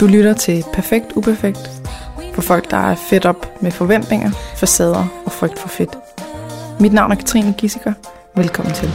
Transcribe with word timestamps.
Du 0.00 0.06
lytter 0.06 0.34
til 0.34 0.64
Perfekt 0.72 1.12
Uperfekt 1.16 1.70
for 2.34 2.42
folk, 2.42 2.70
der 2.70 2.76
er 2.76 2.94
fedt 2.94 3.26
op 3.26 3.62
med 3.62 3.70
forventninger, 3.70 4.30
facader 4.56 5.22
og 5.26 5.32
frygt 5.32 5.58
for 5.58 5.68
fedt. 5.68 5.98
Mit 6.80 6.92
navn 6.92 7.12
er 7.12 7.16
Katrine 7.16 7.54
Gissiker. 7.58 7.92
Velkommen 8.36 8.74
til. 8.74 8.88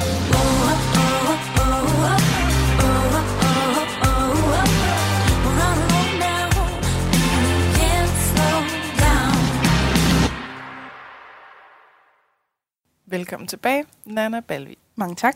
Velkommen 13.06 13.47
tilbage, 13.47 13.85
Nana 14.06 14.40
Balvi. 14.40 14.78
Mange 14.96 15.15
tak. 15.15 15.35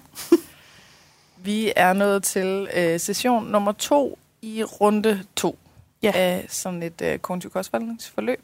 Vi 1.46 1.74
er 1.76 1.94
nået 1.94 2.24
til 2.24 2.68
øh, 2.78 3.00
session 3.00 3.46
nummer 3.46 3.72
to 3.72 4.20
i 4.48 4.64
runde 4.64 5.24
to 5.36 5.58
Ja. 6.04 6.12
af 6.16 6.46
sådan 6.50 6.84
et 6.84 7.02
øh, 7.02 7.20
kognitiv 7.20 7.52
kostforvaltningsforløb. 7.52 8.42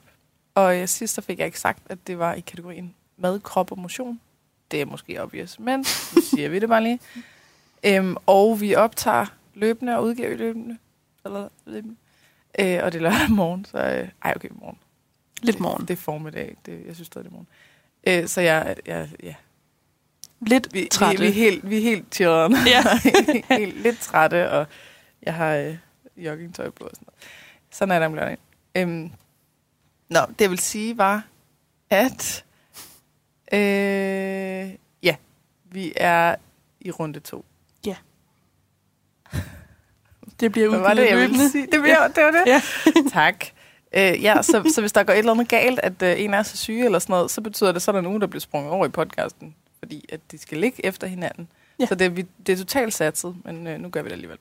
Og 0.55 0.79
øh, 0.79 0.87
sidst 0.87 1.15
der 1.15 1.21
fik 1.21 1.39
jeg 1.39 1.45
ikke 1.45 1.59
sagt, 1.59 1.83
at 1.89 1.97
det 2.07 2.19
var 2.19 2.33
i 2.33 2.39
kategorien 2.39 2.95
mad, 3.17 3.39
krop 3.39 3.71
og 3.71 3.79
motion. 3.79 4.19
Det 4.71 4.81
er 4.81 4.85
måske 4.85 5.23
obvious, 5.23 5.59
men 5.59 5.79
nu 6.15 6.21
siger 6.21 6.49
vi 6.49 6.59
det 6.59 6.69
bare 6.69 6.83
lige. 6.83 6.99
Øhm, 7.85 8.15
og 8.25 8.61
vi 8.61 8.75
optager 8.75 9.25
løbende 9.53 9.95
og 9.97 10.03
udgiver 10.03 10.35
løbende. 10.37 10.77
Eller 11.25 11.49
løbende. 11.65 11.95
Øh, 12.59 12.79
og 12.83 12.91
det 12.91 12.99
er 12.99 13.01
lørdag 13.03 13.31
morgen, 13.31 13.65
så... 13.65 13.77
Øh, 13.77 14.09
ej, 14.23 14.33
okay, 14.35 14.49
morgen. 14.51 14.77
Lidt 15.41 15.59
morgen. 15.59 15.81
Det 15.81 15.93
er 15.93 15.97
formiddag. 15.97 16.55
Det, 16.65 16.83
jeg 16.87 16.95
synes 16.95 17.07
stadig, 17.07 17.25
det 17.25 17.29
er 17.31 17.33
morgen. 17.33 17.47
Øh, 18.07 18.27
så 18.27 18.41
jeg, 18.41 18.75
jeg, 18.85 19.09
ja, 19.23 19.35
Lidt 20.47 20.73
vi, 20.73 20.81
vi, 20.81 20.87
trætte. 20.91 21.21
vi, 21.21 21.27
er 21.27 21.31
helt, 21.31 21.69
vi 21.69 21.77
er 21.77 21.81
helt 21.81 22.15
chilleren. 22.15 22.55
Ja. 22.67 22.83
helt, 23.57 23.81
lidt 23.81 23.99
trætte, 23.99 24.51
og 24.51 24.67
jeg 25.23 25.33
har 25.33 25.55
øh, 25.55 25.77
joggingtøj 26.17 26.69
på 26.69 26.83
og 26.83 26.89
sådan 26.93 27.05
noget. 27.07 27.23
Sådan 27.71 27.91
er 27.91 27.99
det 27.99 28.05
om 28.05 28.13
lørdagen. 28.13 28.37
Øhm, 28.75 29.11
nå, 30.09 30.19
det 30.19 30.41
jeg 30.41 30.49
vil 30.49 30.59
sige 30.59 30.97
var, 30.97 31.25
at 31.89 32.45
øh, 33.53 34.73
ja, 35.03 35.15
vi 35.65 35.93
er 35.95 36.35
i 36.79 36.91
runde 36.91 37.19
to. 37.19 37.45
Det 40.39 40.51
bliver 40.51 40.67
udgivet 40.67 40.83
var 40.83 40.93
det, 40.93 41.09
jeg 41.09 41.17
ville 41.17 41.49
sige? 41.49 41.67
Det, 41.71 41.81
bliver, 41.81 42.07
det 42.07 42.23
var 42.23 42.31
det? 42.31 42.43
Ja. 42.47 42.61
tak. 43.19 43.45
Øh, 43.93 44.23
ja, 44.23 44.41
så, 44.41 44.71
så 44.75 44.81
hvis 44.81 44.91
der 44.91 45.03
går 45.03 45.13
et 45.13 45.19
eller 45.19 45.31
andet 45.31 45.49
galt, 45.49 45.79
at 45.79 46.01
øh, 46.01 46.21
en 46.21 46.33
er 46.33 46.43
så 46.43 46.57
syge 46.57 46.85
eller 46.85 46.99
sådan 46.99 47.13
noget, 47.13 47.31
så 47.31 47.41
betyder 47.41 47.71
det, 47.71 47.81
så 47.81 47.91
er 47.91 47.93
der 47.93 48.01
nogen, 48.01 48.21
der 48.21 48.27
bliver 48.27 48.41
sprunget 48.41 48.71
over 48.71 48.85
i 48.85 48.89
podcasten, 48.89 49.55
fordi 49.79 50.05
at 50.09 50.19
de 50.31 50.37
skal 50.37 50.57
ligge 50.57 50.85
efter 50.85 51.07
hinanden. 51.07 51.47
Ja. 51.79 51.85
Så 51.85 51.95
det, 51.95 52.05
er 52.05 52.09
vi, 52.09 52.25
det 52.47 52.53
er 52.53 52.57
totalt 52.57 52.93
satset, 52.93 53.35
men 53.45 53.67
øh, 53.67 53.79
nu 53.79 53.89
gør 53.89 54.01
vi 54.01 54.09
det 54.09 54.13
alligevel. 54.13 54.37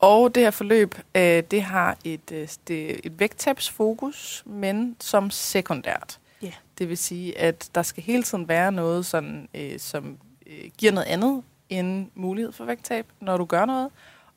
Og 0.00 0.34
det 0.34 0.42
her 0.42 0.50
forløb, 0.50 0.94
øh, 1.14 1.42
det 1.50 1.62
har 1.62 1.96
et, 2.04 2.32
øh, 2.32 2.48
det, 2.68 3.00
et 3.06 3.18
vægttabsfokus, 3.20 4.42
men 4.46 4.96
som 5.00 5.30
sekundært. 5.30 6.18
Ja. 6.42 6.52
Det 6.78 6.88
vil 6.88 6.98
sige, 6.98 7.38
at 7.38 7.70
der 7.74 7.82
skal 7.82 8.02
hele 8.02 8.22
tiden 8.22 8.48
være 8.48 8.72
noget, 8.72 9.06
sådan, 9.06 9.48
øh, 9.54 9.78
som 9.78 10.18
øh, 10.46 10.70
giver 10.78 10.92
noget 10.92 11.06
andet 11.06 11.42
end 11.68 12.06
mulighed 12.14 12.52
for 12.52 12.64
vægttab, 12.64 13.06
når 13.20 13.36
du 13.36 13.44
gør 13.44 13.64
noget. 13.64 13.90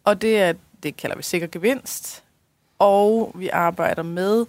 Og 0.03 0.21
det 0.21 0.39
er, 0.39 0.53
det 0.83 0.97
kalder 0.97 1.15
vi 1.15 1.23
sikker 1.23 1.47
gevinst. 1.47 2.23
Og 2.79 3.31
vi 3.35 3.49
arbejder 3.49 4.03
med, 4.03 4.45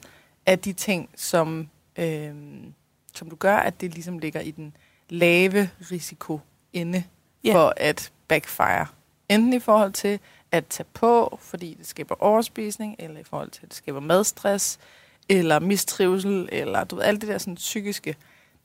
at 0.47 0.65
de 0.65 0.73
ting, 0.73 1.09
som, 1.17 1.69
øh, 1.97 2.35
som 3.15 3.31
du 3.31 3.37
gør, 3.37 3.57
at 3.57 3.81
det 3.81 3.95
ligesom 3.95 4.19
ligger 4.19 4.41
i 4.41 4.51
den 4.51 4.77
lave 5.09 5.71
risiko 5.91 6.41
inde 6.73 7.05
Ja. 7.45 7.55
for 7.55 7.73
at 7.77 8.13
backfire. 8.29 8.87
Enten 9.29 9.53
i 9.53 9.59
forhold 9.59 9.93
til 9.93 10.21
at 10.55 10.67
tage 10.67 10.87
på, 10.95 11.39
fordi 11.43 11.75
det 11.75 11.87
skaber 11.87 12.15
overspisning, 12.19 12.97
eller 12.99 13.21
i 13.21 13.25
forhold 13.25 13.51
til, 13.51 13.63
at 13.63 13.69
det 13.69 13.77
skaber 13.77 14.01
madstress, 14.01 14.79
eller 15.29 15.59
mistrivsel, 15.59 16.49
eller 16.53 16.85
du 16.85 16.97
ved, 16.97 17.05
alt 17.05 17.21
det 17.21 17.29
der 17.29 17.39
sådan 17.39 17.55
psykiske, 17.55 18.17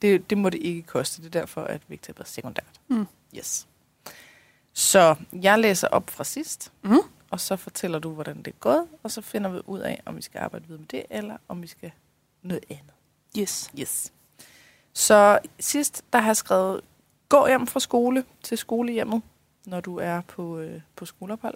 det, 0.02 0.30
det 0.30 0.38
må 0.38 0.50
det 0.50 0.62
ikke 0.62 0.82
koste. 0.82 1.22
Det 1.22 1.36
er 1.36 1.40
derfor, 1.40 1.62
at 1.62 1.82
vægttabet 1.88 2.22
er 2.24 2.28
sekundært. 2.28 2.80
Mm. 2.88 3.08
Yes. 3.38 3.68
Så 4.74 5.16
jeg 5.42 5.60
læser 5.60 5.88
op 5.88 6.10
fra 6.10 6.24
sidst, 6.24 6.72
Mhm. 6.82 7.00
og 7.30 7.40
så 7.40 7.56
fortæller 7.56 8.00
du, 8.00 8.10
hvordan 8.14 8.38
det 8.38 8.48
er 8.48 8.58
gået, 8.60 8.88
og 9.04 9.12
så 9.12 9.22
finder 9.22 9.50
vi 9.50 9.60
ud 9.68 9.80
af, 9.80 10.02
om 10.06 10.16
vi 10.18 10.22
skal 10.22 10.40
arbejde 10.40 10.66
videre 10.68 10.80
med 10.80 10.88
det, 10.88 11.04
eller 11.10 11.38
om 11.48 11.62
vi 11.62 11.68
skal 11.68 11.92
noget 12.42 12.64
andet. 12.70 12.94
Yes. 13.40 13.72
Yes. 13.80 14.14
Så 14.94 15.40
sidst, 15.60 16.04
der 16.14 16.20
har 16.20 16.28
jeg 16.30 16.38
skrevet, 16.38 16.82
gå 17.30 17.48
hjem 17.48 17.68
fra 17.68 17.80
skole 17.80 18.24
til 18.44 18.58
skolehjemmet, 18.58 19.22
når 19.70 19.82
du 19.82 19.98
er 19.98 20.22
på, 20.22 20.60
øh, 20.60 20.82
på 20.96 21.06
skoleophold. 21.06 21.56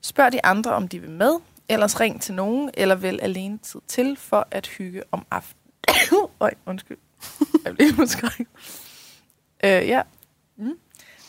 Spørg 0.00 0.32
de 0.32 0.44
andre, 0.44 0.72
om 0.72 0.88
de 0.88 1.00
vil 1.00 1.10
med, 1.10 1.38
ellers 1.68 2.00
ring 2.00 2.22
til 2.22 2.34
nogen, 2.34 2.70
eller 2.74 2.94
vælg 2.94 3.22
alene 3.22 3.58
tid 3.58 3.80
til 3.88 4.16
for 4.16 4.48
at 4.50 4.66
hygge 4.66 5.02
om 5.12 5.26
aftenen. 5.30 5.58
Øj, 6.40 6.54
undskyld. 6.66 6.98
Jeg 7.64 7.74
blev 7.76 7.88
helt. 8.38 8.48
Øh, 9.64 9.88
ja. 9.88 10.02
Mm. 10.56 10.78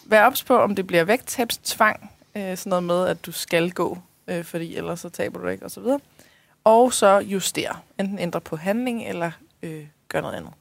Vær 0.06 0.26
ops 0.26 0.44
på, 0.44 0.58
om 0.58 0.76
det 0.76 0.88
bliver 0.88 1.04
vægttabstvang. 1.04 2.12
Øh, 2.36 2.58
sådan 2.58 2.70
noget 2.70 2.84
med, 2.84 3.08
at 3.08 3.26
du 3.26 3.32
skal 3.32 3.72
gå, 3.72 3.98
øh, 4.28 4.44
fordi 4.44 4.76
ellers 4.76 5.00
så 5.00 5.10
taber 5.10 5.40
du 5.40 5.48
ikke, 5.48 5.66
og 5.66 5.72
så 5.72 5.82
videre. 5.82 6.00
Og 6.64 6.94
så 6.94 7.18
justere. 7.20 7.80
Enten 8.00 8.20
ændre 8.20 8.42
på 8.42 8.56
handling, 8.56 9.08
eller 9.08 9.32
øh, 9.64 9.88
gør 10.08 10.22
noget 10.22 10.36
andet. 10.36 10.54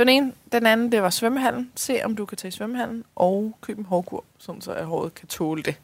Var 0.00 0.04
den 0.04 0.22
ene. 0.22 0.32
Den 0.52 0.66
anden, 0.66 0.92
det 0.92 1.02
var 1.02 1.10
svømmehallen. 1.10 1.72
Se, 1.76 2.00
om 2.04 2.16
du 2.16 2.26
kan 2.26 2.38
tage 2.38 2.48
i 2.48 2.52
svømmehallen 2.52 3.04
og 3.16 3.56
købe 3.60 3.78
en 3.78 3.84
hårkur, 3.84 4.24
sådan 4.38 4.60
så 4.60 4.72
at 4.72 4.86
håret 4.86 5.14
kan 5.14 5.28
tåle 5.28 5.62
det 5.62 5.74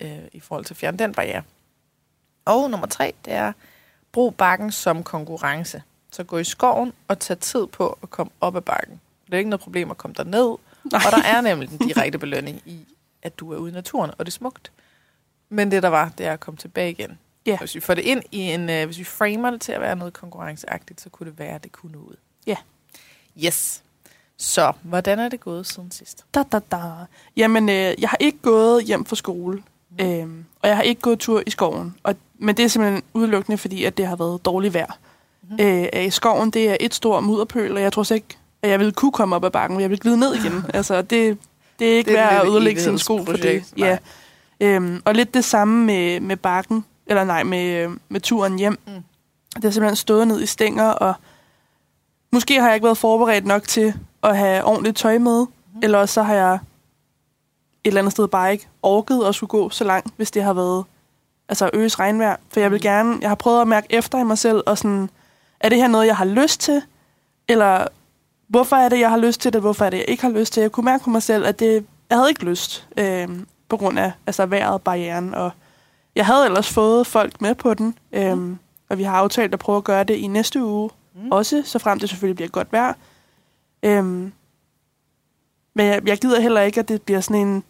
øh, 0.00 0.18
i 0.32 0.40
forhold 0.40 0.64
til 0.64 0.74
at 0.74 0.78
fjerne 0.78 0.98
den 0.98 1.12
barriere. 1.12 1.42
Og 2.44 2.70
nummer 2.70 2.86
tre, 2.86 3.14
det 3.24 3.32
er 3.32 3.52
brug 4.12 4.34
bakken 4.34 4.72
som 4.72 5.02
konkurrence. 5.02 5.82
Så 6.10 6.24
gå 6.24 6.38
i 6.38 6.44
skoven 6.44 6.92
og 7.08 7.18
tag 7.18 7.38
tid 7.38 7.66
på 7.66 7.98
at 8.02 8.10
komme 8.10 8.32
op 8.40 8.56
ad 8.56 8.60
bakken. 8.60 9.00
Det 9.26 9.34
er 9.34 9.38
ikke 9.38 9.50
noget 9.50 9.60
problem 9.60 9.90
at 9.90 9.98
komme 9.98 10.14
derned, 10.14 10.56
Nej. 10.84 11.02
og 11.06 11.12
der 11.12 11.22
er 11.24 11.40
nemlig 11.40 11.70
den 11.70 11.78
direkte 11.78 12.18
belønning 12.18 12.62
i, 12.66 12.86
at 13.22 13.38
du 13.38 13.52
er 13.52 13.56
ude 13.56 13.70
i 13.70 13.74
naturen, 13.74 14.10
og 14.18 14.26
det 14.26 14.32
er 14.32 14.36
smukt. 14.36 14.72
Men 15.48 15.70
det, 15.70 15.82
der 15.82 15.88
var, 15.88 16.12
det 16.18 16.26
er 16.26 16.32
at 16.32 16.40
komme 16.40 16.58
tilbage 16.58 16.90
igen. 16.90 17.18
Ja. 17.46 17.58
Hvis 17.58 17.74
vi 17.74 17.80
får 17.80 17.94
det 17.94 18.02
ind 18.02 18.22
i 18.32 18.38
en, 18.38 18.70
øh, 18.70 18.84
hvis 18.86 18.98
vi 18.98 19.04
framer 19.04 19.50
det 19.50 19.60
til 19.60 19.72
at 19.72 19.80
være 19.80 19.96
noget 19.96 20.12
konkurrenceagtigt, 20.12 21.00
så 21.00 21.10
kunne 21.10 21.30
det 21.30 21.38
være, 21.38 21.54
at 21.54 21.64
det 21.64 21.72
kunne 21.72 21.98
ud. 21.98 22.16
Ja. 22.46 22.56
Yes. 23.44 23.82
Så, 24.38 24.72
hvordan 24.82 25.18
er 25.18 25.28
det 25.28 25.40
gået 25.40 25.66
siden 25.66 25.90
sidst? 25.90 26.24
Da, 26.34 26.42
da, 26.52 26.58
da. 26.72 26.78
Jamen, 27.36 27.68
øh, 27.68 27.74
jeg 27.74 28.08
har 28.08 28.16
ikke 28.20 28.38
gået 28.42 28.84
hjem 28.84 29.04
fra 29.04 29.16
skole, 29.16 29.62
Mm. 29.98 30.04
øhm, 30.04 30.44
og 30.62 30.68
jeg 30.68 30.76
har 30.76 30.82
ikke 30.82 31.00
gået 31.00 31.18
tur 31.18 31.42
i 31.46 31.50
skoven. 31.50 31.94
Og, 32.02 32.14
men 32.38 32.56
det 32.56 32.64
er 32.64 32.68
simpelthen 32.68 33.02
udelukkende, 33.14 33.58
fordi 33.58 33.84
at 33.84 33.96
det 33.96 34.06
har 34.06 34.16
været 34.16 34.44
dårligt 34.44 34.74
vejr. 34.74 34.98
Mm. 35.50 35.56
Øh, 35.60 36.06
i 36.06 36.10
skoven, 36.10 36.50
det 36.50 36.70
er 36.70 36.76
et 36.80 36.94
stort 36.94 37.24
mudderpøl, 37.24 37.72
og 37.76 37.82
jeg 37.82 37.92
tror 37.92 38.14
ikke, 38.14 38.36
at 38.62 38.70
jeg 38.70 38.78
ville 38.78 38.92
kunne 38.92 39.12
komme 39.12 39.36
op 39.36 39.44
ad 39.44 39.50
bakken, 39.50 39.76
men 39.76 39.82
jeg 39.82 39.90
ville 39.90 40.00
glide 40.00 40.16
ned 40.16 40.34
igen. 40.34 40.64
altså, 40.74 41.02
det, 41.02 41.38
det 41.78 41.92
er 41.92 41.96
ikke 41.96 42.10
Det 42.10 42.18
er 42.18 42.24
værd 42.24 42.40
at 42.46 42.48
ødelægge 42.52 42.80
sin 42.80 42.98
sko 42.98 43.24
for 43.24 43.32
det. 43.32 43.64
Ja. 43.76 43.98
Øhm, 44.60 45.02
og 45.04 45.14
lidt 45.14 45.34
det 45.34 45.44
samme 45.44 45.84
med, 45.86 46.20
med 46.20 46.36
bakken, 46.36 46.84
eller 47.06 47.24
nej, 47.24 47.42
med, 47.42 47.64
øh, 47.64 47.90
med 48.08 48.20
turen 48.20 48.58
hjem. 48.58 48.78
Mm. 48.86 48.92
Mm. 48.92 49.02
Det 49.54 49.64
har 49.64 49.70
simpelthen 49.70 49.96
stået 49.96 50.28
ned 50.28 50.42
i 50.42 50.46
stænger, 50.46 50.84
og 50.88 51.14
måske 52.32 52.60
har 52.60 52.66
jeg 52.66 52.74
ikke 52.74 52.84
været 52.84 52.98
forberedt 52.98 53.46
nok 53.46 53.62
til 53.68 53.94
at 54.22 54.36
have 54.36 54.64
ordentligt 54.64 54.96
tøj 54.96 55.18
med, 55.18 55.40
mm. 55.40 55.80
eller 55.82 55.98
også 55.98 56.14
så 56.14 56.22
har 56.22 56.34
jeg 56.34 56.54
et 56.54 56.60
eller 57.84 58.00
andet 58.00 58.12
sted 58.12 58.28
bare 58.28 58.52
ikke 58.52 58.68
orket 58.82 59.24
at 59.24 59.34
skulle 59.34 59.50
gå 59.50 59.70
så 59.70 59.84
langt, 59.84 60.14
hvis 60.16 60.30
det 60.30 60.42
har 60.42 60.52
været 60.52 60.84
altså 61.48 61.70
øs 61.72 61.98
regnvejr. 61.98 62.36
For 62.50 62.60
jeg 62.60 62.70
vil 62.70 62.78
Mm. 62.78 62.82
gerne, 62.82 63.18
jeg 63.20 63.30
har 63.30 63.34
prøvet 63.34 63.60
at 63.60 63.68
mærke 63.68 63.86
efter 63.90 64.18
i 64.18 64.24
mig 64.24 64.38
selv, 64.38 64.62
og 64.66 64.78
sådan, 64.78 65.10
er 65.60 65.68
det 65.68 65.78
her 65.78 65.88
noget, 65.88 66.06
jeg 66.06 66.16
har 66.16 66.24
lyst 66.24 66.60
til? 66.60 66.82
Eller 67.48 67.86
hvorfor 68.48 68.76
er 68.76 68.88
det, 68.88 69.00
jeg 69.00 69.10
har 69.10 69.16
lyst 69.16 69.40
til 69.40 69.52
det? 69.52 69.60
Hvorfor 69.60 69.84
er 69.84 69.90
det, 69.90 69.96
jeg 69.96 70.08
ikke 70.08 70.22
har 70.22 70.30
lyst 70.30 70.52
til? 70.52 70.60
Jeg 70.60 70.72
kunne 70.72 70.84
mærke 70.84 71.04
på 71.04 71.10
mig 71.10 71.22
selv, 71.22 71.46
at 71.46 71.58
det, 71.58 71.86
jeg 72.10 72.18
havde 72.18 72.28
ikke 72.28 72.44
lyst, 72.44 72.88
øh, 72.96 73.28
på 73.68 73.76
grund 73.76 73.98
af 73.98 74.12
altså, 74.26 74.46
vejret, 74.46 74.82
barrieren. 74.82 75.34
Og 75.34 75.50
jeg 76.16 76.26
havde 76.26 76.46
ellers 76.46 76.68
fået 76.68 77.06
folk 77.06 77.40
med 77.40 77.54
på 77.54 77.74
den, 77.74 77.94
øh, 78.12 78.38
mm. 78.38 78.58
og 78.88 78.98
vi 78.98 79.02
har 79.02 79.16
aftalt 79.16 79.52
at 79.54 79.58
prøve 79.58 79.76
at 79.76 79.84
gøre 79.84 80.04
det 80.04 80.14
i 80.14 80.26
næste 80.26 80.64
uge 80.64 80.90
Mm. 81.22 81.28
også, 81.32 81.62
så 81.64 81.78
frem 81.78 81.98
det 82.00 82.08
selvfølgelig 82.08 82.36
bliver 82.36 82.48
godt 82.48 82.72
vejr. 82.72 82.94
Øhm, 83.82 84.32
men 85.74 85.86
jeg, 85.86 86.08
jeg 86.08 86.18
gider 86.18 86.40
heller 86.40 86.60
ikke, 86.60 86.80
at 86.80 86.88
det 86.88 87.02
bliver 87.02 87.20
sådan 87.20 87.46
en... 87.46 87.64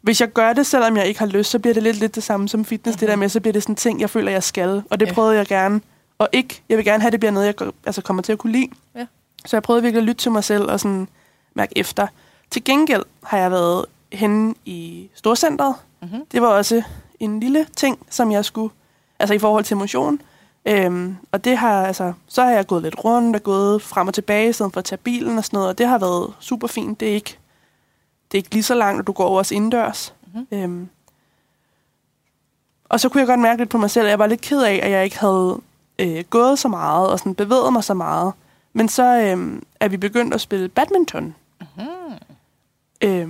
Hvis 0.00 0.20
jeg 0.20 0.28
gør 0.32 0.52
det, 0.52 0.66
selvom 0.66 0.96
jeg 0.96 1.06
ikke 1.06 1.20
har 1.20 1.26
lyst, 1.26 1.50
så 1.50 1.58
bliver 1.58 1.74
det 1.74 1.82
lidt, 1.82 1.96
lidt 1.96 2.14
det 2.14 2.22
samme 2.22 2.48
som 2.48 2.64
fitness. 2.64 2.94
Mm-hmm. 2.94 3.00
Det 3.00 3.08
der 3.08 3.16
Mhm. 3.16 3.20
med, 3.20 3.28
så 3.28 3.40
bliver 3.40 3.52
det 3.52 3.62
sådan 3.62 3.72
en 3.72 3.76
ting, 3.76 4.00
jeg 4.00 4.10
føler, 4.10 4.30
jeg 4.32 4.42
skal. 4.42 4.82
Og 4.90 5.00
det 5.00 5.06
Ja. 5.06 5.12
prøvede 5.12 5.36
jeg 5.36 5.46
gerne. 5.46 5.80
Og 6.18 6.28
ikke, 6.32 6.62
jeg 6.68 6.76
vil 6.76 6.84
gerne 6.84 7.00
have, 7.00 7.06
at 7.06 7.12
det 7.12 7.20
bliver 7.20 7.32
noget, 7.32 7.46
jeg 7.46 7.56
går- 7.56 7.72
altså 7.86 8.02
kommer 8.02 8.22
til 8.22 8.32
at 8.32 8.38
kunne 8.38 8.52
lide. 8.52 8.68
Ja. 8.94 9.06
Så 9.46 9.56
jeg 9.56 9.62
prøvede 9.62 9.82
virkelig 9.82 9.98
at 10.00 10.04
lytte 10.04 10.22
til 10.22 10.32
mig 10.32 10.44
selv 10.44 10.62
og 10.70 10.80
sådan 10.80 11.08
mærke 11.54 11.78
efter. 11.78 12.06
Til 12.50 12.64
gengæld 12.64 13.02
har 13.22 13.38
jeg 13.38 13.50
været 13.50 13.86
henne 14.12 14.54
i 14.64 15.08
Storcentret. 15.14 15.74
Mm-hmm. 16.02 16.26
Det 16.32 16.42
var 16.42 16.48
også 16.48 16.82
en 17.20 17.40
lille 17.40 17.66
ting, 17.76 17.98
som 18.10 18.32
jeg 18.32 18.44
skulle... 18.44 18.74
Altså 19.18 19.34
i 19.34 19.38
forhold 19.38 19.64
til 19.64 19.76
motion. 19.76 20.20
Øhm, 20.68 21.16
og 21.32 21.44
det 21.44 21.58
har, 21.58 21.86
altså, 21.86 22.12
så 22.26 22.42
har 22.42 22.50
jeg 22.50 22.66
gået 22.66 22.82
lidt 22.82 23.04
rundt 23.04 23.36
og 23.36 23.42
gået 23.42 23.82
frem 23.82 24.08
og 24.08 24.14
tilbage, 24.14 24.48
i 24.48 24.52
stedet 24.52 24.72
for 24.72 24.78
at 24.78 24.84
tage 24.84 24.98
bilen 24.98 25.38
og 25.38 25.44
sådan 25.44 25.56
noget, 25.56 25.68
og 25.68 25.78
det 25.78 25.86
har 25.88 25.98
været 25.98 26.32
super 26.40 26.68
fint. 26.68 27.00
Det 27.00 27.08
er 27.08 27.14
ikke, 27.14 27.38
det 28.32 28.38
er 28.38 28.40
ikke 28.40 28.50
lige 28.54 28.62
så 28.62 28.74
langt, 28.74 29.00
at 29.00 29.06
du 29.06 29.12
går 29.12 29.24
over 29.24 29.40
os 29.40 29.50
indendørs. 29.50 30.14
Mhm. 30.34 30.46
Øhm, 30.52 30.88
Og 32.84 33.00
så 33.00 33.08
kunne 33.08 33.20
jeg 33.20 33.26
godt 33.28 33.40
mærke 33.40 33.60
lidt 33.60 33.70
på 33.70 33.78
mig 33.78 33.90
selv, 33.90 34.04
at 34.06 34.10
jeg 34.10 34.18
var 34.18 34.26
lidt 34.26 34.40
ked 34.40 34.62
af, 34.62 34.80
at 34.82 34.90
jeg 34.90 35.04
ikke 35.04 35.18
havde 35.18 35.60
øh, 35.98 36.24
gået 36.30 36.58
så 36.58 36.68
meget 36.68 37.08
og 37.10 37.18
sådan 37.18 37.34
bevæget 37.34 37.72
mig 37.72 37.84
så 37.84 37.94
meget. 37.94 38.32
Men 38.72 38.88
så 38.88 39.02
øh, 39.04 39.62
er 39.80 39.88
vi 39.88 39.96
begyndt 39.96 40.34
at 40.34 40.40
spille 40.40 40.68
badminton. 40.68 41.34
Mm-hmm. 41.60 42.14
Øh, 43.00 43.28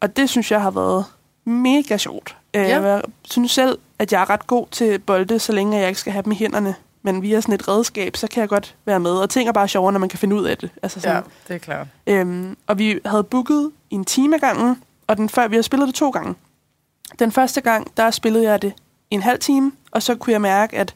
og 0.00 0.16
det 0.16 0.30
synes 0.30 0.50
jeg 0.50 0.62
har 0.62 0.70
været 0.70 1.04
mega 1.44 1.96
sjovt. 1.96 2.36
Øh, 2.54 2.62
Ja. 2.62 2.82
Jeg 2.82 3.02
synes 3.24 3.50
selv, 3.52 3.78
at 4.00 4.12
jeg 4.12 4.20
er 4.20 4.30
ret 4.30 4.46
god 4.46 4.66
til 4.70 4.98
bolde, 4.98 5.38
så 5.38 5.52
længe 5.52 5.78
jeg 5.78 5.88
ikke 5.88 6.00
skal 6.00 6.12
have 6.12 6.22
dem 6.22 6.32
i 6.32 6.34
hænderne. 6.34 6.74
Men 7.02 7.22
via 7.22 7.40
sådan 7.40 7.54
et 7.54 7.68
redskab, 7.68 8.16
så 8.16 8.26
kan 8.26 8.40
jeg 8.40 8.48
godt 8.48 8.76
være 8.84 9.00
med. 9.00 9.10
Og 9.10 9.30
ting 9.30 9.48
er 9.48 9.52
bare 9.52 9.68
sjovere, 9.68 9.92
når 9.92 10.00
man 10.00 10.08
kan 10.08 10.18
finde 10.18 10.36
ud 10.36 10.44
af 10.44 10.58
det. 10.58 10.70
Altså 10.82 11.00
sådan, 11.00 11.16
Ja, 11.16 11.22
det 11.48 11.54
er 11.54 11.58
klart. 11.58 11.86
Øhm, 12.06 12.56
og 12.66 12.78
vi 12.78 13.00
havde 13.04 13.24
booket 13.24 13.70
en 13.90 14.04
time 14.04 14.36
ad 14.36 14.40
gangen, 14.40 14.82
og 15.06 15.16
den 15.16 15.28
før, 15.28 15.48
vi 15.48 15.54
har 15.54 15.62
spillet 15.62 15.86
det 15.86 15.94
to 15.94 16.10
gange. 16.10 16.34
Den 17.18 17.32
første 17.32 17.60
gang, 17.60 17.96
der 17.96 18.10
spillede 18.10 18.44
jeg 18.44 18.62
det 18.62 18.72
en 19.10 19.22
halv 19.22 19.38
time, 19.38 19.72
og 19.90 20.02
så 20.02 20.14
kunne 20.14 20.32
jeg 20.32 20.40
mærke, 20.40 20.76
at 20.78 20.94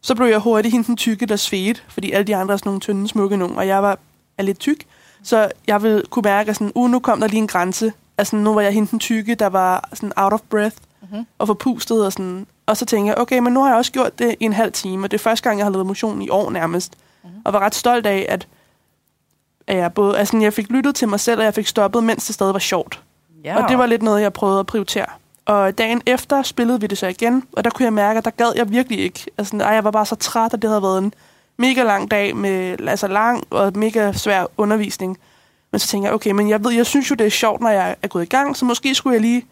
så 0.00 0.14
blev 0.14 0.26
jeg 0.26 0.38
hurtigt 0.38 0.72
hende 0.74 0.86
den 0.86 0.96
tykke, 0.96 1.26
der 1.26 1.36
svedte, 1.36 1.80
fordi 1.88 2.12
alle 2.12 2.24
de 2.24 2.36
andre 2.36 2.52
er 2.52 2.56
sådan 2.56 2.68
nogle 2.68 2.80
tynde, 2.80 3.08
smukke 3.08 3.36
nogen, 3.36 3.56
og 3.56 3.66
jeg 3.66 3.82
var 3.82 3.98
er 4.38 4.42
lidt 4.42 4.58
tyk. 4.58 4.84
Så 5.22 5.50
jeg 5.66 5.82
ville 5.82 6.02
kunne 6.10 6.22
mærke, 6.22 6.50
at 6.50 6.56
sådan, 6.56 6.72
uh, 6.74 6.90
nu 6.90 6.98
kom 6.98 7.20
der 7.20 7.26
lige 7.26 7.38
en 7.38 7.46
grænse. 7.46 7.92
Altså, 8.18 8.36
nu 8.36 8.54
var 8.54 8.60
jeg 8.60 8.72
hende 8.72 8.90
den 8.90 8.98
tykke, 8.98 9.34
der 9.34 9.46
var 9.46 9.88
sådan 9.92 10.12
out 10.16 10.32
of 10.32 10.40
breath 10.50 10.76
Mm-hmm. 11.10 11.26
og 11.38 11.46
forpustet 11.46 12.06
og 12.06 12.12
sådan. 12.12 12.46
Og 12.66 12.76
så 12.76 12.84
tænkte 12.84 13.08
jeg, 13.08 13.18
okay, 13.18 13.38
men 13.38 13.52
nu 13.52 13.60
har 13.60 13.68
jeg 13.68 13.76
også 13.76 13.92
gjort 13.92 14.18
det 14.18 14.34
i 14.40 14.44
en 14.44 14.52
halv 14.52 14.72
time, 14.72 15.06
og 15.06 15.10
det 15.10 15.18
er 15.18 15.22
første 15.22 15.42
gang, 15.42 15.58
jeg 15.58 15.66
har 15.66 15.70
lavet 15.70 15.86
motion 15.86 16.22
i 16.22 16.28
år 16.28 16.50
nærmest. 16.50 16.92
Mhm. 16.92 17.30
Mm-hmm. 17.30 17.42
Og 17.44 17.52
var 17.52 17.58
ret 17.58 17.74
stolt 17.74 18.06
af, 18.06 18.26
at, 18.28 18.48
at 19.66 19.76
jeg, 19.76 19.94
både, 19.94 20.18
altså, 20.18 20.38
jeg 20.38 20.52
fik 20.52 20.70
lyttet 20.70 20.94
til 20.94 21.08
mig 21.08 21.20
selv, 21.20 21.38
og 21.38 21.44
jeg 21.44 21.54
fik 21.54 21.66
stoppet, 21.66 22.04
mens 22.04 22.26
det 22.26 22.34
stadig 22.34 22.52
var 22.52 22.58
sjovt. 22.58 23.00
Ja. 23.44 23.62
Og 23.62 23.68
det 23.68 23.78
var 23.78 23.86
lidt 23.86 24.02
noget, 24.02 24.22
jeg 24.22 24.32
prøvede 24.32 24.60
at 24.60 24.66
prioritere. 24.66 25.06
Og 25.46 25.78
dagen 25.78 26.02
efter 26.06 26.42
spillede 26.42 26.80
vi 26.80 26.86
det 26.86 26.98
så 26.98 27.06
igen, 27.06 27.44
og 27.52 27.64
der 27.64 27.70
kunne 27.70 27.84
jeg 27.84 27.92
mærke, 27.92 28.18
at 28.18 28.24
der 28.24 28.30
gad 28.30 28.52
jeg 28.56 28.70
virkelig 28.70 28.98
ikke. 28.98 29.26
Altså, 29.38 29.56
ej, 29.56 29.68
jeg 29.68 29.84
var 29.84 29.90
bare 29.90 30.06
så 30.06 30.14
træt, 30.14 30.54
og 30.54 30.62
det 30.62 30.70
havde 30.70 30.82
været 30.82 30.98
en 30.98 31.14
mega 31.56 31.82
lang 31.82 32.10
dag 32.10 32.36
med 32.36 32.80
altså 32.88 33.06
lang 33.06 33.44
og 33.50 33.72
mega 33.74 34.12
svær 34.12 34.46
undervisning. 34.56 35.18
Men 35.70 35.78
så 35.78 35.88
tænkte 35.88 36.06
jeg, 36.06 36.14
okay, 36.14 36.30
men 36.30 36.48
jeg 36.48 36.64
ved, 36.64 36.72
jeg 36.72 36.86
synes 36.86 37.10
jo, 37.10 37.14
det 37.14 37.26
er 37.26 37.30
sjovt, 37.30 37.60
når 37.60 37.70
jeg 37.70 37.96
er 38.02 38.08
gået 38.08 38.22
i 38.22 38.28
gang, 38.28 38.56
så 38.56 38.64
måske 38.64 38.94
skulle 38.94 39.14
jeg 39.14 39.20
lige 39.20 39.46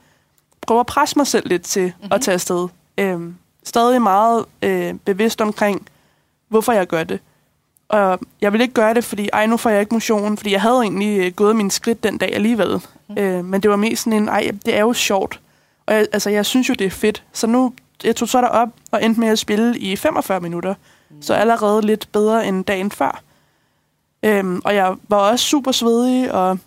prøve 0.67 0.81
at 0.81 0.87
presse 0.87 1.19
mig 1.19 1.27
selv 1.27 1.49
lidt 1.49 1.63
til 1.63 1.83
mm-hmm. 1.83 2.13
at 2.13 2.21
tage 2.21 2.35
afsted. 2.35 2.69
Øhm, 2.99 3.37
stadig 3.65 4.03
meget 4.03 4.45
øh, 4.63 4.95
bevidst 4.95 5.41
omkring, 5.41 5.87
hvorfor 6.49 6.73
jeg 6.73 6.87
gør 6.87 7.05
det. 7.05 7.21
Og 7.89 8.21
jeg 8.41 8.53
vil 8.53 8.61
ikke 8.61 8.75
gøre 8.75 8.95
det, 8.95 9.05
fordi 9.05 9.29
ej, 9.33 9.47
nu 9.47 9.57
får 9.57 9.71
jeg 9.71 9.81
ikke 9.81 9.95
motion, 9.95 10.37
fordi 10.37 10.53
jeg 10.53 10.61
havde 10.61 10.77
egentlig 10.83 11.19
øh, 11.19 11.33
gået 11.33 11.57
min 11.57 11.71
skridt 11.71 12.03
den 12.03 12.19
dag 12.19 12.35
alligevel. 12.35 12.83
Mm. 13.09 13.19
Øh, 13.19 13.45
men 13.45 13.61
det 13.61 13.71
var 13.71 13.77
mest 13.77 14.05
sådan 14.05 14.23
en, 14.23 14.29
ej, 14.29 14.51
det 14.67 14.77
er 14.77 14.81
jo 14.81 14.93
sjovt. 14.93 15.41
Og 15.87 15.95
jeg, 15.95 16.07
altså, 16.13 16.31
jeg 16.31 16.47
synes 16.47 16.69
jo, 16.69 16.75
det 16.75 16.85
er 16.87 16.91
fedt. 16.91 17.25
Så 17.33 17.47
nu, 17.47 17.73
jeg 18.05 18.17
tog 18.17 18.29
så 18.29 18.41
derop 18.41 18.69
og 18.91 19.05
endte 19.05 19.21
med 19.21 19.29
at 19.29 19.39
spille 19.39 19.79
i 19.79 19.97
45 19.97 20.41
minutter. 20.41 20.75
Mm. 21.11 21.23
Så 21.23 21.35
allerede 21.35 21.83
lidt 21.83 22.09
bedre 22.13 22.47
end 22.47 22.65
dagen 22.65 22.91
før. 22.91 23.23
Øhm, 24.23 24.61
og 24.65 24.75
jeg 24.75 24.95
var 25.09 25.17
også 25.17 25.45
super 25.45 25.73
svedig, 25.73 26.33
og 26.33 26.59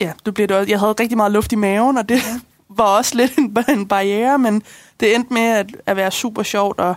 ja, 0.00 0.12
det 0.26 0.34
blev 0.34 0.46
det 0.48 0.56
også. 0.56 0.70
Jeg 0.70 0.78
havde 0.80 0.92
rigtig 0.92 1.16
meget 1.16 1.32
luft 1.32 1.52
i 1.52 1.56
maven, 1.56 1.98
og 1.98 2.08
det 2.08 2.20
var 2.68 2.84
også 2.84 3.14
lidt 3.16 3.38
en, 3.38 3.56
en 3.78 3.88
barriere, 3.88 4.38
men 4.38 4.62
det 5.00 5.14
endte 5.14 5.32
med 5.34 5.42
at, 5.42 5.66
at 5.86 5.96
være 5.96 6.10
super 6.10 6.42
sjovt, 6.42 6.80
og 6.80 6.94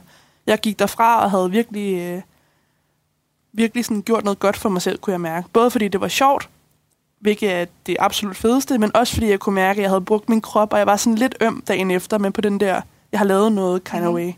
jeg 0.47 0.59
gik 0.59 0.79
derfra 0.79 1.23
og 1.23 1.31
havde 1.31 1.51
virkelig, 1.51 1.99
øh, 1.99 2.21
virkelig 3.53 3.85
sådan 3.85 4.01
gjort 4.01 4.23
noget 4.23 4.39
godt 4.39 4.57
for 4.57 4.69
mig 4.69 4.81
selv, 4.81 4.99
kunne 4.99 5.11
jeg 5.11 5.21
mærke. 5.21 5.47
Både 5.53 5.71
fordi 5.71 5.87
det 5.87 6.01
var 6.01 6.07
sjovt, 6.07 6.49
hvilket 7.19 7.51
er 7.51 7.65
det 7.85 7.95
absolut 7.99 8.37
fedeste, 8.37 8.77
men 8.77 8.95
også 8.95 9.13
fordi 9.13 9.29
jeg 9.29 9.39
kunne 9.39 9.55
mærke, 9.55 9.77
at 9.77 9.81
jeg 9.81 9.89
havde 9.89 10.01
brugt 10.01 10.29
min 10.29 10.41
krop, 10.41 10.73
og 10.73 10.79
jeg 10.79 10.87
var 10.87 10.95
sådan 10.95 11.15
lidt 11.17 11.35
øm 11.41 11.63
dagen 11.67 11.91
efter, 11.91 12.17
men 12.17 12.31
på 12.31 12.41
den 12.41 12.59
der, 12.59 12.81
jeg 13.11 13.19
har 13.19 13.25
lavet 13.25 13.51
noget 13.51 13.83
kind 13.83 14.05
of 14.05 14.13
way. 14.13 14.31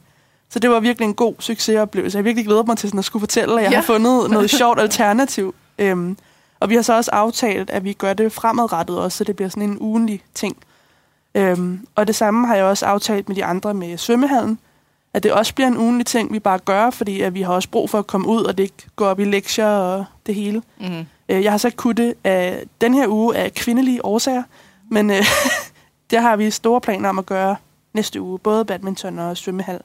Så 0.50 0.60
det 0.60 0.70
var 0.70 0.80
virkelig 0.80 1.06
en 1.06 1.14
god 1.14 1.36
succesoplevelse. 1.40 2.18
Jeg 2.18 2.26
virkelig 2.26 2.46
glædet 2.46 2.68
mig 2.68 2.78
til 2.78 2.90
sådan 2.90 3.00
at 3.00 3.06
skulle 3.06 3.22
fortælle, 3.22 3.54
at 3.54 3.64
jeg 3.64 3.70
Ja. 3.72 3.76
ja. 3.76 3.76
har 3.76 3.84
fundet 3.86 4.32
noget 4.32 4.50
sjovt 4.50 4.80
alternativ. 4.80 5.56
Øhm, 5.80 6.18
og 6.64 6.70
vi 6.70 6.76
har 6.76 6.82
så 6.82 6.94
også 6.94 7.12
aftalt, 7.12 7.70
at 7.70 7.84
vi 7.84 7.94
gør 7.94 8.14
det 8.14 8.32
fremadrettet 8.32 9.00
også, 9.00 9.18
så 9.18 9.24
det 9.24 9.36
bliver 9.36 9.50
sådan 9.50 9.70
en 9.70 9.78
ugenlig 9.80 10.24
ting. 10.34 10.58
Øhm, 11.36 11.88
og 11.96 12.08
det 12.08 12.16
samme 12.16 12.48
har 12.48 12.56
jeg 12.56 12.66
også 12.66 12.86
aftalt 12.86 13.28
med 13.28 13.36
de 13.36 13.46
andre 13.46 13.74
med 13.74 13.98
svømmehallen, 13.98 14.60
at 15.14 15.24
det 15.24 15.34
også 15.34 15.56
bliver 15.56 15.68
en 15.68 15.78
ugenlig 15.78 16.06
ting, 16.06 16.34
vi 16.34 16.40
bare 16.40 16.60
gør, 16.60 16.90
fordi 16.90 17.22
at 17.22 17.34
vi 17.34 17.42
har 17.42 17.54
også 17.54 17.70
brug 17.70 17.90
for 17.90 18.00
at 18.00 18.08
komme 18.08 18.28
ud, 18.28 18.44
og 18.44 18.58
det 18.58 18.64
ikke 18.64 18.90
går 18.96 19.06
op 19.08 19.20
i 19.20 19.24
lektier 19.24 19.68
og 19.68 20.06
det 20.26 20.36
hele. 20.36 20.62
Mm-hmm. 20.80 21.06
Øh, 21.30 21.44
Jeg 21.44 21.52
har 21.52 21.58
så 21.58 21.70
kunnet 21.76 21.98
det 21.98 22.14
af 22.24 22.64
den 22.82 22.94
her 22.94 23.08
uge 23.08 23.36
af 23.38 23.54
kvindelige 23.54 24.06
årsager, 24.06 24.44
men 24.92 25.10
øh, 25.12 25.24
det 26.12 26.20
har 26.20 26.36
vi 26.36 26.52
store 26.52 26.82
planer 26.82 27.10
om 27.10 27.20
at 27.20 27.26
gøre 27.26 27.56
næste 27.94 28.22
uge, 28.22 28.40
både 28.40 28.66
badminton 28.66 29.20
og 29.20 29.38
svømmehal. 29.38 29.82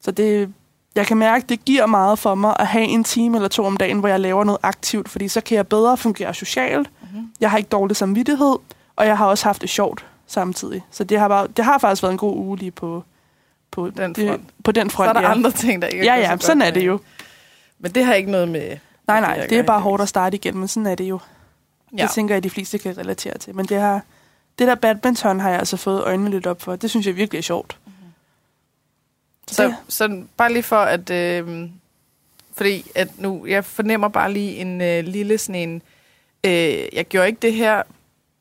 Så 0.00 0.10
det, 0.10 0.52
jeg 0.94 1.06
kan 1.06 1.16
mærke, 1.16 1.44
det 1.48 1.64
giver 1.64 1.86
meget 1.86 2.18
for 2.18 2.34
mig 2.34 2.56
at 2.58 2.66
have 2.66 2.84
en 2.84 3.04
time 3.04 3.36
eller 3.36 3.48
to 3.48 3.64
om 3.64 3.76
dagen, 3.76 3.98
hvor 3.98 4.08
jeg 4.08 4.20
laver 4.20 4.44
noget 4.44 4.58
aktivt, 4.62 5.08
fordi 5.08 5.28
så 5.28 5.40
kan 5.40 5.56
jeg 5.56 5.66
bedre 5.68 5.96
fungere 5.96 6.34
socialt. 6.34 6.90
Mm-hmm. 7.02 7.28
Jeg 7.40 7.50
har 7.50 7.58
ikke 7.58 7.68
dårlig 7.68 7.96
samvittighed, 7.96 8.56
og 8.96 9.06
jeg 9.06 9.18
har 9.18 9.26
også 9.26 9.44
haft 9.44 9.62
det 9.62 9.70
sjovt 9.70 10.04
samtidig. 10.26 10.84
Så 10.90 11.04
det 11.04 11.18
har, 11.18 11.28
bare, 11.28 11.46
det 11.56 11.64
har 11.64 11.78
faktisk 11.78 12.02
været 12.02 12.12
en 12.12 12.18
god 12.18 12.36
uge 12.36 12.58
lige 12.58 12.70
på, 12.70 13.04
på 13.70 13.90
Den 13.90 14.14
det, 14.14 14.28
front. 14.28 14.42
på 14.64 14.72
den 14.72 14.90
Så 14.90 14.96
front. 14.96 15.08
er 15.08 15.12
der 15.12 15.20
ja. 15.20 15.30
andre 15.30 15.50
ting, 15.50 15.82
der 15.82 15.88
ikke 15.88 16.04
ja, 16.04 16.14
ja, 16.14 16.36
så 16.40 16.46
sådan 16.46 16.62
er 16.62 16.70
det 16.70 16.86
jo. 16.86 17.00
Men 17.78 17.92
det 17.92 18.04
har 18.04 18.14
ikke 18.14 18.30
noget 18.30 18.48
med... 18.48 18.76
Nej, 19.06 19.20
nej, 19.20 19.38
at 19.42 19.50
det 19.50 19.58
er 19.58 19.62
bare 19.62 19.80
hårdt 19.80 20.02
at 20.02 20.08
starte 20.08 20.36
igen, 20.36 20.58
men 20.58 20.68
sådan 20.68 20.86
er 20.86 20.94
det 20.94 21.04
jo. 21.04 21.18
Ja. 21.96 22.02
Det 22.02 22.10
tænker 22.10 22.34
jeg, 22.34 22.36
at 22.36 22.44
de 22.44 22.50
fleste 22.50 22.78
kan 22.78 22.98
relatere 22.98 23.38
til. 23.38 23.54
Men 23.54 23.66
det, 23.66 23.80
har, 23.80 24.00
det 24.58 24.66
der 24.66 24.74
badminton 24.74 25.40
har 25.40 25.50
jeg 25.50 25.58
altså 25.58 25.76
fået 25.76 26.02
øjnene 26.04 26.30
lidt 26.30 26.46
op 26.46 26.62
for. 26.62 26.76
Det 26.76 26.90
synes 26.90 27.06
jeg 27.06 27.16
virkelig 27.16 27.38
er 27.38 27.42
sjovt. 27.42 27.78
Så, 29.50 29.74
så 29.88 30.22
bare 30.36 30.52
lige 30.52 30.62
for 30.62 30.76
at... 30.76 31.10
Øh, 31.10 31.68
fordi 32.56 32.90
at 32.94 33.18
nu, 33.18 33.46
jeg 33.46 33.64
fornemmer 33.64 34.08
bare 34.08 34.32
lige 34.32 34.56
en 34.56 34.80
øh, 34.80 35.04
lille 35.04 35.38
sådan 35.38 35.68
en... 35.68 35.82
Øh, 36.46 36.84
jeg 36.92 37.04
gjorde 37.08 37.26
ikke 37.26 37.38
det 37.42 37.54
her, 37.54 37.82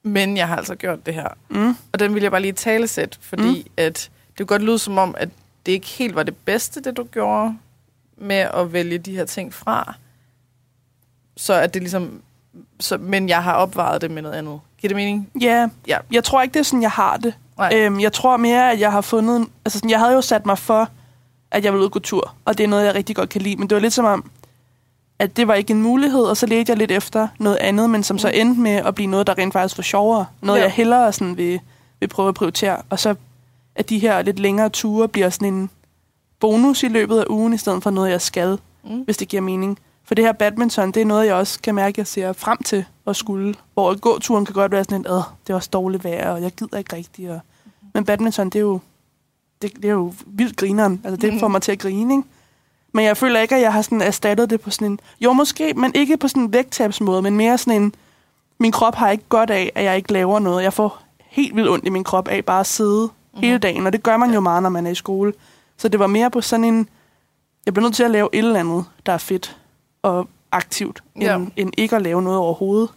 men 0.03 0.37
jeg 0.37 0.47
har 0.47 0.55
altså 0.57 0.75
gjort 0.75 1.05
det 1.05 1.13
her. 1.13 1.27
Mm. 1.49 1.75
Og 1.91 1.99
den 1.99 2.13
vil 2.15 2.21
jeg 2.21 2.31
bare 2.31 2.41
lige 2.41 2.51
tale 2.53 2.87
sæt, 2.87 3.17
fordi 3.21 3.61
mm. 3.61 3.71
at 3.77 4.09
det 4.27 4.37
kunne 4.37 4.47
godt 4.47 4.61
lyde 4.61 4.79
som 4.79 4.97
om, 4.97 5.15
at 5.17 5.29
det 5.65 5.71
ikke 5.71 5.87
helt 5.87 6.15
var 6.15 6.23
det 6.23 6.35
bedste, 6.37 6.81
det 6.81 6.97
du 6.97 7.03
gjorde 7.03 7.57
med 8.17 8.35
at 8.53 8.73
vælge 8.73 8.97
de 8.97 9.15
her 9.15 9.25
ting 9.25 9.53
fra. 9.53 9.93
Så 11.37 11.53
at 11.53 11.73
det 11.73 11.81
ligesom... 11.81 12.21
Så, 12.79 12.97
men 12.97 13.29
jeg 13.29 13.43
har 13.43 13.53
opvejet 13.53 14.01
det 14.01 14.11
med 14.11 14.21
noget 14.21 14.35
andet. 14.35 14.59
Giver 14.77 14.89
det 14.89 14.95
mening? 14.95 15.29
Ja, 15.41 15.67
Ja. 15.87 15.97
jeg 16.11 16.23
tror 16.23 16.41
ikke, 16.41 16.53
det 16.53 16.59
er 16.59 16.63
sådan, 16.63 16.81
jeg 16.81 16.91
har 16.91 17.17
det. 17.17 17.33
Nej. 17.57 17.71
Øhm, 17.75 17.99
jeg 17.99 18.13
tror 18.13 18.37
mere, 18.37 18.71
at 18.71 18.79
jeg 18.79 18.91
har 18.91 19.01
fundet... 19.01 19.47
Altså, 19.65 19.79
sådan, 19.79 19.89
jeg 19.89 19.99
havde 19.99 20.13
jo 20.13 20.21
sat 20.21 20.45
mig 20.45 20.57
for, 20.57 20.89
at 21.51 21.63
jeg 21.65 21.73
ville 21.73 21.81
ud 21.81 21.85
og 21.85 21.91
gå 21.91 21.99
tur. 21.99 22.33
Og 22.45 22.57
det 22.57 22.63
er 22.63 22.67
noget, 22.67 22.85
jeg 22.85 22.95
rigtig 22.95 23.15
godt 23.15 23.29
kan 23.29 23.41
lide. 23.41 23.55
Men 23.55 23.69
det 23.69 23.75
var 23.75 23.81
lidt 23.81 23.93
som 23.93 24.05
om, 24.05 24.29
at 25.19 25.37
det 25.37 25.47
var 25.47 25.53
ikke 25.53 25.71
en 25.71 25.81
mulighed, 25.81 26.23
og 26.23 26.37
så 26.37 26.45
ledte 26.45 26.69
jeg 26.69 26.77
lidt 26.77 26.91
efter 26.91 27.27
noget 27.39 27.57
andet, 27.57 27.89
men 27.89 28.03
som 28.03 28.17
så 28.17 28.27
Mm. 28.27 28.33
endte 28.39 28.61
med 28.61 28.71
at 28.71 28.95
blive 28.95 29.07
noget, 29.07 29.27
der 29.27 29.37
rent 29.37 29.53
faktisk 29.53 29.77
var 29.77 29.81
sjovere. 29.83 30.25
Noget, 30.41 30.59
Ja. 30.59 30.63
jeg 30.63 30.71
hellere 30.71 31.13
sådan 31.13 31.37
vil, 31.37 31.59
vil 31.99 32.07
prøve 32.07 32.29
at 32.29 32.35
prioritere. 32.35 32.77
Og 32.89 32.99
så 32.99 33.15
at 33.75 33.89
de 33.89 33.99
her 33.99 34.21
lidt 34.21 34.39
længere 34.39 34.69
ture 34.69 35.07
bliver 35.07 35.29
sådan 35.29 35.53
en 35.53 35.69
bonus 36.39 36.83
i 36.83 36.87
løbet 36.87 37.19
af 37.19 37.25
ugen, 37.29 37.53
i 37.53 37.57
stedet 37.57 37.83
for 37.83 37.89
noget, 37.89 38.11
jeg 38.11 38.21
skal, 38.21 38.57
Mm. 38.83 39.01
hvis 39.01 39.17
det 39.17 39.27
giver 39.27 39.41
mening. 39.41 39.79
For 40.05 40.15
det 40.15 40.25
her 40.25 40.31
badminton, 40.31 40.91
det 40.91 41.01
er 41.01 41.05
noget, 41.05 41.25
jeg 41.25 41.35
også 41.35 41.61
kan 41.61 41.75
mærke, 41.75 41.99
jeg 41.99 42.07
ser 42.07 42.33
frem 42.33 42.57
til 42.57 42.85
at 43.07 43.15
skulle. 43.15 43.55
Hvor 43.73 43.99
gåturen 43.99 44.45
kan 44.45 44.53
godt 44.53 44.71
være 44.71 44.83
sådan 44.83 44.99
en, 44.99 45.05
øh, 45.05 45.23
det 45.47 45.49
er 45.49 45.55
også 45.55 45.69
dårligt 45.73 46.03
vejr, 46.03 46.31
og 46.31 46.41
jeg 46.41 46.51
gider 46.51 46.77
ikke 46.77 46.95
rigtigt. 46.95 47.29
Og... 47.31 47.39
Men 47.93 48.05
badminton, 48.05 48.49
det 48.49 48.55
er 48.55 48.63
jo, 48.63 48.79
det, 49.61 49.75
det 49.75 49.85
er 49.85 49.93
jo 49.93 50.13
vildt 50.25 50.57
grineren. 50.57 51.01
Altså, 51.03 51.27
det 51.27 51.39
får 51.39 51.47
mig 51.47 51.61
til 51.61 51.71
at 51.71 51.79
grine, 51.79 52.13
ikke? 52.13 52.27
Men 52.93 53.05
jeg 53.05 53.17
føler 53.17 53.39
ikke, 53.39 53.55
at 53.55 53.61
jeg 53.61 53.73
har 53.73 53.81
sådan 53.81 54.01
erstattet 54.01 54.49
det 54.49 54.61
på 54.61 54.69
sådan 54.69 54.91
en... 54.91 54.99
Jo, 55.21 55.33
måske, 55.33 55.73
men 55.73 55.91
ikke 55.95 56.17
på 56.17 56.27
sådan 56.27 56.43
en 56.43 56.53
vægttabsmåde, 56.53 57.21
men 57.21 57.37
mere 57.37 57.57
sådan 57.57 57.81
en... 57.81 57.95
Min 58.59 58.71
krop 58.71 58.95
har 58.95 59.09
ikke 59.09 59.23
godt 59.29 59.49
af, 59.49 59.71
at 59.75 59.83
jeg 59.83 59.97
ikke 59.97 60.13
laver 60.13 60.39
noget. 60.39 60.63
Jeg 60.63 60.73
får 60.73 61.01
helt 61.19 61.55
vildt 61.55 61.69
ondt 61.69 61.85
i 61.85 61.89
min 61.89 62.03
krop 62.03 62.27
af 62.27 62.45
bare 62.45 62.59
at 62.59 62.67
sidde 62.67 63.01
mm-hmm. 63.03 63.41
hele 63.41 63.57
dagen, 63.57 63.85
og 63.85 63.93
det 63.93 64.03
gør 64.03 64.17
man 64.17 64.33
jo 64.33 64.39
meget, 64.39 64.63
når 64.63 64.69
man 64.69 64.85
er 64.85 64.91
i 64.91 64.95
skole. 64.95 65.33
Så 65.77 65.87
det 65.87 65.99
var 65.99 66.07
mere 66.07 66.31
på 66.31 66.41
sådan 66.41 66.63
en... 66.63 66.89
Jeg 67.65 67.73
bliver 67.73 67.83
nødt 67.83 67.95
til 67.95 68.03
at 68.03 68.11
lave 68.11 68.29
et 68.33 68.37
eller 68.37 68.59
andet, 68.59 68.85
der 69.05 69.13
er 69.13 69.17
fedt 69.17 69.57
og 70.03 70.29
aktivt, 70.51 71.03
end, 71.15 71.23
Ja. 71.23 71.39
end 71.55 71.71
ikke 71.77 71.95
at 71.95 72.01
lave 72.01 72.21
noget 72.21 72.39
overhovedet. 72.39 72.89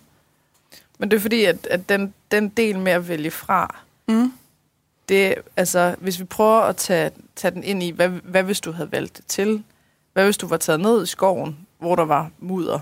Men 0.98 1.10
det 1.10 1.16
er 1.16 1.20
fordi, 1.20 1.44
at, 1.44 1.66
at 1.66 1.88
den, 1.88 2.14
den 2.30 2.48
del 2.48 2.78
med 2.78 2.92
at 2.92 3.08
vælge 3.08 3.30
fra, 3.30 3.76
Mm. 4.08 4.32
det 5.08 5.34
altså, 5.56 5.94
hvis 5.98 6.20
vi 6.20 6.24
prøver 6.24 6.60
at 6.60 6.76
tage, 6.76 7.10
tage 7.36 7.54
den 7.54 7.64
ind 7.64 7.82
i, 7.82 7.90
hvad, 7.90 8.08
hvad 8.08 8.42
hvis 8.42 8.60
du 8.60 8.72
havde 8.72 8.92
valgt 8.92 9.16
det 9.16 9.26
til? 9.26 9.62
Hvad 10.12 10.24
hvis 10.24 10.36
du 10.36 10.46
var 10.46 10.56
taget 10.56 10.80
ned 10.80 11.02
i 11.02 11.06
skoven, 11.06 11.66
hvor 11.78 11.96
der 11.96 12.04
var 12.04 12.30
mudder? 12.38 12.80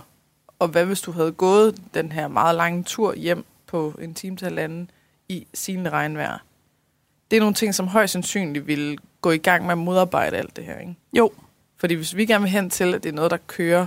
Og 0.58 0.68
hvad 0.68 0.84
hvis 0.86 1.00
du 1.00 1.12
havde 1.12 1.32
gået 1.32 1.76
den 1.94 2.12
her 2.12 2.28
meget 2.28 2.54
lange 2.54 2.82
tur 2.82 3.14
hjem 3.14 3.44
på 3.66 3.94
en 4.00 4.14
time 4.14 4.36
til 4.36 4.44
halvanden 4.44 4.90
i 5.28 5.46
sin 5.54 5.92
regnvejr? 5.92 6.38
Det 7.30 7.36
er 7.36 7.40
nogle 7.40 7.54
ting, 7.54 7.74
som 7.74 7.88
højst 7.88 8.12
sandsynligt 8.12 8.66
ville 8.66 8.96
gå 9.20 9.30
i 9.30 9.36
gang 9.38 9.62
med 9.64 9.72
at 9.72 9.78
modarbejde 9.78 10.36
alt 10.36 10.56
det 10.56 10.64
her, 10.64 10.78
ikke? 10.78 10.94
Jo, 11.12 11.32
Fordi 11.76 11.94
hvis 11.94 12.16
vi 12.16 12.26
gerne 12.26 12.42
vil 12.42 12.50
hen 12.50 12.70
til, 12.70 12.94
at 12.94 13.02
det 13.02 13.08
er 13.08 13.12
noget, 13.14 13.30
der 13.30 13.36
kører 13.46 13.86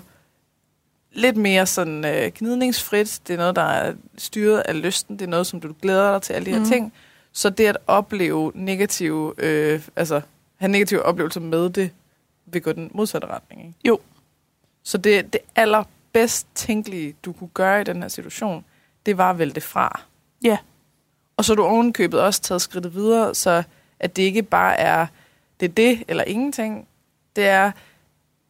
lidt 1.18 1.38
mere 1.38 1.66
sådan 1.66 2.06
øh, 2.06 2.32
gnidningsfrit, 2.36 3.20
det 3.28 3.34
er 3.34 3.38
noget, 3.38 3.56
der 3.56 3.62
er 3.62 3.94
styret 4.18 4.60
af 4.60 4.82
lysten, 4.82 5.20
det 5.20 5.26
er 5.26 5.30
noget, 5.30 5.48
som 5.48 5.62
du 5.62 5.74
glæder 5.82 6.12
dig 6.12 6.22
til, 6.22 6.34
alle 6.34 6.46
de 6.46 6.52
her 6.52 6.60
Mhm. 6.60 6.70
ting, 6.70 6.94
Så 7.32 7.50
det 7.50 7.66
at 7.68 7.78
opleve 7.88 8.52
negative, 8.56 9.34
øh, 9.38 9.82
altså 9.96 10.22
have 10.58 10.72
negative 10.72 11.04
oplevelser 11.04 11.40
med 11.42 11.70
det, 11.70 11.92
vil 12.46 12.62
gå 12.62 12.72
den 12.72 12.92
modsatte 12.94 13.28
retning. 13.28 13.62
Ikke? 13.62 13.74
Jo. 13.88 14.00
Så 14.84 14.98
det, 14.98 15.34
det 15.34 15.42
allerbedst 15.56 16.48
tænkelige, 16.56 17.16
du 17.26 17.32
kunne 17.32 17.50
gøre 17.54 17.82
i 17.82 17.84
den 17.84 18.02
her 18.02 18.10
situation, 18.10 18.66
det 19.06 19.18
var 19.18 19.30
at 19.30 19.40
vælge 19.40 19.54
det 19.54 19.64
fra. 19.64 20.02
Ja. 20.44 20.58
Og 21.38 21.46
så 21.46 21.54
er 21.54 21.56
du 21.56 21.64
ovenkøbet 21.64 22.20
også 22.22 22.42
taget 22.42 22.62
skridtet 22.62 22.94
videre, 22.96 23.36
så 23.36 23.64
at 24.00 24.16
det 24.16 24.24
ikke 24.24 24.44
bare 24.44 24.78
er 24.78 25.08
det 25.60 25.66
er 25.70 25.74
det 25.74 26.04
eller 26.08 26.24
ingenting. 26.24 26.88
Det 27.36 27.48
er, 27.48 27.72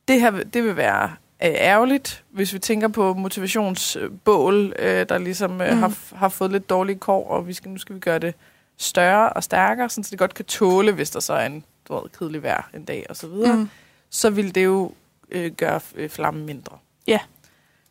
det 0.08 0.22
her 0.22 0.32
det 0.32 0.64
vil 0.64 0.76
være 0.76 1.16
ærgerligt, 1.42 2.24
hvis 2.30 2.54
vi 2.54 2.60
tænker 2.60 2.88
på 2.88 3.14
motivationsbål, 3.14 4.74
øh, 4.80 5.10
der 5.10 5.18
ligesom 5.18 5.62
øh, 5.62 5.72
Mm. 5.74 5.80
har, 5.80 6.16
har 6.16 6.30
fået 6.30 6.52
lidt 6.52 6.70
dårlige 6.70 7.00
kår, 7.00 7.30
og 7.30 7.48
vi 7.48 7.54
skal, 7.54 7.72
nu 7.72 7.78
skal 7.78 7.96
vi 7.96 8.00
gøre 8.00 8.20
det 8.20 8.34
større 8.78 9.30
og 9.30 9.44
stærkere, 9.44 9.90
sådan, 9.90 10.04
så 10.04 10.12
det 10.12 10.20
godt 10.20 10.34
kan 10.34 10.46
tåle, 10.46 10.92
hvis 10.92 11.10
der 11.10 11.20
så 11.20 11.34
er 11.34 11.46
en 11.46 11.64
du 11.88 11.94
ved, 11.94 12.02
kedelig 12.20 12.44
vejr 12.44 12.70
en 12.74 12.86
dag 12.86 13.06
og 13.10 13.16
så 13.16 13.28
videre. 13.28 13.56
Mm. 13.56 13.70
Så 14.10 14.30
vil 14.30 14.56
det 14.56 14.66
jo 14.66 14.92
øh, 15.32 15.52
gøre 15.52 15.80
øh, 15.96 16.10
flammen 16.10 16.46
mindre. 16.46 16.78
Ja. 17.08 17.20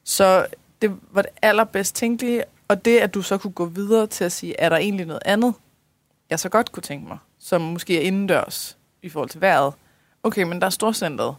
Så 0.04 0.46
det 0.82 0.96
var 1.10 1.22
det 1.22 1.30
allerbedst 1.42 1.94
tænkelige, 1.96 2.44
og 2.68 2.84
det, 2.84 2.98
at 2.98 3.14
du 3.14 3.22
så 3.22 3.38
kunne 3.38 3.52
gå 3.52 3.64
videre 3.64 4.06
til 4.06 4.24
at 4.24 4.32
sige, 4.32 4.60
er 4.60 4.68
der 4.68 4.76
egentlig 4.76 5.06
noget 5.06 5.22
andet, 5.24 5.54
jeg 6.30 6.40
så 6.40 6.48
godt 6.48 6.72
kunne 6.72 6.82
tænke 6.82 7.08
mig, 7.08 7.18
som 7.38 7.60
måske 7.60 7.96
er 7.96 8.00
indendørs 8.00 8.76
i 9.02 9.08
forhold 9.08 9.30
til 9.30 9.40
vejret. 9.40 9.72
Okay, 10.22 10.42
men 10.42 10.60
der 10.60 10.66
er 10.66 10.70
storcentret. 10.70 11.34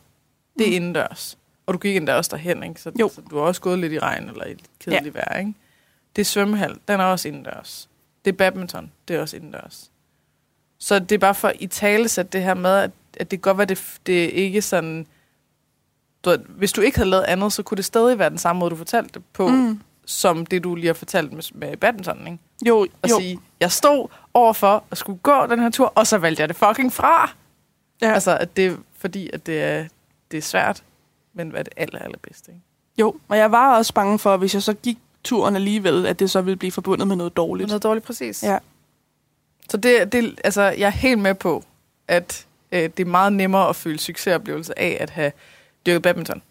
Det 0.58 0.66
er 0.68 0.70
Mm. 0.70 0.76
indendørs. 0.76 1.38
Og 1.68 1.74
du 1.74 1.78
gik 1.80 1.96
endda 1.96 2.14
også 2.16 2.30
derhen, 2.34 2.64
ikke? 2.64 2.82
Så, 2.82 2.92
Jo. 3.00 3.12
så 3.16 3.22
du 3.22 3.38
har 3.38 3.44
også 3.44 3.62
gået 3.62 3.80
lidt 3.80 3.94
i 3.94 4.00
regn 4.00 4.30
eller 4.30 4.46
i 4.46 4.56
kedeligt 4.80 5.16
ja. 5.16 5.20
vejr, 5.20 5.40
ikke? 5.40 5.54
Det 6.16 6.22
er 6.22 6.26
svømmehal, 6.26 6.78
den 6.88 7.00
er 7.00 7.04
også 7.04 7.28
indendørs. 7.28 7.90
Det 8.26 8.32
er 8.32 8.36
badminton, 8.38 8.92
det 9.08 9.16
er 9.16 9.22
også 9.22 9.38
indendørs. 9.38 9.92
Så 10.80 11.00
det 11.00 11.12
er 11.12 11.20
bare 11.20 11.36
for 11.36 11.52
i 11.60 11.68
tale 11.68 12.10
sætte 12.10 12.32
det 12.32 12.44
her 12.44 12.54
med, 12.54 12.72
at, 12.78 12.92
at 13.18 13.32
det 13.32 13.42
godt 13.42 13.58
være, 13.58 13.66
det, 13.68 14.00
det 14.06 14.24
er 14.24 14.30
ikke 14.30 14.62
sådan... 14.62 15.08
Du, 16.26 16.30
ved, 16.30 16.38
hvis 16.40 16.72
du 16.72 16.82
ikke 16.82 16.98
havde 16.98 17.10
lavet 17.10 17.24
andet, 17.24 17.54
så 17.54 17.64
kunne 17.64 17.76
det 17.76 17.86
stadig 17.86 18.20
være 18.20 18.30
den 18.30 18.38
samme 18.38 18.60
måde, 18.60 18.72
du 18.72 18.76
fortalte 18.76 19.14
det 19.14 19.22
på, 19.34 19.48
mm. 19.48 19.82
Som 20.06 20.46
det, 20.46 20.64
du 20.64 20.76
lige 20.76 20.88
har 20.88 20.94
fortalt 20.94 21.34
med, 21.34 21.44
med 21.54 21.78
badminton, 21.78 22.28
ikke? 22.28 22.40
Jo, 22.68 22.80
Og 23.02 23.10
jo. 23.10 23.20
sige, 23.20 23.40
jeg 23.60 23.72
stod 23.72 24.08
overfor 24.34 24.84
at 24.92 24.98
skulle 24.98 25.20
gå 25.20 25.46
den 25.48 25.60
her 25.60 25.70
tur, 25.70 25.94
og 25.96 26.08
så 26.08 26.18
valgte 26.18 26.42
jeg 26.42 26.50
det 26.50 26.58
fucking 26.58 26.94
fra. 26.94 27.32
Ja. 28.02 28.14
Altså, 28.14 28.38
at 28.38 28.58
det 28.58 28.66
er 28.68 28.76
fordi, 28.98 29.30
at 29.34 29.46
det 29.46 29.64
er, 29.64 29.86
det 30.32 30.38
er 30.38 30.42
svært, 30.42 30.84
men 31.38 31.50
hvad 31.50 31.60
er 31.60 31.64
det 31.64 31.74
aller, 31.78 32.00
allerbedste, 32.00 32.52
ikke? 32.52 32.64
Jo, 32.98 33.16
og 33.28 33.38
jeg 33.38 33.52
var 33.52 33.78
også 33.78 33.94
bange 33.94 34.20
for, 34.20 34.38
hvis 34.38 34.54
jeg 34.54 34.64
så 34.64 34.74
gik 34.74 34.98
turen 35.24 35.56
alligevel, 35.56 36.06
at 36.06 36.20
det 36.20 36.32
så 36.32 36.42
ville 36.42 36.58
blive 36.58 36.72
forbundet 36.72 37.08
med 37.08 37.16
noget 37.16 37.38
dårligt. 37.38 37.68
Noget 37.68 37.84
dårligt, 37.84 38.06
præcis. 38.06 38.44
Ja. 38.44 38.58
Så 39.70 39.78
det, 39.78 40.12
det, 40.12 40.40
altså, 40.44 40.62
jeg 40.62 40.88
er 40.88 40.90
helt 40.90 41.20
med 41.20 41.36
på, 41.36 41.64
at 42.08 42.48
øh, 42.72 42.84
det 42.84 43.00
er 43.00 43.06
meget 43.06 43.34
nemmere 43.34 43.70
at 43.70 43.76
føle 43.76 44.00
succesoplevelse 44.00 44.80
af 44.80 44.98
at 45.00 45.10
have 45.10 45.32
dyrket 45.86 46.02
badminton, 46.02 46.42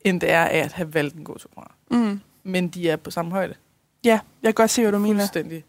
end 0.00 0.20
det 0.20 0.30
er 0.30 0.44
af 0.44 0.58
at 0.58 0.72
have 0.72 0.94
valgt 0.94 1.14
en 1.14 1.24
god 1.24 1.38
tur. 1.38 1.72
Mm. 1.90 2.20
Men 2.42 2.68
de 2.68 2.90
er 2.90 2.96
på 2.96 3.10
samme 3.10 3.30
højde. 3.30 3.54
Ja, 4.04 4.20
jeg 4.42 4.48
kan 4.48 4.54
godt 4.54 4.70
se, 4.70 4.82
hvad 4.82 4.92
du 4.92 4.98
mener. 4.98 5.20
Fuldstændig 5.20 5.64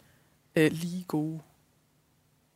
øh, 0.56 0.72
lige 0.72 1.06
gode. 1.08 1.40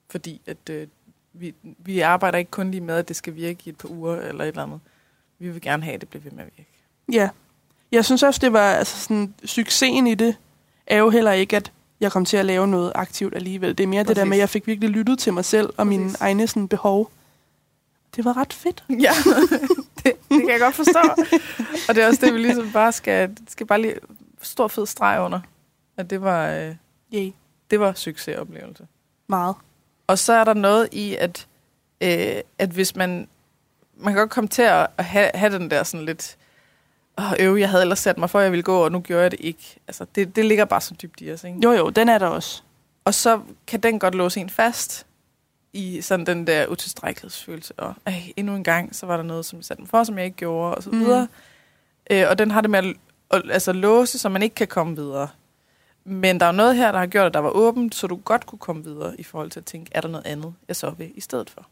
Fordi 0.09 0.41
at 0.45 0.69
øh, 0.69 0.87
vi, 1.33 1.53
vi 1.63 1.99
arbejder 1.99 2.37
ikke 2.37 2.51
kun 2.51 2.71
lige 2.71 2.81
med, 2.81 2.95
at 2.95 3.07
det 3.07 3.15
skal 3.15 3.35
virke 3.35 3.59
i 3.65 3.69
et 3.69 3.77
par 3.77 3.89
uger 3.89 4.15
eller 4.15 4.43
et 4.43 4.47
eller 4.47 4.63
andet. 4.63 4.79
Vi 5.41 5.49
vil 5.49 5.61
gerne 5.61 5.83
have, 5.83 5.93
at 5.93 6.01
det 6.01 6.09
bliver 6.09 6.23
ved 6.23 6.31
med 6.31 6.43
at 6.43 6.49
virke. 6.57 6.69
Ja. 7.11 7.29
Jeg 7.91 8.05
synes 8.05 8.23
også, 8.23 8.39
det 8.39 8.53
var 8.53 8.71
altså 8.73 8.99
sådan, 8.99 9.33
succesen 9.45 10.07
i 10.07 10.15
det, 10.15 10.35
er 10.87 10.97
jo 10.97 11.09
heller 11.09 11.31
ikke, 11.31 11.55
at 11.55 11.71
jeg 11.99 12.11
kom 12.11 12.25
til 12.25 12.37
at 12.37 12.45
lave 12.45 12.67
noget 12.67 12.91
aktivt 12.95 13.35
alligevel. 13.35 13.77
Det 13.77 13.83
er 13.83 13.87
mere 13.87 14.03
Præcis. 14.03 14.07
det 14.07 14.15
der 14.15 14.25
med, 14.25 14.37
at 14.37 14.39
jeg 14.39 14.49
fik 14.49 14.67
virkelig 14.67 14.89
lyttet 14.89 15.19
til 15.19 15.33
mig 15.33 15.45
selv 15.45 15.65
og 15.67 15.73
Præcis. 15.75 15.89
mine 15.89 16.11
egne 16.19 16.47
sådan, 16.47 16.67
behov. 16.67 17.11
Det 18.15 18.25
var 18.25 18.37
ret 18.37 18.53
fedt. 18.53 18.83
Ja, 19.05 19.11
det, 20.03 20.03
det 20.03 20.39
kan 20.41 20.49
jeg 20.49 20.59
godt 20.59 20.75
forstå. 20.75 20.99
og 21.89 21.95
det 21.95 22.03
er 22.03 22.07
også 22.07 22.25
det, 22.25 22.33
vi 22.33 22.39
ligesom 22.39 22.71
bare 22.71 22.91
skal, 22.91 23.37
skal 23.47 23.65
bare 23.65 23.81
lige 23.81 23.95
stor 24.41 24.67
fed 24.67 24.85
streg 24.85 25.21
under. 25.21 25.39
At 25.97 26.09
det 26.09 26.21
var, 26.21 26.49
øh, 26.49 26.75
Yay. 27.13 27.31
det 27.71 27.79
var 27.79 27.93
succesoplevelse. 27.93 28.87
Meget. 29.27 29.55
Og 30.07 30.19
så 30.19 30.33
er 30.33 30.43
der 30.43 30.53
noget 30.53 30.89
i, 30.91 31.15
at, 31.15 31.47
øh, 32.01 32.41
at 32.59 32.69
hvis 32.69 32.95
man... 32.95 33.27
Man 33.97 34.13
kan 34.13 34.19
godt 34.19 34.29
komme 34.29 34.47
til 34.47 34.61
at, 34.61 34.87
have, 34.99 35.31
have 35.33 35.53
den 35.59 35.71
der 35.71 35.83
sådan 35.83 36.05
lidt... 36.05 36.37
Åh, 37.19 37.31
øv, 37.39 37.55
jeg 37.55 37.69
havde 37.69 37.81
ellers 37.81 37.99
sat 37.99 38.17
mig 38.17 38.29
for, 38.29 38.39
at 38.39 38.43
jeg 38.43 38.51
ville 38.51 38.63
gå, 38.63 38.83
og 38.83 38.91
nu 38.91 38.99
gjorde 38.99 39.23
jeg 39.23 39.31
det 39.31 39.39
ikke. 39.39 39.75
Altså, 39.87 40.05
det, 40.15 40.35
det 40.35 40.45
ligger 40.45 40.65
bare 40.65 40.81
så 40.81 40.93
dybt 41.01 41.21
i 41.21 41.31
os, 41.33 41.43
ikke? 41.43 41.59
Jo, 41.63 41.71
jo, 41.71 41.89
den 41.89 42.09
er 42.09 42.17
der 42.17 42.27
også. 42.27 42.61
Og 43.05 43.13
så 43.13 43.41
kan 43.67 43.79
den 43.79 43.99
godt 43.99 44.15
låse 44.15 44.39
en 44.39 44.49
fast 44.49 45.05
i 45.73 46.01
sådan 46.01 46.25
den 46.25 46.47
der 46.47 46.67
utilstrækkelighedsfølelse. 46.67 47.73
Og 47.77 47.93
ej, 48.05 48.21
endnu 48.37 48.55
en 48.55 48.63
gang, 48.63 48.95
så 48.95 49.05
var 49.05 49.17
der 49.17 49.23
noget, 49.23 49.45
som 49.45 49.57
jeg 49.59 49.65
satte 49.65 49.81
mig 49.81 49.89
for, 49.89 50.03
som 50.03 50.17
jeg 50.17 50.25
ikke 50.25 50.37
gjorde, 50.37 50.75
og 50.75 50.83
så 50.83 50.89
Mm. 50.89 50.99
videre. 50.99 51.27
Øh, 52.11 52.25
og 52.29 52.37
den 52.39 52.51
har 52.51 52.61
det 52.61 52.69
med 52.69 52.93
at, 53.31 53.41
altså, 53.51 53.71
låse, 53.73 54.19
så 54.19 54.29
man 54.29 54.43
ikke 54.43 54.55
kan 54.55 54.67
komme 54.67 54.95
videre. 54.95 55.27
Men 56.03 56.39
der 56.39 56.45
er 56.45 56.49
jo 56.51 56.55
noget 56.57 56.75
her, 56.75 56.91
der 56.91 56.99
har 56.99 57.05
gjort, 57.07 57.25
at 57.25 57.33
der 57.33 57.39
var 57.39 57.49
åbent, 57.49 57.95
så 57.95 58.07
du 58.07 58.15
godt 58.15 58.45
kunne 58.45 58.59
komme 58.59 58.83
videre 58.83 59.19
i 59.19 59.23
forhold 59.23 59.51
til 59.51 59.59
at 59.59 59.65
tænke, 59.65 59.91
er 59.95 60.01
der 60.01 60.07
noget 60.07 60.25
andet, 60.25 60.53
jeg 60.67 60.75
så 60.75 60.89
vil 60.89 61.11
i 61.15 61.21
stedet 61.21 61.49
for? 61.49 61.67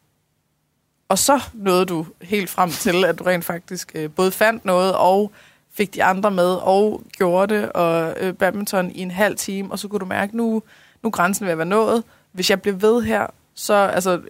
Og 1.09 1.17
så 1.17 1.41
nåede 1.53 1.85
du 1.85 2.05
helt 2.21 2.49
frem 2.49 2.69
til, 2.69 3.05
at 3.05 3.19
du 3.19 3.23
rent 3.23 3.45
faktisk 3.45 3.91
øh, 3.95 4.09
både 4.11 4.31
fandt 4.31 4.65
noget 4.65 4.95
og 4.95 5.31
fik 5.71 5.93
de 5.93 6.03
andre 6.03 6.31
med 6.31 6.53
og 6.53 7.03
gjorde 7.11 7.55
det, 7.55 7.71
og 7.71 8.15
øh, 8.19 8.33
badminton 8.33 8.91
i 8.91 8.99
en 8.99 9.11
halv 9.11 9.35
time, 9.35 9.71
og 9.71 9.79
så 9.79 9.87
kunne 9.87 9.99
du 9.99 10.05
mærke, 10.05 10.37
nu, 10.37 10.63
nu 11.03 11.09
grænsen 11.09 11.45
ved 11.45 11.51
at 11.51 11.57
være 11.57 11.67
nået. 11.67 12.03
Hvis 12.31 12.49
jeg 12.49 12.61
bliver 12.61 12.75
ved 12.75 13.01
her, 13.01 13.27
så 13.53 13.73
altså, 13.73 14.21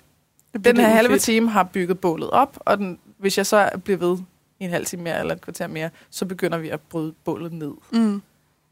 den 0.63 0.77
her 0.77 0.87
halve 0.87 1.09
fedt. 1.09 1.21
time 1.21 1.49
har 1.49 1.63
bygget 1.63 1.99
bålet 1.99 2.29
op, 2.29 2.57
og 2.59 2.77
den, 2.77 2.99
hvis 3.17 3.37
jeg 3.37 3.45
så 3.45 3.69
bliver 3.83 3.97
ved 3.97 4.17
i 4.59 4.63
en 4.63 4.69
halv 4.69 4.85
time 4.85 5.03
mere 5.03 5.19
eller 5.19 5.35
et 5.35 5.41
kvarter 5.41 5.67
mere, 5.67 5.89
så 6.09 6.25
begynder 6.25 6.57
vi 6.57 6.69
at 6.69 6.79
bryde 6.81 7.13
bålet 7.25 7.53
ned. 7.53 7.73
Mm. 7.91 8.21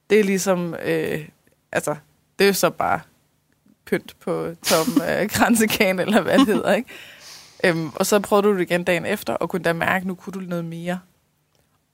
Det 0.10 0.20
er 0.20 0.24
ligesom, 0.24 0.76
øh, 0.86 1.28
altså, 1.72 1.96
det 2.40 2.46
er 2.46 2.48
jo 2.48 2.54
så 2.54 2.70
bare 2.70 3.00
pynt 3.86 4.16
på 4.20 4.54
toppen 4.64 5.02
af 5.02 5.30
kransekagen, 5.36 6.00
eller 6.00 6.22
hvad 6.22 6.40
det 6.40 6.48
hedder, 6.48 6.74
ikke? 6.74 6.90
Øhm, 7.64 7.90
og 7.96 8.06
så 8.06 8.20
prøvede 8.20 8.48
du 8.48 8.54
det 8.54 8.62
igen 8.62 8.84
dagen 8.84 9.06
efter, 9.06 9.34
og 9.34 9.50
kunne 9.50 9.64
da 9.64 9.74
mærke, 9.74 10.02
at 10.02 10.06
nu 10.06 10.16
kunne 10.16 10.34
du 10.34 10.40
noget 10.40 10.66
mere. 10.66 11.00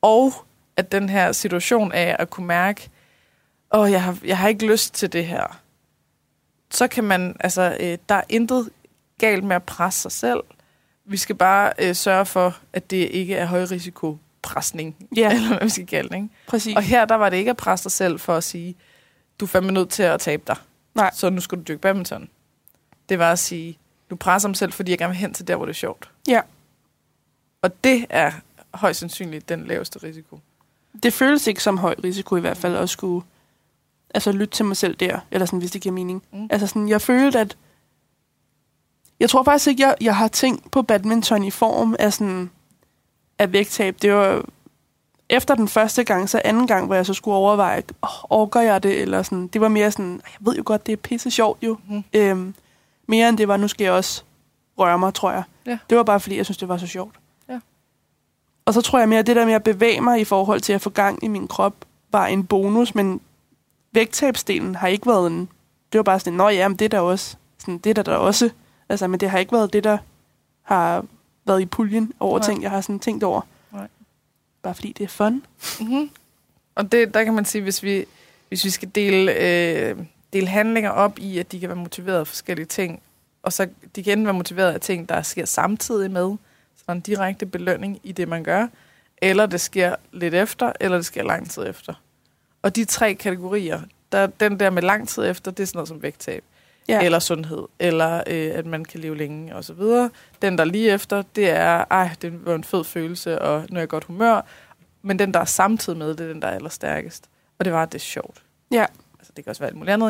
Og 0.01 0.34
at 0.77 0.91
den 0.91 1.10
her 1.10 1.32
situation 1.32 1.91
af 1.91 2.15
at 2.20 2.29
kunne 2.29 2.48
mærke, 2.48 2.89
åh, 3.74 3.79
oh, 3.79 3.91
jeg, 3.91 4.03
har, 4.03 4.17
jeg 4.24 4.38
har 4.38 4.48
ikke 4.48 4.65
lyst 4.67 4.93
til 4.93 5.13
det 5.13 5.25
her. 5.25 5.60
Så 6.72 6.88
kan 6.88 7.03
man, 7.03 7.36
altså, 7.39 7.77
øh, 7.79 7.98
der 8.10 8.15
er 8.15 8.24
intet 8.29 8.70
galt 9.20 9.43
med 9.43 9.55
at 9.55 9.63
presse 9.63 10.01
sig 10.01 10.12
selv. 10.12 10.39
Vi 11.05 11.17
skal 11.17 11.36
bare 11.36 11.74
øh, 11.79 11.96
sørge 11.96 12.25
for, 12.25 12.58
at 12.74 12.91
det 12.91 12.98
ikke 12.98 13.36
er 13.36 13.46
højrisikopresning, 13.46 14.96
Ja, 15.15 15.32
eller 15.36 15.48
hvad 15.48 15.60
vi 15.63 15.70
skal 15.70 15.88
kalde 15.88 16.10
det, 16.10 16.15
ikke? 16.15 16.29
præcis. 16.48 16.75
Og 16.75 16.82
her, 16.82 17.05
der 17.05 17.15
var 17.15 17.29
det 17.29 17.38
ikke 17.38 17.51
at 17.51 17.58
presse 17.58 17.84
dig 17.84 17.91
selv 17.91 18.20
for 18.20 18.36
at 18.36 18.43
sige, 18.43 18.75
du 19.39 19.46
er 19.46 19.50
fandme 19.50 19.72
nødt 19.72 19.89
til 19.89 20.03
at 20.03 20.20
tabe 20.20 20.43
dig. 20.48 20.55
Nej. 20.96 21.12
Så 21.13 21.29
nu 21.29 21.41
skal 21.41 21.58
du 21.58 21.63
dyrke 21.63 21.82
badminton. 21.82 22.29
Det 23.10 23.20
var 23.20 23.32
at 23.32 23.39
sige, 23.39 23.77
du 24.13 24.17
presser 24.17 24.50
mig 24.50 24.58
selv, 24.58 24.72
fordi 24.72 24.91
jeg 24.91 24.98
gerne 24.98 25.12
vil 25.12 25.20
hen 25.20 25.34
til 25.34 25.48
der, 25.48 25.55
hvor 25.55 25.65
det 25.65 25.74
er 25.74 25.75
sjovt. 25.75 26.10
Ja. 26.27 26.41
Og 27.62 27.84
det 27.84 28.05
er 28.10 28.32
højst 28.74 29.00
sandsynligt 29.00 29.50
den 29.50 29.67
laveste 29.67 30.00
risiko. 30.03 30.39
Det 31.03 31.13
føles 31.13 31.48
ikke 31.48 31.63
som 31.63 31.77
høj 31.77 31.96
risiko 32.03 32.36
i 32.36 32.39
hvert 32.39 32.58
fald 32.58 32.75
at 32.75 32.89
skulle 32.89 33.25
altså, 34.13 34.32
lytte 34.32 34.55
til 34.55 34.65
mig 34.65 34.77
selv 34.77 34.96
der, 34.96 35.20
eller 35.32 35.46
sådan, 35.46 35.60
hvis 35.60 35.72
det 35.72 35.82
giver 35.82 35.93
mening. 35.93 36.24
Mm. 36.32 36.48
Altså 36.50 36.67
sådan, 36.67 36.89
jeg 36.89 37.01
følte, 37.01 37.39
at 37.39 37.58
jeg 39.20 39.29
tror 39.29 39.43
faktisk 39.43 39.67
ikke, 39.67 39.84
jeg, 39.84 39.96
jeg 40.01 40.15
har 40.15 40.27
tænkt 40.27 40.72
på 40.72 40.82
badminton 40.82 41.43
i 41.43 41.51
form 41.51 41.96
af 42.00 42.13
sådan 42.13 42.50
af 43.39 43.51
vægttab. 43.51 43.96
Det 44.01 44.13
var 44.13 44.46
efter 45.29 45.55
den 45.55 45.67
første 45.67 46.03
gang, 46.03 46.29
så 46.29 46.41
anden 46.46 46.67
gang, 46.67 46.86
hvor 46.86 46.96
jeg 46.96 47.05
så 47.05 47.13
skulle 47.13 47.36
overveje, 47.36 47.84
oh, 48.01 48.10
orker 48.29 48.62
jeg 48.62 48.84
det, 48.84 49.01
eller 49.01 49.24
sådan. 49.24 49.48
Det 49.48 49.62
var 49.62 49.67
mere 49.67 49.91
sådan, 49.91 50.13
jeg 50.13 50.38
ved 50.39 50.55
jo 50.55 50.63
godt, 50.65 50.86
det 50.86 50.91
er 50.91 50.98
pisse 50.98 51.32
sjovt 51.32 51.63
jo. 51.63 51.77
Mm. 51.89 52.03
Øhm, 52.13 52.55
mere 53.07 53.29
end 53.29 53.38
det 53.38 53.48
var, 53.48 53.57
nu 53.57 53.67
skal 53.67 53.83
jeg 53.83 53.93
også 53.93 54.24
røre 54.77 55.00
mig, 55.00 55.13
tror 55.13 55.31
jeg. 55.31 55.43
Ja. 55.65 55.77
Det 55.89 55.98
var 55.98 56.03
bare 56.03 56.19
fordi, 56.19 56.38
jeg 56.38 56.45
synes, 56.45 56.57
det 56.57 56.67
var 56.67 56.77
så 56.77 56.88
sjovt. 56.88 57.15
Ja. 57.50 57.60
Og 58.65 58.74
så 58.74 58.81
tror 58.81 59.00
jeg 59.00 59.10
mere, 59.10 59.19
at 59.19 59.27
det 59.27 59.36
der 59.36 59.45
med 59.45 59.53
at 59.53 59.63
bevæge 59.63 60.01
mig 60.01 60.19
i 60.19 60.24
forhold 60.24 60.62
til 60.62 60.74
at 60.74 60.81
få 60.81 60.89
gang 60.89 61.24
i 61.24 61.27
min 61.27 61.48
krop, 61.48 61.75
var 62.12 62.27
en 62.27 62.45
bonus, 62.45 62.95
men 62.95 63.22
vægttabsdelen 63.91 64.75
har 64.75 64.88
ikke 64.88 65.07
været 65.07 65.27
en... 65.27 65.50
Det 65.91 66.00
var 66.00 66.03
bare 66.03 66.19
sådan, 66.19 66.33
nå 66.33 66.50
ja, 66.50 66.67
men 66.67 66.77
det 66.77 66.86
er 66.86 66.89
der 66.89 67.00
også. 67.00 67.36
Sådan, 67.57 67.77
det 67.77 67.89
er 67.89 67.93
der, 67.93 68.03
der 68.03 68.15
også. 68.15 68.50
Altså, 68.89 69.07
men 69.07 69.19
det 69.19 69.29
har 69.29 69.39
ikke 69.39 69.51
været 69.51 69.74
det, 69.74 69.83
der 69.83 69.98
har 70.62 71.05
været 71.45 71.62
i 71.62 71.65
puljen 71.65 72.13
over 72.19 72.39
Nej. 72.39 72.48
ting, 72.48 72.63
jeg 72.63 72.72
har 72.72 72.81
sådan 72.81 73.00
tænkt 73.00 73.24
over. 73.24 73.41
Nej. 73.72 73.88
Bare 74.63 74.74
fordi 74.74 74.91
det 74.91 75.03
er 75.03 75.07
fun. 75.07 75.45
Mm-hmm. 75.79 76.10
Og 76.75 76.91
det, 76.91 77.13
der 77.13 77.24
kan 77.24 77.33
man 77.33 77.45
sige, 77.45 77.62
hvis 77.62 77.83
vi, 77.83 78.05
hvis 78.48 78.65
vi 78.65 78.69
skal 78.69 78.91
dele, 78.95 79.33
øh, 79.33 79.98
dele 80.33 80.47
handlinger 80.47 80.89
op 80.89 81.19
i, 81.19 81.39
at 81.39 81.51
de 81.51 81.59
kan 81.59 81.69
være 81.69 81.75
motiveret 81.75 82.19
af 82.19 82.27
forskellige 82.27 82.65
ting, 82.65 83.01
og 83.43 83.53
så 83.53 83.67
de 83.95 84.03
kan 84.03 84.11
enten 84.13 84.25
være 84.25 84.33
motiveret 84.33 84.73
af 84.73 84.81
ting, 84.81 85.09
der 85.09 85.21
sker 85.21 85.45
samtidig 85.45 86.11
med, 86.11 86.35
så 86.75 86.91
en 86.91 86.99
direkte 86.99 87.45
belønning 87.45 87.99
i 88.03 88.11
det, 88.11 88.27
man 88.27 88.43
gør, 88.43 88.67
eller 89.17 89.45
det 89.45 89.61
sker 89.61 89.95
lidt 90.11 90.33
efter, 90.33 90.71
eller 90.79 90.97
det 90.97 91.05
sker 91.05 91.23
lang 91.23 91.49
tid 91.49 91.67
efter. 91.67 91.93
Og 92.61 92.75
de 92.75 92.85
tre 92.85 93.13
kategorier, 93.13 93.81
der, 94.11 94.27
den 94.27 94.59
der 94.59 94.69
med 94.69 94.81
lang 94.81 95.07
tid 95.07 95.25
efter, 95.29 95.51
det 95.51 95.63
er 95.63 95.67
sådan 95.67 95.77
noget 95.77 95.87
som 95.87 96.01
vægttab. 96.03 96.43
ja. 96.87 97.01
eller 97.01 97.19
sundhed, 97.19 97.63
eller 97.79 98.23
øh, 98.27 98.51
at 98.55 98.65
man 98.65 98.85
kan 98.85 98.99
leve 98.99 99.17
længe 99.17 99.55
og 99.55 99.63
så 99.63 99.73
videre. 99.73 100.09
Den, 100.41 100.57
der 100.57 100.65
lige 100.65 100.91
efter, 100.91 101.23
det 101.35 101.49
er, 101.49 101.85
ej, 101.91 102.09
det 102.21 102.45
var 102.45 102.55
en 102.55 102.63
fed 102.63 102.83
følelse, 102.83 103.41
og 103.41 103.65
nu 103.69 103.75
er 103.75 103.81
jeg 103.81 103.89
godt 103.89 104.03
humør. 104.03 104.41
Men 105.01 105.19
den, 105.19 105.33
der 105.33 105.39
er 105.39 105.45
samtidig 105.45 105.99
med, 105.99 106.09
det 106.09 106.19
er 106.19 106.27
den, 106.27 106.41
der 106.41 106.47
er 106.47 106.55
allerstærkest. 106.55 107.29
Og 107.59 107.65
det 107.65 107.73
var, 107.73 107.83
at 107.83 107.91
det 107.91 107.97
er 107.97 108.03
sjovt. 108.03 108.43
Ja. 108.71 108.85
Altså, 109.23 109.33
det 109.35 109.43
kan 109.43 109.49
også 109.49 109.59
være 109.61 109.67
alt 109.69 109.77
muligt 109.77 109.93
andet, 109.93 110.09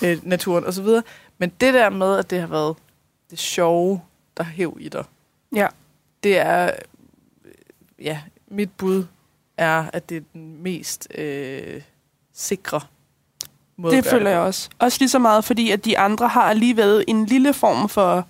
ikke? 0.00 0.12
Øh, 0.12 0.26
naturen 0.28 0.64
og 0.64 0.72
så 0.72 0.82
videre. 0.82 1.02
Men 1.38 1.52
det 1.60 1.74
der 1.74 1.90
med, 1.90 2.16
at 2.18 2.30
det 2.30 2.40
har 2.40 2.46
været 2.46 2.76
det 3.30 3.38
sjove, 3.38 4.00
der 4.36 4.42
hæv 4.44 4.76
i 4.80 4.88
dig, 4.88 5.04
Ja. 5.54 5.66
det 6.22 6.38
er, 6.38 6.64
øh, 7.44 7.52
ja, 8.04 8.20
mit 8.48 8.70
bud 8.78 9.04
er, 9.56 9.84
at 9.92 10.08
det 10.08 10.16
er 10.16 10.20
den 10.32 10.62
mest 10.62 11.08
øh, 11.14 11.82
sikre 12.34 12.80
måde 13.76 13.96
Det 13.96 14.04
føler 14.06 14.30
jeg 14.30 14.38
også. 14.38 14.68
Også 14.78 14.98
lige 15.00 15.08
så 15.08 15.18
meget, 15.18 15.44
fordi 15.44 15.70
at 15.70 15.84
de 15.84 15.98
andre 15.98 16.28
har 16.28 16.42
alligevel 16.42 17.04
en 17.08 17.26
lille 17.26 17.52
form 17.54 17.88
for 17.88 18.26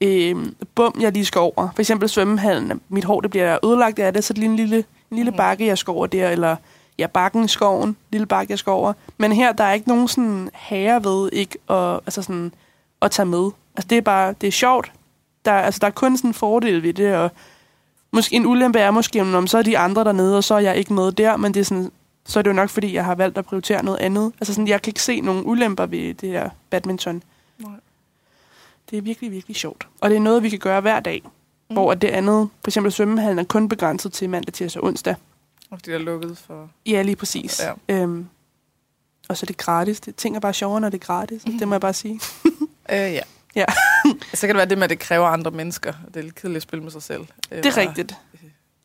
øh, 0.00 0.46
bum, 0.74 0.94
jeg 1.00 1.12
lige 1.12 1.24
skal 1.26 1.38
over. 1.38 1.68
For 1.74 1.80
eksempel 1.82 2.08
svømmehallen. 2.08 2.80
Mit 2.88 3.04
hår 3.04 3.20
det 3.20 3.30
bliver 3.30 3.64
ødelagt 3.64 3.98
af 3.98 4.12
det, 4.12 4.24
så 4.24 4.32
det 4.32 4.40
er 4.44 4.46
en 4.48 4.56
lille, 4.56 4.76
en 5.10 5.16
lille 5.16 5.30
Mhm. 5.30 5.36
bakke, 5.36 5.66
jeg 5.66 5.78
skal 5.78 5.90
over 5.90 6.06
der. 6.06 6.28
Eller 6.30 6.56
ja, 7.00 7.06
bakken 7.06 7.44
i 7.44 7.48
skoven. 7.48 7.96
Lille 8.10 8.26
bakke, 8.26 8.50
jeg 8.50 8.58
skal 8.58 8.70
over. 8.70 8.92
Men 9.18 9.32
her, 9.32 9.52
der 9.52 9.64
er 9.64 9.72
ikke 9.72 9.88
nogen 9.88 10.08
sådan 10.08 10.50
herre 10.54 11.04
ved 11.04 11.30
ikke 11.32 11.58
at, 11.70 11.94
altså 11.94 12.22
sådan, 12.22 12.52
at 13.02 13.10
tage 13.10 13.26
med. 13.26 13.50
Altså 13.76 13.86
det 13.88 13.98
er 13.98 14.02
bare, 14.02 14.34
det 14.40 14.46
er 14.46 14.50
sjovt. 14.52 14.92
Der, 15.44 15.52
er- 15.52 15.62
altså, 15.62 15.78
der 15.78 15.86
er 15.86 15.90
kun 15.90 16.16
sådan 16.16 16.30
en 16.30 16.34
fordel 16.34 16.82
ved 16.82 16.92
det, 16.94 17.14
og 17.16 17.30
måske 18.12 18.36
en 18.36 18.46
ulempe 18.46 18.78
er 18.78 18.90
måske, 18.90 19.20
om 19.22 19.46
så 19.46 19.58
er 19.58 19.62
de 19.62 19.78
andre 19.78 20.04
dernede, 20.04 20.36
og 20.36 20.44
så 20.44 20.54
er 20.54 20.58
jeg 20.58 20.76
ikke 20.76 20.92
med 20.92 21.12
der, 21.12 21.36
men 21.36 21.54
det 21.54 21.60
er 21.60 21.64
sådan, 21.64 21.90
så 22.26 22.38
er 22.38 22.42
det 22.42 22.50
jo 22.50 22.54
nok, 22.54 22.68
fordi 22.70 22.94
jeg 22.94 23.04
har 23.04 23.14
valgt 23.14 23.38
at 23.38 23.44
prioritere 23.44 23.84
noget 23.84 23.98
andet. 23.98 24.32
Altså 24.40 24.54
sådan, 24.54 24.68
jeg 24.68 24.82
kan 24.82 24.90
ikke 24.90 25.02
se 25.02 25.20
nogen 25.20 25.42
ulemper 25.46 25.86
ved 25.86 26.14
det 26.14 26.28
her 26.28 26.50
badminton. 26.70 27.22
Nej. 27.58 27.70
Det 28.90 28.98
er 28.98 29.02
virkelig, 29.02 29.30
virkelig 29.32 29.56
sjovt. 29.56 29.86
Og 30.00 30.10
det 30.10 30.16
er 30.16 30.20
noget, 30.20 30.42
vi 30.42 30.48
kan 30.48 30.58
gøre 30.58 30.80
hver 30.80 31.00
dag. 31.00 31.22
Mm. 31.24 31.74
Hvor 31.74 31.94
det 31.94 32.08
andet, 32.08 32.48
for 32.64 32.68
eksempel 32.70 32.92
svømmehallen, 32.92 33.38
er 33.38 33.44
kun 33.44 33.68
begrænset 33.68 34.12
til 34.12 34.30
mandag, 34.30 34.52
tirsdag 34.54 34.82
og 34.82 34.88
onsdag. 34.88 35.14
Og 35.70 35.86
det 35.86 35.94
er 35.94 35.98
lukket 35.98 36.38
for... 36.38 36.70
Ja, 36.86 37.02
lige 37.02 37.16
præcis. 37.16 37.62
Ja. 37.88 37.94
Øhm, 37.94 38.28
og 39.28 39.36
så 39.36 39.44
er 39.44 39.46
det 39.46 39.56
gratis. 39.56 40.00
Det, 40.00 40.16
ting 40.16 40.36
er 40.36 40.40
bare 40.40 40.54
sjovere, 40.54 40.80
når 40.80 40.88
det 40.88 41.00
er 41.00 41.06
gratis. 41.06 41.46
Mm. 41.46 41.58
Det 41.58 41.68
må 41.68 41.74
jeg 41.74 41.80
bare 41.80 41.92
sige. 41.94 42.20
Øh, 42.92 42.96
ja. 42.96 43.20
Ja. 43.56 43.64
så 44.34 44.40
kan 44.46 44.48
det 44.48 44.56
være 44.56 44.68
det 44.68 44.78
med, 44.78 44.84
at 44.84 44.90
det 44.90 44.98
kræver 44.98 45.26
andre 45.26 45.50
mennesker. 45.50 45.92
Det 46.08 46.16
er 46.16 46.22
lidt 46.22 46.34
kedeligt 46.34 46.56
at 46.56 46.62
spille 46.62 46.82
med 46.82 46.92
sig 46.92 47.02
selv. 47.02 47.26
Det 47.50 47.66
er 47.66 47.76
rigtigt. 47.76 48.16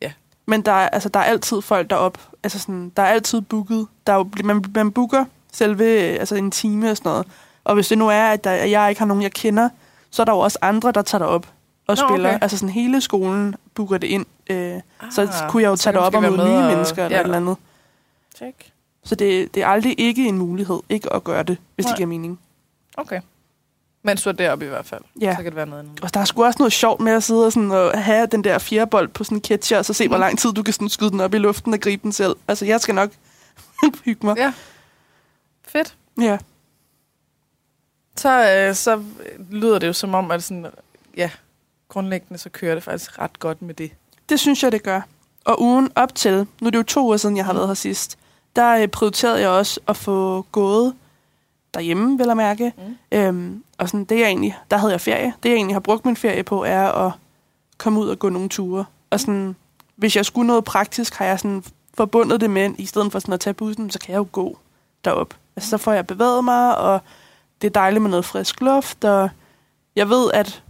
ja. 0.01 0.12
Men 0.46 0.62
der 0.62 0.72
er, 0.72 0.89
altså, 0.89 1.10
der 1.10 1.20
er 1.20 1.24
altid 1.24 1.62
folk 1.62 1.89
derop. 1.89 2.30
Altså 2.44 2.60
sådan, 2.60 2.92
der 2.98 3.04
er 3.04 3.08
altid 3.08 3.42
booket. 3.42 3.88
Der 4.08 4.13
er 4.13 4.18
jo, 4.18 4.30
man, 4.44 4.65
man 4.75 4.92
booker 4.92 5.25
selve 5.51 5.86
altså 5.94 6.36
en 6.36 6.51
time 6.51 6.92
og 6.92 6.98
sådan 6.98 7.10
noget. 7.10 7.27
Og 7.63 7.75
hvis 7.75 7.88
det 7.88 7.98
nu 7.98 8.08
er, 8.08 8.24
at, 8.24 8.44
der, 8.44 8.51
jeg 8.51 8.89
ikke 8.89 9.00
har 9.00 9.06
nogen, 9.06 9.24
jeg 9.24 9.32
kender, 9.32 9.70
så 10.10 10.22
er 10.22 10.25
der 10.25 10.34
jo 10.34 10.39
også 10.39 10.60
andre, 10.62 10.92
der 10.92 11.01
tager 11.01 11.24
derop 11.25 11.48
og 11.88 11.98
Nå, 12.01 12.08
spiller. 12.10 12.30
okay. 12.30 12.39
Altså 12.42 12.58
sådan 12.58 12.70
hele 12.74 13.01
skolen 13.01 13.56
booker 13.74 13.98
det 13.98 14.08
ind. 14.08 14.25
Øh, 14.50 14.58
ah, 14.75 15.12
så 15.12 15.46
kunne 15.50 15.63
jeg 15.63 15.70
jo 15.70 15.75
tage 15.75 15.94
du 15.94 16.00
derop 16.00 16.15
og 16.15 16.22
møde 16.22 16.38
nye 16.38 16.42
og- 16.42 16.63
mennesker 16.72 17.06
eller 17.06 17.15
ja. 17.18 17.22
et 17.22 17.25
eller 17.25 17.38
andet. 17.38 17.58
Check. 18.36 18.72
Så 19.04 19.15
det, 19.15 19.56
det 19.56 19.63
er 19.63 19.68
aldrig 19.68 19.96
ikke 20.00 20.27
en 20.27 20.38
mulighed 20.38 20.80
ikke 20.89 21.13
at 21.13 21.24
gøre 21.24 21.44
det, 21.44 21.58
hvis 21.75 21.86
Nej. 21.86 21.92
det 21.92 21.98
giver 21.98 22.08
mening. 22.08 22.39
Okay. 22.98 23.22
Mens 24.04 24.24
du 24.24 24.30
er 24.30 24.34
deroppe 24.34 24.65
i 24.65 24.68
hvert 24.70 24.86
fald. 24.86 25.01
Ja. 25.22 25.32
Så 25.32 25.36
kan 25.38 25.46
det 25.46 25.56
være 25.56 25.65
noget 25.65 25.80
andet. 25.84 26.00
Og 26.04 26.13
der 26.13 26.20
er 26.20 26.25
sgu 26.25 26.44
også 26.46 26.58
noget 26.60 26.74
sjovt 26.74 27.00
med 27.01 27.12
at 27.13 27.24
sidde 27.24 27.46
og, 27.46 27.51
sådan, 27.54 27.72
og 27.72 28.04
have 28.04 28.27
den 28.27 28.44
der 28.44 28.58
fjerbold 28.58 29.08
på 29.08 29.24
sådan 29.24 29.38
en 29.38 29.42
catcher, 29.44 29.77
og 29.77 29.86
så 29.86 29.94
se, 29.94 30.08
hvor 30.08 30.18
Mm. 30.18 30.22
lang 30.22 30.39
tid 30.39 30.54
du 30.54 30.63
kan 30.63 30.74
sådan 30.74 30.89
skyde 30.89 31.10
den 31.12 31.20
op 31.20 31.34
i 31.34 31.38
luften 31.38 31.74
og 31.74 31.80
gribe 31.80 32.04
den 32.04 32.12
selv. 32.12 32.36
Altså, 32.48 32.65
jeg 32.65 32.82
skal 32.82 32.96
nok 32.96 33.10
hygge 34.06 34.25
mig. 34.25 34.38
Ja. 34.38 34.54
Fedt. 35.68 35.96
Ja. 36.22 36.38
Så, 38.18 38.51
øh, 38.70 38.75
så 38.75 39.04
lyder 39.51 39.80
det 39.80 39.88
jo 39.88 39.94
som 39.94 40.15
om, 40.15 40.32
at 40.32 40.44
sådan, 40.44 40.65
ja, 41.18 41.30
grundlæggende 41.89 42.38
så 42.38 42.50
kører 42.50 42.75
det 42.75 42.84
faktisk 42.84 43.20
ret 43.20 43.40
godt 43.40 43.62
med 43.62 43.74
det. 43.74 43.92
Det 44.29 44.40
synes 44.40 44.64
jeg, 44.64 44.72
det 44.72 44.83
gør. 44.83 45.01
Og 45.46 45.62
ugen 45.62 45.92
op 45.96 46.16
til, 46.16 46.48
nu 46.62 46.68
er 46.68 46.72
det 46.72 46.77
jo 46.77 46.83
to 46.83 47.05
uger 47.05 47.18
siden, 47.18 47.38
jeg 47.38 47.46
har 47.46 47.53
været 47.53 47.68
her 47.68 47.74
sidst, 47.74 48.18
der 48.55 48.77
øh, 48.77 48.88
prioriterede 48.88 49.42
jeg 49.42 49.50
også 49.50 49.79
at 49.88 49.98
få 49.98 50.46
gået 50.51 50.94
derhjemme, 51.74 52.18
vil 52.18 52.27
jeg 52.27 52.38
mærke. 52.38 52.74
Mm. 52.77 53.18
Øhm, 53.18 53.64
og 53.77 53.90
sådan, 53.90 54.05
det 54.05 54.20
jeg 54.20 54.27
egentlig, 54.27 54.57
der 54.72 54.77
havde 54.77 54.92
jeg 54.92 55.01
ferie. 55.01 55.33
Det 55.44 55.50
jeg 55.50 55.55
egentlig 55.55 55.75
har 55.75 55.79
brugt 55.79 56.05
min 56.05 56.16
ferie 56.16 56.44
på, 56.44 56.64
er 56.64 56.92
at 56.92 57.12
komme 57.77 58.00
ud 58.00 58.10
og 58.10 58.20
gå 58.20 58.29
nogle 58.29 58.50
ture. 58.50 58.86
Og 59.10 59.20
sådan, 59.20 59.55
hvis 59.96 60.16
jeg 60.16 60.25
skulle 60.25 60.48
noget 60.48 60.64
praktisk, 60.64 61.16
har 61.16 61.25
jeg 61.25 61.40
sådan 61.40 61.64
forbundet 61.94 62.42
det 62.42 62.50
med, 62.50 62.72
i 62.77 62.86
stedet 62.86 63.12
for 63.12 63.20
sådan 63.20 63.33
at 63.33 63.40
tage 63.40 63.53
bussen, 63.53 63.92
så 63.92 64.00
kan 64.00 64.12
jeg 64.12 64.18
jo 64.18 64.27
gå 64.31 64.57
derop. 65.05 65.33
Altså, 65.55 65.70
så 65.70 65.77
får 65.77 65.94
jeg 65.94 66.07
bevæget 66.07 66.44
mig, 66.44 66.77
og 66.77 67.00
det 67.62 67.68
er 67.68 67.72
dejligt 67.72 68.01
med 68.01 68.10
noget 68.10 68.25
frisk 68.25 68.62
luft, 68.62 69.03
og 69.03 69.29
jeg 69.96 70.10
ved, 70.10 70.31
at 70.33 70.64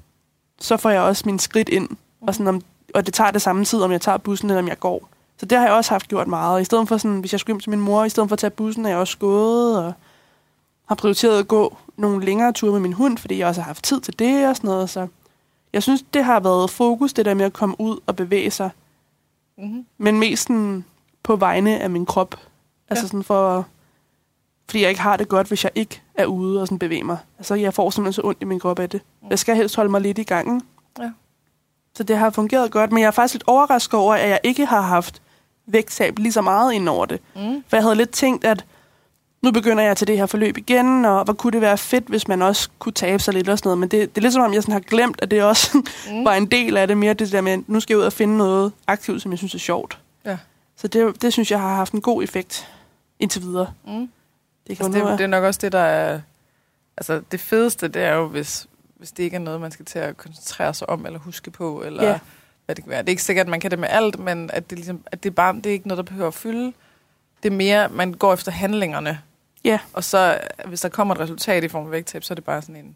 så 0.65 0.77
får 0.77 0.89
jeg 0.89 1.01
også 1.01 1.23
min 1.25 1.39
skridt 1.39 1.69
ind, 1.69 1.89
og, 2.21 2.33
sådan 2.33 2.47
om, 2.47 2.61
og 2.93 3.05
det 3.05 3.13
tager 3.13 3.31
det 3.31 3.41
samme 3.41 3.65
tid, 3.65 3.81
om 3.81 3.91
jeg 3.91 4.01
tager 4.01 4.17
bussen, 4.17 4.49
eller 4.49 4.61
om 4.61 4.67
jeg 4.67 4.79
går. 4.79 5.09
Så 5.37 5.45
det 5.45 5.57
har 5.57 5.65
jeg 5.65 5.73
også 5.73 5.91
haft 5.91 6.07
gjort 6.07 6.27
meget. 6.27 6.61
I 6.61 6.63
stedet 6.63 6.87
for 6.87 6.97
sådan, 6.97 7.19
hvis 7.19 7.31
jeg 7.31 7.39
skulle 7.39 7.53
hjem 7.53 7.59
til 7.59 7.69
min 7.69 7.79
mor, 7.79 8.03
i 8.03 8.09
stedet 8.09 8.29
for 8.29 8.33
at 8.33 8.39
tage 8.39 8.51
bussen, 8.51 8.85
er 8.85 8.89
jeg 8.89 8.97
også 8.97 9.17
gået, 9.17 9.77
og 9.85 9.93
har 10.87 10.95
prioriteret 10.95 11.39
at 11.39 11.47
gå 11.47 11.77
nogle 11.97 12.25
længere 12.25 12.51
ture 12.53 12.71
med 12.71 12.79
min 12.79 12.93
hund, 12.93 13.17
fordi 13.17 13.37
jeg 13.37 13.47
også 13.47 13.61
har 13.61 13.65
haft 13.65 13.83
tid 13.83 14.01
til 14.01 14.19
det 14.19 14.47
og 14.47 14.55
sådan 14.55 14.67
noget. 14.67 14.89
Så 14.89 15.07
jeg 15.73 15.83
synes, 15.83 16.03
det 16.13 16.23
har 16.23 16.39
været 16.39 16.69
fokus, 16.69 17.13
det 17.13 17.25
der 17.25 17.33
med 17.33 17.45
at 17.45 17.53
komme 17.53 17.75
ud 17.81 17.97
og 18.05 18.15
bevæge 18.15 18.51
sig, 18.51 18.69
Mm-hmm. 19.57 19.85
men 19.97 20.19
mest 20.19 20.43
sådan 20.43 20.85
på 21.23 21.35
vegne 21.35 21.79
af 21.79 21.89
min 21.89 22.05
krop. 22.05 22.35
Altså 22.89 23.03
Ja. 23.03 23.07
sådan 23.07 23.23
for... 23.23 23.65
Fordi 24.69 24.81
jeg 24.81 24.89
ikke 24.89 25.01
har 25.01 25.17
det 25.17 25.27
godt, 25.27 25.47
hvis 25.47 25.63
jeg 25.63 25.71
ikke 25.75 26.01
er 26.15 26.25
ude 26.25 26.61
og 26.61 26.67
sådan 26.67 26.79
bevæge 26.79 27.03
mig. 27.03 27.17
Altså, 27.37 27.55
jeg 27.55 27.73
får 27.73 27.89
simpelthen 27.89 28.13
så 28.13 28.21
ondt 28.27 28.41
i 28.41 28.45
min 28.45 28.59
krop 28.59 28.79
af 28.79 28.89
det. 28.89 29.01
Jeg 29.29 29.39
skal 29.39 29.55
helst 29.55 29.75
holde 29.75 29.91
mig 29.91 30.01
lidt 30.01 30.17
i 30.17 30.23
gangen. 30.23 30.61
Ja. 30.99 31.09
Så 31.95 32.03
det 32.03 32.17
har 32.17 32.29
fungeret 32.29 32.71
godt, 32.71 32.91
men 32.91 33.01
jeg 33.01 33.07
er 33.07 33.11
faktisk 33.11 33.33
lidt 33.33 33.43
overrasket 33.47 33.93
over, 33.99 34.15
at 34.15 34.29
jeg 34.29 34.39
ikke 34.43 34.65
har 34.65 34.81
haft 34.81 35.21
vægttab 35.67 36.19
lige 36.19 36.31
så 36.31 36.41
meget 36.41 36.73
ind 36.73 36.89
over 36.89 37.05
det. 37.05 37.19
Mm. 37.35 37.63
For 37.67 37.77
jeg 37.77 37.83
havde 37.83 37.95
lidt 37.95 38.09
tænkt, 38.11 38.45
at 38.45 38.65
nu 39.41 39.51
begynder 39.51 39.83
jeg 39.83 39.97
til 39.97 40.07
det 40.07 40.17
her 40.17 40.25
forløb 40.25 40.57
igen, 40.57 41.05
og 41.05 41.23
hvor 41.23 41.33
kunne 41.33 41.51
det 41.51 41.61
være 41.61 41.77
fedt, 41.77 42.03
hvis 42.07 42.27
man 42.27 42.41
også 42.41 42.69
kunne 42.79 42.93
tabe 42.93 43.23
sig 43.23 43.33
lidt 43.33 43.49
og 43.49 43.57
sådan 43.57 43.67
noget. 43.67 43.77
Men 43.79 43.89
det, 43.89 44.15
det 44.15 44.17
er 44.17 44.21
lidt 44.21 44.33
som 44.33 44.43
om, 44.43 44.53
jeg 44.53 44.61
sådan 44.63 44.73
har 44.73 44.79
glemt, 44.79 45.19
at 45.21 45.31
det 45.31 45.43
også 45.43 45.77
Mm. 46.11 46.25
var 46.25 46.33
en 46.33 46.45
del 46.45 46.77
af 46.77 46.87
det 46.87 46.97
mere, 46.97 47.13
det 47.13 47.31
der 47.31 47.41
med, 47.41 47.57
nu 47.67 47.79
skal 47.79 47.93
jeg 47.93 47.99
ud 47.99 48.03
og 48.05 48.13
finde 48.13 48.37
noget 48.37 48.71
aktivt, 48.87 49.21
som 49.21 49.31
jeg 49.31 49.37
synes 49.37 49.55
er 49.55 49.59
sjovt. 49.59 49.99
Ja. 50.25 50.37
Så 50.77 50.87
det, 50.87 51.21
det 51.21 51.33
synes 51.33 51.51
jeg 51.51 51.59
har 51.59 51.75
haft 51.75 51.93
en 51.93 52.01
god 52.01 52.23
effekt 52.23 52.67
indtil 53.19 53.41
videre. 53.41 53.67
Mm. 53.87 54.09
Det 54.67 54.77
kan 54.77 54.85
Altså, 54.85 55.09
det, 55.09 55.17
det 55.17 55.23
er 55.23 55.27
nok 55.27 55.43
også 55.43 55.59
det, 55.63 55.71
der 55.71 55.79
er... 55.79 56.21
Altså, 56.97 57.21
det 57.31 57.39
fedeste, 57.39 57.87
det 57.87 58.03
er 58.03 58.13
jo, 58.13 58.27
hvis, 58.27 58.67
hvis 58.95 59.11
det 59.11 59.23
ikke 59.23 59.35
er 59.35 59.39
noget, 59.39 59.61
man 59.61 59.71
skal 59.71 59.85
til 59.85 59.99
at 59.99 60.17
koncentrere 60.17 60.73
sig 60.73 60.89
om, 60.89 61.05
eller 61.05 61.19
huske 61.19 61.51
på, 61.51 61.83
eller 61.83 62.03
Ja. 62.03 62.19
hvad 62.65 62.75
det 62.75 62.83
kan 62.83 62.91
være. 62.91 63.01
Det 63.01 63.07
er 63.09 63.11
ikke 63.11 63.23
sikkert, 63.23 63.45
at 63.45 63.49
man 63.51 63.59
kan 63.59 63.71
det 63.71 63.79
med 63.79 63.87
alt, 63.91 64.19
men 64.19 64.49
at 64.53 64.69
det, 64.69 64.77
ligesom, 64.77 65.03
at 65.05 65.23
det, 65.23 65.29
er 65.29 65.33
bare, 65.33 65.55
det 65.55 65.65
er 65.65 65.71
ikke 65.71 65.87
noget, 65.87 65.97
der 65.97 66.03
behøver 66.11 66.27
at 66.27 66.33
fylde. 66.33 66.73
Det 67.43 67.51
er 67.51 67.55
mere, 67.55 67.89
man 67.89 68.13
går 68.13 68.33
efter 68.33 68.51
handlingerne. 68.51 69.19
Ja. 69.63 69.79
Og 69.93 70.03
så, 70.03 70.39
hvis 70.65 70.81
der 70.81 70.89
kommer 70.89 71.13
et 71.15 71.19
resultat 71.19 71.63
i 71.63 71.67
form 71.67 71.85
af 71.85 71.91
vægttab, 71.91 72.23
så 72.23 72.33
er 72.33 72.35
det 72.35 72.43
bare 72.43 72.61
sådan 72.61 72.75
en 72.75 72.95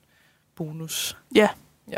bonus. 0.56 1.18
Ja. 1.36 1.48
Ja. 1.92 1.98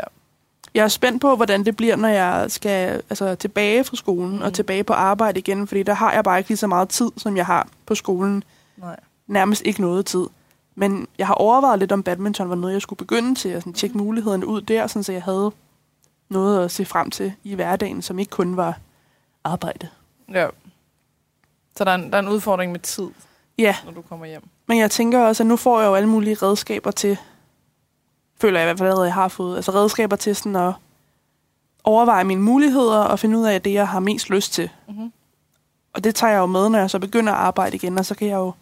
Jeg 0.74 0.84
er 0.84 0.88
spændt 0.88 1.20
på, 1.20 1.36
hvordan 1.36 1.64
det 1.64 1.76
bliver, 1.76 1.96
når 1.96 2.08
jeg 2.08 2.50
skal 2.50 3.02
altså, 3.10 3.34
tilbage 3.34 3.84
fra 3.84 3.96
skolen 3.96 4.36
mm. 4.36 4.42
og 4.42 4.54
tilbage 4.54 4.84
på 4.84 4.92
arbejde 4.92 5.38
igen, 5.38 5.66
fordi 5.66 5.82
der 5.82 5.94
har 5.94 6.12
jeg 6.12 6.24
bare 6.24 6.38
ikke 6.38 6.50
lige 6.50 6.58
så 6.58 6.66
meget 6.66 6.88
tid, 6.88 7.10
som 7.16 7.36
jeg 7.36 7.46
har 7.46 7.68
på 7.86 7.94
skolen. 7.94 8.44
Nej. 8.76 8.96
Nærmest 9.26 9.62
ikke 9.64 9.80
noget 9.80 10.06
tid. 10.06 10.26
Men 10.74 11.08
jeg 11.18 11.26
har 11.26 11.34
overvejet 11.34 11.78
lidt 11.78 11.92
om 11.92 12.02
badminton 12.02 12.48
var 12.48 12.54
noget, 12.54 12.74
jeg 12.74 12.82
skulle 12.82 12.98
begynde 12.98 13.34
til, 13.34 13.56
og 13.56 13.62
sådan 13.62 13.72
tjekke 13.72 13.98
mulighederne 13.98 14.46
ud 14.46 14.60
der, 14.60 14.86
sådan, 14.86 15.02
så 15.02 15.12
jeg 15.12 15.22
havde 15.22 15.52
noget 16.28 16.64
at 16.64 16.70
se 16.70 16.84
frem 16.84 17.10
til 17.10 17.32
i 17.44 17.54
hverdagen, 17.54 18.02
som 18.02 18.18
ikke 18.18 18.30
kun 18.30 18.56
var 18.56 18.78
arbejde. 19.44 19.88
Ja. 20.32 20.48
Så 21.76 21.84
der 21.84 21.90
er, 21.90 21.94
en, 21.94 22.10
der 22.10 22.16
er 22.16 22.22
en 22.22 22.28
udfordring 22.28 22.72
med 22.72 22.80
tid, 22.80 23.08
Ja, 23.58 23.76
når 23.84 23.92
du 23.92 24.02
kommer 24.02 24.26
hjem. 24.26 24.42
men 24.66 24.78
jeg 24.78 24.90
tænker 24.90 25.20
også, 25.20 25.42
at 25.42 25.46
nu 25.46 25.56
får 25.56 25.80
jeg 25.80 25.86
jo 25.88 25.94
alle 25.94 26.08
mulige 26.08 26.34
redskaber 26.34 26.90
til, 26.90 27.18
føler 28.40 28.60
jeg 28.60 28.66
i 28.66 28.68
hvert 28.68 28.78
fald 28.78 28.88
allerede, 28.88 29.06
jeg 29.06 29.14
har 29.14 29.28
fået, 29.28 29.56
altså 29.56 29.72
redskaber 29.72 30.16
til 30.16 30.36
sådan 30.36 30.56
at 30.56 30.72
overveje 31.84 32.24
mine 32.24 32.42
muligheder 32.42 32.98
og 32.98 33.18
finde 33.18 33.38
ud 33.38 33.44
af 33.44 33.62
det, 33.62 33.72
jeg 33.72 33.88
har 33.88 34.00
mest 34.00 34.30
lyst 34.30 34.52
til. 34.52 34.70
Mm-hmm. 34.88 35.12
Og 35.94 36.04
det 36.04 36.14
tager 36.14 36.32
jeg 36.32 36.38
jo 36.38 36.46
med, 36.46 36.68
når 36.68 36.78
jeg 36.78 36.90
så 36.90 36.98
begynder 36.98 37.32
at 37.32 37.38
arbejde 37.38 37.76
igen, 37.76 37.98
og 37.98 38.06
så 38.06 38.14
kan 38.14 38.28
jeg 38.28 38.36
jo 38.36 38.52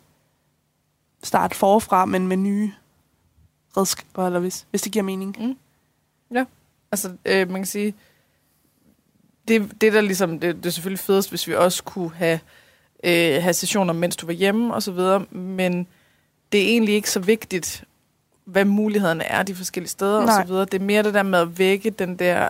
starte 1.22 1.56
forfra, 1.56 2.04
men 2.04 2.28
med 2.28 2.36
nye 2.36 2.72
redskaber, 3.76 4.26
eller 4.26 4.40
hvis, 4.40 4.66
hvis 4.70 4.82
det 4.82 4.92
giver 4.92 5.02
mening. 5.02 5.58
Altså, 6.92 7.12
øh, 7.24 7.50
man 7.50 7.60
kan 7.60 7.66
sige, 7.66 7.94
det, 9.48 9.80
det 9.80 9.92
der 9.92 10.00
ligesom, 10.00 10.40
det, 10.40 10.56
det 10.56 10.66
er 10.66 10.70
selvfølgelig 10.70 10.98
fedest, 10.98 11.28
hvis 11.28 11.48
vi 11.48 11.54
også 11.54 11.82
kunne 11.82 12.10
have, 12.14 12.40
øh, 13.04 13.42
have 13.42 13.52
sessioner, 13.52 13.92
mens 13.92 14.16
du 14.16 14.26
var 14.26 14.32
hjemme 14.32 14.74
og 14.74 14.82
så 14.82 14.92
videre, 14.92 15.20
men 15.30 15.86
det 16.52 16.60
er 16.62 16.66
egentlig 16.66 16.94
ikke 16.94 17.10
så 17.10 17.20
vigtigt, 17.20 17.84
hvad 18.44 18.64
mulighederne 18.64 19.24
er 19.24 19.42
de 19.42 19.54
forskellige 19.54 19.90
steder 19.90 20.18
og 20.18 20.24
Nej. 20.24 20.42
så 20.42 20.46
videre. 20.46 20.64
Det 20.64 20.74
er 20.80 20.84
mere 20.84 21.02
det 21.02 21.14
der 21.14 21.22
med 21.22 21.38
at 21.38 21.58
vække 21.58 21.90
den 21.90 22.16
der 22.16 22.48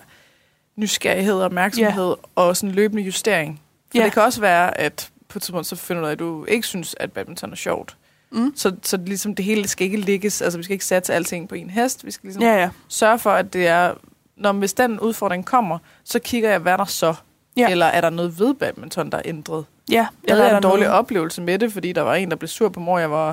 nysgerrighed 0.77 1.35
og 1.35 1.41
opmærksomhed 1.45 2.09
yeah. 2.09 2.17
og 2.35 2.57
sådan 2.57 2.75
løbende 2.75 3.03
justering. 3.03 3.61
For 3.91 3.99
Ja. 3.99 4.05
det 4.05 4.13
kan 4.13 4.23
også 4.23 4.41
være, 4.41 4.79
at 4.79 5.11
på 5.29 5.39
et 5.39 5.43
tidspunkt 5.43 5.67
så 5.67 5.77
finder 5.77 6.03
du 6.03 6.05
ud 6.05 6.09
af, 6.09 6.13
at 6.13 6.19
du 6.19 6.45
ikke 6.45 6.67
synes, 6.67 6.97
at 7.01 7.13
badminton 7.13 7.53
er 7.53 7.57
sjovt. 7.57 7.97
Mm. 8.33 8.53
Så, 8.57 8.73
så 8.83 8.97
ligesom 9.07 9.35
det 9.35 9.45
hele 9.45 9.69
skal 9.69 9.85
ikke 9.85 9.97
ligges, 9.97 10.43
altså 10.43 10.59
vi 10.59 10.63
skal 10.65 10.73
ikke 10.75 10.85
satse 10.85 11.15
alting 11.15 11.49
på 11.49 11.55
en 11.55 11.71
hest. 11.71 12.05
Vi 12.07 12.11
skal 12.11 12.27
ligesom 12.27 12.43
Ja, 12.43 12.55
ja. 12.57 12.71
sørge 12.89 13.19
for, 13.19 13.31
at 13.31 13.53
det 13.53 13.67
er, 13.67 13.95
når 14.37 14.53
hvis 14.53 14.73
den 14.73 15.01
udfordring 15.01 15.45
kommer, 15.47 15.79
så 16.05 16.19
kigger 16.19 16.51
jeg, 16.51 16.59
hvad 16.59 16.73
er 16.73 16.77
der 16.77 16.85
så? 16.85 17.15
Ja. 17.57 17.71
Eller 17.71 17.87
er 17.87 18.01
der 18.01 18.11
noget 18.11 18.39
ved 18.39 18.55
badminton, 18.55 19.11
der 19.11 19.19
er 19.19 19.23
ændret? 19.25 19.65
Ja, 19.91 19.95
Jeg 19.95 20.07
eller 20.25 20.37
havde 20.45 20.53
er 20.53 20.57
en 20.57 20.63
der 20.63 20.69
dårlig 20.69 20.85
noget- 20.87 20.99
oplevelse 20.99 21.43
med 21.43 21.59
det, 21.59 21.73
fordi 21.73 21.93
der 21.93 22.03
var 22.03 22.15
en, 22.15 22.31
der 22.31 22.37
blev 22.37 22.49
sur 22.49 22.69
på 22.69 22.81
mig, 22.81 23.01
jeg 23.01 23.11
var 23.11 23.29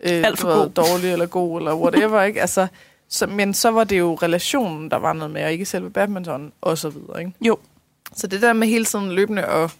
øh, 0.00 0.10
Alt 0.24 0.38
for 0.38 0.54
god. 0.62 0.68
dårlig 0.70 1.12
eller 1.12 1.26
god, 1.26 1.58
eller 1.60 1.74
whatever, 1.74 2.22
ikke? 2.22 2.40
Altså, 2.40 2.66
så, 3.08 3.26
men 3.26 3.54
så 3.54 3.70
var 3.70 3.84
det 3.84 3.98
jo 3.98 4.14
relationen, 4.14 4.90
der 4.90 4.96
var 4.96 5.12
noget 5.12 5.30
med, 5.32 5.44
og 5.44 5.52
ikke 5.52 5.64
selve 5.64 5.90
badminton, 5.90 6.52
og 6.60 6.78
så 6.78 6.88
videre, 6.88 7.18
ikke? 7.20 7.32
Jo. 7.40 7.58
Så 8.16 8.26
det 8.26 8.42
der 8.42 8.52
med 8.52 8.68
hele 8.68 8.84
tiden 8.84 9.12
løbende 9.12 9.42
at 9.42 9.74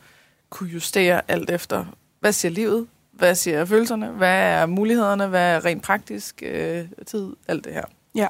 kunne 0.50 0.68
justere 0.70 1.20
alt 1.28 1.50
efter, 1.50 1.84
hvad 2.20 2.32
siger 2.32 2.52
livet, 2.52 2.86
hvad 3.18 3.34
siger 3.34 3.64
følelserne, 3.64 4.08
hvad 4.10 4.42
er 4.42 4.66
mulighederne, 4.66 5.26
hvad 5.26 5.54
er 5.56 5.64
rent 5.64 5.82
praktisk 5.82 6.42
øh, 6.46 6.84
tid, 7.06 7.36
alt 7.48 7.64
det 7.64 7.72
her. 7.72 7.84
Ja. 8.14 8.28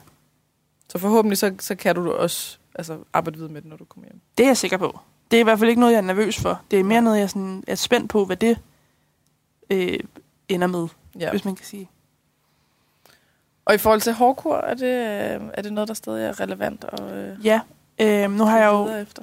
Så 0.89 0.99
forhåbentlig 0.99 1.39
så, 1.39 1.55
så 1.59 1.75
kan 1.75 1.95
du 1.95 2.13
også 2.13 2.59
altså, 2.75 2.99
arbejde 3.13 3.37
videre 3.37 3.53
med 3.53 3.63
det, 3.63 3.71
når 3.71 3.77
du 3.77 3.85
kommer 3.85 4.09
hjem. 4.09 4.21
Det 4.39 4.45
er 4.45 4.49
jeg 4.49 4.57
sikker 4.57 4.77
på. 4.77 4.99
Det 5.31 5.37
er 5.37 5.41
i 5.41 5.45
hvert 5.45 5.59
fald 5.59 5.69
ikke 5.71 5.81
noget, 5.81 5.93
jeg 5.93 5.99
er 5.99 6.03
nervøs 6.03 6.41
for. 6.41 6.63
Det 6.71 6.81
er 6.81 6.85
mere 6.85 7.03
noget, 7.03 7.19
jeg 7.21 7.31
sådan 7.31 7.65
er 7.67 7.75
spændt 7.75 8.11
på, 8.11 8.25
hvad 8.25 8.37
det 8.37 8.59
øh, 9.71 9.99
ender 10.49 10.67
med, 10.67 10.89
Ja. 11.19 11.21
ja. 11.25 11.31
hvis 11.31 11.45
man 11.45 11.55
kan 11.57 11.67
sige. 11.67 11.89
Og 13.65 13.75
i 13.75 13.79
forhold 13.79 14.01
til 14.01 14.13
hårdkur, 14.13 14.57
er 14.57 14.75
det, 14.75 14.85
øh, 14.87 15.51
er 15.55 15.63
det 15.63 15.73
noget, 15.73 15.89
der 15.89 15.95
stadig 15.95 16.27
er 16.27 16.41
relevant 16.41 16.85
og 16.85 17.17
øh, 17.19 17.47
Ja, 17.47 17.61
øh, 18.01 18.31
nu 18.31 18.45
har 18.45 18.59
jeg 18.59 18.67
jo... 18.67 18.89
efter? 19.03 19.23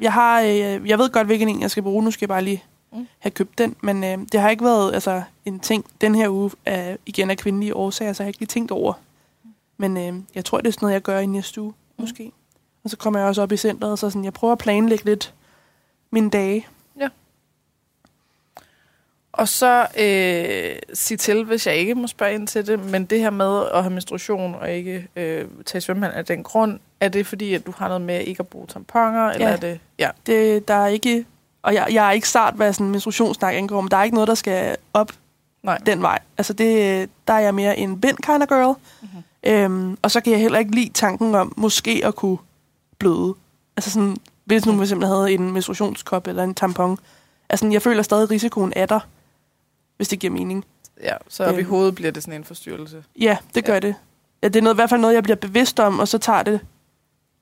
Jeg 0.00 0.12
har, 0.12 0.40
øh, 0.40 0.88
jeg 0.88 0.98
ved 0.98 1.10
godt, 1.10 1.26
hvilken 1.26 1.48
en 1.48 1.60
jeg 1.60 1.70
skal 1.70 1.82
bruge. 1.82 2.04
Nu 2.04 2.10
skal 2.10 2.24
jeg 2.24 2.28
bare 2.28 2.42
lige 2.42 2.64
Mm. 2.96 3.06
have 3.18 3.30
købt 3.30 3.58
den. 3.58 3.76
Men 3.80 4.04
øh, 4.04 4.18
det 4.32 4.40
har 4.40 4.50
ikke 4.50 4.64
været 4.64 4.94
altså, 4.94 5.22
en 5.44 5.60
ting 5.60 5.84
den 6.00 6.14
her 6.14 6.28
uge, 6.28 6.50
af, 6.66 6.98
igen 7.06 7.30
af 7.30 7.36
kvindelige 7.36 7.76
årsager, 7.76 8.12
så 8.12 8.22
jeg 8.22 8.26
har 8.26 8.28
ikke 8.28 8.38
lige 8.40 8.46
tænkt 8.48 8.70
over. 8.70 8.92
Men 9.76 9.96
øh, 9.96 10.14
jeg 10.34 10.44
tror, 10.44 10.58
det 10.58 10.66
er 10.68 10.72
sådan 10.72 10.84
noget, 10.86 10.94
jeg 10.94 11.02
gør 11.02 11.18
i 11.18 11.26
næste 11.26 11.60
uge, 11.60 11.72
Mm. 11.98 12.02
måske. 12.02 12.32
Og 12.84 12.90
så 12.90 12.96
kommer 12.96 13.20
jeg 13.20 13.28
også 13.28 13.42
op 13.42 13.52
i 13.52 13.56
centret, 13.56 13.98
så 13.98 14.10
sådan, 14.10 14.24
jeg 14.24 14.32
prøver 14.32 14.52
at 14.52 14.58
planlægge 14.58 15.04
lidt 15.04 15.34
mine 16.10 16.30
dage. 16.30 16.66
Og 19.32 19.48
så 19.48 19.86
øh, 19.98 20.78
sig 20.94 21.18
til, 21.18 21.44
hvis 21.44 21.66
jeg 21.66 21.76
ikke 21.76 21.94
må 21.94 22.06
spørge 22.06 22.34
ind 22.34 22.48
til 22.48 22.66
det, 22.66 22.84
men 22.90 23.04
det 23.04 23.20
her 23.20 23.30
med 23.30 23.62
at 23.74 23.82
have 23.82 23.90
menstruation 23.92 24.54
og 24.54 24.72
ikke 24.72 25.08
øh, 25.16 25.44
tage 25.66 25.80
svømmehand 25.80 26.14
af 26.16 26.24
den 26.24 26.42
grund, 26.42 26.80
er 27.00 27.08
det 27.08 27.26
fordi, 27.26 27.54
at 27.54 27.66
du 27.66 27.72
har 27.76 27.88
noget 27.88 28.00
med 28.02 28.20
ikke 28.20 28.40
at 28.40 28.48
bruge 28.48 28.66
tamponer, 28.66 29.26
eller 29.30 29.48
Ja. 29.48 29.52
er 29.52 29.56
det... 29.56 29.80
Ja, 29.98 30.10
Det, 30.26 30.68
der 30.68 30.74
er 30.74 30.86
ikke... 30.86 31.26
Og 31.66 31.74
jeg, 31.74 31.86
jeg 31.90 32.06
er 32.08 32.10
ikke 32.12 32.28
start, 32.28 32.54
hvad 32.54 32.72
sådan 32.72 32.90
menstruationssnak 32.90 33.54
angår, 33.54 33.80
men 33.80 33.90
der 33.90 33.96
er 33.96 34.04
ikke 34.04 34.14
noget, 34.14 34.28
der 34.28 34.34
skal 34.34 34.76
op 34.92 35.12
nej. 35.62 35.78
den 35.86 36.02
vej. 36.02 36.18
Altså, 36.38 36.52
det, 36.52 37.10
der 37.28 37.34
er 37.34 37.38
jeg 37.38 37.54
mere 37.54 37.78
en 37.78 38.00
bind 38.00 38.16
kind 38.16 38.42
of 38.42 38.48
girl. 38.48 38.74
Mhm. 39.02 39.22
Øhm, 39.52 39.98
og 40.02 40.10
så 40.10 40.20
kan 40.20 40.32
jeg 40.32 40.40
heller 40.40 40.58
ikke 40.58 40.70
lide 40.74 40.92
tanken 40.92 41.34
om 41.34 41.52
måske 41.56 42.00
at 42.04 42.14
kunne 42.14 42.38
bløde. 42.98 43.34
Altså 43.76 43.90
sådan, 43.90 44.16
hvis 44.44 44.66
nu 44.66 44.74
for 44.74 44.82
eksempel 44.82 45.08
havde 45.08 45.32
en 45.32 45.50
menstruationskop 45.52 46.26
eller 46.26 46.44
en 46.44 46.54
tampon. 46.54 46.98
Altså, 47.48 47.68
jeg 47.68 47.82
føler 47.82 48.02
stadig, 48.02 48.22
at 48.22 48.30
risikoen 48.30 48.72
er 48.76 48.86
der, 48.86 49.00
hvis 49.96 50.08
det 50.08 50.18
giver 50.18 50.32
mening. 50.32 50.64
Ja, 51.02 51.14
så 51.28 51.44
op 51.44 51.54
i 51.54 51.60
Øhm. 51.60 51.68
hovedet 51.70 51.94
bliver 51.94 52.10
det 52.12 52.22
sådan 52.22 52.40
en 52.40 52.44
forstyrrelse. 52.44 53.04
Ja, 53.20 53.36
det 53.54 53.64
gør 53.64 53.72
Ja. 53.74 53.80
det. 53.80 53.94
Ja, 54.42 54.48
det 54.48 54.56
er 54.56 54.62
noget, 54.62 54.74
i 54.74 54.78
hvert 54.78 54.90
fald 54.90 55.00
noget, 55.00 55.14
jeg 55.14 55.22
bliver 55.22 55.36
bevidst 55.36 55.80
om, 55.80 55.98
og 55.98 56.08
så 56.08 56.18
tager 56.18 56.42
det 56.42 56.60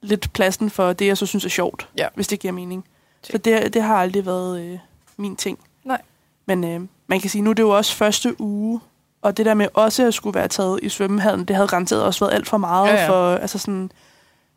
lidt 0.03 0.33
pladsen 0.33 0.71
for 0.71 0.93
det, 0.93 1.07
jeg 1.07 1.19
så 1.19 1.27
synes 1.27 1.45
er 1.45 1.49
sjovt, 1.49 1.89
Ja. 1.99 2.09
hvis 2.15 2.27
det 2.29 2.41
giver 2.41 2.53
mening. 2.53 2.85
Så 3.31 3.39
det, 3.39 3.75
det 3.75 3.83
har 3.83 3.97
aldrig 3.97 4.27
været 4.27 4.61
øh, 4.61 4.79
min 5.17 5.37
ting. 5.37 5.59
Nej. 5.85 6.01
Men 6.47 6.65
øh, 6.65 6.81
man 7.07 7.21
kan 7.21 7.31
sige, 7.31 7.43
nu 7.43 7.51
er 7.51 7.55
det 7.55 7.63
jo 7.63 7.71
også 7.77 7.95
første 7.97 8.41
uge, 8.41 8.81
og 9.23 9.37
det 9.37 9.47
der 9.47 9.55
med 9.55 9.69
også 9.75 10.07
at 10.07 10.15
skulle 10.15 10.35
være 10.35 10.49
taget 10.49 10.81
i 10.83 10.89
svømmehallen, 10.89 11.45
det 11.45 11.57
havde 11.57 11.69
garanteret 11.69 12.03
også 12.03 12.25
været 12.25 12.35
alt 12.35 12.49
for 12.49 12.57
meget. 12.57 12.89
Ja, 12.89 12.95
ja. 13.03 13.09
For, 13.09 13.35
altså 13.37 13.59
sådan, 13.59 13.91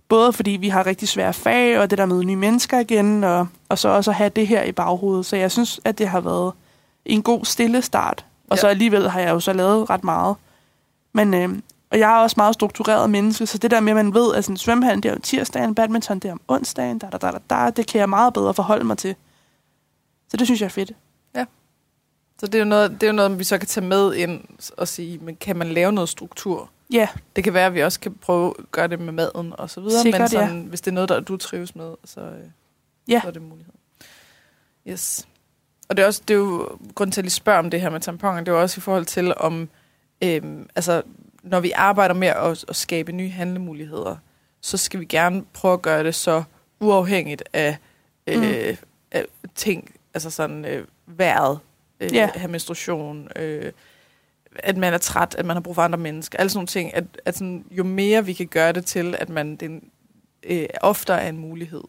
både 0.10 0.34
fordi 0.34 0.52
vi 0.52 0.70
har 0.70 0.86
rigtig 0.86 1.08
svære 1.08 1.34
fag, 1.34 1.80
og 1.80 1.90
det 1.90 1.98
der 1.98 2.06
med 2.06 2.24
nye 2.24 2.36
mennesker 2.36 2.80
igen, 2.80 3.24
og, 3.24 3.48
og 3.70 3.78
så 3.80 3.90
også 3.90 4.12
at 4.12 4.16
have 4.18 4.30
det 4.30 4.48
her 4.48 4.64
i 4.64 4.72
baghovedet. 4.72 5.26
Så 5.26 5.36
jeg 5.36 5.52
synes, 5.52 5.80
at 5.86 5.98
det 5.98 6.08
har 6.08 6.22
været 6.22 6.54
en 7.06 7.22
god 7.24 7.46
stille 7.46 7.82
start. 7.82 8.26
Og 8.50 8.56
Ja. 8.58 8.62
så 8.62 8.68
alligevel 8.68 9.10
har 9.10 9.20
jeg 9.20 9.30
jo 9.30 9.40
så 9.40 9.54
lavet 9.54 9.90
ret 9.90 10.04
meget. 10.04 10.36
Men, 11.14 11.34
øh, 11.34 11.50
og 11.92 12.00
jeg 12.00 12.12
er 12.18 12.18
også 12.24 12.34
meget 12.38 12.54
struktureret 12.54 13.10
menneske, 13.10 13.46
så 13.46 13.58
det 13.58 13.72
der 13.72 13.80
med, 13.80 13.92
at 13.92 13.96
man 14.06 14.14
ved, 14.14 14.36
at 14.36 14.44
sådan, 14.44 14.58
svømmehallen 14.58 15.04
det 15.04 15.10
er 15.12 15.16
om 15.16 15.22
tirsdagen, 15.22 15.76
badminton 15.76 16.20
det 16.20 16.28
er 16.28 16.32
om 16.32 16.42
onsdagen, 16.48 17.00
da, 17.00 17.10
da, 17.10 17.18
da, 17.18 17.32
da, 17.50 17.70
det 17.70 17.88
kan 17.88 18.00
jeg 18.00 18.10
meget 18.10 18.34
bedre 18.34 18.54
forholde 18.54 18.84
mig 18.86 18.98
til. 18.98 19.16
Så 20.30 20.38
det 20.38 20.48
synes 20.48 20.62
jeg 20.62 20.66
er 20.66 20.70
fedt. 20.70 20.92
Så 22.40 22.46
det 22.48 22.56
er, 22.56 22.60
jo 22.60 22.66
noget, 22.66 22.92
det 22.92 23.04
er 23.04 23.08
jo 23.08 23.14
noget, 23.14 23.40
vi 23.40 23.44
så 23.44 23.58
kan 23.58 23.68
tage 23.68 23.86
med 23.86 24.14
ind 24.16 24.44
og 24.78 24.88
sige, 24.88 25.18
men 25.18 25.36
kan 25.36 25.56
man 25.56 25.68
lave 25.68 25.92
noget 25.92 26.10
struktur? 26.10 26.70
Ja, 26.94 27.08
Det 27.36 27.44
kan 27.44 27.54
være, 27.54 27.66
at 27.66 27.74
vi 27.74 27.84
også 27.84 28.00
kan 28.00 28.14
prøve 28.14 28.54
at 28.60 28.72
gøre 28.72 28.88
det 28.88 29.00
med 29.00 29.14
maden 29.14 29.54
og 29.58 29.70
så 29.70 29.82
videre, 29.82 30.02
Sikkert, 30.02 30.22
men 30.22 30.28
sådan, 30.30 30.62
hvis 30.62 30.82
det 30.82 30.92
er 30.92 30.94
noget, 30.94 31.10
der 31.10 31.20
du 31.20 31.38
trives 31.38 31.76
med, 31.76 31.94
så, 32.06 32.22
øh, 32.22 32.36
Ja. 33.08 33.22
så 33.22 33.28
er 33.28 33.32
det 33.32 33.42
mulighed. 33.42 33.74
Yes. 34.88 35.28
Og 35.90 35.98
det 35.98 36.04
er 36.04 36.08
også, 36.08 36.22
det 36.28 36.34
er 36.34 36.38
jo, 36.38 36.78
grunden 36.96 37.12
til, 37.12 37.22
at 37.22 37.26
jeg 37.26 37.32
spørger 37.32 37.60
om 37.60 37.70
det 37.70 37.82
her 37.82 37.90
med 37.90 38.00
tamponer, 38.00 38.40
det 38.40 38.48
er 38.48 38.52
jo 38.52 38.62
også 38.62 38.80
i 38.80 38.82
forhold 38.82 39.06
til, 39.06 39.34
om, 39.38 39.70
øhm, 40.24 40.70
altså, 40.76 41.02
når 41.50 41.60
vi 41.60 41.72
arbejder 41.76 42.16
med 42.16 42.28
at, 42.28 42.66
at 42.68 42.76
skabe 42.76 43.12
nye 43.12 43.30
handlemuligheder, 43.30 44.16
så 44.62 44.78
skal 44.78 45.00
vi 45.00 45.06
gerne 45.06 45.44
prøve 45.54 45.74
at 45.74 45.82
gøre 45.82 46.04
det 46.04 46.16
så 46.16 46.44
uafhængigt 46.80 47.44
af, 47.54 47.78
øh, 48.28 48.38
Mm. 48.38 48.78
af 49.12 49.26
ting, 49.56 49.92
altså 50.14 50.30
sådan 50.30 50.66
øh, 50.66 50.86
vejret, 51.06 51.60
øh, 52.00 52.14
Ja. 52.14 52.30
have 52.36 52.52
menstruation, 52.52 53.28
øh, 53.36 53.72
at 54.56 54.78
man 54.78 54.94
er 54.94 54.98
træt, 54.98 55.36
at 55.38 55.46
man 55.46 55.56
har 55.56 55.62
brug 55.62 55.76
for 55.76 55.82
andre 55.82 55.98
mennesker, 55.98 56.38
alle 56.40 56.50
sådan 56.50 56.58
nogle 56.58 56.68
ting, 56.68 56.94
at, 56.96 57.04
at 57.26 57.38
sådan, 57.38 57.66
jo 57.72 57.84
mere 57.84 58.26
vi 58.26 58.34
kan 58.34 58.48
gøre 58.48 58.72
det 58.72 58.86
til, 58.86 59.16
at 59.20 59.30
man 59.30 59.56
den, 59.56 59.84
øh, 60.44 60.66
oftere 60.82 61.22
er 61.22 61.30
en 61.30 61.38
mulighed, 61.38 61.84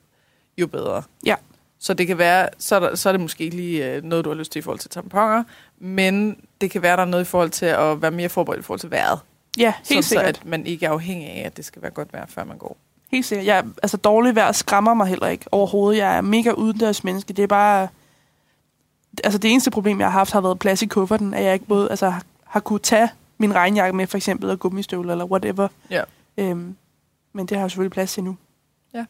jo 0.59 0.66
bedre. 0.66 1.03
Ja. 1.27 1.35
Så 1.79 1.94
det 1.94 2.07
kan 2.07 2.18
være, 2.18 2.49
så 2.59 2.77
er, 2.77 2.81
der, 2.81 2.94
så 2.94 3.09
er 3.09 3.12
det 3.12 3.21
måske 3.21 3.44
ikke 3.44 3.57
lige 3.57 3.92
øh, 3.92 4.03
noget, 4.05 4.25
du 4.25 4.31
har 4.31 4.35
lyst 4.37 4.53
til 4.53 4.59
i 4.59 4.62
forhold 4.62 4.79
til 4.79 4.90
tamponer, 4.90 5.44
men 5.79 6.40
det 6.61 6.71
kan 6.71 6.83
være, 6.83 6.97
der 6.97 7.03
er 7.03 7.07
noget 7.07 7.25
i 7.25 7.27
forhold 7.27 7.51
til 7.51 7.66
at 7.66 8.03
være 8.03 8.11
mere 8.11 8.29
forberedt 8.29 8.61
i 8.61 8.62
forhold 8.62 8.81
til 8.81 8.90
vejret. 8.90 9.18
Ja 9.59 9.73
helt 9.88 10.05
så, 10.05 10.09
sikkert. 10.09 10.29
at 10.29 10.44
man 10.44 10.66
ikke 10.66 10.87
er 10.87 10.90
afhængig 10.90 11.29
af, 11.29 11.42
at 11.47 11.57
det 11.57 11.64
skal 11.64 11.83
være 11.83 11.90
godt 11.90 12.12
vejr, 12.12 12.27
før 12.29 12.44
man 12.44 12.59
går. 12.59 12.77
Helt 13.11 13.27
sikkert. 13.27 13.47
Jeg, 13.47 13.64
altså 13.83 13.97
dårlig 13.97 14.35
vejr 14.35 14.53
skræmmer 14.53 14.94
mig 14.94 15.07
heller 15.07 15.27
ikke 15.27 15.44
overhovedet. 15.53 15.99
Jeg 15.99 16.16
er 16.16 16.21
mega 16.21 16.51
udendørs 16.51 17.05
menneske. 17.05 17.33
Det 17.33 17.42
er 17.42 17.47
bare... 17.47 17.88
Altså 19.25 19.38
det 19.38 19.51
eneste 19.51 19.71
problem, 19.71 20.01
jeg 20.01 20.07
har 20.07 20.18
haft, 20.18 20.33
har 20.33 20.40
været 20.40 20.59
plads 20.59 20.83
i 20.83 20.87
kufferten, 20.87 21.35
at 21.35 21.44
jeg 21.44 21.55
ikke 21.55 21.66
både 21.66 21.90
altså, 21.90 22.12
har, 22.44 22.61
kunne 22.61 22.79
tage 22.79 23.09
min 23.38 23.55
regnjakke 23.55 23.97
med, 23.97 24.07
for 24.07 24.16
eksempel, 24.16 24.51
og 24.51 24.59
gummistøvler 24.59 25.12
eller 25.12 25.25
whatever. 25.25 25.68
Ja. 25.90 26.03
Øhm, 26.38 26.77
men 27.33 27.47
det 27.47 27.57
har 27.57 27.64
jeg 27.64 27.71
selvfølgelig 27.71 27.92
plads 27.92 28.12
til 28.12 28.25
nu. 28.25 28.37
Ja. 28.94 29.05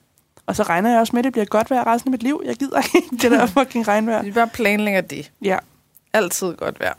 Og 0.46 0.56
så 0.56 0.62
regner 0.62 0.90
jeg 0.90 1.00
også 1.00 1.10
med, 1.16 1.20
at 1.20 1.24
det 1.24 1.32
bliver 1.32 1.44
godt 1.44 1.70
vejr 1.70 1.86
resten 1.86 2.08
af 2.08 2.10
mit 2.10 2.22
liv. 2.22 2.42
Jeg 2.44 2.56
gider 2.56 2.78
ikke 2.94 3.08
det 3.22 3.30
der 3.30 3.46
fucking 3.56 3.88
regnvejr. 3.88 4.22
Vi 4.22 4.32
bare 4.32 4.48
planlægger 4.48 5.00
det. 5.00 5.32
Ja. 5.42 5.58
Altid 6.12 6.54
godt 6.54 6.80
vejr. 6.80 6.94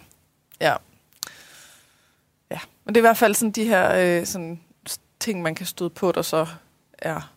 Ja. 0.61 0.73
Men 2.89 2.95
det 2.95 2.99
er 2.99 3.03
i 3.03 3.07
hvert 3.09 3.17
fald 3.17 3.35
sådan 3.35 3.51
de 3.51 3.63
her 3.63 4.19
øh, 4.19 4.25
sådan, 4.25 4.59
ting, 5.19 5.41
man 5.41 5.55
kan 5.55 5.65
støde 5.65 5.89
på, 5.89 6.11
der 6.11 6.21
så 6.21 6.47
er... 6.97 7.33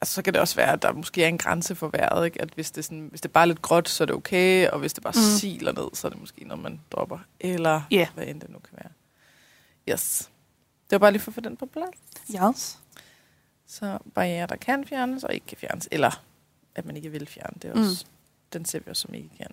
Altså, 0.00 0.14
så 0.14 0.22
kan 0.22 0.32
det 0.32 0.40
også 0.40 0.56
være, 0.56 0.72
at 0.72 0.82
der 0.82 0.92
måske 0.92 1.24
er 1.24 1.28
en 1.28 1.38
grænse 1.38 1.74
for 1.74 1.88
vejret, 1.88 2.24
ikke? 2.26 2.42
At 2.42 2.48
hvis 2.54 2.70
det, 2.70 2.84
sådan, 2.84 3.06
hvis 3.10 3.20
det 3.20 3.32
bare 3.32 3.42
er 3.42 3.46
lidt 3.46 3.62
gråt, 3.62 3.88
så 3.88 4.04
er 4.04 4.06
det 4.06 4.14
okay, 4.16 4.68
og 4.68 4.78
hvis 4.78 4.92
det 4.92 5.02
bare 5.02 5.12
Mm. 5.16 5.20
mm. 5.20 5.38
siler 5.38 5.72
ned, 5.72 5.88
så 5.94 6.06
er 6.06 6.10
det 6.10 6.20
måske 6.20 6.44
noget, 6.44 6.62
man 6.62 6.80
dropper. 6.90 7.18
Eller 7.40 7.82
Ja. 7.90 8.08
hvad 8.14 8.26
end 8.26 8.40
det 8.40 8.50
nu 8.50 8.58
kan 8.58 8.78
være. 8.82 8.90
Yes. 9.94 10.30
Det 10.90 10.92
var 10.92 10.98
bare 10.98 11.12
lige 11.12 11.22
for 11.22 11.30
at 11.30 11.34
få 11.34 11.40
den 11.40 11.56
på 11.56 11.66
plads. 11.66 11.94
Yes. 12.34 12.78
Så 13.66 13.98
barriere, 14.14 14.46
der 14.46 14.56
kan 14.56 14.86
fjernes, 14.86 15.24
og 15.24 15.34
ikke 15.34 15.46
kan 15.46 15.58
fjernes. 15.58 15.88
Eller 15.92 16.22
at 16.74 16.84
man 16.84 16.96
ikke 16.96 17.10
vil 17.10 17.26
fjerne. 17.26 17.56
Det 17.62 17.70
er 17.70 17.74
Mm. 17.74 17.80
også, 17.80 18.04
Den 18.52 18.64
ser 18.64 18.78
vi 18.78 18.90
også 18.90 19.02
som 19.02 19.14
ikke 19.14 19.30
kan. 19.36 19.50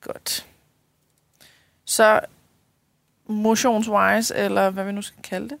Godt. 0.00 0.46
Så 1.84 2.20
motionswise, 3.26 4.34
eller 4.34 4.70
hvad 4.70 4.84
vi 4.84 4.92
nu 4.92 5.02
skal 5.02 5.22
kalde 5.22 5.48
det, 5.48 5.58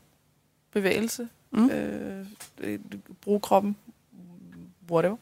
bevægelse, 0.72 1.28
Mm. 1.50 1.70
øh, 1.70 2.26
øh, 2.60 2.78
bruge 3.20 3.40
kroppen, 3.40 3.76
whatever, 4.90 5.16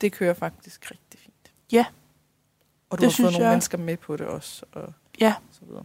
det 0.00 0.12
kører 0.12 0.34
faktisk 0.34 0.90
rigtig 0.90 1.20
fint. 1.20 1.52
Ja. 1.72 1.84
Og 2.90 2.98
du 2.98 3.04
Det 3.04 3.12
har 3.12 3.22
fået 3.22 3.32
nogle 3.32 3.44
jeg- 3.46 3.52
mennesker 3.52 3.78
med 3.78 3.96
på 3.96 4.16
det 4.16 4.26
også, 4.26 4.64
og 4.72 4.92
Ja. 5.20 5.34
så 5.52 5.60
videre. 5.68 5.84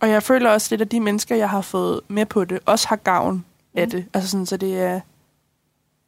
Og 0.00 0.08
jeg 0.10 0.22
føler 0.22 0.50
også 0.50 0.66
lidt, 0.72 0.82
at 0.82 0.92
de 0.92 1.00
mennesker, 1.00 1.36
jeg 1.36 1.50
har 1.50 1.60
fået 1.60 2.00
med 2.08 2.26
på 2.26 2.44
det, 2.44 2.58
også 2.66 2.88
har 2.88 2.96
gavn 2.96 3.44
af 3.74 3.86
Mm. 3.86 3.90
det. 3.90 4.06
Altså 4.14 4.30
sådan, 4.30 4.46
så 4.46 4.56
det 4.56 4.80
er... 4.80 5.00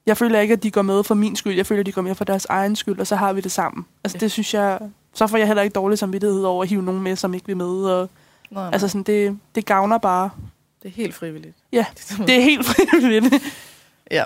Jeg 0.07 0.17
føler 0.17 0.41
ikke, 0.41 0.53
at 0.55 0.63
de 0.63 0.71
går 0.71 0.83
med 0.83 1.05
for 1.05 1.15
min 1.15 1.37
skyld. 1.37 1.55
Jeg 1.57 1.67
føler, 1.67 1.81
at 1.81 1.87
de 1.87 1.93
går 1.93 2.03
med 2.03 2.15
for 2.15 2.25
deres 2.25 2.45
egen 2.45 2.77
skyld, 2.77 3.01
og 3.01 3.07
så 3.07 3.17
har 3.17 3.33
vi 3.33 3.41
det 3.41 3.53
sammen. 3.53 3.87
Altså 4.05 4.17
Ja. 4.17 4.21
det 4.21 4.33
synes 4.33 4.55
jeg... 4.55 4.91
Så 5.13 5.27
får 5.27 5.39
jeg 5.39 5.47
heller 5.47 5.63
ikke 5.63 5.75
dårlig 5.75 5.99
samvittighed 5.99 6.43
over 6.43 6.63
at 6.63 6.69
hive 6.69 6.83
nogen 6.83 7.03
med, 7.03 7.17
som 7.17 7.35
ikke 7.35 7.47
vil 7.47 7.57
med. 7.57 7.67
Og, 7.85 8.11
Nå, 8.51 8.61
altså 8.61 8.73
altså, 8.73 8.89
sådan, 8.89 9.03
det, 9.03 9.39
det 9.55 9.67
gavner 9.67 9.99
bare. 9.99 10.31
det 10.83 10.89
er 10.89 10.93
helt 10.93 11.15
frivilligt. 11.15 11.57
Ja, 11.73 11.87
Det 12.27 12.37
er 12.37 12.41
helt 12.43 12.67
frivilligt. 12.67 13.35
Ja. 14.11 14.25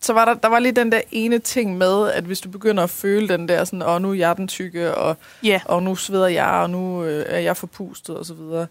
så 0.00 0.12
var 0.12 0.24
der, 0.24 0.34
der 0.34 0.48
var 0.48 0.58
lige 0.58 0.72
den 0.72 0.92
der 0.92 1.00
ene 1.12 1.38
ting 1.38 1.78
med, 1.78 2.08
at 2.10 2.24
hvis 2.24 2.40
du 2.40 2.48
begynder 2.48 2.82
at 2.82 2.90
føle 2.90 3.28
den 3.28 3.48
der 3.48 3.64
sådan, 3.64 3.82
åh, 3.82 4.02
nu 4.02 4.10
er 4.10 4.14
jeg 4.14 4.36
den 4.36 4.48
tykke, 4.48 4.94
og, 4.94 5.16
Ja. 5.44 5.60
og 5.64 5.82
nu 5.82 5.96
sveder 5.96 6.26
jeg, 6.28 6.46
og 6.46 6.70
nu 6.70 7.04
øh, 7.04 7.24
er 7.28 7.38
jeg 7.38 7.56
forpustet, 7.56 8.16
og 8.16 8.26
så 8.26 8.34
videre. 8.34 8.66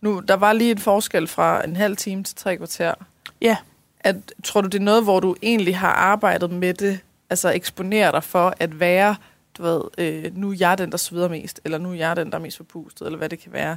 Nu, 0.00 0.20
der 0.28 0.34
var 0.34 0.52
lige 0.52 0.70
en 0.70 0.78
forskel 0.78 1.26
fra 1.26 1.64
en 1.64 1.76
halv 1.76 1.96
time 1.96 2.22
til 2.24 2.36
tre 2.36 2.56
kvarter. 2.56 2.94
Ja. 3.40 3.56
At, 4.00 4.16
tror 4.44 4.60
du, 4.60 4.68
det 4.68 4.78
er 4.80 4.84
noget, 4.84 5.02
hvor 5.02 5.20
du 5.20 5.36
egentlig 5.42 5.76
har 5.78 5.92
arbejdet 5.92 6.50
med 6.50 6.74
det, 6.74 6.98
altså 7.30 7.48
eksponere 7.50 8.12
dig 8.12 8.24
for 8.24 8.54
at 8.60 8.80
være, 8.80 9.16
du 9.58 9.62
ved, 9.62 9.82
øh, 9.98 10.36
nu 10.36 10.50
er 10.50 10.56
jeg 10.58 10.78
den, 10.78 10.90
der 10.90 10.96
sveder 10.96 11.28
mest, 11.28 11.60
eller 11.64 11.78
nu 11.78 11.90
er 11.90 11.94
jeg 11.94 12.16
den, 12.16 12.30
der 12.30 12.36
er 12.38 12.42
mest 12.42 12.56
forpustet, 12.56 13.06
eller 13.06 13.18
hvad 13.18 13.28
det 13.28 13.38
kan 13.40 13.52
være. 13.52 13.76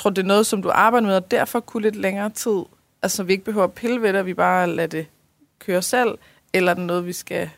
Tror 0.00 0.10
det 0.10 0.22
er 0.22 0.26
noget, 0.26 0.46
som 0.46 0.62
du 0.62 0.70
arbejder 0.74 1.06
med, 1.06 1.16
og 1.16 1.30
derfor 1.30 1.60
kunne 1.60 1.82
lidt 1.82 1.96
længere 1.96 2.30
tid, 2.30 2.62
altså 3.02 3.22
vi 3.22 3.32
ikke 3.32 3.44
behøver 3.44 3.64
at 3.64 3.72
pille 3.72 4.02
ved 4.02 4.12
det, 4.12 4.26
vi 4.26 4.34
bare 4.34 4.66
lader 4.66 4.88
det 4.88 5.06
køre 5.58 5.82
selv, 5.82 6.18
eller 6.52 6.70
er 6.70 6.74
det 6.74 6.84
noget, 6.84 7.06
vi 7.06 7.12
skal... 7.12 7.50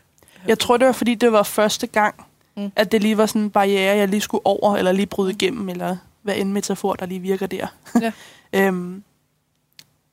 Jeg 0.47 0.59
tror, 0.59 0.77
det 0.77 0.87
var, 0.87 0.93
fordi 0.93 1.15
det 1.15 1.33
var 1.33 1.43
første 1.43 1.87
gang, 1.87 2.15
mm. 2.57 2.73
at 2.77 2.93
det 2.93 3.03
lige 3.03 3.19
var 3.19 3.27
sådan 3.27 3.43
en 3.43 3.51
barriere, 3.51 3.97
jeg 3.97 4.09
lige 4.09 4.21
skulle 4.21 4.47
over, 4.47 4.77
eller 4.77 4.93
lige 4.93 5.07
bryde 5.07 5.31
igennem, 5.31 5.69
eller 5.69 5.97
hvad 6.23 6.37
end 6.37 6.53
metafor, 6.53 6.95
der 6.95 7.07
lige 7.07 7.21
virker 7.21 7.47
der. 7.47 7.67
Ja. 8.01 8.13
øhm, 8.61 9.03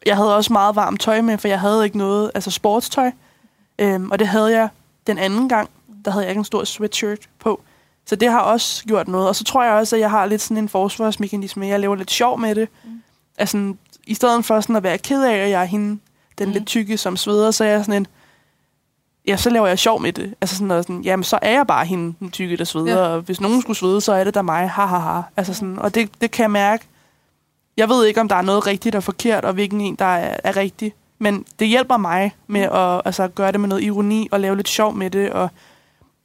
jeg 0.05 0.15
havde 0.15 0.35
også 0.35 0.53
meget 0.53 0.75
varmt 0.75 1.01
tøj 1.01 1.21
med, 1.21 1.37
for 1.37 1.47
jeg 1.47 1.59
havde 1.59 1.85
ikke 1.85 1.97
noget, 1.97 2.31
altså 2.35 2.51
sportstøj. 2.51 3.11
Øhm, 3.79 4.11
og 4.11 4.19
det 4.19 4.27
havde 4.27 4.51
jeg 4.57 4.69
den 5.07 5.17
anden 5.17 5.49
gang, 5.49 5.69
der 6.05 6.11
havde 6.11 6.23
jeg 6.23 6.31
ikke 6.31 6.39
en 6.39 6.45
stor 6.45 6.63
sweatshirt 6.63 7.29
på. 7.39 7.61
Så 8.05 8.15
det 8.15 8.31
har 8.31 8.39
også 8.39 8.85
gjort 8.85 9.07
noget. 9.07 9.27
Og 9.27 9.35
så 9.35 9.43
tror 9.43 9.63
jeg 9.63 9.73
også, 9.73 9.95
at 9.95 9.99
jeg 9.99 10.09
har 10.09 10.25
lidt 10.25 10.41
sådan 10.41 10.57
en 10.57 10.69
forsvarsmekanisme. 10.69 11.67
Jeg 11.67 11.79
laver 11.79 11.95
lidt 11.95 12.11
sjov 12.11 12.39
med 12.39 12.55
det. 12.55 12.69
Mm. 12.83 12.89
Mm. 12.91 13.01
Altså, 13.37 13.73
i 14.07 14.13
stedet 14.13 14.45
for 14.45 14.61
sådan 14.61 14.75
at 14.75 14.83
være 14.83 14.97
ked 14.97 15.23
af, 15.23 15.35
at 15.35 15.49
jeg 15.49 15.61
er 15.61 15.65
hende, 15.65 15.87
den 15.87 15.99
Mm. 16.39 16.45
mm. 16.45 16.53
lidt 16.53 16.65
tykke, 16.65 16.97
som 16.97 17.17
sveder, 17.17 17.51
så 17.51 17.63
er 17.63 17.67
jeg 17.69 17.85
sådan 17.85 18.01
en, 18.01 18.07
ja, 19.27 19.37
så 19.37 19.49
laver 19.49 19.67
jeg 19.67 19.79
sjov 19.79 20.01
med 20.01 20.13
det. 20.13 20.33
Altså 20.41 20.55
sådan, 20.55 20.67
noget 20.67 20.83
sådan 20.85 21.01
jamen, 21.01 21.23
så 21.23 21.39
er 21.41 21.51
jeg 21.51 21.67
bare 21.67 21.85
hende, 21.85 22.15
den 22.19 22.31
tykke, 22.31 22.57
der 22.57 22.63
sveder. 22.63 22.99
Ja. 22.99 23.07
Og 23.07 23.21
hvis 23.21 23.41
nogen 23.41 23.61
skulle 23.61 23.77
svede, 23.77 24.01
så 24.01 24.13
er 24.13 24.23
det 24.23 24.35
da 24.35 24.41
mig. 24.41 24.69
Ha, 24.69 24.85
ha, 24.85 24.97
ha. 24.97 25.21
Altså 25.37 25.53
sådan, 25.53 25.79
og 25.79 25.95
det, 25.95 26.09
det 26.21 26.31
kan 26.31 26.43
jeg 26.43 26.51
mærke. 26.51 26.85
Jeg 27.77 27.89
ved 27.89 28.05
ikke, 28.05 28.21
om 28.21 28.27
der 28.27 28.35
er 28.35 28.41
noget 28.41 28.67
rigtigt 28.67 28.95
og 28.95 29.03
forkert, 29.03 29.45
og 29.45 29.53
hvilken 29.53 29.81
en, 29.81 29.95
der 29.95 30.05
er, 30.05 30.37
er 30.43 30.57
rigtig. 30.57 30.93
Men 31.19 31.45
det 31.59 31.67
hjælper 31.67 31.97
mig 31.97 32.35
med 32.47 32.61
at 32.61 33.01
altså, 33.05 33.27
gøre 33.27 33.51
det 33.51 33.59
med 33.59 33.69
noget 33.69 33.83
ironi 33.83 34.27
og 34.31 34.39
lave 34.39 34.55
lidt 34.55 34.69
sjov 34.69 34.95
med 34.95 35.09
det. 35.09 35.29
Og 35.29 35.49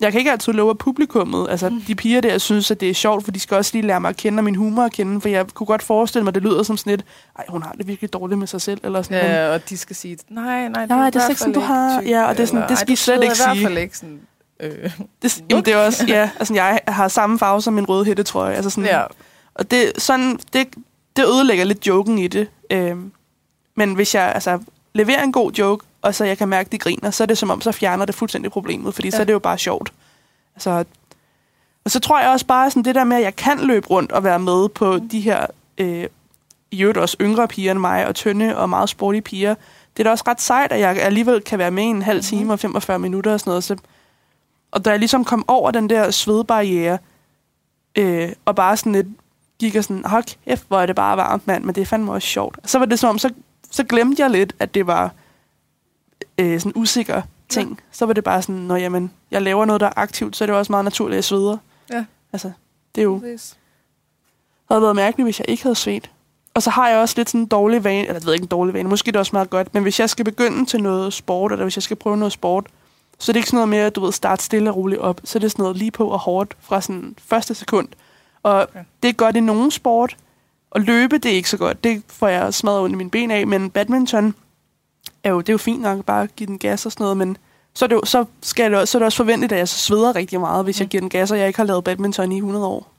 jeg 0.00 0.12
kan 0.12 0.18
ikke 0.18 0.30
altid 0.30 0.52
love 0.52 0.70
at 0.70 0.78
publikummet. 0.78 1.46
Altså, 1.50 1.68
Mm. 1.68 1.80
de 1.80 1.94
piger 1.94 2.20
der 2.20 2.38
synes, 2.38 2.70
at 2.70 2.80
det 2.80 2.90
er 2.90 2.94
sjovt, 2.94 3.24
for 3.24 3.30
de 3.32 3.40
skal 3.40 3.56
også 3.56 3.70
lige 3.74 3.86
lære 3.86 4.00
mig 4.00 4.08
at 4.08 4.16
kende 4.16 4.40
og 4.40 4.44
min 4.44 4.54
humor 4.54 4.82
at 4.82 4.92
kende. 4.92 5.20
For 5.20 5.28
jeg 5.28 5.46
kunne 5.54 5.66
godt 5.66 5.82
forestille 5.82 6.24
mig, 6.24 6.30
at 6.30 6.34
det 6.34 6.42
lyder 6.42 6.62
som 6.62 6.76
sådan 6.76 6.90
lidt, 6.90 7.04
ej, 7.38 7.44
hun 7.48 7.62
har 7.62 7.72
det 7.72 7.86
virkelig 7.86 8.12
dårligt 8.12 8.38
med 8.38 8.46
sig 8.46 8.60
selv. 8.60 8.80
Eller 8.84 9.02
sådan, 9.02 9.24
men- 9.24 9.30
Ja, 9.32 9.48
og 9.54 9.68
de 9.68 9.76
skal 9.76 9.96
sige, 9.96 10.18
nej, 10.28 10.68
nej, 10.68 10.86
Nej, 10.86 10.98
er 10.98 11.06
i 11.06 11.10
det 11.10 11.22
er 11.22 11.28
ikke 11.28 11.38
sådan, 11.40 11.54
du 11.54 11.60
har- 11.60 12.00
tyk, 12.00 12.08
ja, 12.10 12.24
og 12.24 12.36
det 12.36 12.42
er 12.42 12.46
sådan, 12.46 12.58
eller, 12.58 12.66
det 12.68 12.74
"Ej, 12.74 12.80
skal 12.80 12.88
du 12.88 12.92
I 12.92 12.96
slet 12.96 13.22
ikke 13.22 13.34
sveder 13.34 13.52
i 13.52 13.56
hvert 13.56 13.56
sige." 13.56 13.66
fald 13.66 13.78
ikke 13.78 13.98
sådan... 13.98 14.20
Øh, 14.60 14.90
Det, 15.22 15.44
jamen, 15.50 15.64
det 15.64 15.72
er 15.72 15.76
også, 15.78 16.04
ja, 16.08 16.30
altså 16.38 16.54
jeg 16.54 16.80
har 16.88 17.08
samme 17.08 17.38
farve 17.38 17.62
som 17.62 17.72
min 17.74 17.88
røde 17.88 18.04
hættetrøje. 18.04 18.54
Altså 18.54 18.70
sådan, 18.70 18.84
ja, 18.84 19.02
Og 19.54 19.70
det, 19.70 19.92
sådan, 19.98 20.38
det, 20.52 20.66
det 21.16 21.24
ødelægger 21.26 21.64
lidt 21.64 21.86
joken 21.86 22.18
i 22.18 22.26
det. 22.28 22.48
Øhm, 22.70 23.12
men 23.76 23.94
hvis 23.94 24.14
jeg 24.14 24.32
altså, 24.34 24.58
leverer 24.94 25.22
en 25.22 25.32
god 25.32 25.52
joke, 25.52 25.86
og 26.04 26.14
så 26.14 26.24
jeg 26.24 26.38
kan 26.38 26.48
mærke, 26.48 26.68
at 26.68 26.72
de 26.72 26.78
griner, 26.78 27.10
så 27.10 27.24
er 27.24 27.26
det 27.26 27.38
som 27.38 27.50
om, 27.50 27.60
så 27.60 27.72
fjerner 27.72 28.04
det 28.04 28.14
fuldstændig 28.14 28.50
problemet, 28.50 28.94
fordi 28.94 29.08
ja. 29.08 29.10
så 29.10 29.20
er 29.20 29.24
det 29.24 29.32
jo 29.32 29.38
bare 29.38 29.58
sjovt. 29.58 29.92
Altså, 30.54 30.84
og 31.84 31.90
så 31.90 32.00
tror 32.00 32.20
jeg 32.20 32.30
også 32.30 32.46
bare, 32.46 32.70
sådan 32.70 32.82
det 32.82 32.94
der 32.94 33.04
med, 33.04 33.16
at 33.16 33.22
jeg 33.22 33.36
kan 33.36 33.60
løbe 33.60 33.86
rundt 33.86 34.12
og 34.12 34.24
være 34.24 34.38
med 34.38 34.68
på 34.68 34.98
de 34.98 35.20
her, 35.20 35.46
øh, 35.78 36.06
i 36.70 36.82
øvrigt 36.82 36.98
også 36.98 37.16
yngre 37.20 37.48
piger 37.48 37.70
end 37.70 37.80
mig, 37.80 38.06
og 38.06 38.14
tynde 38.14 38.56
og 38.56 38.68
meget 38.68 38.88
sportige 38.88 39.22
piger. 39.22 39.54
Det 39.96 40.02
er 40.02 40.04
da 40.04 40.10
også 40.10 40.24
ret 40.26 40.40
sejt, 40.40 40.72
at 40.72 40.80
jeg 40.80 40.96
alligevel 41.02 41.40
kan 41.40 41.58
være 41.58 41.70
med 41.70 41.82
i 41.82 41.86
en 41.86 42.02
halv 42.02 42.22
time 42.22 42.52
og 42.52 42.58
45 42.58 42.98
minutter 42.98 43.32
og 43.32 43.40
sådan 43.40 43.50
noget. 43.50 43.64
Så, 43.64 43.76
og 44.70 44.84
da 44.84 44.90
jeg 44.90 44.98
ligesom 44.98 45.24
kom 45.24 45.44
over 45.48 45.70
den 45.70 45.90
der 45.90 46.10
svedbarriere, 46.10 46.98
øh, 47.96 48.32
og 48.44 48.56
bare 48.56 48.76
sådan 48.76 48.92
lidt 48.92 49.06
gik 49.58 49.76
og 49.76 49.84
sådan, 49.84 50.04
kæft, 50.46 50.64
hvor 50.68 50.80
er 50.80 50.86
det 50.86 50.96
bare 50.96 51.16
varmt, 51.16 51.46
mand, 51.46 51.64
men 51.64 51.74
det 51.74 51.80
er 51.80 51.86
fandme 51.86 52.12
også 52.12 52.28
sjovt. 52.28 52.58
Så 52.64 52.78
var 52.78 52.86
det 52.86 52.98
som 52.98 53.10
om, 53.10 53.18
så, 53.18 53.30
så 53.70 53.84
glemte 53.84 54.22
jeg 54.22 54.30
lidt, 54.30 54.52
at 54.58 54.74
det 54.74 54.86
var 54.86 55.12
øh, 56.38 56.60
sådan 56.60 56.72
usikker 56.74 57.22
ting. 57.48 57.70
Ja. 57.70 57.84
Så 57.92 58.06
var 58.06 58.12
det 58.12 58.24
bare 58.24 58.42
sådan, 58.42 58.54
når 58.54 58.76
jamen, 58.76 59.12
jeg 59.30 59.42
laver 59.42 59.64
noget, 59.64 59.80
der 59.80 59.86
er 59.86 59.92
aktivt, 59.96 60.36
så 60.36 60.44
er 60.44 60.46
det 60.46 60.56
også 60.56 60.72
meget 60.72 60.84
naturligt, 60.84 61.14
at 61.14 61.16
jeg 61.16 61.24
sveder. 61.24 61.56
Ja. 61.92 62.04
Altså, 62.32 62.50
det 62.94 63.00
er 63.00 63.04
jo, 63.04 63.18
præcis. 63.18 63.56
havde 64.70 64.82
været 64.82 64.96
mærkeligt, 64.96 65.26
hvis 65.26 65.38
jeg 65.38 65.48
ikke 65.48 65.62
havde 65.62 65.74
svedt. 65.74 66.10
Og 66.54 66.62
så 66.62 66.70
har 66.70 66.88
jeg 66.88 66.98
også 66.98 67.14
lidt 67.16 67.30
sådan 67.30 67.40
en 67.40 67.46
dårlig 67.46 67.84
vane, 67.84 68.00
eller 68.00 68.14
jeg 68.14 68.24
ved 68.24 68.32
ikke 68.32 68.44
en 68.44 68.48
dårlig 68.48 68.74
vane, 68.74 68.88
måske 68.88 69.08
er 69.08 69.12
det 69.12 69.18
også 69.18 69.30
meget 69.32 69.50
godt, 69.50 69.74
men 69.74 69.82
hvis 69.82 70.00
jeg 70.00 70.10
skal 70.10 70.24
begynde 70.24 70.66
til 70.66 70.82
noget 70.82 71.12
sport, 71.12 71.52
eller 71.52 71.64
hvis 71.64 71.76
jeg 71.76 71.82
skal 71.82 71.96
prøve 71.96 72.16
noget 72.16 72.32
sport, 72.32 72.66
så 73.18 73.32
er 73.32 73.32
det 73.32 73.38
ikke 73.38 73.48
sådan 73.48 73.56
noget 73.56 73.68
med, 73.68 73.78
at 73.78 73.96
du 73.96 74.00
ved, 74.00 74.12
starte 74.12 74.44
stille 74.44 74.70
og 74.70 74.76
roligt 74.76 75.00
op. 75.00 75.20
Så 75.24 75.38
er 75.38 75.40
det 75.40 75.50
sådan 75.50 75.62
noget 75.62 75.76
lige 75.76 75.90
på 75.90 76.08
og 76.08 76.18
hårdt 76.18 76.56
fra 76.60 76.80
sådan 76.80 77.16
første 77.26 77.54
sekund. 77.54 77.88
Og 78.42 78.62
okay. 78.62 78.80
det 79.02 79.08
er 79.08 79.12
godt 79.12 79.36
i 79.36 79.40
nogen 79.40 79.70
sport, 79.70 80.16
og 80.70 80.80
løbe, 80.80 81.18
det 81.18 81.30
er 81.30 81.36
ikke 81.36 81.50
så 81.50 81.56
godt. 81.56 81.84
Det 81.84 82.02
får 82.08 82.28
jeg 82.28 82.54
smadret 82.54 82.80
under 82.80 82.96
mine 82.96 83.10
ben 83.10 83.30
af, 83.30 83.46
men 83.46 83.70
badminton 83.70 84.34
er 85.24 85.30
jo, 85.30 85.40
det 85.40 85.48
er 85.48 85.52
jo 85.52 85.58
fint 85.58 85.82
nok 85.82 86.04
bare 86.04 86.22
at 86.22 86.36
give 86.36 86.46
den 86.46 86.58
gas 86.58 86.86
og 86.86 86.92
sådan 86.92 87.04
noget, 87.04 87.16
men 87.16 87.36
så 87.74 87.84
er 87.84 87.86
det, 87.86 87.96
jo, 87.96 88.04
så 88.04 88.24
skal 88.42 88.70
det, 88.70 88.78
også- 88.80 88.92
så 88.92 88.98
er 88.98 89.00
det 89.00 89.04
også 89.06 89.16
forventeligt, 89.16 89.52
at 89.52 89.58
jeg 89.58 89.68
så 89.68 89.78
sveder 89.78 90.16
rigtig 90.16 90.40
meget, 90.40 90.64
hvis 90.64 90.78
Mm. 90.78 90.82
jeg 90.82 90.88
giver 90.88 91.00
den 91.00 91.10
gas, 91.10 91.30
og 91.30 91.38
jeg 91.38 91.46
ikke 91.46 91.56
har 91.56 91.64
lavet 91.64 91.84
badminton 91.84 92.32
i 92.32 92.36
100 92.36 92.66
år. 92.66 92.92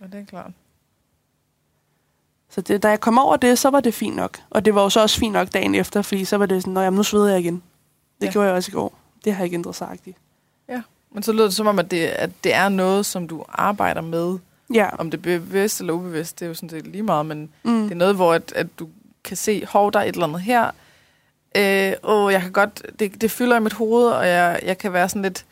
Ja, 0.00 0.06
det 0.06 0.20
er 0.20 0.24
klart. 0.24 0.50
Så 2.50 2.60
det, 2.60 2.82
da 2.82 2.88
jeg 2.88 3.00
kom 3.00 3.18
over 3.18 3.36
det, 3.36 3.58
så 3.58 3.70
var 3.70 3.80
det 3.80 3.94
fint 3.94 4.16
nok. 4.16 4.38
Og 4.50 4.64
det 4.64 4.74
var 4.74 4.82
jo 4.82 4.88
så 4.90 5.00
også 5.02 5.18
fint 5.18 5.32
nok 5.32 5.52
dagen 5.52 5.74
efter, 5.74 6.02
fordi 6.02 6.24
så 6.24 6.36
var 6.36 6.46
det 6.46 6.62
sådan, 6.62 6.76
at 6.76 6.92
nu 6.92 7.02
sveder 7.02 7.28
jeg 7.28 7.40
igen. 7.40 7.54
Det 7.54 7.62
Ja. 8.20 8.26
ja. 8.26 8.32
gjorde 8.32 8.46
jeg 8.48 8.56
også 8.56 8.70
i 8.70 8.74
går. 8.74 8.94
Det 9.24 9.34
har 9.34 9.44
ikke 9.44 9.54
ændret 9.54 9.76
sig 9.76 9.88
agtigt. 9.90 10.16
Men 11.12 11.22
så 11.22 11.32
lyder 11.32 11.44
det 11.44 11.54
som 11.54 11.66
om, 11.66 11.78
at 11.78 11.90
det, 11.90 12.06
at 12.06 12.30
det 12.44 12.54
er 12.54 12.68
noget, 12.68 13.06
som 13.06 13.28
du 13.28 13.44
arbejder 13.48 14.00
med. 14.00 14.38
Ja. 14.74 14.88
Om 14.98 15.10
det 15.10 15.18
er 15.18 15.22
bevidst 15.22 15.80
eller 15.80 15.92
ubevidst, 15.92 16.38
det 16.40 16.44
er 16.44 16.48
jo 16.48 16.54
sådan 16.54 16.68
set 16.70 16.86
lige 16.86 17.02
meget, 17.02 17.26
men 17.26 17.50
Mm. 17.62 17.82
det 17.82 17.90
er 17.92 17.94
noget, 17.96 18.14
hvor 18.14 18.34
at, 18.34 18.52
at 18.56 18.66
du 18.78 18.88
kan 19.24 19.36
se, 19.36 19.66
hov, 19.66 19.92
der 19.92 19.98
er 19.98 20.04
et 20.04 20.14
eller 20.14 20.26
andet 20.26 20.40
her. 20.40 20.70
Øh, 21.56 21.92
åh, 22.02 22.32
jeg 22.32 22.40
kan 22.42 22.52
godt, 22.52 22.82
det, 22.98 23.20
det 23.20 23.30
fylder 23.30 23.56
i 23.56 23.60
mit 23.60 23.72
hoved, 23.72 24.06
og 24.06 24.28
jeg, 24.28 24.60
jeg 24.64 24.78
kan 24.78 24.92
være 24.92 25.08
sådan 25.08 25.22
lidt 25.22 25.44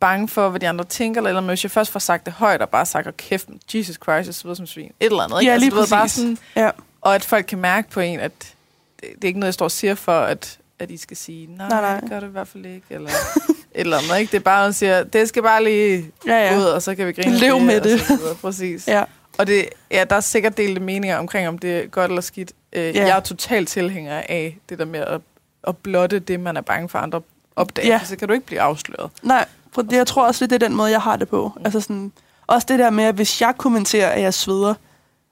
bange 0.00 0.28
for, 0.28 0.48
hvad 0.48 0.60
de 0.60 0.68
andre 0.68 0.84
tænker, 0.84 1.20
eller, 1.20 1.28
eller 1.30 1.42
hvis 1.42 1.64
jeg 1.64 1.70
først 1.70 1.90
får 1.92 2.00
sagt 2.00 2.24
det 2.26 2.32
højt, 2.32 2.62
og 2.62 2.68
bare 2.68 2.86
sagt, 2.86 3.16
kæft, 3.16 3.48
Jesus 3.74 3.98
Christ, 4.02 4.26
jeg 4.26 4.34
sveder 4.34 4.54
som 4.54 4.66
svin. 4.66 4.92
Et 5.00 5.06
eller 5.06 5.22
andet, 5.22 5.40
ikke? 5.40 5.52
Ja, 5.52 5.58
lige 5.58 5.70
du 5.70 5.76
ved, 5.76 5.88
bare 5.88 6.08
sådan, 6.08 6.38
Ja. 6.56 6.70
og 7.00 7.14
at 7.14 7.24
folk 7.24 7.46
kan 7.46 7.58
mærke 7.58 7.90
på 7.90 8.00
en, 8.00 8.20
at 8.20 8.32
det, 9.00 9.08
det 9.14 9.24
er 9.24 9.26
ikke 9.28 9.40
noget, 9.40 9.48
jeg 9.48 9.54
står 9.54 9.64
og 9.64 9.70
siger 9.70 9.94
for, 9.94 10.20
at, 10.20 10.58
at 10.78 10.90
I 10.90 10.96
skal 10.96 11.16
sige, 11.16 11.46
nej, 11.56 11.68
nej, 11.68 11.80
Nej, 11.80 12.00
nej. 12.00 12.08
gør 12.08 12.20
det 12.20 12.26
i 12.28 12.30
hvert 12.30 12.48
fald 12.48 12.66
ikke, 12.66 12.86
eller 12.90 13.10
eller 13.74 13.96
andet, 13.98 14.18
ikke? 14.20 14.30
Det 14.30 14.36
er 14.36 14.42
bare, 14.42 14.60
at 14.60 14.66
man 14.66 14.72
siger, 14.72 15.04
det 15.04 15.28
skal 15.28 15.42
bare 15.42 15.64
lige 15.64 16.10
Ja, 16.26 16.36
ja. 16.52 16.58
ud, 16.58 16.64
og 16.64 16.82
så 16.82 16.94
kan 16.94 17.06
vi 17.06 17.12
grine 17.12 17.36
Lev 17.38 17.60
med 17.60 17.78
og 17.78 17.84
det. 17.84 18.00
så 18.00 18.16
videre. 18.16 18.34
Præcis. 18.34 18.88
ja. 18.88 19.04
Og 19.38 19.46
det, 19.46 19.68
ja, 19.90 20.04
der 20.10 20.16
er 20.16 20.20
sikkert 20.20 20.56
delte 20.56 20.80
meninger 20.80 21.16
omkring, 21.18 21.48
om 21.48 21.58
det 21.58 21.78
er 21.78 21.86
godt 21.86 22.10
eller 22.10 22.22
skidt. 22.22 22.52
Øh, 22.76 22.96
Ja. 22.96 23.06
Jeg 23.06 23.16
er 23.16 23.20
totalt 23.20 23.68
tilhænger 23.68 24.22
af 24.28 24.58
det 24.68 24.78
der 24.78 24.84
med 24.84 25.00
at, 25.00 25.20
at 25.68 25.76
blotte 25.76 26.18
det, 26.18 26.40
man 26.40 26.56
er 26.56 26.60
bange 26.60 26.88
for 26.88 26.98
andre 26.98 27.20
opdager. 27.56 27.88
Ja. 27.88 28.00
Så 28.04 28.16
kan 28.16 28.28
du 28.28 28.34
ikke 28.34 28.46
blive 28.46 28.60
afsløret. 28.60 29.10
Nej, 29.22 29.44
for 29.72 29.82
det, 29.82 29.96
jeg 29.96 30.06
tror 30.06 30.26
også, 30.26 30.46
det 30.46 30.62
er 30.62 30.68
den 30.68 30.76
måde, 30.76 30.90
jeg 30.90 31.00
har 31.00 31.16
det 31.16 31.28
på. 31.28 31.52
Mm. 31.56 31.62
Altså 31.64 31.80
sådan, 31.80 32.12
også 32.46 32.66
det 32.70 32.78
der 32.78 32.90
med, 32.90 33.04
at 33.04 33.14
hvis 33.14 33.40
jeg 33.40 33.54
kommenterer, 33.58 34.08
at 34.08 34.22
jeg 34.22 34.34
sveder, 34.34 34.74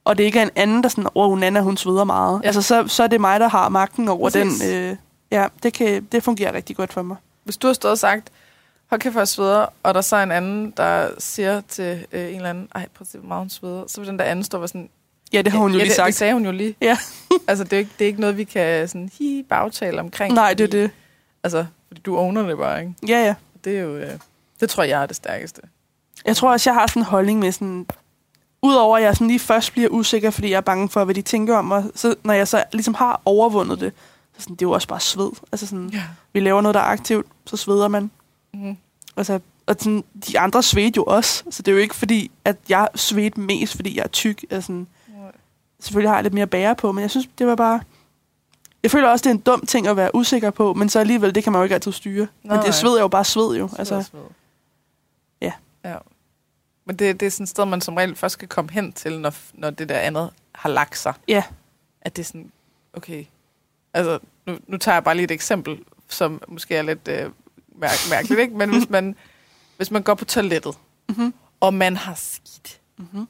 og 0.05 0.19
det 0.19 0.25
ikke 0.25 0.39
er 0.39 0.43
en 0.43 0.51
anden, 0.57 0.83
der 0.83 0.89
sådan, 0.89 1.07
åh, 1.15 1.39
Nana, 1.39 1.61
hun 1.61 1.77
sveder 1.77 2.05
meget. 2.05 2.41
Ja. 2.43 2.47
Altså, 2.47 2.63
så, 2.63 2.89
så 2.89 3.03
er 3.03 3.07
det 3.07 3.21
mig, 3.21 3.41
der 3.41 3.49
har 3.49 3.69
magten 3.69 4.09
over 4.09 4.31
Præcis. 4.31 4.61
den. 4.61 4.75
Øh, 4.75 4.97
ja, 5.31 5.47
det, 5.63 5.73
kan, 5.73 6.05
det 6.13 6.23
fungerer 6.23 6.53
rigtig 6.53 6.77
godt 6.77 6.93
for 6.93 7.03
mig. 7.03 7.17
Hvis 7.45 7.57
du 7.57 7.67
har 7.67 7.75
stået 7.75 7.93
og 7.93 7.99
sagt, 7.99 8.29
hold 8.91 9.01
kæft, 9.01 9.17
jeg 9.17 9.29
sveder, 9.29 9.67
og 9.83 9.95
der 9.95 10.01
så 10.01 10.17
er 10.17 10.23
en 10.23 10.33
anden, 10.33 10.71
der 10.77 11.09
siger 11.19 11.61
til 11.69 12.07
øh, 12.13 12.21
en 12.29 12.35
eller 12.37 12.51
anden, 12.51 12.69
ej, 12.75 12.81
prøv 12.95 12.99
at 13.01 13.07
se, 13.07 13.19
hvor 13.19 13.29
meget 13.29 13.41
hun 13.41 13.51
sveder, 13.51 13.85
så 13.89 14.01
vil 14.01 14.09
den 14.09 14.19
der 14.19 14.25
anden 14.25 14.45
stå 14.45 14.57
og 14.57 14.61
være 14.61 14.69
sådan, 14.69 14.89
Ja, 15.35 15.43
det 15.43 15.53
har 15.53 15.59
hun 15.59 15.73
jo 15.73 15.79
ja, 15.79 15.85
lige 15.85 15.95
sagt. 15.95 16.07
det 16.07 16.15
sagde 16.15 16.33
hun 16.33 16.45
jo 16.45 16.53
lige. 16.53 16.75
Ja. 16.81 16.99
altså, 17.49 17.65
det 17.65 17.73
er, 17.73 17.79
ikke, 17.79 17.91
det 17.99 18.05
er 18.05 18.07
ikke 18.09 18.21
noget, 18.21 18.37
vi 18.37 18.45
kan 18.45 18.89
sådan, 18.89 19.11
hi, 19.19 19.45
bagtale 19.49 20.01
omkring. 20.01 20.35
Nej, 20.35 20.55
det 20.55 20.65
er 20.65 20.69
det. 20.69 20.91
Altså, 21.43 21.67
fordi 21.89 22.01
du 22.01 22.19
owner 22.19 22.43
det 22.47 22.59
bare, 22.59 22.81
ikke? 22.81 22.95
Ja, 23.09 23.25
ja. 23.25 23.35
Det 23.65 23.79
er 23.79 23.83
jo, 23.83 23.97
øh, 23.97 24.11
det 24.61 24.71
tror 24.71 24.83
jeg 24.83 25.03
er 25.03 25.07
det 25.07 25.17
stærkeste. 25.17 25.61
Jeg 26.27 26.37
tror 26.37 26.51
også, 26.53 26.71
jeg 26.71 26.75
har 26.75 26.87
sådan 26.87 27.03
en 27.03 27.07
holdning 27.07 27.39
med 27.39 27.53
sådan... 27.53 27.87
Udover 28.63 28.97
at 28.97 29.03
jeg 29.03 29.15
sådan 29.15 29.27
lige 29.27 29.39
først 29.41 29.73
bliver 29.73 29.89
usikker, 29.89 30.31
fordi 30.31 30.51
jeg 30.51 30.57
er 30.57 30.61
bange 30.61 30.89
for, 30.89 31.05
hvad 31.05 31.15
de 31.15 31.23
tænker 31.23 31.57
om 31.57 31.65
mig, 31.65 31.85
så 31.95 32.15
når 32.25 32.35
jeg 32.35 32.49
så 32.49 32.65
ligesom 32.73 32.95
har 32.95 33.21
overvundet 33.25 33.81
det, 33.81 33.93
så 34.37 34.43
sådan, 34.43 34.57
det 34.57 34.63
er 34.63 34.67
jo 34.67 34.71
også 34.71 34.89
bare 34.89 35.01
sved. 35.01 35.31
Altså 35.53 35.67
sådan, 35.67 35.91
Ja. 35.93 36.03
vi 36.33 36.41
laver 36.41 36.61
noget, 36.61 36.75
der 36.75 36.81
er 36.81 36.85
aktivt, 36.85 37.27
så 37.47 37.57
sveder 37.57 37.89
man. 37.89 38.11
Mm-hmm. 38.55 38.77
Altså, 39.17 39.41
og 39.67 39.77
sådan, 39.79 40.05
de 40.29 40.39
andre 40.39 40.63
svedte 40.63 40.97
jo 40.97 41.05
også, 41.05 41.43
så 41.51 41.63
det 41.63 41.73
er 41.73 41.77
jo 41.77 41.83
ikke 41.83 41.95
fordi, 41.95 42.31
at 42.45 42.57
jeg 42.69 42.89
svedte 42.95 43.41
mest, 43.41 43.75
fordi 43.77 43.97
jeg 43.97 44.03
er 44.03 44.09
tyk. 44.09 44.45
Altså, 44.51 44.85
selvfølgelig 45.85 46.11
har 46.11 46.17
jeg 46.17 46.23
lidt 46.23 46.35
mere 46.35 46.47
bære 46.47 46.77
på, 46.77 46.93
men 46.93 47.03
jeg 47.03 47.11
synes, 47.11 47.29
det 47.39 47.47
var 47.47 47.55
bare... 47.55 47.81
Jeg 48.83 48.91
føler 48.91 49.09
også, 49.09 49.23
det 49.23 49.31
er 49.31 49.35
en 49.35 49.41
dum 49.41 49.67
ting 49.67 49.87
at 49.87 49.97
være 49.97 50.15
usikker 50.15 50.51
på, 50.51 50.75
men 50.75 50.89
så 50.89 51.01
alligevel, 51.01 51.35
det 51.35 51.43
kan 51.45 51.53
man 51.53 51.59
jo 51.61 51.63
ikke 51.63 51.75
altid 51.75 51.93
styre. 51.93 52.27
Nej, 52.43 52.57
men 52.57 52.67
det 52.67 52.75
sved 52.75 52.91
er 52.91 53.01
jo 53.01 53.09
bare 53.09 53.25
sved 53.25 53.57
jo. 53.59 53.69
Sved, 53.69 53.79
Altså, 53.79 54.03
sved. 54.03 54.21
Ja. 55.41 55.53
ja. 55.85 55.97
Men 56.85 56.97
det, 56.97 57.21
det 57.21 57.27
er 57.27 57.31
sådan 57.31 57.45
et 57.45 57.49
sted, 57.49 57.65
man 57.65 57.81
som 57.81 57.95
regel 57.97 58.17
først 58.17 58.33
skal 58.33 58.49
komme 58.49 58.71
hen 58.71 58.93
til, 58.93 59.21
når, 59.21 59.35
når 59.55 59.71
det 59.71 59.89
der 59.89 59.99
andet 59.99 60.31
har 60.55 60.69
lagt 60.71 60.99
sig. 60.99 61.15
Ja. 61.29 61.43
At 62.01 62.17
det 62.17 62.23
er 62.23 62.27
sådan, 62.27 62.53
okay, 62.93 63.25
altså, 63.95 64.19
nu, 64.47 64.59
nu 64.67 64.77
tager 64.77 64.97
jeg 64.97 65.05
bare 65.05 65.15
lige 65.15 65.25
et 65.25 65.31
eksempel, 65.31 65.79
som 66.09 66.43
måske 66.49 66.77
er 66.77 66.83
lidt 66.83 67.09
øh, 67.09 67.31
mær- 67.83 68.11
mærkeligt, 68.11 68.41
ikke? 68.41 68.57
Men 68.57 68.71
hvis 68.71 68.91
man, 68.97 69.17
hvis 69.77 69.91
man 69.91 70.03
går 70.03 70.15
på 70.15 70.25
toilettet, 70.25 70.75
Mhm. 71.09 71.35
og 71.61 71.75
man 71.75 71.97
har 71.97 72.15
skidt, 72.15 72.81
Mhm. 72.97 73.29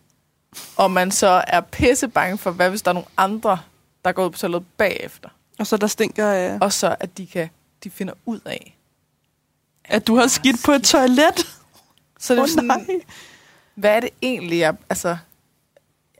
Og 0.76 0.90
man 0.90 1.10
så 1.10 1.44
er 1.46 1.60
pisse 1.60 2.08
bange 2.08 2.38
for, 2.38 2.50
hvad 2.50 2.70
hvis 2.70 2.82
der 2.82 2.88
er 2.88 2.92
nogle 2.92 3.08
andre, 3.16 3.58
der 4.04 4.12
går 4.12 4.24
ud 4.26 4.30
på 4.30 4.38
toilettet 4.38 4.68
bagefter, 4.78 5.28
Og 5.58 5.66
så 5.66 5.76
der 5.76 5.86
stinker 5.86 6.26
af, 6.30 6.58
og 6.60 6.72
så 6.72 6.96
at 7.00 7.18
de 7.18 7.26
kan 7.26 7.48
de 7.84 7.90
finder 7.90 8.14
ud 8.26 8.40
af. 8.44 8.78
at 9.84 10.06
du 10.06 10.16
har 10.16 10.26
skidt 10.26 10.56
på 10.64 10.72
et 10.72 10.82
toilet. 10.82 11.46
Så 12.18 12.32
det 12.34 12.38
er 12.38 12.42
Åh, 12.42 12.48
sådan, 12.48 12.64
nej. 12.64 12.86
hvad 13.74 13.96
er 13.96 14.00
det 14.00 14.10
egentlig, 14.22 14.58
jeg, 14.58 14.74
altså, 14.90 15.08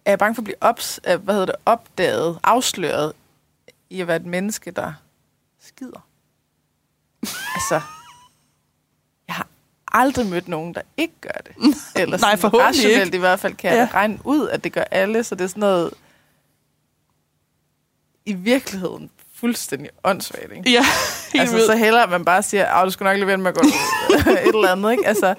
er 0.05 0.11
jeg 0.11 0.19
bange 0.19 0.35
for 0.35 0.41
at 0.43 0.45
blive 0.45 0.57
ops, 0.63 1.01
øh, 1.09 1.23
hvad 1.23 1.35
hedder 1.35 1.47
det, 1.47 1.55
opdaget, 1.67 2.39
afsløret 2.43 3.13
i 3.91 4.01
at 4.01 4.07
være 4.07 4.17
et 4.17 4.27
menneske, 4.27 4.71
der 4.71 4.93
skider? 5.61 6.07
altså, 7.57 7.81
aldrig 9.95 10.27
mødt 10.27 10.49
nogen, 10.49 10.75
der 10.75 10.81
ikke 10.97 11.15
gør 11.21 11.41
det. 11.45 11.53
Eller 12.03 12.19
Nej, 12.19 12.37
forhåbentlig 12.37 12.85
ikke. 12.85 12.89
rationelt 12.97 13.15
i 13.15 13.19
hvert 13.19 13.41
fald 13.41 13.55
kan 13.55 13.71
jeg 13.71 13.89
Ja. 13.93 13.99
regne 13.99 14.19
ud, 14.25 14.49
at 14.49 14.65
det 14.65 14.73
gør 14.73 14.85
alle, 14.91 15.25
så 15.25 15.35
det 15.35 15.45
er 15.45 15.49
sådan 15.49 15.61
noget 15.61 15.91
i 18.27 18.33
virkeligheden 18.33 19.11
fuldstændig 19.35 19.91
åndssvagt, 20.05 20.53
ikke? 20.57 20.71
Ja, 20.71 20.83
helt 21.33 21.41
altså, 21.41 21.55
vildt. 21.57 21.67
så 21.67 21.77
hellere 21.77 22.03
at 22.03 22.11
man 22.11 22.25
bare 22.25 22.43
siger, 22.43 22.67
at 22.67 22.85
du 22.87 22.91
skulle 22.91 23.09
nok 23.11 23.17
lade 23.17 23.27
være 23.27 23.39
med 23.39 23.47
at 23.47 23.55
gå 23.55 23.61
et 24.49 24.55
eller 24.55 24.69
andet, 24.73 24.91
ikke? 24.93 25.07
Altså, 25.07 25.35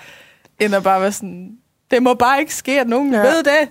end 0.59 0.75
at 0.75 0.83
bare 0.83 1.01
være 1.01 1.11
sådan, 1.11 1.57
det 1.91 2.03
må 2.03 2.13
bare 2.13 2.39
ikke 2.39 2.55
ske, 2.55 2.79
at 2.79 2.87
nogen 2.87 3.13
Ja. 3.13 3.19
ved 3.19 3.43
det. 3.43 3.69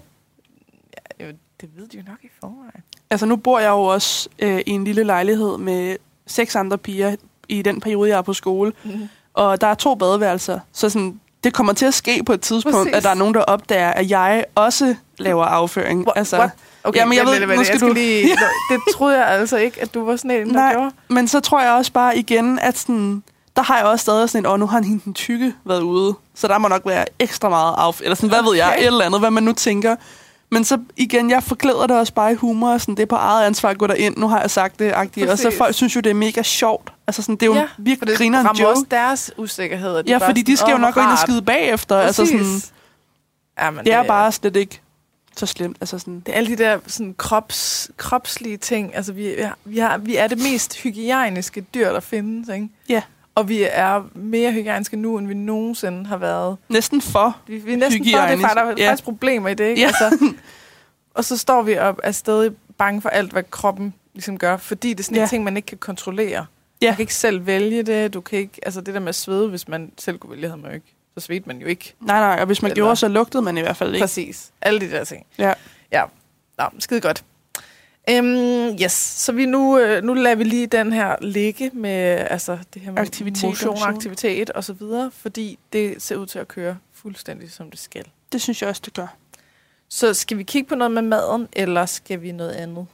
Ja, 1.20 1.26
jo, 1.26 1.32
det 1.60 1.68
ved 1.76 1.86
de 1.88 1.96
jo 1.96 2.02
nok 2.06 2.18
i 2.22 2.28
forvejen. 2.40 2.82
Altså 3.10 3.26
nu 3.26 3.36
bor 3.36 3.58
jeg 3.58 3.68
jo 3.68 3.82
også 3.82 4.28
øh, 4.38 4.60
i 4.66 4.70
en 4.70 4.84
lille 4.84 5.04
lejlighed 5.04 5.58
med 5.58 5.96
seks 6.26 6.56
andre 6.56 6.78
piger 6.78 7.16
i 7.48 7.62
den 7.62 7.80
periode, 7.80 8.08
jeg 8.10 8.18
er 8.18 8.22
på 8.22 8.32
skole. 8.32 8.72
Mm. 8.84 9.08
Og 9.34 9.60
der 9.60 9.66
er 9.66 9.74
to 9.74 9.94
badeværelser, 9.94 10.58
så 10.72 10.88
sådan, 10.90 11.20
det 11.44 11.54
kommer 11.54 11.72
til 11.72 11.86
at 11.86 11.94
ske 11.94 12.22
på 12.26 12.32
et 12.32 12.40
tidspunkt, 12.40 12.76
Præcis. 12.78 12.94
at 12.94 13.02
der 13.02 13.10
er 13.10 13.14
nogen, 13.14 13.34
der 13.34 13.40
opdager, 13.40 13.90
at 13.90 14.10
jeg 14.10 14.44
også 14.54 14.94
laver 15.18 15.44
afføring. 15.44 16.00
What? 16.06 16.18
altså, 16.18 16.36
What? 16.38 16.50
Okay, 16.84 16.98
Jamen, 17.00 17.18
jeg 17.18 17.26
vent 17.26 17.48
ved- 17.48 17.56
nu 17.56 17.64
skal 17.64 17.72
jeg 17.72 17.78
skal 17.80 17.88
du- 17.88 17.94
lige, 17.94 18.22
Det 18.70 18.80
troede 18.94 19.18
jeg 19.18 19.26
altså 19.28 19.56
ikke, 19.56 19.82
at 19.82 19.94
du 19.94 20.04
var 20.04 20.16
sådan 20.16 20.30
en, 20.30 20.46
der 20.46 20.52
Nej. 20.52 20.72
gjorde. 20.72 20.90
Men 21.08 21.28
så 21.28 21.40
tror 21.40 21.60
jeg 21.62 21.72
også 21.72 21.92
bare 21.92 22.18
igen, 22.18 22.58
at 22.58 22.78
sådan, 22.78 23.22
der 23.56 23.62
har 23.62 23.76
jeg 23.76 23.86
også 23.86 24.02
stadig 24.02 24.30
sådan 24.30 24.42
en, 24.46 24.50
åh, 24.52 24.60
nu 24.60 24.66
har 24.66 24.80
hende 24.82 25.04
den 25.04 25.14
tykke 25.14 25.54
været 25.64 25.80
ude, 25.80 26.14
så 26.34 26.48
der 26.48 26.58
må 26.58 26.68
nok 26.68 26.82
være 26.86 27.04
ekstra 27.18 27.48
meget 27.48 27.74
af, 27.78 28.00
eller 28.02 28.14
sådan, 28.14 28.28
hvad 28.28 28.42
ved 28.42 28.56
jeg, 28.56 28.66
Okay. 28.68 28.78
et 28.80 28.86
eller 28.86 29.04
andet, 29.04 29.20
hvad 29.20 29.30
man 29.30 29.42
nu 29.42 29.52
tænker. 29.52 29.96
Men 30.54 30.64
så 30.64 30.78
igen, 30.96 31.30
jeg 31.30 31.42
forklæder 31.42 31.86
det 31.86 31.96
også 31.96 32.12
bare 32.14 32.32
i 32.32 32.34
humor, 32.34 32.72
og 32.72 32.80
sådan, 32.80 32.94
det 32.94 33.02
er 33.02 33.06
på 33.06 33.16
eget 33.16 33.46
ansvar 33.46 33.68
at 33.70 33.78
gå 33.78 33.86
derind, 33.86 34.16
nu 34.16 34.28
har 34.28 34.40
jeg 34.40 34.50
sagt 34.50 34.78
det, 34.78 34.92
agtigt. 34.94 35.30
og 35.30 35.38
så 35.38 35.52
folk 35.58 35.74
synes 35.74 35.96
jo, 35.96 36.00
det 36.00 36.10
er 36.10 36.14
mega 36.14 36.42
sjovt. 36.42 36.92
Altså 37.06 37.22
sådan, 37.22 37.34
det 37.34 37.42
er 37.42 37.46
jo 37.46 37.54
ja, 37.54 37.66
virkelig 37.78 38.08
det 38.08 38.18
griner 38.18 38.40
en 38.40 38.46
joke. 38.46 38.68
også 38.68 38.84
deres 38.90 39.30
usikkerhed. 39.36 39.96
at 39.96 40.08
Ja, 40.08 40.16
fordi 40.28 40.42
de 40.42 40.56
sådan, 40.56 40.66
skal 40.66 40.70
jo 40.70 40.74
"Åh, 40.74 40.80
nok 40.80 40.94
gå 40.94 41.00
ind 41.00 41.06
og 41.06 41.10
rart." 41.12 41.18
skide 41.20 41.42
bagefter. 41.42 41.96
Altså 41.98 42.26
sådan, 42.26 42.38
Præcis. 42.40 42.72
Ja, 43.60 43.70
men 43.70 43.84
det 43.84 43.92
er 43.92 44.02
bare 44.02 44.32
slet 44.32 44.56
ikke 44.56 44.80
så 45.36 45.46
slemt. 45.46 45.76
Altså 45.80 45.98
sådan, 45.98 46.20
Det 46.26 46.32
er 46.32 46.36
alle 46.36 46.56
de 46.56 46.62
der 46.64 46.78
sådan, 46.86 47.14
krops, 47.18 47.90
kropslige 47.96 48.56
ting. 48.56 48.96
Altså, 48.96 49.12
vi, 49.12 49.34
vi, 49.64 49.78
har, 49.78 49.98
vi 49.98 50.16
er 50.16 50.26
det 50.26 50.38
mest 50.38 50.76
hygiejniske 50.76 51.60
dyr, 51.60 51.92
der 51.92 52.00
findes, 52.00 52.48
ikke? 52.54 52.68
Ja. 52.88 53.02
Og 53.34 53.48
vi 53.48 53.66
er 53.70 54.02
mere 54.14 54.52
hygiejniske 54.52 54.96
nu, 54.96 55.18
end 55.18 55.26
vi 55.28 55.34
nogensinde 55.34 56.06
har 56.06 56.16
været. 56.16 56.56
næsten 56.68 57.00
for. 57.02 57.36
Vi, 57.46 57.56
vi 57.56 57.72
er 57.72 57.76
næsten 57.76 58.04
for 58.04 58.20
det, 58.26 58.40
for 58.40 58.48
der 58.48 58.62
er 58.62 58.74
ja. 58.78 58.88
faktisk 58.88 59.04
problemer 59.04 59.48
i 59.48 59.54
det, 59.54 59.64
ikke? 59.64 59.80
Ja. 59.80 59.86
Altså, 59.86 60.32
og 61.14 61.24
så 61.24 61.36
står 61.36 61.62
vi 61.62 61.78
op 61.78 62.00
er 62.02 62.12
stadig 62.12 62.52
bange 62.78 63.00
for 63.02 63.08
alt, 63.08 63.32
hvad 63.32 63.42
kroppen 63.50 63.94
ligesom 64.14 64.38
gør, 64.38 64.56
fordi 64.56 64.90
det 64.90 65.00
er 65.00 65.04
sådan 65.04 65.16
Ja. 65.16 65.22
en 65.22 65.28
ting, 65.28 65.44
man 65.44 65.56
ikke 65.56 65.66
kan 65.66 65.78
kontrollere. 65.78 66.46
Ja. 66.82 66.86
Du 66.90 66.94
kan 66.94 67.00
ikke 67.02 67.14
selv 67.14 67.46
vælge 67.46 67.82
det, 67.82 68.14
du 68.14 68.20
kan 68.20 68.38
ikke, 68.38 68.60
altså 68.62 68.80
det 68.80 68.94
der 68.94 69.00
med 69.00 69.08
at 69.08 69.14
svede, 69.14 69.48
hvis 69.48 69.68
man 69.68 69.92
selv 69.98 70.18
kunne 70.18 70.30
vælge, 70.30 70.48
havde 70.48 70.60
man 70.60 70.70
jo 70.70 70.74
ikke. 70.74 70.94
Så 71.18 71.24
svedte 71.24 71.46
man 71.48 71.58
jo 71.60 71.66
ikke. 71.66 71.94
Nej, 72.00 72.20
nej, 72.20 72.40
og 72.40 72.46
hvis 72.46 72.62
man 72.62 72.70
Eller- 72.70 72.74
gjorde, 72.74 72.96
så 72.96 73.08
lugtede 73.08 73.42
man 73.42 73.58
i 73.58 73.60
hvert 73.60 73.76
fald 73.76 73.94
ikke. 73.94 74.02
Præcis. 74.02 74.50
Alle 74.62 74.80
de 74.80 74.90
der 74.90 75.04
ting. 75.04 75.26
Ja. 75.38 75.52
Ja. 75.92 76.02
Nå, 76.58 76.64
skide 76.78 77.00
godt. 77.00 77.24
Um, 78.10 78.26
yes, 78.82 78.92
så 78.92 79.32
vi 79.32 79.46
nu, 79.46 79.78
øh, 79.78 80.02
nu 80.02 80.14
lader 80.14 80.36
vi 80.36 80.44
lige 80.44 80.66
den 80.66 80.92
her 80.92 81.16
ligge 81.20 81.70
med 81.70 82.26
altså, 82.30 82.58
det 82.74 82.82
her 82.82 82.92
med 82.92 82.98
Aktivitet 83.02 83.44
motion. 83.44 83.76
aktivitet 83.82 84.50
og 84.50 84.64
så 84.64 84.72
videre, 84.72 85.10
fordi 85.10 85.58
det 85.72 86.02
ser 86.02 86.16
ud 86.16 86.26
til 86.26 86.38
at 86.38 86.48
køre 86.48 86.78
fuldstændig 86.92 87.50
som 87.50 87.70
det 87.70 87.80
skal. 87.80 88.04
Det 88.32 88.42
synes 88.42 88.62
jeg 88.62 88.70
også, 88.70 88.82
det 88.84 88.94
gør. 88.94 89.16
Så 89.88 90.14
skal 90.14 90.38
vi 90.38 90.42
kigge 90.42 90.68
på 90.68 90.74
noget 90.74 90.90
med 90.90 91.02
maden, 91.02 91.48
eller 91.52 91.86
skal 91.86 92.22
vi 92.22 92.32
noget 92.32 92.52
andet? 92.52 92.86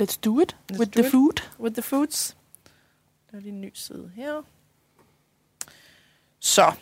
Let's 0.00 0.18
do 0.24 0.40
it 0.40 0.56
Let's 0.72 0.78
with 0.78 0.90
do 0.90 1.00
the 1.00 1.06
it. 1.06 1.10
food. 1.10 1.42
With 1.60 1.72
the 1.74 1.82
foods. 1.82 2.36
Der 3.30 3.36
er 3.36 3.40
lige 3.40 3.52
en 3.52 3.60
ny 3.60 3.70
side 3.74 4.10
her. 4.16 4.42
Så. 6.40 6.72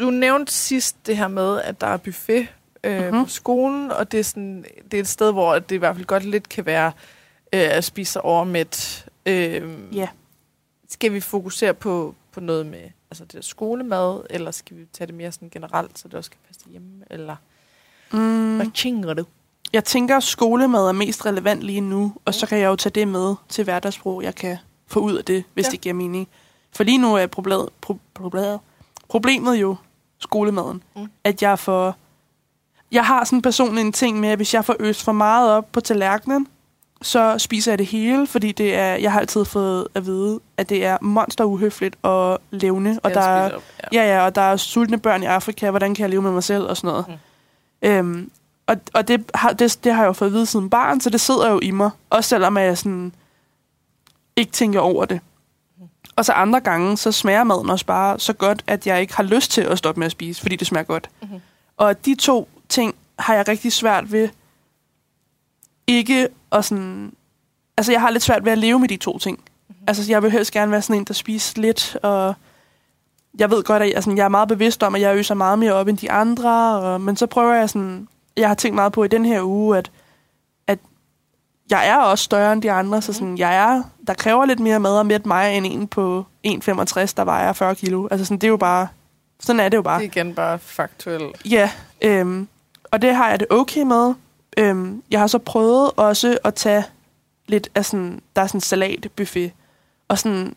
Du 0.00 0.10
nævnte 0.10 0.52
sidst 0.52 1.06
det 1.06 1.16
her 1.16 1.28
med, 1.28 1.60
at 1.60 1.80
der 1.80 1.86
er 1.86 1.96
buffet 1.96 2.48
øh, 2.84 2.96
Mhm. 2.96 3.04
mm-hmm. 3.06 3.24
på 3.24 3.30
skolen, 3.30 3.92
og 3.92 4.12
det 4.12 4.20
er, 4.20 4.24
sådan, 4.24 4.64
det 4.90 4.94
er 4.96 5.00
et 5.00 5.08
sted, 5.08 5.32
hvor 5.32 5.58
det 5.58 5.74
i 5.74 5.78
hvert 5.78 5.94
fald 5.96 6.06
godt 6.06 6.24
lidt 6.24 6.48
kan 6.48 6.66
være 6.66 6.92
øh, 7.52 7.60
at 7.76 7.84
spise 7.84 8.12
sig 8.12 8.22
overmæt. 8.22 9.06
Øh, 9.26 9.78
Ja. 9.96 10.08
Skal 10.88 11.12
vi 11.12 11.20
fokusere 11.20 11.74
på, 11.74 12.14
på 12.32 12.40
noget 12.40 12.66
med 12.66 12.82
altså 13.10 13.24
det 13.24 13.32
der 13.32 13.40
skolemad, 13.40 14.20
eller 14.30 14.50
skal 14.50 14.76
vi 14.76 14.84
tage 14.92 15.06
det 15.06 15.14
mere 15.14 15.32
sådan 15.32 15.50
generelt, 15.50 15.98
så 15.98 16.08
det 16.08 16.14
også 16.14 16.30
kan 16.30 16.38
passe 16.48 16.60
hjemme? 16.70 16.88
Eller 17.10 17.36
Mm. 18.12 18.56
hvad 18.56 18.66
tænker 18.74 19.14
du? 19.14 19.24
Jeg 19.72 19.84
tænker, 19.84 20.16
at 20.16 20.22
skolemad 20.22 20.80
er 20.88 20.92
mest 20.92 21.26
relevant 21.26 21.62
lige 21.62 21.80
nu, 21.80 22.12
og 22.24 22.34
så 22.34 22.46
kan 22.46 22.58
jeg 22.58 22.66
jo 22.66 22.76
tage 22.76 22.92
det 22.92 23.08
med 23.08 23.34
til 23.48 23.64
hverdagsbrug, 23.64 24.22
jeg 24.22 24.34
kan 24.34 24.56
få 24.86 25.00
ud 25.00 25.14
af 25.16 25.24
det, 25.24 25.44
hvis 25.54 25.66
Ja. 25.66 25.70
det 25.70 25.80
giver 25.80 25.94
mening. 25.94 26.28
For 26.76 26.84
lige 26.84 26.98
nu 26.98 27.14
er 27.14 27.26
problemet, 27.26 27.68
pro, 27.80 27.96
problemet, 28.14 28.60
problemet 29.08 29.56
jo 29.56 29.76
skolemaden, 30.18 30.82
Mm. 30.96 31.06
at 31.24 31.42
jeg 31.42 31.58
får... 31.58 31.96
Jeg 32.92 33.06
har 33.06 33.24
sådan 33.24 33.42
personligt 33.42 33.86
en 33.86 33.92
ting 33.92 34.20
med, 34.20 34.28
at 34.28 34.38
hvis 34.38 34.54
jeg 34.54 34.64
får 34.64 34.76
øst 34.80 35.04
for 35.04 35.12
meget 35.12 35.50
op 35.50 35.72
på 35.72 35.80
tallerkenen, 35.80 36.46
så 37.02 37.38
spiser 37.38 37.72
jeg 37.72 37.78
det 37.78 37.86
hele, 37.86 38.26
fordi 38.26 38.52
det 38.52 38.74
er, 38.74 38.94
jeg 38.94 39.12
har 39.12 39.20
altid 39.20 39.44
fået 39.44 39.88
at 39.94 40.06
vide, 40.06 40.40
at 40.56 40.68
det 40.68 40.84
er 40.84 40.98
monster 41.00 41.44
uhøfligt 41.44 41.96
og 42.02 42.40
levende, 42.50 43.00
og 43.02 43.14
der 43.14 43.20
er, 43.20 43.50
op, 43.52 43.62
ja. 43.92 44.02
Ja, 44.02 44.16
ja, 44.16 44.24
og 44.24 44.34
der 44.34 44.40
er 44.40 44.56
sultne 44.56 44.98
børn 44.98 45.22
i 45.22 45.26
Afrika. 45.26 45.70
Hvordan 45.70 45.94
kan 45.94 46.02
jeg 46.02 46.10
leve 46.10 46.22
med 46.22 46.30
mig 46.30 46.44
selv 46.44 46.64
og 46.64 46.76
sådan 46.76 46.88
noget? 46.88 47.04
Mm. 47.08 47.88
Øhm, 47.88 48.30
og 48.66 48.76
og 48.94 49.08
det, 49.08 49.30
har, 49.34 49.52
det, 49.52 49.78
det 49.84 49.94
har 49.94 50.02
jeg 50.02 50.08
jo 50.08 50.12
fået 50.12 50.28
at 50.28 50.32
vide 50.32 50.46
siden 50.46 50.70
barn, 50.70 51.00
så 51.00 51.10
det 51.10 51.20
sidder 51.20 51.50
jo 51.50 51.60
i 51.62 51.70
mig. 51.70 51.90
Også 52.10 52.28
selvom 52.28 52.56
jeg 52.56 52.78
sådan 52.78 53.12
ikke 54.36 54.52
tænker 54.52 54.80
over 54.80 55.04
det. 55.04 55.20
Og 56.16 56.24
så 56.24 56.32
andre 56.32 56.60
gange, 56.60 56.96
så 56.96 57.12
smager 57.12 57.44
maden 57.44 57.70
også 57.70 57.86
bare 57.86 58.18
så 58.18 58.32
godt, 58.32 58.62
at 58.66 58.86
jeg 58.86 59.00
ikke 59.00 59.14
har 59.14 59.22
lyst 59.22 59.50
til 59.50 59.60
at 59.60 59.78
stoppe 59.78 59.98
med 59.98 60.06
at 60.06 60.12
spise, 60.12 60.40
fordi 60.40 60.56
det 60.56 60.66
smager 60.66 60.84
godt. 60.84 61.10
Mhm. 61.22 61.40
Og 61.76 62.04
de 62.06 62.14
to 62.14 62.48
ting 62.70 62.94
har 63.18 63.34
jeg 63.34 63.48
rigtig 63.48 63.72
svært 63.72 64.12
ved 64.12 64.28
ikke 65.86 66.28
at 66.52 66.64
sådan... 66.64 67.12
Altså, 67.76 67.92
jeg 67.92 68.00
har 68.00 68.10
lidt 68.10 68.22
svært 68.22 68.44
ved 68.44 68.52
at 68.52 68.58
leve 68.58 68.78
med 68.78 68.88
de 68.88 68.96
to 68.96 69.18
ting. 69.18 69.38
Mm-hmm. 69.38 69.84
Altså, 69.88 70.12
jeg 70.12 70.22
vil 70.22 70.30
helst 70.30 70.52
gerne 70.52 70.72
være 70.72 70.82
sådan 70.82 70.96
en, 70.96 71.04
der 71.04 71.14
spiser 71.14 71.60
lidt, 71.60 71.96
og 72.02 72.34
jeg 73.38 73.50
ved 73.50 73.62
godt, 73.62 73.82
at 73.82 73.88
jeg, 73.88 73.96
altså, 73.96 74.12
jeg 74.16 74.24
er 74.24 74.28
meget 74.28 74.48
bevidst 74.48 74.82
om, 74.82 74.94
at 74.94 75.00
jeg 75.00 75.16
øser 75.16 75.34
meget 75.34 75.58
mere 75.58 75.72
op 75.72 75.88
end 75.88 75.98
de 75.98 76.10
andre, 76.10 76.80
og, 76.80 77.00
men 77.00 77.16
så 77.16 77.26
prøver 77.26 77.54
jeg 77.54 77.70
sådan... 77.70 78.08
Jeg 78.36 78.48
har 78.48 78.54
tænkt 78.54 78.74
meget 78.74 78.92
på 78.92 79.04
i 79.04 79.08
den 79.08 79.24
her 79.24 79.42
uge, 79.42 79.78
at, 79.78 79.90
at 80.66 80.78
jeg 81.70 81.88
er 81.88 81.96
også 81.96 82.24
større 82.24 82.52
end 82.52 82.62
de 82.62 82.72
andre, 82.72 83.02
så 83.02 83.12
sådan, 83.12 83.38
jeg 83.38 83.56
er, 83.56 83.82
der 84.06 84.14
kræver 84.14 84.44
lidt 84.44 84.60
mere 84.60 84.80
mad 84.80 84.98
og 84.98 85.06
mæt 85.06 85.26
mig 85.26 85.56
end 85.56 85.66
en 85.66 85.88
på 85.88 86.24
1,65, 86.46 86.52
der 87.16 87.24
vejer 87.24 87.52
40 87.52 87.74
kilo. 87.74 88.08
Altså 88.10 88.24
sådan, 88.24 88.38
det 88.38 88.46
er 88.46 88.50
jo 88.50 88.56
bare... 88.56 88.88
Sådan 89.40 89.60
er 89.60 89.68
det 89.68 89.76
jo 89.76 89.82
bare. 89.82 89.98
Det 89.98 90.04
er 90.04 90.20
igen 90.20 90.34
bare 90.34 90.58
faktuelt. 90.58 91.50
Ja, 91.50 91.70
øhm, 92.02 92.48
og 92.90 93.02
det 93.02 93.14
har 93.14 93.30
jeg 93.30 93.40
det 93.40 93.48
okay 93.50 93.82
med. 93.82 94.14
Øhm, 94.58 95.02
jeg 95.10 95.20
har 95.20 95.26
så 95.26 95.38
prøvet 95.38 95.90
også 95.96 96.38
at 96.44 96.54
tage 96.54 96.84
lidt 97.46 97.68
af 97.74 97.84
sådan, 97.84 98.22
der 98.36 98.42
er 98.42 98.46
sådan 98.46 98.56
en 98.56 98.62
salatbuffet. 98.62 99.52
Og 100.08 100.18
sådan, 100.18 100.54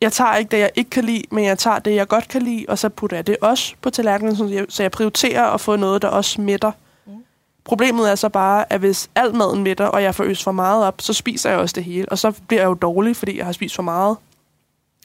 jeg 0.00 0.12
tager 0.12 0.36
ikke 0.36 0.50
det, 0.50 0.58
jeg 0.58 0.70
ikke 0.74 0.90
kan 0.90 1.04
lide, 1.04 1.22
men 1.30 1.44
jeg 1.44 1.58
tager 1.58 1.78
det, 1.78 1.94
jeg 1.94 2.08
godt 2.08 2.28
kan 2.28 2.42
lide, 2.42 2.64
og 2.68 2.78
så 2.78 2.88
putter 2.88 3.16
jeg 3.16 3.26
det 3.26 3.36
også 3.40 3.74
på 3.82 3.90
tallerkenen, 3.90 4.36
så 4.36 4.46
jeg, 4.46 4.66
så 4.68 4.82
jeg 4.82 4.90
prioriterer 4.90 5.44
at 5.44 5.60
få 5.60 5.76
noget, 5.76 6.02
der 6.02 6.08
også 6.08 6.40
mætter. 6.40 6.72
Mm. 7.06 7.24
Problemet 7.64 8.10
er 8.10 8.14
så 8.14 8.28
bare, 8.28 8.72
at 8.72 8.80
hvis 8.80 9.10
alt 9.14 9.34
maden 9.34 9.62
mætter, 9.62 9.86
og 9.86 10.02
jeg 10.02 10.14
får 10.14 10.24
øst 10.24 10.44
for 10.44 10.52
meget 10.52 10.84
op, 10.84 11.00
så 11.00 11.12
spiser 11.12 11.50
jeg 11.50 11.58
også 11.58 11.72
det 11.72 11.84
hele. 11.84 12.08
Og 12.08 12.18
så 12.18 12.32
bliver 12.48 12.62
jeg 12.62 12.68
jo 12.68 12.74
dårlig, 12.74 13.16
fordi 13.16 13.38
jeg 13.38 13.46
har 13.46 13.52
spist 13.52 13.74
for 13.74 13.82
meget. 13.82 14.16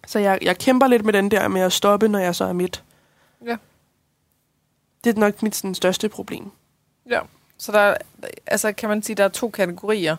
Så 0.07 0.19
jeg, 0.19 0.39
jeg 0.41 0.57
kæmper 0.57 0.87
lidt 0.87 1.05
med 1.05 1.13
den 1.13 1.31
der 1.31 1.47
med 1.47 1.61
at 1.61 1.73
stoppe, 1.73 2.07
når 2.07 2.19
jeg 2.19 2.35
så 2.35 2.45
er 2.45 2.53
midt. 2.53 2.83
Ja. 3.45 3.55
Det 5.03 5.15
er 5.15 5.19
nok 5.19 5.43
mit 5.43 5.55
sådan, 5.55 5.75
største 5.75 6.09
problem. 6.09 6.51
Ja, 7.09 7.19
så 7.57 7.71
der, 7.71 7.79
er- 7.79 7.97
altså 8.47 8.71
kan 8.73 8.89
man 8.89 9.03
sige, 9.03 9.15
der 9.15 9.23
er 9.23 9.27
to 9.29 9.49
kategorier, 9.49 10.15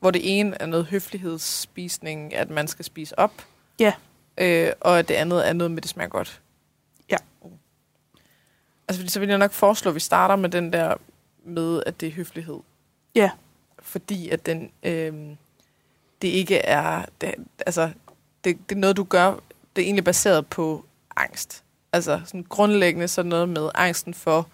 hvor 0.00 0.10
det 0.10 0.38
ene 0.40 0.56
er 0.62 0.66
noget 0.66 0.86
høflighedsspisning, 0.86 2.34
at 2.34 2.50
man 2.50 2.68
skal 2.68 2.84
spise 2.84 3.18
op, 3.18 3.32
Ja. 3.78 3.92
øh, 4.38 4.72
og 4.80 5.08
det 5.08 5.14
andet 5.14 5.48
er 5.48 5.52
noget 5.52 5.70
med, 5.70 5.82
det 5.82 5.90
smager 5.90 6.08
godt. 6.08 6.40
Ja. 7.10 7.16
Altså, 8.88 9.00
fordi 9.00 9.10
så 9.10 9.20
vil 9.20 9.28
jeg 9.28 9.38
nok 9.38 9.52
foreslå, 9.52 9.88
at 9.88 9.94
vi 9.94 10.00
starter 10.00 10.36
med 10.36 10.48
den 10.48 10.72
der 10.72 10.94
med, 11.44 11.82
at 11.86 12.00
det 12.00 12.08
er 12.08 12.12
høflighed. 12.12 12.58
Ja. 13.14 13.30
Fordi 13.78 14.28
at 14.28 14.46
den, 14.46 14.70
øh, 14.82 15.12
det 16.22 16.28
ikke 16.28 16.58
er, 16.58 17.04
det, 17.20 17.34
altså, 17.66 17.90
det, 18.44 18.58
det 18.68 18.74
er 18.74 18.80
noget, 18.80 18.96
du 18.96 19.04
gør, 19.04 19.30
det 19.76 19.82
er 19.82 19.86
egentlig 19.86 20.04
baseret 20.04 20.46
på 20.46 20.84
angst. 21.16 21.64
Altså 21.92 22.20
sådan 22.24 22.46
grundlæggende 22.48 23.08
sådan 23.08 23.28
noget 23.28 23.48
med 23.48 23.70
angsten 23.74 24.14
for 24.14 24.48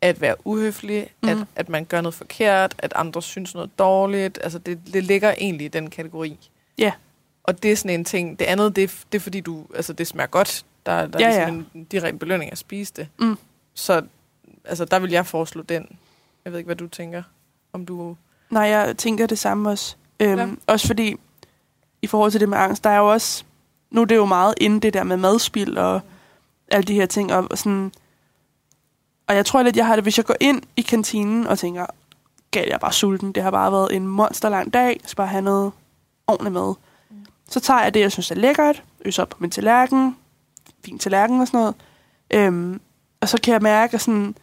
at 0.00 0.20
være 0.20 0.34
uhøflig, 0.46 1.10
mm. 1.22 1.28
at, 1.28 1.36
Mhm. 1.36 1.46
at 1.56 1.68
man 1.68 1.84
gør 1.84 2.00
noget 2.00 2.14
forkert, 2.14 2.74
at 2.78 2.92
andre 2.96 3.22
synes 3.22 3.54
noget 3.54 3.78
dårligt. 3.78 4.38
Altså 4.42 4.58
det, 4.58 4.78
det 4.92 5.04
ligger 5.04 5.34
egentlig 5.38 5.64
i 5.64 5.68
den 5.68 5.90
kategori. 5.90 6.50
Ja. 6.78 6.92
Og 7.44 7.62
det 7.62 7.72
er 7.72 7.76
sådan 7.76 7.90
en 7.90 8.04
ting. 8.04 8.38
Det 8.38 8.44
andet, 8.44 8.76
det 8.76 8.84
er, 8.84 8.88
det 9.12 9.18
er 9.18 9.22
fordi, 9.22 9.40
du, 9.40 9.64
altså, 9.74 9.92
det 9.92 10.06
smager 10.06 10.26
godt. 10.26 10.64
Der, 10.86 11.06
der 11.06 11.18
Ja, 11.20 11.26
er 11.26 11.30
ja. 11.40 11.44
ligesom 11.48 11.66
en 11.74 11.84
direkte 11.84 12.18
belønning 12.18 12.52
at 12.52 12.58
spise 12.58 12.92
det. 12.96 13.08
Mm. 13.18 13.38
Så 13.74 14.02
altså, 14.64 14.84
der 14.84 14.98
vil 14.98 15.10
jeg 15.10 15.26
foreslå 15.26 15.62
den. 15.62 15.96
Jeg 16.44 16.52
ved 16.52 16.58
ikke, 16.58 16.68
hvad 16.68 16.76
du 16.76 16.86
tænker. 16.88 17.22
Om 17.72 17.86
du... 17.86 18.16
Nej, 18.50 18.62
jeg 18.62 18.96
tænker 18.96 19.26
det 19.26 19.38
samme 19.38 19.70
også. 19.70 19.96
Øhm, 20.20 20.38
Ja. 20.38 20.44
ja. 20.44 20.48
Også 20.66 20.86
fordi, 20.86 21.16
i 22.02 22.06
forhold 22.06 22.30
til 22.30 22.40
det 22.40 22.48
med 22.48 22.58
angst, 22.58 22.84
der 22.84 22.90
er 22.90 22.98
jo 22.98 23.12
også... 23.12 23.44
Nu 23.90 24.00
er 24.00 24.04
det 24.04 24.16
jo 24.16 24.24
meget 24.24 24.54
inde 24.60 24.80
det 24.80 24.94
der 24.94 25.02
med 25.02 25.16
madspil 25.16 25.78
og 25.78 26.00
alle 26.70 26.84
de 26.84 26.94
her 26.94 27.06
ting. 27.06 27.32
Og, 27.32 27.48
sådan, 27.58 27.92
og 29.28 29.34
jeg 29.34 29.46
tror 29.46 29.62
lidt, 29.62 29.76
jeg 29.76 29.86
har 29.86 29.94
det, 29.94 30.04
hvis 30.04 30.16
jeg 30.16 30.24
går 30.24 30.36
ind 30.40 30.62
i 30.76 30.82
kantinen 30.82 31.46
og 31.46 31.58
tænker, 31.58 31.86
gal, 32.50 32.66
jeg 32.66 32.74
er 32.74 32.78
bare 32.78 32.92
sulten. 32.92 33.32
Det 33.32 33.42
har 33.42 33.50
bare 33.50 33.72
været 33.72 33.96
en 33.96 34.06
monsterlang 34.06 34.74
dag. 34.74 34.86
Jeg 34.86 35.00
skal 35.04 35.16
bare 35.16 35.26
have 35.26 35.42
noget 35.42 35.72
ordentligt 36.26 36.52
mad. 36.52 36.74
Mm. 37.10 37.16
Så 37.48 37.60
tager 37.60 37.82
jeg 37.82 37.94
det, 37.94 38.00
jeg 38.00 38.12
synes 38.12 38.30
er 38.30 38.34
lækkert. 38.34 38.82
Øser 39.04 39.22
op 39.22 39.28
på 39.28 39.36
min 39.40 39.50
tallerken. 39.50 40.16
Fin 40.84 40.98
tallerken 40.98 41.40
og 41.40 41.46
sådan 41.46 41.60
noget. 41.60 41.74
Øhm, 42.30 42.80
og 43.20 43.28
så 43.28 43.40
kan 43.40 43.52
jeg 43.52 43.62
mærke, 43.62 43.94
at 43.94 44.00
sådan, 44.00 44.34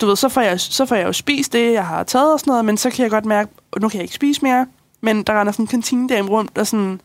du 0.00 0.06
ved, 0.06 0.16
så 0.16 0.28
får, 0.28 0.40
jeg, 0.40 0.60
så 0.60 0.86
får 0.86 0.96
jeg 0.96 1.06
jo 1.06 1.12
spist 1.12 1.52
det, 1.52 1.72
jeg 1.72 1.86
har 1.86 2.04
taget 2.04 2.32
og 2.32 2.40
sådan 2.40 2.50
noget, 2.50 2.64
men 2.64 2.76
så 2.76 2.90
kan 2.90 3.02
jeg 3.02 3.10
godt 3.10 3.24
mærke, 3.24 3.50
at 3.72 3.82
nu 3.82 3.88
kan 3.88 3.96
jeg 3.98 4.02
ikke 4.02 4.14
spise 4.14 4.42
mere. 4.42 4.66
Men 5.00 5.22
der 5.22 5.40
render 5.40 5.52
sådan 5.52 5.62
en 5.62 5.66
kantinedame 5.66 6.28
rundt, 6.28 6.56
der 6.56 6.64
sådan, 6.64 7.00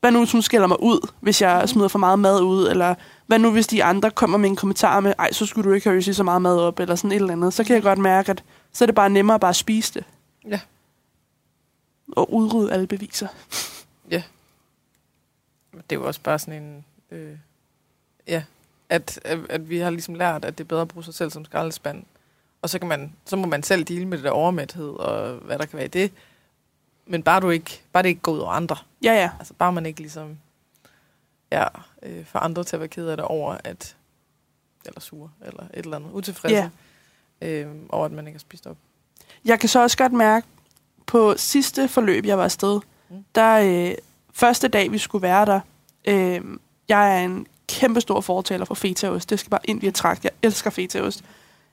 hvad 0.00 0.10
nu 0.10 0.18
hvis 0.18 0.32
hun 0.32 0.42
skælder 0.42 0.66
mig 0.66 0.82
ud, 0.82 1.08
hvis 1.20 1.42
jeg 1.42 1.68
smider 1.68 1.88
for 1.88 1.98
meget 1.98 2.18
mad 2.18 2.40
ud, 2.40 2.68
eller 2.68 2.94
hvad 3.32 3.38
nu 3.38 3.50
hvis 3.52 3.66
de 3.66 3.84
andre 3.84 4.10
kommer 4.10 4.38
med 4.38 4.50
en 4.50 4.56
kommentar 4.56 5.00
med, 5.00 5.14
ej, 5.18 5.32
så 5.32 5.46
skulle 5.46 5.68
du 5.68 5.74
ikke 5.74 5.88
have 5.88 5.96
øst 5.96 6.14
så 6.14 6.22
meget 6.22 6.42
mad 6.42 6.58
op, 6.58 6.80
eller 6.80 6.94
sådan 6.94 7.12
et 7.12 7.16
eller 7.16 7.32
andet. 7.32 7.54
Så 7.54 7.64
kan 7.64 7.74
jeg 7.74 7.82
godt 7.82 7.98
mærke, 7.98 8.30
at 8.30 8.44
så 8.72 8.84
er 8.84 8.86
det 8.86 8.94
bare 8.94 9.10
nemmere 9.10 9.34
at 9.34 9.40
bare 9.40 9.54
spise 9.54 9.94
det. 9.94 10.04
Ja. 10.48 10.60
Og 12.12 12.34
udrydde 12.34 12.72
alle 12.72 12.86
beviser. 12.86 13.28
Det 15.90 15.96
er 15.96 15.96
jo 16.00 16.06
også 16.06 16.20
bare 16.20 16.38
sådan 16.38 16.62
en... 16.62 16.84
Øh, 17.10 17.36
ja, 18.28 18.42
at, 18.88 19.20
at, 19.24 19.38
at 19.48 19.68
vi 19.68 19.78
har 19.78 19.90
ligesom 19.90 20.14
lært, 20.14 20.44
at 20.44 20.58
det 20.58 20.64
er 20.64 20.68
bedre 20.68 20.82
at 20.82 20.88
bruge 20.88 21.04
sig 21.04 21.14
selv 21.14 21.30
som 21.30 21.44
skraldespand. 21.44 22.04
Og 22.62 22.70
så, 22.70 22.78
kan 22.78 22.88
man, 22.88 23.12
så 23.24 23.36
må 23.36 23.46
man 23.46 23.62
selv 23.62 23.84
dele 23.84 24.06
med 24.06 24.18
det 24.18 24.24
der 24.24 24.30
overmæthed, 24.30 24.88
og 24.88 25.34
hvad 25.34 25.58
der 25.58 25.66
kan 25.66 25.76
være 25.76 25.86
i 25.86 25.88
det. 25.88 26.12
Men 27.06 27.22
bare, 27.22 27.40
du 27.40 27.50
ikke, 27.50 27.82
bare 27.92 28.02
det 28.02 28.08
ikke 28.08 28.20
går 28.20 28.32
ud 28.32 28.38
over 28.38 28.52
andre. 28.52 28.76
Ja, 29.02 29.12
ja. 29.12 29.30
Altså 29.38 29.54
bare 29.54 29.72
man 29.72 29.86
ikke 29.86 30.00
ligesom... 30.00 30.38
Ja, 31.52 31.66
øh, 32.02 32.24
får 32.26 32.38
andre 32.38 32.64
til 32.64 32.76
at 32.76 32.80
være 32.80 32.88
ked 32.88 33.06
af 33.08 33.16
det 33.16 33.26
over, 33.26 33.56
at... 33.64 33.96
Eller 34.86 35.00
sure, 35.00 35.30
eller 35.46 35.62
et 35.62 35.84
eller 35.84 35.96
andet. 35.96 36.10
Utilfredse. 36.12 36.56
Øh, 37.40 37.66
over, 37.88 38.04
at 38.04 38.12
man 38.12 38.26
ikke 38.26 38.36
har 38.36 38.40
spist 38.40 38.66
op. 38.66 38.76
Jeg 39.44 39.60
kan 39.60 39.68
så 39.68 39.82
også 39.82 39.96
godt 39.96 40.12
mærke, 40.12 40.46
på 41.06 41.34
sidste 41.36 41.88
forløb, 41.88 42.26
jeg 42.26 42.38
var 42.38 42.44
afsted, 42.44 42.80
Mm. 43.10 43.16
mm. 43.16 43.24
der 43.34 43.88
øh, 43.90 43.94
første 44.32 44.68
dag, 44.68 44.92
vi 44.92 44.98
skulle 44.98 45.22
være 45.22 45.46
der, 45.46 45.60
øh, 46.04 46.40
jeg 46.88 47.18
er 47.20 47.24
en 47.24 47.46
kæmpe 47.68 48.00
stor 48.00 48.20
fortaler 48.20 48.64
for 48.64 48.74
fetaost. 48.74 49.30
Det 49.30 49.38
skal 49.40 49.50
bare 49.50 49.60
ind 49.64 49.82
i 49.82 49.86
et 49.86 49.94
trakt. 49.94 50.24
Jeg 50.24 50.32
elsker 50.42 50.70
fetaost. 50.70 51.24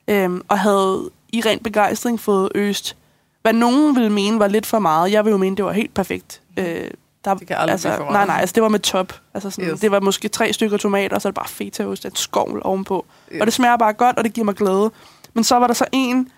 Øh, 0.08 0.30
og 0.48 0.58
havde 0.58 1.10
i 1.28 1.40
ren 1.46 1.58
begejstring 1.58 2.20
fået 2.20 2.52
øst, 2.54 2.96
hvad 3.42 3.52
nogen 3.52 3.94
ville 3.96 4.10
mene 4.10 4.38
var 4.38 4.48
lidt 4.48 4.66
for 4.66 4.78
meget. 4.78 5.12
Jeg 5.12 5.24
vil 5.24 5.30
jo 5.30 5.36
mene, 5.36 5.56
det 5.56 5.64
var 5.64 5.72
helt 5.72 5.94
perfekt. 5.94 6.42
Øh, 6.56 6.90
der, 7.24 7.34
Det 7.34 7.46
kan 7.48 7.56
aldrig 7.56 7.72
altså, 7.72 7.88
for 7.96 7.98
meget. 7.98 8.12
Nej, 8.12 8.26
nej, 8.26 8.36
altså 8.40 8.52
det 8.54 8.62
var 8.62 8.68
med 8.68 8.78
top. 8.80 9.12
Altså 9.34 9.50
sådan, 9.50 9.64
Yes. 9.64 9.72
yes. 9.72 9.80
Det 9.80 9.90
var 9.90 10.00
måske 10.00 10.28
tre 10.28 10.52
stykker 10.52 10.76
tomater, 10.76 11.14
og 11.16 11.22
så 11.22 11.28
er 11.28 11.30
det 11.30 11.34
bare 11.36 11.48
fetaost, 11.48 12.04
et 12.04 12.18
skovl 12.18 12.60
ovenpå. 12.64 13.06
Øh, 13.30 13.38
Og 13.40 13.46
det 13.46 13.54
smager 13.54 13.76
bare 13.76 13.92
godt, 13.92 14.18
og 14.18 14.24
det 14.24 14.32
giver 14.32 14.44
mig 14.44 14.54
glæde. 14.54 14.90
Men 15.34 15.44
så 15.44 15.56
var 15.56 15.66
der 15.66 15.74
så 15.74 15.84
en, 15.92 16.28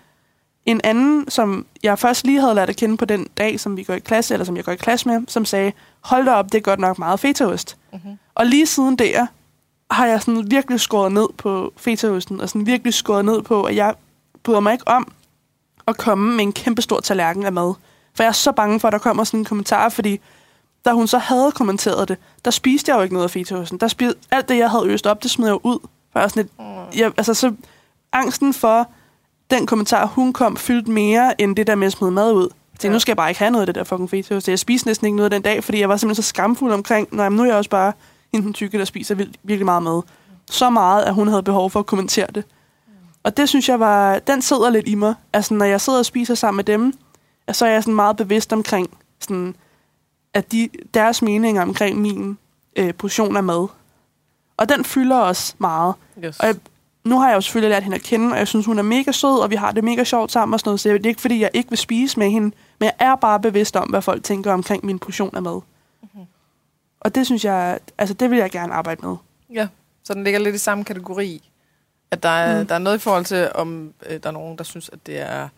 en 0.65 0.81
anden, 0.83 1.29
som 1.29 1.65
jeg 1.83 1.99
først 1.99 2.25
lige 2.25 2.39
havde 2.41 2.55
lært 2.55 2.69
at 2.69 2.75
kende 2.75 2.97
på 2.97 3.05
den 3.05 3.27
dag, 3.37 3.59
som 3.59 3.77
vi 3.77 3.83
går 3.83 3.93
i 3.93 3.99
klasse, 3.99 4.33
eller 4.33 4.45
som 4.45 4.57
jeg 4.57 4.63
går 4.65 4.71
i 4.71 4.75
klasse 4.75 5.07
med, 5.09 5.21
som 5.27 5.45
sagde, 5.45 5.71
hold 6.01 6.25
da 6.25 6.31
op, 6.31 6.45
det 6.51 6.55
er 6.57 6.61
godt 6.61 6.79
nok 6.79 6.99
meget 6.99 7.19
fetaost. 7.19 7.77
mm-hmm. 7.93 8.17
Og 8.35 8.45
lige 8.45 8.65
siden 8.65 8.95
der, 8.95 9.27
har 9.91 10.05
jeg 10.05 10.21
sådan 10.21 10.51
virkelig 10.51 10.79
skåret 10.79 11.11
ned 11.11 11.27
på 11.37 11.73
fetaosten, 11.77 12.41
og 12.41 12.49
sådan 12.49 12.65
virkelig 12.65 12.93
skåret 12.93 13.25
ned 13.25 13.41
på, 13.41 13.63
at 13.63 13.75
jeg 13.75 13.93
bryder 14.43 14.59
mig 14.59 14.73
ikke 14.73 14.87
om 14.87 15.11
at 15.87 15.97
komme 15.97 16.35
med 16.35 16.43
en 16.43 16.53
kæmpe 16.53 16.81
stor 16.81 16.99
tallerken 16.99 17.45
af 17.45 17.51
mad. 17.53 17.73
For 18.15 18.23
jeg 18.23 18.27
er 18.27 18.31
så 18.33 18.51
bange 18.51 18.79
for, 18.79 18.87
at 18.87 18.91
der 18.91 18.97
kommer 18.97 19.23
sådan 19.23 19.39
en 19.39 19.45
kommentar, 19.45 19.89
fordi 19.89 20.19
da 20.85 20.91
hun 20.91 21.07
så 21.07 21.17
havde 21.17 21.51
kommenteret 21.51 22.07
det, 22.09 22.17
der 22.45 22.51
spiste 22.51 22.91
jeg 22.91 22.97
jo 22.97 23.01
ikke 23.03 23.13
noget 23.13 23.23
af 23.23 23.31
fetaosten. 23.31 23.77
Der 23.77 23.87
spiste, 23.87 24.15
alt 24.31 24.49
det, 24.49 24.57
jeg 24.57 24.69
havde 24.69 24.87
øst 24.87 25.07
op, 25.07 25.23
det 25.23 25.31
smed 25.31 25.47
jeg 25.47 25.53
jo 25.53 25.59
ud. 25.63 25.79
For 26.13 26.19
jeg 26.19 26.29
sådan 26.29 26.43
lidt, 26.43 26.99
jeg, 26.99 27.11
altså 27.17 27.33
så 27.33 27.53
angsten 28.11 28.53
for 28.53 28.87
den 29.51 29.65
kommentar, 29.65 30.05
hun 30.05 30.33
kom, 30.33 30.57
fyldte 30.57 30.91
mere 30.91 31.41
end 31.41 31.55
det 31.55 31.67
der 31.67 31.75
med 31.75 31.87
at 31.87 31.93
smide 31.93 32.11
mad 32.11 32.31
ud. 32.33 32.49
Så 32.79 32.87
Ja. 32.87 32.93
nu 32.93 32.99
skal 32.99 33.11
jeg 33.11 33.17
bare 33.17 33.29
ikke 33.29 33.39
have 33.39 33.51
noget 33.51 33.61
af 33.61 33.65
det 33.65 33.75
der 33.75 33.83
fucking 33.83 34.09
fetaost. 34.09 34.49
Jeg 34.49 34.59
spiste 34.59 34.87
næsten 34.87 35.05
ikke 35.07 35.15
noget 35.17 35.31
den 35.31 35.41
dag, 35.41 35.63
fordi 35.63 35.79
jeg 35.79 35.89
var 35.89 35.97
simpelthen 35.97 36.23
så 36.23 36.29
skamfuld 36.29 36.73
omkring, 36.73 37.07
nej, 37.11 37.29
nu 37.29 37.41
er 37.41 37.45
jeg 37.47 37.55
også 37.55 37.69
bare 37.69 37.93
den 38.31 38.53
tykke, 38.53 38.79
der 38.79 38.85
spiser 38.85 39.15
vir- 39.15 39.33
virkelig 39.43 39.65
meget 39.65 39.83
mad. 39.83 40.01
Så 40.51 40.69
meget, 40.69 41.03
at 41.03 41.13
hun 41.13 41.27
havde 41.27 41.43
behov 41.43 41.69
for 41.69 41.79
at 41.79 41.85
kommentere 41.85 42.27
det. 42.35 42.43
Og 43.23 43.37
det 43.37 43.49
synes 43.49 43.69
jeg 43.69 43.79
var, 43.79 44.19
den 44.19 44.41
sidder 44.41 44.69
lidt 44.69 44.87
i 44.87 44.95
mig. 44.95 45.15
Altså, 45.33 45.53
når 45.53 45.65
jeg 45.65 45.81
sidder 45.81 45.99
og 45.99 46.05
spiser 46.05 46.35
sammen 46.35 46.55
med 46.57 46.63
dem, 46.63 46.93
så 47.51 47.65
er 47.65 47.69
jeg 47.69 47.83
sådan 47.83 47.95
meget 47.95 48.17
bevidst 48.17 48.53
omkring, 48.53 48.89
sådan, 49.19 49.55
at 50.33 50.51
de, 50.51 50.69
deres 50.93 51.21
meninger 51.21 51.61
omkring 51.61 52.01
min 52.01 52.37
øh, 52.75 52.93
portion 52.93 53.37
af 53.37 53.43
mad. 53.43 53.67
Og 54.57 54.69
den 54.69 54.85
fylder 54.85 55.17
også 55.17 55.55
meget. 55.57 55.95
Yes. 56.25 56.39
Og 56.39 56.47
jeg, 56.47 56.55
nu 57.03 57.19
har 57.19 57.27
jeg 57.27 57.35
jo 57.35 57.41
selvfølgelig 57.41 57.69
lært 57.69 57.83
hende 57.83 57.95
at 57.95 58.03
kende, 58.03 58.31
og 58.31 58.37
jeg 58.37 58.47
synes, 58.47 58.65
hun 58.65 58.79
er 58.79 58.83
mega 58.83 59.11
sød, 59.11 59.39
og 59.39 59.49
vi 59.49 59.55
har 59.55 59.71
det 59.71 59.83
mega 59.83 60.03
sjovt 60.03 60.31
sammen 60.31 60.53
og 60.53 60.59
sådan 60.59 60.69
noget. 60.69 60.79
Så 60.79 60.89
det 60.89 61.05
er 61.05 61.09
ikke, 61.09 61.21
fordi 61.21 61.39
jeg 61.39 61.49
ikke 61.53 61.69
vil 61.69 61.77
spise 61.77 62.19
med 62.19 62.29
hende, 62.29 62.55
men 62.79 62.85
jeg 62.85 62.93
er 62.99 63.15
bare 63.15 63.39
bevidst 63.39 63.75
om, 63.75 63.89
hvad 63.89 64.01
folk 64.01 64.23
tænker 64.23 64.53
omkring 64.53 64.85
min 64.85 64.99
portion 64.99 65.35
af 65.35 65.41
mad. 65.41 65.61
Mhm. 66.01 66.23
Og 66.99 67.15
det 67.15 67.25
synes 67.25 67.45
jeg, 67.45 67.79
altså 67.97 68.13
det 68.13 68.29
vil 68.29 68.37
jeg 68.37 68.51
gerne 68.51 68.73
arbejde 68.73 69.05
med. 69.05 69.15
Ja, 69.53 69.67
så 70.03 70.13
den 70.13 70.23
ligger 70.23 70.39
lidt 70.39 70.55
i 70.55 70.57
samme 70.57 70.83
kategori. 70.83 71.49
At 72.11 72.23
der 72.23 72.29
er. 72.29 72.61
Mm. 72.61 72.67
der 72.67 72.75
er 72.75 72.79
noget 72.79 72.97
i 72.97 72.99
forhold 72.99 73.25
til, 73.25 73.51
om 73.55 73.93
øh, 74.09 74.19
der 74.23 74.29
er 74.29 74.33
nogen, 74.33 74.57
der 74.57 74.63
synes, 74.63 74.89
at 74.93 74.99
det 75.05 75.19
er 75.19 75.49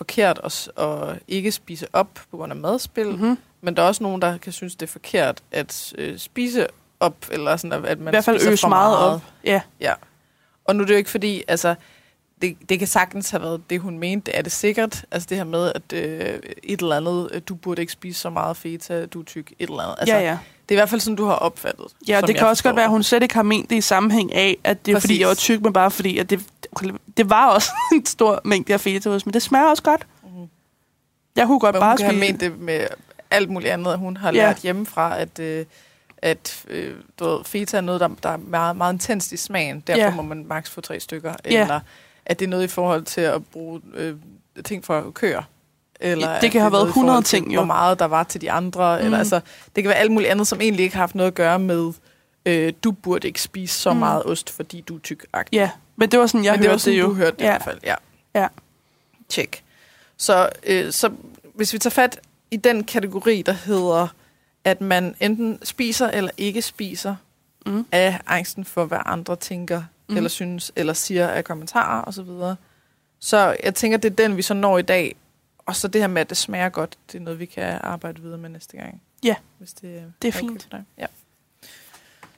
forkert 0.00 0.40
at, 0.44 0.70
at 0.78 1.18
ikke 1.28 1.52
spise 1.52 1.86
op 1.92 2.08
på 2.30 2.36
grund 2.36 2.52
af 2.52 2.56
madspil. 2.56 3.06
Mm. 3.06 3.12
Mm-hmm. 3.12 3.38
Men 3.60 3.76
der 3.76 3.82
er 3.82 3.86
også 3.86 4.02
nogen, 4.02 4.22
der 4.22 4.38
kan 4.38 4.52
synes, 4.52 4.74
det 4.76 4.86
er 4.86 4.90
forkert 4.90 5.42
at 5.52 5.92
øh, 5.98 6.18
spise 6.18 6.66
op, 7.00 7.16
eller 7.30 7.56
sådan, 7.56 7.84
at, 7.84 7.98
man 7.98 8.08
I 8.08 8.10
hvert 8.10 8.24
fald 8.24 8.38
spiser 8.38 8.52
øse 8.52 8.60
for 8.60 8.68
meget 8.68 8.96
op. 8.96 9.20
Ja, 9.44 9.60
Ja. 9.80 9.94
Og 10.64 10.76
nu 10.76 10.82
er 10.82 10.86
det 10.86 10.92
jo 10.92 10.98
ikke 10.98 11.10
fordi, 11.10 11.42
altså, 11.48 11.74
det, 12.42 12.56
det 12.68 12.78
kan 12.78 12.88
sagtens 12.88 13.30
have 13.30 13.42
været 13.42 13.60
det, 13.70 13.80
hun 13.80 13.98
mente. 13.98 14.30
Det 14.30 14.38
er 14.38 14.42
det 14.42 14.52
sikkert. 14.52 15.04
Altså 15.10 15.26
det 15.30 15.36
her 15.36 15.44
med, 15.44 15.72
at 15.74 15.92
øh, 15.92 16.38
et 16.62 16.80
eller 16.80 16.96
andet, 16.96 17.28
øh, 17.32 17.40
du 17.48 17.54
burde 17.54 17.80
ikke 17.80 17.92
spise 17.92 18.20
så 18.20 18.30
meget 18.30 18.56
feta, 18.56 19.06
du 19.06 19.20
er 19.20 19.24
tyk, 19.24 19.52
et 19.58 19.68
eller 19.68 19.82
andet. 19.82 19.96
Altså, 19.98 20.14
ja, 20.14 20.22
ja. 20.22 20.38
Det 20.68 20.74
er 20.74 20.78
i 20.78 20.80
hvert 20.80 20.88
fald 20.88 21.00
sådan, 21.00 21.16
du 21.16 21.24
har 21.24 21.34
opfattet. 21.34 21.86
Ja, 22.08 22.20
det 22.20 22.36
kan 22.36 22.46
også 22.46 22.62
forstår 22.62 22.70
godt 22.70 22.76
være, 22.76 22.84
at 22.84 22.90
hun 22.90 23.02
slet 23.02 23.22
ikke 23.22 23.34
har 23.34 23.42
ment 23.42 23.70
det 23.70 23.76
i 23.76 23.80
sammenhæng 23.80 24.34
af, 24.34 24.56
at 24.64 24.86
det 24.86 24.94
er 24.94 25.00
fordi, 25.00 25.12
Præcis. 25.12 25.20
jeg 25.20 25.28
var 25.28 25.34
tyk, 25.34 25.60
men 25.60 25.72
bare 25.72 25.90
fordi, 25.90 26.18
at 26.18 26.30
det, 26.30 26.40
det 27.16 27.30
var 27.30 27.46
også 27.50 27.70
en 27.94 28.06
stor 28.06 28.40
mængde 28.44 28.72
af 28.72 28.80
fetaost, 28.80 29.26
men 29.26 29.34
det 29.34 29.42
smager 29.42 29.66
også 29.66 29.82
godt. 29.82 30.06
Mhm. 30.22 30.46
Jeg 31.36 31.46
kunne 31.46 31.60
godt 31.60 31.74
Men 31.74 31.80
bare 31.80 31.96
hun 32.00 32.08
spise... 32.10 32.20
ment 32.20 32.40
det 32.40 32.58
med 32.60 32.86
alt 33.30 33.50
muligt 33.50 33.72
andet. 33.72 33.98
Hun 33.98 34.16
har 34.16 34.32
Ja. 34.32 34.36
lært 34.38 34.56
hjemmefra, 34.56 35.18
at, 35.18 35.38
øh, 35.38 35.64
at 36.18 36.64
øh, 36.68 36.94
du 37.18 37.24
ved, 37.24 37.44
feta 37.44 37.76
er 37.76 37.80
noget, 37.80 38.00
der, 38.00 38.08
der 38.22 38.28
er 38.28 38.36
meget, 38.36 38.76
meget 38.76 38.92
intenst 38.92 39.32
i 39.32 39.36
smagen. 39.36 39.80
Derfor 39.86 40.00
Ja. 40.02 40.14
må 40.14 40.22
man 40.22 40.46
maks 40.46 40.70
få 40.70 40.80
tre 40.80 41.00
stykker. 41.00 41.34
Ja. 41.44 41.62
Eller 41.62 41.80
at 42.26 42.38
det 42.38 42.44
er 42.44 42.50
noget 42.50 42.64
i 42.64 42.68
forhold 42.68 43.02
til 43.04 43.20
at 43.20 43.46
bruge 43.46 43.80
øh, 43.94 44.14
ting 44.64 44.84
for 44.84 45.10
køer. 45.10 45.42
Eller 46.00 46.40
det 46.40 46.50
kan 46.52 46.60
have 46.60 46.72
været 46.72 46.88
i 46.88 46.92
forhold 46.92 47.06
100 47.08 47.22
til, 47.22 47.38
ting, 47.42 47.54
jo. 47.54 47.58
Hvor 47.60 47.66
meget 47.66 47.98
der 47.98 48.04
var 48.04 48.22
til 48.22 48.40
de 48.40 48.50
andre. 48.50 48.96
Mm. 48.98 49.04
Eller, 49.04 49.16
Mm. 49.16 49.20
altså, 49.20 49.40
det 49.76 49.84
kan 49.84 49.88
være 49.88 49.98
alt 49.98 50.12
muligt 50.12 50.30
andet, 50.30 50.46
som 50.46 50.60
egentlig 50.60 50.82
ikke 50.82 50.96
har 50.96 51.02
haft 51.02 51.14
noget 51.14 51.30
at 51.30 51.34
gøre 51.34 51.58
med, 51.58 51.92
øh, 52.46 52.72
du 52.84 52.90
burde 52.92 53.26
ikke 53.26 53.42
spise 53.42 53.74
så 53.80 53.92
Mm. 53.92 53.98
meget 53.98 54.22
ost, 54.26 54.50
fordi 54.50 54.80
du 54.80 54.96
er 54.96 55.00
tyk 55.00 55.26
Ja, 55.52 55.70
men 56.00 56.10
det 56.10 56.18
var 56.20 56.26
sådan, 56.26 56.44
jeg 56.44 56.52
Men 56.52 56.58
det 56.62 56.68
var 56.68 56.72
hørte 56.72 56.82
sådan, 56.82 56.94
det 56.96 57.00
jo. 57.02 57.08
du 57.08 57.14
hørte 57.14 57.36
det 57.36 57.44
ja. 57.44 57.46
i 57.46 57.50
hvert 57.50 57.64
fald. 57.64 57.78
Ja. 57.84 57.94
Ja. 58.34 58.48
Check. 59.30 59.62
Så, 60.16 60.48
øh, 60.66 60.92
så 60.92 61.10
hvis 61.54 61.72
vi 61.72 61.78
tager 61.78 61.90
fat 61.90 62.20
i 62.50 62.56
den 62.56 62.84
kategori, 62.84 63.42
der 63.42 63.52
hedder, 63.52 64.08
at 64.64 64.80
man 64.80 65.14
enten 65.20 65.58
spiser 65.64 66.08
eller 66.08 66.30
ikke 66.36 66.62
spiser 66.62 67.16
Mm. 67.66 67.86
af 67.92 68.20
angsten 68.26 68.64
for, 68.64 68.84
hvad 68.84 68.98
andre 69.06 69.36
tænker, 69.36 69.82
mm. 70.08 70.16
Eller 70.16 70.28
synes, 70.28 70.72
eller 70.76 70.92
siger 70.92 71.28
af 71.28 71.44
kommentarer 71.44 72.02
osv. 72.04 72.12
Så, 72.12 72.22
videre. 72.22 72.56
så 73.18 73.56
jeg 73.62 73.74
tænker, 73.74 73.98
det 73.98 74.10
er 74.10 74.14
den, 74.16 74.36
vi 74.36 74.42
så 74.42 74.54
når 74.54 74.78
i 74.78 74.82
dag. 74.82 75.16
Og 75.58 75.76
så 75.76 75.88
det 75.88 76.00
her 76.00 76.08
med, 76.08 76.20
at 76.20 76.28
det 76.28 76.36
smager 76.36 76.68
godt, 76.68 76.96
det 77.12 77.18
er 77.18 77.22
noget, 77.22 77.38
vi 77.40 77.46
kan 77.46 77.78
arbejde 77.82 78.22
videre 78.22 78.38
med 78.38 78.50
næste 78.50 78.76
gang. 78.76 79.02
Ja, 79.24 79.34
hvis 79.58 79.72
det, 79.72 79.82
det 80.22 80.28
er 80.28 80.32
okay 80.38 80.48
fint. 80.48 80.68
dig. 80.72 80.84
Ja. 80.98 81.06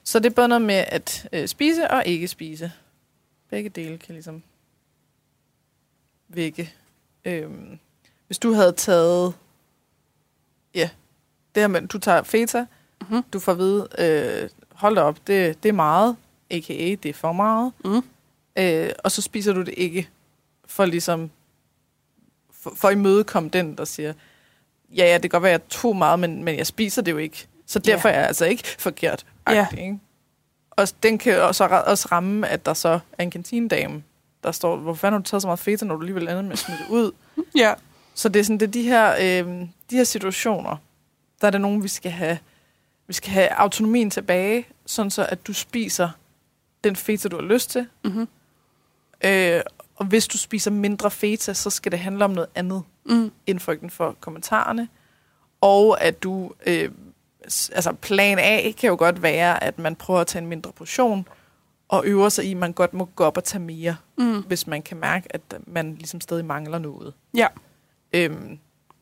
Så 0.03 0.19
det 0.19 0.25
er 0.25 0.33
både 0.33 0.47
noget 0.47 0.61
med 0.61 0.85
at 0.87 1.27
øh, 1.33 1.47
spise 1.47 1.91
og 1.91 2.05
ikke 2.05 2.27
spise. 2.27 2.71
Begge 3.53 3.69
dele 3.69 3.97
kan 3.97 4.13
ligesom 4.13 4.43
vække. 6.27 6.73
Øhm, 7.25 7.79
hvis 8.27 8.39
du 8.39 8.53
havde 8.53 8.71
taget, 8.71 9.33
ja, 10.75 10.89
det 11.55 11.63
her 11.63 11.67
med, 11.67 11.87
du 11.87 11.97
tager 11.99 12.23
feta, 12.23 12.65
Mhm. 13.09 13.23
Du 13.33 13.39
får 13.39 13.51
at 13.51 13.57
vide, 13.57 13.87
øh, 13.97 14.49
hold 14.71 14.95
da 14.95 15.01
op, 15.01 15.27
det, 15.27 15.63
det 15.63 15.69
er 15.69 15.73
meget, 15.73 16.15
a.k.a. 16.51 16.95
det 17.03 17.05
er 17.05 17.13
for 17.13 17.31
meget. 17.33 17.73
Mm. 17.85 18.01
Øh, 18.57 18.89
og 19.03 19.11
så 19.11 19.21
spiser 19.21 19.53
du 19.53 19.61
det 19.61 19.73
ikke, 19.77 20.09
for 20.65 20.85
ligesom, 20.85 21.31
for, 22.51 22.73
for 22.75 22.87
at 22.87 22.93
imødekomme 22.93 23.49
den, 23.49 23.77
der 23.77 23.85
siger, 23.85 24.13
ja, 24.95 25.05
ja, 25.05 25.13
det 25.13 25.21
kan 25.21 25.29
godt 25.29 25.43
være, 25.43 25.53
at 25.53 25.61
jeg 25.61 25.69
tog 25.69 25.95
meget, 25.95 26.19
men, 26.19 26.43
men 26.43 26.57
jeg 26.57 26.67
spiser 26.67 27.01
det 27.01 27.11
jo 27.11 27.17
ikke. 27.17 27.47
Så 27.65 27.79
derfor 27.79 28.09
Ja. 28.09 28.13
er 28.15 28.19
jeg 28.19 28.27
altså 28.27 28.45
ikke 28.45 28.63
forkert. 28.79 29.25
Ja. 29.49 29.67
Ikke? 29.77 29.99
Og 30.77 30.87
den 31.03 31.17
kan 31.17 31.41
også, 31.41 31.83
også 31.85 32.07
ramme, 32.11 32.47
at 32.47 32.65
der 32.65 32.73
så 32.73 32.99
er 33.17 33.23
en 33.23 33.31
kantinedame, 33.31 34.03
der 34.43 34.51
står, 34.51 34.75
hvor 34.75 34.93
fanden 34.93 35.13
har 35.13 35.19
du 35.19 35.25
taget 35.25 35.41
så 35.41 35.47
meget 35.47 35.59
feta, 35.59 35.85
når 35.85 35.95
du 35.95 36.01
alligevel 36.01 36.23
ender 36.23 36.41
med 36.41 36.51
at 36.51 36.57
smide 36.59 36.77
det 36.79 36.89
ud? 36.89 37.11
Ja. 37.57 37.73
Så 38.15 38.29
det 38.29 38.39
er 38.39 38.43
sådan, 38.43 38.57
det 38.59 38.67
er 38.67 38.71
de 38.71 38.83
her, 38.83 39.13
øh, 39.45 39.67
de 39.89 39.95
her 39.95 40.03
situationer, 40.03 40.77
der 41.41 41.47
er 41.47 41.51
det 41.51 41.61
nogen, 41.61 41.83
vi 41.83 41.87
skal 41.87 42.11
have, 42.11 42.37
vi 43.07 43.13
skal 43.13 43.31
have 43.31 43.53
autonomien 43.53 44.09
tilbage, 44.09 44.67
sådan 44.85 45.11
så 45.11 45.25
at 45.29 45.47
du 45.47 45.53
spiser 45.53 46.09
den 46.83 46.95
feta, 46.95 47.27
du 47.29 47.35
har 47.35 47.43
lyst 47.43 47.69
til. 47.69 47.87
Mm-hmm. 48.03 48.27
Øh, 49.25 49.61
og 49.95 50.05
hvis 50.05 50.27
du 50.27 50.37
spiser 50.37 50.71
mindre 50.71 51.11
feta, 51.11 51.53
så 51.53 51.69
skal 51.69 51.91
det 51.91 51.99
handle 51.99 52.25
om 52.25 52.31
noget 52.31 52.49
andet 52.55 52.83
Mm. 53.05 53.31
end 53.47 53.59
frygten 53.59 53.89
for 53.89 54.15
kommentarerne. 54.19 54.87
Og 55.61 56.01
at 56.01 56.23
du, 56.23 56.51
øh, 56.65 56.91
altså 57.45 57.93
plan 58.01 58.39
A 58.39 58.71
kan 58.71 58.89
jo 58.89 58.95
godt 58.99 59.21
være, 59.21 59.63
at 59.63 59.79
man 59.79 59.95
prøver 59.95 60.19
at 60.21 60.27
tage 60.27 60.41
en 60.41 60.49
mindre 60.49 60.71
portion, 60.71 61.27
og 61.87 62.03
øver 62.05 62.29
sig 62.29 62.45
i, 62.45 62.51
at 62.51 62.57
man 62.57 62.73
godt 62.73 62.93
må 62.93 63.05
gå 63.05 63.23
op 63.23 63.37
og 63.37 63.43
tage 63.43 63.61
mere, 63.61 63.95
Mm. 64.17 64.43
hvis 64.47 64.67
man 64.67 64.81
kan 64.81 64.97
mærke, 64.97 65.27
at 65.29 65.41
man 65.67 65.95
ligesom 65.95 66.21
stadig 66.21 66.45
mangler 66.45 66.77
noget. 66.79 67.13
Ja. 67.33 67.47
Øhm, 68.13 68.59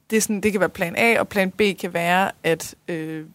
det, 0.09 0.17
er 0.17 0.21
sådan, 0.21 0.41
det 0.41 0.51
kan 0.51 0.59
være 0.59 0.69
plan 0.69 0.95
A, 0.97 1.19
og 1.19 1.27
plan 1.27 1.51
B 1.51 1.61
kan 1.79 1.93
være, 1.93 2.31
at, 2.43 2.75
øh, 2.87 3.25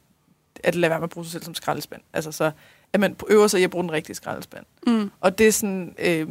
at 0.64 0.74
lade 0.74 0.90
være 0.90 0.98
med 1.00 1.04
at 1.04 1.11
bruge 1.11 1.24
sig 1.24 1.32
selv 1.32 1.42
som 1.42 1.54
skraldespand. 1.54 2.02
Altså 2.12 2.32
så, 2.32 2.50
at 2.92 3.00
man 3.00 3.16
øver 3.30 3.46
sig 3.46 3.61
i 3.61 3.64
at 3.64 3.70
bruge 3.70 3.82
den 3.82 3.92
rigtige 3.92 4.16
skraldespand. 4.16 4.64
Mm. 4.86 5.11
Og 5.20 5.38
det 5.38 5.48
er 5.48 5.52
sådan, 5.52 5.94
øh, 5.98 6.28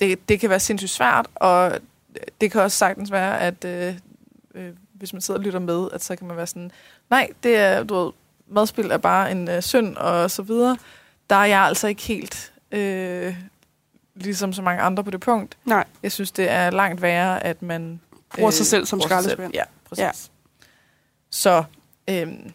det, 0.00 0.28
det 0.28 0.40
kan 0.40 0.50
være 0.50 0.60
sindssygt 0.60 0.90
svært, 0.90 1.26
og 1.34 1.78
det 2.40 2.50
kan 2.52 2.60
også 2.60 2.78
sagtens 2.78 3.12
være, 3.12 3.40
at 3.40 3.64
øh, 3.64 3.94
øh, 4.54 4.72
hvis 4.92 5.12
man 5.12 5.22
sidder 5.22 5.40
og 5.40 5.44
lytter 5.44 5.58
med, 5.60 5.88
at 5.92 6.04
så 6.04 6.16
kan 6.16 6.26
man 6.26 6.36
være 6.36 6.46
sådan, 6.46 6.70
nej, 7.10 7.28
det 7.42 7.56
er, 7.56 7.82
du 7.82 7.94
ved, 7.94 8.12
madspil 8.46 8.90
er 8.90 8.96
bare 8.96 9.30
en 9.30 9.48
øh, 9.48 9.62
synd, 9.62 9.96
og 9.96 10.30
så 10.30 10.42
videre. 10.42 10.78
Der 11.30 11.36
er 11.36 11.44
jeg 11.44 11.60
altså 11.60 11.86
ikke 11.86 12.02
helt 12.02 12.52
øh, 12.72 13.36
ligesom 14.14 14.52
så 14.52 14.62
mange 14.62 14.82
andre 14.82 15.04
på 15.04 15.10
det 15.10 15.20
punkt. 15.20 15.58
Nej. 15.64 15.84
Jeg 16.02 16.12
synes, 16.12 16.32
det 16.32 16.50
er 16.50 16.70
langt 16.70 17.02
værre, 17.02 17.44
at 17.44 17.62
man... 17.62 18.00
Bruger 18.34 18.50
sig 18.50 18.66
selv 18.66 18.86
som 18.86 19.00
skraldespand. 19.00 19.54
Ja, 19.54 19.62
præcis. 19.88 20.02
Ja. 20.02 20.10
Så, 21.30 21.64
øhm, 22.08 22.52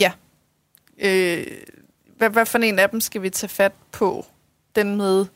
ja. 0.00 0.12
Øh, 0.98 1.46
hvad, 2.16 2.30
hvad 2.30 2.46
for 2.46 2.58
en 2.58 2.78
af 2.78 2.90
dem 2.90 3.00
skal 3.00 3.22
vi 3.22 3.30
tage 3.30 3.48
fat 3.48 3.72
på? 3.92 4.26
Den 4.74 4.96
med 4.96 5.26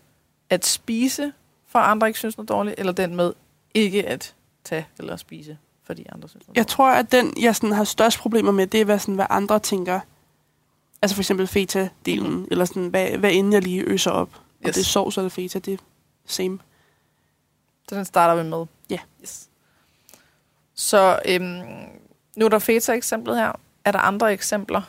at 0.51 0.67
spise, 0.67 1.33
for 1.69 1.79
andre 1.79 2.07
ikke 2.07 2.19
synes 2.19 2.37
noget 2.37 2.49
dårligt, 2.49 2.79
eller 2.79 2.93
den 2.93 3.17
med 3.17 3.33
ikke 3.75 4.09
at 4.09 4.35
tage 4.65 4.87
eller 4.99 5.17
spise, 5.17 5.59
fordi 5.85 6.07
andre 6.13 6.29
synes 6.29 6.47
Jeg 6.55 6.67
tror, 6.67 6.91
at 6.91 7.13
den, 7.13 7.35
jeg 7.43 7.57
sådan 7.57 7.73
har 7.73 7.85
størst 7.85 8.19
problemer 8.19 8.53
med, 8.53 8.67
det 8.67 8.81
er, 8.81 8.85
hvad, 8.85 8.99
sådan, 8.99 9.15
hvad 9.15 9.27
andre 9.31 9.59
tænker. 9.59 10.01
Altså 11.03 11.15
for 11.15 11.23
eksempel 11.23 11.47
feta-delen, 11.47 12.31
mm. 12.31 12.47
eller 12.51 12.65
sådan, 12.65 12.89
hvad, 12.89 13.11
hvad 13.11 13.33
end 13.33 13.53
jeg 13.53 13.63
lige 13.63 13.83
øser 13.83 14.11
op. 14.11 14.31
Om 14.35 14.69
Yes. 14.69 14.75
det 14.75 14.81
er 14.81 14.85
sovs 14.85 15.17
eller 15.17 15.29
feta, 15.29 15.59
det 15.59 15.73
er 15.75 15.79
same. 16.27 16.59
Så 17.89 17.95
den 17.95 18.05
starter 18.05 18.43
vi 18.43 18.49
med. 18.49 18.67
Ja. 18.91 18.99
Yes. 19.23 19.49
Så 20.75 21.21
øhm, 21.27 21.63
nu 22.37 22.45
er 22.45 22.49
der 22.49 22.59
feta-eksemplet 22.59 23.37
her. 23.37 23.53
Er 23.85 23.93
der 23.93 23.99
andre 23.99 24.33
eksempler 24.33 24.83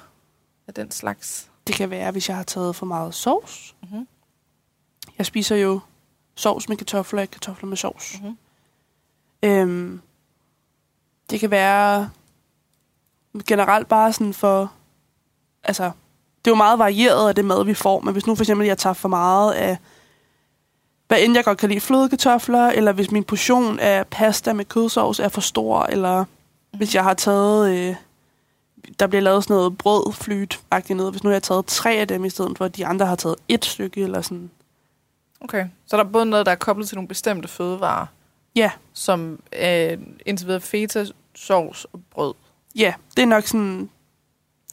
af 0.67 0.73
den 0.73 0.91
slags? 0.91 1.49
Det 1.67 1.75
kan 1.75 1.89
være, 1.89 2.11
hvis 2.11 2.29
jeg 2.29 2.37
har 2.37 2.43
taget 2.43 2.75
for 2.75 2.85
meget 2.85 3.13
sovs. 3.13 3.75
Mm-hmm. 3.81 4.07
Jeg 5.17 5.25
spiser 5.25 5.55
jo 5.55 5.79
sovs 6.35 6.69
med 6.69 6.77
kartofler, 6.77 7.21
ikke 7.21 7.31
kartofler 7.31 7.69
med 7.69 7.77
sovs. 7.77 8.19
Mm-hmm. 8.21 8.37
Øhm, 9.43 10.01
det 11.33 11.39
kan 11.39 11.51
være 11.51 12.09
generelt 13.47 13.87
bare 13.87 14.13
sådan 14.13 14.33
for... 14.33 14.71
Altså, 15.63 15.83
det 16.45 16.51
er 16.51 16.51
jo 16.51 16.55
meget 16.55 16.79
varieret 16.79 17.29
af 17.29 17.35
det 17.35 17.45
mad, 17.45 17.65
vi 17.65 17.73
får, 17.73 17.99
men 17.99 18.13
hvis 18.13 18.27
nu 18.27 18.35
for 18.35 18.43
eksempel 18.43 18.67
jeg 18.67 18.77
tager 18.77 18.93
for 18.93 19.09
meget 19.09 19.53
af... 19.53 19.77
Hvad 21.07 21.21
end 21.21 21.35
jeg 21.35 21.43
godt 21.43 21.57
kan 21.57 21.69
lide, 21.69 21.81
flødekartofler, 21.81 22.67
eller 22.67 22.91
hvis 22.91 23.11
min 23.11 23.23
portion 23.23 23.79
af 23.79 24.07
pasta 24.07 24.53
med 24.53 24.65
kødsovs 24.65 25.19
er 25.19 25.29
for 25.29 25.41
stor, 25.41 25.83
eller 25.83 26.25
hvis 26.71 26.95
jeg 26.95 27.03
har 27.03 27.13
taget... 27.13 27.69
Øh, 27.69 27.95
der 28.99 29.07
bliver 29.07 29.21
lavet 29.21 29.43
sådan 29.43 29.55
noget 29.55 29.77
brødflyt 29.77 30.61
noget. 30.89 31.13
Hvis 31.13 31.23
nu 31.23 31.29
jeg 31.29 31.35
har 31.35 31.39
taget 31.39 31.65
tre 31.65 31.93
af 31.93 32.07
dem, 32.07 32.25
i 32.25 32.29
stedet 32.29 32.57
for 32.57 32.65
at 32.65 32.75
de 32.75 32.85
andre 32.85 33.05
har 33.05 33.15
taget 33.15 33.35
et 33.47 33.65
stykke, 33.65 34.01
eller 34.01 34.21
sådan. 34.21 34.51
Okay. 35.41 35.65
Så 35.87 35.97
der 35.97 36.03
er 36.03 36.07
både 36.07 36.25
noget, 36.25 36.45
der 36.45 36.51
er 36.51 36.55
koblet 36.55 36.87
til 36.87 36.95
nogle 36.95 37.07
bestemte 37.07 37.47
fødevarer, 37.47 38.05
Ja, 38.55 38.71
som 38.93 39.39
øh, 39.61 39.97
indtil 40.25 40.47
videre 40.47 40.61
feta, 40.61 41.05
sovs 41.35 41.85
og 41.93 41.99
brød. 42.11 42.33
ja, 42.75 42.93
det 43.17 43.21
er 43.21 43.25
nok 43.27 43.47
sådan... 43.47 43.89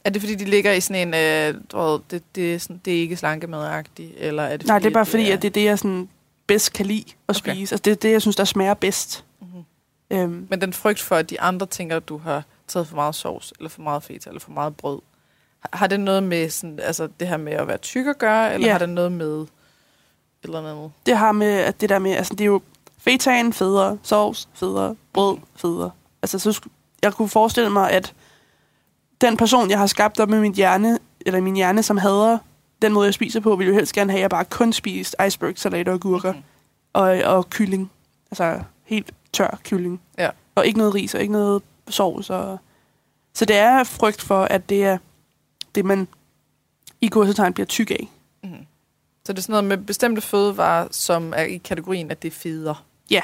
Er 0.05 0.09
det 0.09 0.21
fordi, 0.21 0.35
de 0.35 0.45
ligger 0.45 0.71
i 0.71 0.79
sådan 0.81 1.07
en, 1.07 1.13
øh, 1.13 1.61
du 1.71 1.77
ved, 1.77 1.99
det, 2.11 2.23
det, 2.35 2.53
er 2.55 2.59
sådan, 2.59 2.81
det 2.85 2.95
er 2.95 3.01
ikke 3.01 3.17
slankemadagtigt, 3.17 4.13
eller 4.17 4.43
er 4.43 4.57
det 4.57 4.67
Nej, 4.67 4.79
det 4.79 4.85
er 4.85 4.89
bare 4.93 5.05
fordi, 5.05 5.31
at 5.31 5.41
det 5.41 5.47
er 5.47 5.51
det, 5.51 5.63
jeg 5.63 5.79
sådan 5.79 6.09
bedst 6.47 6.73
kan 6.73 6.85
lide 6.85 7.03
at 7.27 7.41
Okay. 7.41 7.51
spise. 7.53 7.73
Altså, 7.73 7.81
det 7.85 7.91
er 7.91 7.95
det, 7.95 8.11
jeg 8.11 8.21
synes, 8.21 8.35
der 8.35 8.43
smager 8.43 8.73
bedst. 8.73 9.25
Mm-hmm. 9.41 9.63
Øhm, 10.11 10.47
Men 10.49 10.61
den 10.61 10.73
frygt 10.73 10.99
for, 10.99 11.15
at 11.15 11.29
de 11.29 11.41
andre 11.41 11.65
tænker, 11.65 11.97
at 11.97 12.07
du 12.09 12.17
har 12.17 12.43
taget 12.67 12.87
for 12.87 12.95
meget 12.95 13.15
sovs, 13.15 13.53
eller 13.59 13.69
for 13.69 13.81
meget 13.81 14.03
feta, 14.03 14.29
eller 14.29 14.39
for 14.39 14.51
meget 14.51 14.77
brød, 14.77 14.99
har- 15.59 15.77
har 15.77 15.87
det 15.87 15.99
noget 15.99 16.23
med 16.23 16.49
sådan, 16.49 16.79
altså 16.79 17.09
det 17.19 17.27
her 17.27 17.37
med 17.37 17.53
at 17.53 17.67
være 17.67 17.77
tyk 17.77 18.07
at 18.07 18.17
gøre, 18.17 18.53
eller 18.53 18.67
Ja. 18.67 18.71
har 18.71 18.79
det 18.79 18.89
noget 18.89 19.11
med 19.11 19.41
et 19.41 19.47
eller 20.43 20.59
andet? 20.71 20.91
det 21.05 21.17
har 21.17 21.31
med, 21.31 21.51
at 21.53 21.81
det 21.81 21.89
der 21.89 21.99
med, 21.99 22.11
altså 22.11 22.33
det 22.33 22.41
er 22.41 22.45
jo 22.45 22.61
fetaen 22.97 23.53
federe, 23.53 23.97
sovs 24.03 24.49
federe, 24.53 24.95
brød 25.13 25.37
federe. 25.55 25.91
Altså, 26.23 26.39
så 26.39 26.61
jeg 27.03 27.13
kunne 27.13 27.29
forestille 27.29 27.69
mig, 27.69 27.91
at 27.91 28.13
den 29.21 29.37
person, 29.37 29.69
jeg 29.69 29.79
har 29.79 29.87
skabt 29.87 30.19
op 30.19 30.29
med 30.29 30.39
min 30.41 30.55
hjerne, 30.55 30.99
eller 31.25 31.41
min 31.41 31.55
hjerne, 31.55 31.83
som 31.83 31.97
hader 31.97 32.37
den 32.81 32.93
måde, 32.93 33.05
jeg 33.05 33.13
spiser 33.13 33.39
på, 33.39 33.55
vil 33.55 33.67
jo 33.67 33.73
helst 33.73 33.93
gerne 33.93 34.11
have, 34.11 34.17
at 34.19 34.21
jeg 34.21 34.29
bare 34.29 34.45
kun 34.45 34.73
spist 34.73 35.15
iceberg, 35.27 35.53
salat 35.57 35.87
og 35.87 35.93
agurker 35.93 36.33
Mhm. 36.33 36.43
og, 36.93 37.03
og 37.09 37.49
kylling. 37.49 37.91
Altså 38.31 38.61
helt 38.83 39.11
tør 39.33 39.59
kylling. 39.63 40.01
Ja. 40.17 40.29
Og 40.55 40.65
ikke 40.65 40.77
noget 40.77 40.93
ris, 40.95 41.15
og 41.15 41.21
ikke 41.21 41.33
noget 41.33 41.61
sovs. 41.89 42.29
Og... 42.29 42.59
Så 43.33 43.45
det 43.45 43.55
er 43.55 43.83
frygt 43.83 44.21
for, 44.21 44.43
at 44.43 44.69
det 44.69 44.83
er 44.85 44.97
det, 45.75 45.85
man 45.85 46.07
i 47.01 47.07
kursetegn 47.07 47.53
bliver 47.53 47.67
tyk 47.67 47.91
af. 47.91 48.09
Mm-hmm. 48.43 48.65
Så 49.25 49.33
det 49.33 49.37
er 49.39 49.41
sådan 49.41 49.53
noget 49.53 49.65
med 49.65 49.77
bestemte 49.77 50.21
fødevarer, 50.21 50.87
som 50.91 51.33
er 51.35 51.43
i 51.43 51.57
kategorien, 51.57 52.11
at 52.11 52.21
det 52.21 52.27
er 52.27 52.35
feder. 52.35 52.83
Ja. 53.09 53.21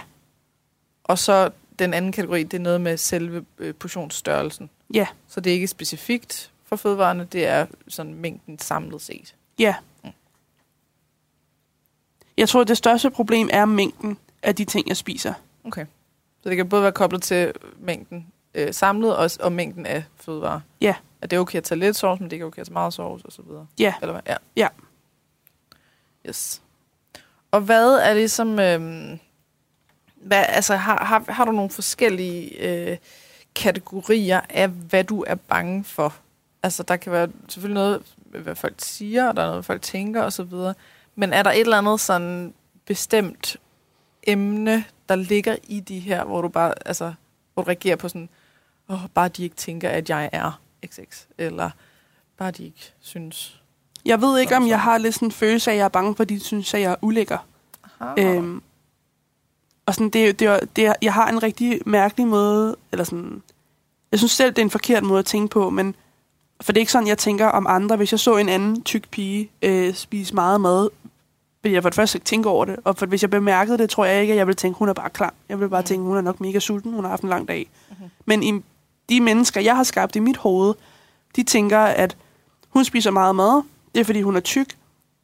Og 1.03 1.19
så 1.19 1.49
den 1.79 1.93
anden 1.93 2.11
kategori, 2.11 2.43
det 2.43 2.57
er 2.57 2.61
noget 2.61 2.81
med 2.81 2.97
selve 2.97 3.45
øh, 3.57 3.75
portionsstørrelsen. 3.75 4.69
Ja, 4.93 5.07
Så 5.27 5.39
det 5.39 5.49
er 5.49 5.53
ikke 5.53 5.67
specifikt 5.67 6.51
for 6.65 6.75
fødevarene, 6.75 7.27
det 7.31 7.47
er 7.47 7.65
sådan 7.87 8.13
mængden 8.13 8.59
samlet 8.59 9.01
set. 9.01 9.35
ja. 9.59 9.75
Mm. 10.03 10.09
Jeg 12.37 12.49
tror, 12.49 12.63
det 12.63 12.77
største 12.77 13.09
problem 13.09 13.49
er 13.53 13.65
mængden 13.65 14.17
af 14.43 14.55
de 14.55 14.65
ting, 14.65 14.87
jeg 14.87 14.97
spiser. 14.97 15.33
Okay. 15.63 15.85
Så 16.43 16.49
det 16.49 16.57
kan 16.57 16.69
både 16.69 16.81
være 16.83 16.91
koblet 16.91 17.21
til 17.23 17.53
mængden 17.79 18.27
øh, 18.53 18.73
samlet 18.73 19.15
og, 19.17 19.29
og 19.39 19.51
mængden 19.51 19.85
af 19.85 20.03
fødevarer. 20.15 20.59
Ja. 20.81 20.95
At 21.21 21.31
det 21.31 21.37
er 21.37 21.41
okay 21.41 21.57
at 21.57 21.63
tage 21.63 21.79
lidt 21.79 21.95
sovs, 21.95 22.19
men 22.19 22.29
det 22.29 22.33
er 22.33 22.35
ikke 22.35 22.45
okay 22.45 22.59
at 22.59 22.65
tage 22.67 22.73
meget 22.73 22.93
sovs 22.93 23.23
og 23.23 23.31
så 23.31 23.41
videre. 23.41 23.67
Ja. 23.79 23.93
Eller 24.01 24.13
hvad? 24.13 24.21
Ja. 24.27 24.35
Ja. 24.55 24.67
Yes. 26.27 26.61
Og 27.51 27.61
hvad 27.61 27.93
er 27.93 28.13
ligesom... 28.13 28.59
Øhm, 28.59 29.19
hvad, 30.21 30.45
altså, 30.47 30.75
har, 30.75 31.05
har, 31.05 31.31
har 31.31 31.45
du 31.45 31.51
nogle 31.51 31.69
forskellige 31.69 32.61
øh, 32.61 32.97
kategorier 33.55 34.41
af, 34.49 34.67
hvad 34.69 35.03
du 35.03 35.23
er 35.27 35.35
bange 35.35 35.83
for? 35.83 36.15
Altså, 36.63 36.83
der 36.83 36.95
kan 36.95 37.11
være 37.11 37.29
selvfølgelig 37.47 37.81
noget, 37.81 38.01
hvad 38.25 38.55
folk 38.55 38.75
siger, 38.77 39.29
og 39.29 39.35
der 39.35 39.41
er 39.41 39.47
noget, 39.47 39.65
folk 39.65 39.81
tænker 39.81 40.43
videre. 40.43 40.73
Men 41.15 41.33
er 41.33 41.43
der 41.43 41.51
et 41.51 41.59
eller 41.59 41.77
andet 41.77 41.99
sådan 41.99 42.53
bestemt 42.85 43.57
emne, 44.23 44.83
der 45.09 45.15
ligger 45.15 45.55
i 45.63 45.79
de 45.79 45.99
her, 45.99 46.23
hvor 46.23 46.41
du 46.41 46.47
bare, 46.47 46.73
altså, 46.85 47.13
hvor 47.53 47.63
du 47.63 47.67
reagerer 47.67 47.95
på 47.95 48.09
sådan, 48.09 48.29
åh, 48.89 49.03
oh, 49.03 49.09
bare 49.09 49.27
de 49.27 49.43
ikke 49.43 49.55
tænker, 49.55 49.89
at 49.89 50.09
jeg 50.09 50.29
er 50.31 50.61
XX, 50.85 51.25
eller 51.37 51.69
bare 52.37 52.51
de 52.51 52.65
ikke 52.65 52.93
synes. 52.99 53.61
Jeg 54.05 54.21
ved 54.21 54.39
ikke, 54.39 54.55
om 54.55 54.67
jeg 54.67 54.81
har 54.81 54.97
lidt 54.97 55.15
sådan 55.15 55.27
en 55.27 55.31
følelse 55.31 55.71
af, 55.71 55.75
at 55.75 55.77
jeg 55.77 55.85
er 55.85 55.89
bange, 55.89 56.15
fordi 56.15 56.35
de 56.35 56.39
synes, 56.39 56.73
at 56.73 56.81
jeg 56.81 56.91
er 56.91 56.95
ulækker. 57.01 57.37
Aha. 57.99 58.13
Øhm, 58.17 58.61
og 59.87 59.93
sådan, 59.93 60.09
det, 60.09 60.39
det, 60.39 60.59
det, 60.75 60.93
jeg 61.01 61.13
har 61.13 61.29
en 61.29 61.43
rigtig 61.43 61.81
mærkelig 61.85 62.27
måde, 62.27 62.75
eller 62.91 63.03
sådan, 63.03 63.41
jeg 64.11 64.19
synes 64.19 64.31
selv, 64.31 64.49
det 64.49 64.57
er 64.57 64.63
en 64.65 64.69
forkert 64.69 65.03
måde 65.03 65.19
at 65.19 65.25
tænke 65.25 65.47
på, 65.51 65.69
men 65.69 65.95
for 66.61 66.71
det 66.71 66.77
er 66.77 66.81
ikke 66.81 66.91
sådan, 66.91 67.07
jeg 67.07 67.17
tænker 67.17 67.45
om 67.47 67.67
andre. 67.69 67.95
Hvis 67.95 68.11
jeg 68.11 68.19
så 68.19 68.37
en 68.37 68.49
anden 68.49 68.83
tyk 68.83 69.09
pige 69.11 69.49
øh, 69.61 69.93
spise 69.93 70.35
meget 70.35 70.61
mad, 70.61 70.89
vil 71.63 71.71
jeg 71.71 71.81
for 71.81 71.89
det 71.89 71.95
første 71.95 72.15
ikke 72.17 72.25
tænke 72.25 72.49
over 72.49 72.65
det. 72.65 72.75
Og 72.83 72.97
for, 72.97 73.05
hvis 73.05 73.21
jeg 73.21 73.29
bemærkede 73.29 73.77
det, 73.77 73.89
tror 73.89 74.05
jeg 74.05 74.21
ikke, 74.21 74.33
at 74.33 74.37
jeg 74.37 74.47
ville 74.47 74.55
tænke, 74.55 74.77
hun 74.77 74.89
er 74.89 74.93
bare 74.93 75.09
klar. 75.09 75.33
Jeg 75.49 75.59
vil 75.59 75.69
bare 75.69 75.81
Mhm. 75.81 75.87
tænke, 75.87 76.03
hun 76.03 76.17
er 76.17 76.21
nok 76.21 76.41
mega 76.41 76.59
sulten, 76.59 76.93
hun 76.93 77.03
har 77.03 77.09
haft 77.09 77.23
en 77.23 77.29
lang 77.29 77.47
dag. 77.47 77.69
Mhm. 77.89 78.09
Men 78.25 78.43
i 78.43 78.61
de 79.09 79.21
mennesker, 79.21 79.61
jeg 79.61 79.75
har 79.75 79.83
skabt 79.83 80.15
i 80.15 80.19
mit 80.19 80.37
hoved, 80.37 80.73
de 81.35 81.43
tænker, 81.43 81.79
at 81.79 82.17
hun 82.69 82.85
spiser 82.85 83.11
meget 83.11 83.35
mad, 83.35 83.61
det 83.95 84.01
er 84.01 84.05
fordi 84.05 84.21
hun 84.21 84.35
er 84.35 84.39
tyk, 84.39 84.67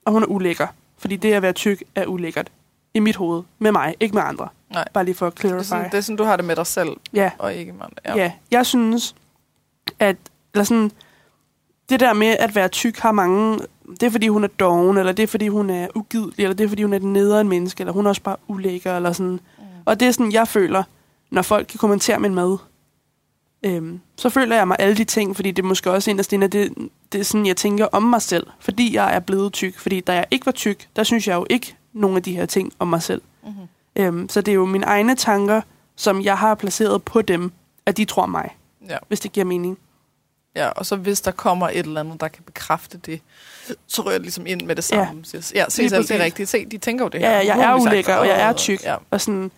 og 0.06 0.12
hun 0.14 0.24
er 0.24 0.28
ulækker. 0.28 0.68
Fordi 0.98 1.16
det 1.16 1.34
at 1.34 1.42
være 1.42 1.54
tyk 1.54 1.84
er 1.96 2.06
ulækkert. 2.06 2.52
I 2.94 3.00
mit 3.00 3.16
hoved. 3.16 3.44
Med 3.60 3.72
mig, 3.72 3.96
ikke 4.00 4.16
med 4.16 4.24
andre. 4.26 4.48
Nej. 4.74 4.86
Bare 4.94 5.06
lige 5.06 5.16
for 5.16 5.28
at 5.28 5.34
Det 5.38 5.44
er, 5.44 5.48
clarify. 5.48 5.68
sådan, 5.70 5.86
det 5.92 5.98
er 5.98 6.02
sådan, 6.02 6.16
du 6.18 6.24
har 6.24 6.36
det 6.36 6.46
med 6.46 6.56
dig 6.56 6.68
selv, 6.68 6.90
Ja, 7.14 7.32
og 7.38 7.54
ikke 7.54 7.72
med 7.72 7.82
andre. 7.82 7.96
ja. 8.06 8.24
ja. 8.24 8.32
Jeg 8.52 8.66
synes, 8.66 9.16
at 10.00 10.16
eller 10.54 10.64
sådan, 10.64 10.92
det 11.90 12.00
der 12.00 12.14
med 12.14 12.28
at 12.40 12.56
være 12.56 12.68
tyk 12.68 12.98
har 13.00 13.12
mange... 13.12 13.60
Det 13.90 14.04
er 14.04 14.10
fordi 14.10 14.28
hun 14.28 14.44
er 14.44 14.48
doven, 14.48 14.98
eller 14.98 15.12
det 15.12 15.24
er 15.24 15.28
fordi 15.28 15.48
hun 15.48 15.70
er 15.70 15.88
ugidelig, 15.96 16.44
eller 16.44 16.54
det 16.56 16.64
er 16.64 16.68
fordi 16.70 16.84
hun 16.84 16.94
er 16.94 16.98
et 16.98 17.04
nederen 17.04 17.50
menneske, 17.50 17.82
eller 17.82 17.94
hun 17.94 18.06
er 18.06 18.10
også 18.10 18.22
bare 18.22 18.36
ulækker, 18.48 18.96
eller 18.96 19.14
sådan. 19.14 19.32
Mm. 19.32 19.64
Og 19.86 20.00
det 20.00 20.08
er 20.08 20.12
sådan, 20.12 20.32
jeg 20.32 20.48
føler, 20.48 20.84
når 21.32 21.42
folk 21.42 21.68
kan 21.68 21.78
kommentere 21.78 22.20
min 22.20 22.36
mad. 22.36 22.58
Øhm, 23.66 24.00
så 24.18 24.30
føler 24.30 24.56
jeg 24.56 24.68
mig 24.68 24.78
alle 24.80 24.96
de 24.98 25.04
ting, 25.04 25.36
fordi 25.36 25.52
det 25.52 25.64
er 25.64 25.68
måske 25.68 25.92
også 25.92 26.12
inde, 26.12 26.20
at 26.20 26.32
det, 26.32 26.74
det 27.12 27.20
er 27.20 27.24
sådan, 27.24 27.46
jeg 27.46 27.58
tænker 27.58 27.86
om 27.92 28.04
mig 28.04 28.22
selv, 28.22 28.48
fordi 28.60 28.96
jeg 28.96 29.16
er 29.16 29.20
blevet 29.20 29.54
tyk. 29.54 29.80
Fordi 29.80 30.00
da 30.00 30.14
jeg 30.14 30.26
ikke 30.32 30.46
var 30.46 30.52
tyk, 30.52 30.88
der 30.96 31.04
synes 31.04 31.28
jeg 31.28 31.36
jo 31.36 31.46
ikke 31.50 31.76
nogle 31.94 32.18
af 32.18 32.24
de 32.24 32.36
her 32.36 32.46
ting 32.46 32.74
om 32.80 32.88
mig 32.88 33.04
selv. 33.04 33.22
Mm-hmm. 33.44 33.68
Øhm, 33.96 34.30
så 34.30 34.42
det 34.42 34.52
er 34.52 34.56
jo 34.56 34.66
mine 34.66 34.86
egne 34.86 35.16
tanker, 35.16 35.62
som 35.96 36.22
jeg 36.22 36.38
har 36.38 36.56
placeret 36.56 37.04
på 37.04 37.22
dem, 37.22 37.52
at 37.86 37.98
de 37.98 38.06
tror 38.06 38.26
mig, 38.26 38.58
Ja. 38.90 38.98
hvis 39.08 39.20
det 39.20 39.32
giver 39.32 39.46
mening. 39.46 39.78
ja, 40.56 40.68
og 40.70 40.86
så 40.86 40.96
hvis 40.96 41.22
der 41.22 41.32
kommer 41.32 41.70
et 41.70 41.78
eller 41.86 42.00
andet, 42.00 42.22
der 42.22 42.28
kan 42.28 42.44
bekræfte 42.44 42.98
det, 42.98 43.22
så 43.88 44.02
rører 44.02 44.14
det 44.14 44.22
ligesom 44.22 44.46
ind 44.48 44.62
med 44.62 44.76
det 44.76 44.84
samme. 44.84 45.24
Ja, 45.34 45.40
ja 45.56 45.66
se 45.70 45.90
selv, 45.90 46.04
det 46.08 46.12
er 46.12 46.24
rigtigt. 46.24 46.50
Se, 46.50 46.66
de 46.66 46.78
tænker 46.78 47.06
jo 47.06 47.10
det 47.10 47.20
Ja, 47.22 47.30
her. 47.30 47.42
jeg 47.42 47.56
Nu 47.56 47.62
har 47.62 47.76
er 47.78 47.82
ulækker, 47.82 48.16
og 48.16 48.28
jeg 48.28 48.42
er 48.42 48.54
tyk. 48.54 48.84
Ja. 48.84 48.96
Og 49.12 49.22
sådan, 49.22 49.52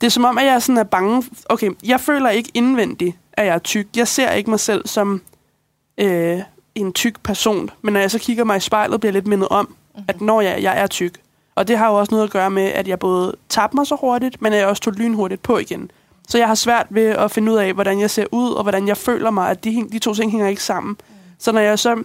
det 0.00 0.06
er 0.06 0.10
som 0.10 0.24
om, 0.24 0.38
at 0.38 0.44
jeg 0.46 0.62
sådan 0.62 0.78
er 0.78 0.82
bange. 0.84 1.24
Okay, 1.48 1.70
jeg 1.84 2.00
føler 2.00 2.30
ikke 2.30 2.50
indvendigt, 2.54 3.16
at 3.32 3.46
jeg 3.46 3.54
er 3.54 3.58
tyk. 3.58 3.86
Jeg 3.96 4.08
ser 4.08 4.30
ikke 4.32 4.50
mig 4.50 4.60
selv 4.60 4.86
som 4.88 5.22
øh, 5.98 6.38
en 6.74 6.92
tyk 6.92 7.20
person. 7.22 7.70
Men 7.82 7.92
når 7.92 8.00
jeg 8.00 8.10
så 8.10 8.18
kigger 8.18 8.44
mig 8.44 8.56
i 8.56 8.60
spejlet, 8.60 9.00
bliver 9.00 9.08
jeg 9.10 9.14
lidt 9.14 9.26
mindet 9.26 9.48
om, 9.48 9.74
Mhm. 9.94 10.04
at 10.08 10.20
når 10.20 10.40
jeg, 10.40 10.62
jeg 10.62 10.78
er 10.80 10.86
tyk. 10.86 11.12
Og 11.56 11.68
det 11.68 11.78
har 11.78 11.88
jo 11.88 11.94
også 11.94 12.14
noget 12.14 12.24
at 12.24 12.30
gøre 12.30 12.50
med, 12.50 12.62
at 12.62 12.88
jeg 12.88 12.98
både 12.98 13.36
tabte 13.48 13.76
mig 13.76 13.86
så 13.86 13.96
hurtigt, 14.00 14.42
men 14.42 14.52
jeg 14.52 14.66
også 14.66 14.82
tog 14.82 14.92
lynhurtigt 14.92 15.42
på 15.42 15.58
igen. 15.58 15.90
Så 16.28 16.38
jeg 16.38 16.46
har 16.46 16.54
svært 16.54 16.86
ved 16.90 17.06
at 17.06 17.30
finde 17.30 17.52
ud 17.52 17.56
af, 17.56 17.72
hvordan 17.72 18.00
jeg 18.00 18.10
ser 18.10 18.26
ud, 18.32 18.52
og 18.52 18.62
hvordan 18.62 18.88
jeg 18.88 18.96
føler 18.96 19.30
mig, 19.30 19.50
at 19.50 19.64
de, 19.64 19.88
de 19.92 19.98
to 19.98 20.14
ting 20.14 20.30
hænger 20.30 20.48
ikke 20.48 20.62
sammen. 20.62 20.96
Så 21.38 21.52
når 21.52 21.60
jeg 21.60 21.78
så 21.78 22.02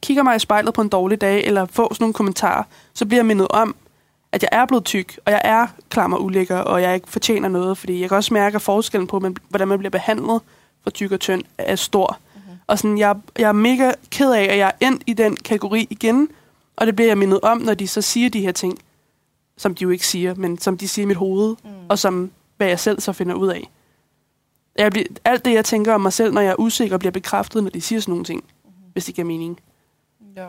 kigger 0.00 0.22
mig 0.22 0.36
i 0.36 0.38
spejlet 0.38 0.74
på 0.74 0.80
en 0.80 0.88
dårlig 0.88 1.20
dag, 1.20 1.44
eller 1.44 1.66
får 1.66 1.94
sådan 1.94 2.02
nogle 2.02 2.14
kommentarer, 2.14 2.62
så 2.94 3.06
bliver 3.06 3.18
jeg 3.18 3.26
mindet 3.26 3.48
om, 3.50 3.76
at 4.32 4.42
jeg 4.42 4.48
er 4.52 4.66
blevet 4.66 4.84
tyk, 4.84 5.18
og 5.24 5.32
jeg 5.32 5.40
er 5.44 5.66
klam 5.90 6.12
og 6.12 6.24
ulækker, 6.24 6.58
og 6.58 6.82
jeg 6.82 6.94
ikke 6.94 7.08
fortjener 7.08 7.48
noget, 7.48 7.78
fordi 7.78 8.00
jeg 8.00 8.08
kan 8.08 8.16
også 8.16 8.34
mærke, 8.34 8.54
at 8.54 8.62
forskellen 8.62 9.06
på, 9.06 9.18
hvordan 9.48 9.68
man 9.68 9.78
bliver 9.78 9.90
behandlet 9.90 10.40
for 10.82 10.90
tyk 10.90 11.12
og 11.12 11.20
tynd, 11.20 11.42
er 11.58 11.76
stor. 11.76 12.18
Mm-hmm. 12.34 12.58
Og 12.66 12.78
sådan, 12.78 12.98
jeg, 12.98 13.16
jeg 13.38 13.48
er 13.48 13.52
mega 13.52 13.92
ked 14.10 14.32
af, 14.32 14.42
at 14.42 14.58
jeg 14.58 14.72
er 14.80 14.86
endt 14.86 15.02
i 15.06 15.12
den 15.12 15.36
kategori 15.36 15.86
igen, 15.90 16.28
og 16.76 16.86
det 16.86 16.96
bliver 16.96 17.08
jeg 17.08 17.18
mindet 17.18 17.40
om, 17.40 17.58
når 17.58 17.74
de 17.74 17.88
så 17.88 18.02
siger 18.02 18.30
de 18.30 18.40
her 18.40 18.52
ting, 18.52 18.78
som 19.56 19.74
de 19.74 19.82
jo 19.82 19.90
ikke 19.90 20.06
siger, 20.06 20.34
men 20.34 20.58
som 20.58 20.78
de 20.78 20.88
siger 20.88 21.04
i 21.04 21.06
mit 21.06 21.16
hoved, 21.16 21.56
Mm. 21.64 21.70
og 21.88 21.98
som 21.98 22.30
hvad 22.56 22.66
jeg 22.68 22.80
selv 22.80 23.00
så 23.00 23.12
finder 23.12 23.34
ud 23.34 23.48
af. 23.48 23.70
Jeg 24.78 24.90
bliver, 24.92 25.06
alt 25.24 25.44
det, 25.44 25.52
jeg 25.54 25.64
tænker 25.64 25.94
om 25.94 26.00
mig 26.00 26.12
selv, 26.12 26.34
når 26.34 26.40
jeg 26.40 26.50
er 26.50 26.60
usikker, 26.60 26.98
bliver 26.98 27.12
bekræftet, 27.12 27.62
når 27.62 27.70
de 27.70 27.80
siger 27.80 28.00
sådan 28.00 28.12
nogle 28.12 28.24
ting, 28.24 28.44
mm-hmm. 28.64 28.90
hvis 28.92 29.04
det 29.04 29.14
giver 29.14 29.26
mening. 29.26 29.60
ja. 30.36 30.42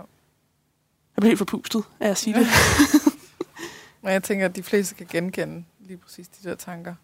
Jeg 1.16 1.22
bliver 1.22 1.30
helt 1.30 1.38
forpustet 1.38 1.84
af 2.00 2.10
at 2.10 2.18
sige 2.18 2.34
det. 2.40 2.48
Men 4.02 4.14
jeg 4.14 4.24
tænker, 4.24 4.46
at 4.46 4.56
de 4.56 4.64
fleste 4.64 4.96
kan 4.96 5.08
genkende 5.10 5.64
lige 5.80 5.98
præcis 5.98 6.28
de 6.28 6.50
der 6.50 6.56
tanker. 6.56 6.96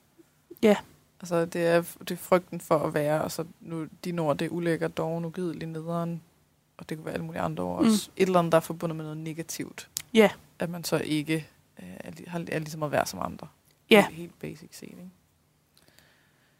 Ja. 0.61 0.75
Altså, 1.21 1.45
det 1.45 1.67
er, 1.67 1.83
det 1.99 2.11
er 2.11 2.15
frygten 2.17 2.61
for 2.61 2.77
at 2.79 2.93
være, 2.93 3.21
og 3.21 3.31
så 3.31 3.45
nu, 3.61 3.85
de 4.05 4.19
ord, 4.19 4.37
det 4.37 4.45
er 4.45 4.49
ulækker, 4.49 4.87
doven, 4.87 5.25
ugidelig, 5.25 5.67
nederen, 5.67 6.21
og 6.77 6.89
det 6.89 6.97
kunne 6.97 7.05
være 7.05 7.13
alle 7.13 7.25
mulige 7.25 7.41
andre 7.41 7.63
ord 7.63 7.81
Mm. 7.81 7.87
også. 7.87 8.09
Et 8.17 8.25
eller 8.27 8.39
andet, 8.39 8.51
der 8.51 8.55
er 8.57 8.61
forbundet 8.61 8.95
med 8.95 9.05
noget 9.05 9.17
negativt. 9.17 9.89
Ja. 10.13 10.29
At 10.59 10.69
man 10.69 10.83
så 10.83 10.97
ikke 10.97 11.47
øh, 11.83 11.87
er, 12.33 12.39
er 12.51 12.59
ligesom 12.59 12.83
at 12.83 12.91
være 12.91 13.05
som 13.05 13.19
andre. 13.21 13.47
Ja. 13.89 14.05
Helt, 14.05 14.17
helt 14.17 14.39
basic 14.39 14.69
set, 14.71 14.83
ikke? 14.89 15.09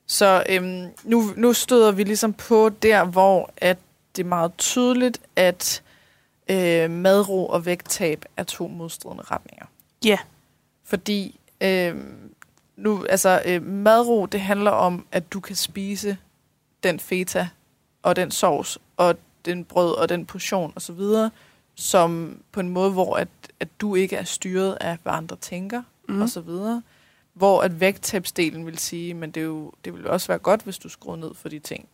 Så 0.05 0.43
øhm, 0.49 0.87
nu, 1.03 1.23
nu 1.37 1.53
støder 1.53 1.91
vi 1.91 2.03
ligesom 2.03 2.33
på 2.33 2.69
der, 2.69 3.03
hvor 3.05 3.51
at 3.57 3.77
det 4.15 4.23
er 4.23 4.27
meget 4.27 4.51
tydeligt, 4.57 5.21
at 5.35 5.83
øh, 6.49 6.91
madro 6.91 7.47
og 7.47 7.65
vægttab 7.65 8.25
er 8.37 8.43
to 8.43 8.67
modstridende 8.67 9.23
retninger. 9.23 9.65
Ja. 10.05 10.17
Fordi 10.83 11.39
øh, 11.61 11.95
nu, 12.75 13.05
altså, 13.09 13.41
øh, 13.45 13.63
madro, 13.63 14.25
det 14.25 14.41
handler 14.41 14.71
om, 14.71 15.05
at 15.11 15.33
du 15.33 15.39
kan 15.39 15.55
spise 15.55 16.17
den 16.83 16.99
feta 16.99 17.49
og 18.03 18.15
den 18.15 18.31
sovs 18.31 18.77
og 18.97 19.15
den 19.45 19.65
brød 19.65 19.95
og 19.95 20.09
den 20.09 20.25
portion 20.25 20.73
osv., 20.75 21.01
som 21.75 22.37
på 22.51 22.59
en 22.59 22.69
måde, 22.69 22.91
hvor 22.91 23.15
at, 23.15 23.27
at 23.59 23.67
du 23.81 23.95
ikke 23.95 24.15
er 24.15 24.23
styret 24.23 24.77
af, 24.81 24.97
hvad 25.03 25.13
andre 25.13 25.35
tænker 25.35 25.83
Mm. 26.09 26.21
og 26.21 26.29
så 26.29 26.41
videre. 26.41 26.83
Hvor 27.33 27.61
at 27.61 27.79
vægttabsdelen 27.79 28.65
vil 28.65 28.77
sige, 28.77 29.13
men 29.13 29.31
det, 29.31 29.41
er 29.41 29.45
jo, 29.45 29.71
det 29.85 29.93
vil 29.93 30.07
også 30.07 30.27
være 30.27 30.37
godt, 30.37 30.61
hvis 30.61 30.77
du 30.77 30.89
skruer 30.89 31.15
ned 31.15 31.33
for 31.33 31.49
de 31.49 31.59
ting. 31.59 31.87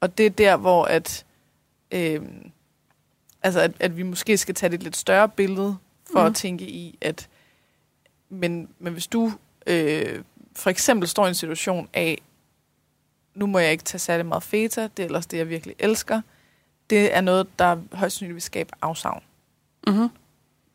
Og 0.00 0.18
det 0.18 0.26
er 0.26 0.30
der, 0.30 0.56
hvor 0.56 0.84
at, 0.84 1.24
øh, 1.90 2.20
altså 3.42 3.60
at, 3.60 3.72
at 3.80 3.96
vi 3.96 4.02
måske 4.02 4.36
skal 4.36 4.54
tage 4.54 4.74
et 4.74 4.82
lidt 4.82 4.96
større 4.96 5.28
billede, 5.28 5.76
for 6.12 6.18
Mhm. 6.18 6.20
mm. 6.22 6.26
at 6.30 6.34
tænke 6.36 6.64
i, 6.64 6.98
at 7.00 7.28
men, 8.28 8.68
men 8.78 8.92
hvis 8.92 9.06
du 9.06 9.32
øh, 9.66 10.22
for 10.56 10.70
eksempel 10.70 11.08
står 11.08 11.24
i 11.26 11.28
en 11.28 11.34
situation 11.34 11.88
af, 11.94 12.22
nu 13.34 13.46
må 13.46 13.58
jeg 13.58 13.72
ikke 13.72 13.84
tage 13.84 13.98
særlig 13.98 14.26
meget 14.26 14.42
feta, 14.42 14.82
det 14.96 15.02
er 15.02 15.04
ellers 15.06 15.26
det, 15.26 15.38
jeg 15.38 15.48
virkelig 15.48 15.74
elsker, 15.78 16.20
det 16.92 17.14
er 17.16 17.20
noget, 17.20 17.58
der 17.58 17.76
højst 17.92 18.14
sandsynligt 18.16 18.34
vil 18.34 18.42
skabe 18.42 18.70
afsavn 18.82 19.22
Mm-hmm. 19.86 20.08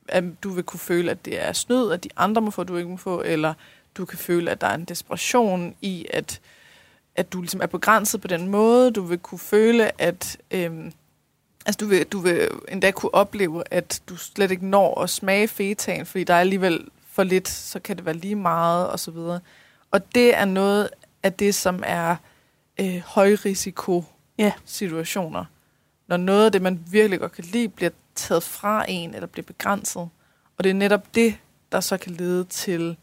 at 0.08 0.24
du 0.44 0.50
vil 0.50 0.64
kunne 0.64 0.80
føle, 0.80 1.12
at 1.12 1.26
det 1.26 1.42
er 1.48 1.54
snyd, 1.54 1.92
at 1.92 2.04
de 2.04 2.10
andre 2.18 2.42
må 2.42 2.52
få, 2.52 2.64
du 2.64 2.78
ikke 2.78 2.90
må 2.90 2.98
få, 2.98 3.22
eller 3.26 3.54
du 3.96 4.06
kan 4.06 4.18
føle, 4.18 4.52
at 4.52 4.62
der 4.62 4.68
er 4.68 4.76
en 4.76 4.86
desperation 4.86 5.76
i, 5.82 6.06
at, 6.10 6.40
at 7.16 7.34
du 7.34 7.42
ligesom 7.42 7.62
er 7.62 7.66
begrænset 7.66 8.22
på 8.22 8.28
den 8.28 8.48
måde. 8.48 8.92
Du 8.92 9.02
vil 9.02 9.18
kunne 9.18 9.40
føle, 9.40 10.02
at 10.02 10.38
øhm, 10.52 10.92
altså 11.66 11.78
du, 11.80 11.86
vil, 11.86 12.06
du 12.06 12.20
vil 12.20 12.48
endda 12.70 12.92
kunne 12.92 13.14
opleve, 13.14 13.64
at 13.72 14.02
du 14.10 14.16
slet 14.16 14.52
ikke 14.52 14.66
når 14.66 15.02
at 15.02 15.10
smage 15.10 15.48
fetaen, 15.48 16.06
fordi 16.06 16.24
der 16.24 16.34
er 16.34 16.40
alligevel 16.40 16.88
for 17.12 17.24
lidt, 17.24 17.48
så 17.48 17.80
kan 17.80 17.98
det 17.98 18.06
være 18.06 18.16
lige 18.16 18.36
meget, 18.36 18.88
og 18.90 19.00
så 19.00 19.12
videre. 19.12 19.40
Og 19.92 20.16
det 20.16 20.36
er 20.36 20.46
noget 20.46 20.90
af 21.24 21.34
det, 21.34 21.56
som 21.56 21.84
er 21.86 22.16
øh, 22.80 23.02
højrisiko 23.06 24.04
Ja. 24.38 24.52
situationer. 24.66 25.46
Når 26.08 26.18
noget 26.18 26.46
af 26.46 26.52
det, 26.52 26.62
man 26.62 26.84
virkelig 26.92 27.20
godt 27.20 27.32
kan 27.32 27.44
lide, 27.44 27.70
bliver 27.70 27.92
taget 28.16 28.44
fra 28.44 28.86
en, 28.90 29.14
eller 29.14 29.28
bliver 29.28 29.46
begrænset. 29.46 30.10
Og 30.58 30.64
det 30.64 30.70
er 30.70 30.74
netop 30.74 31.16
det, 31.16 31.38
der 31.72 31.80
så 31.80 31.98
kan 31.98 32.12
lede 32.12 32.44
til 32.44 32.98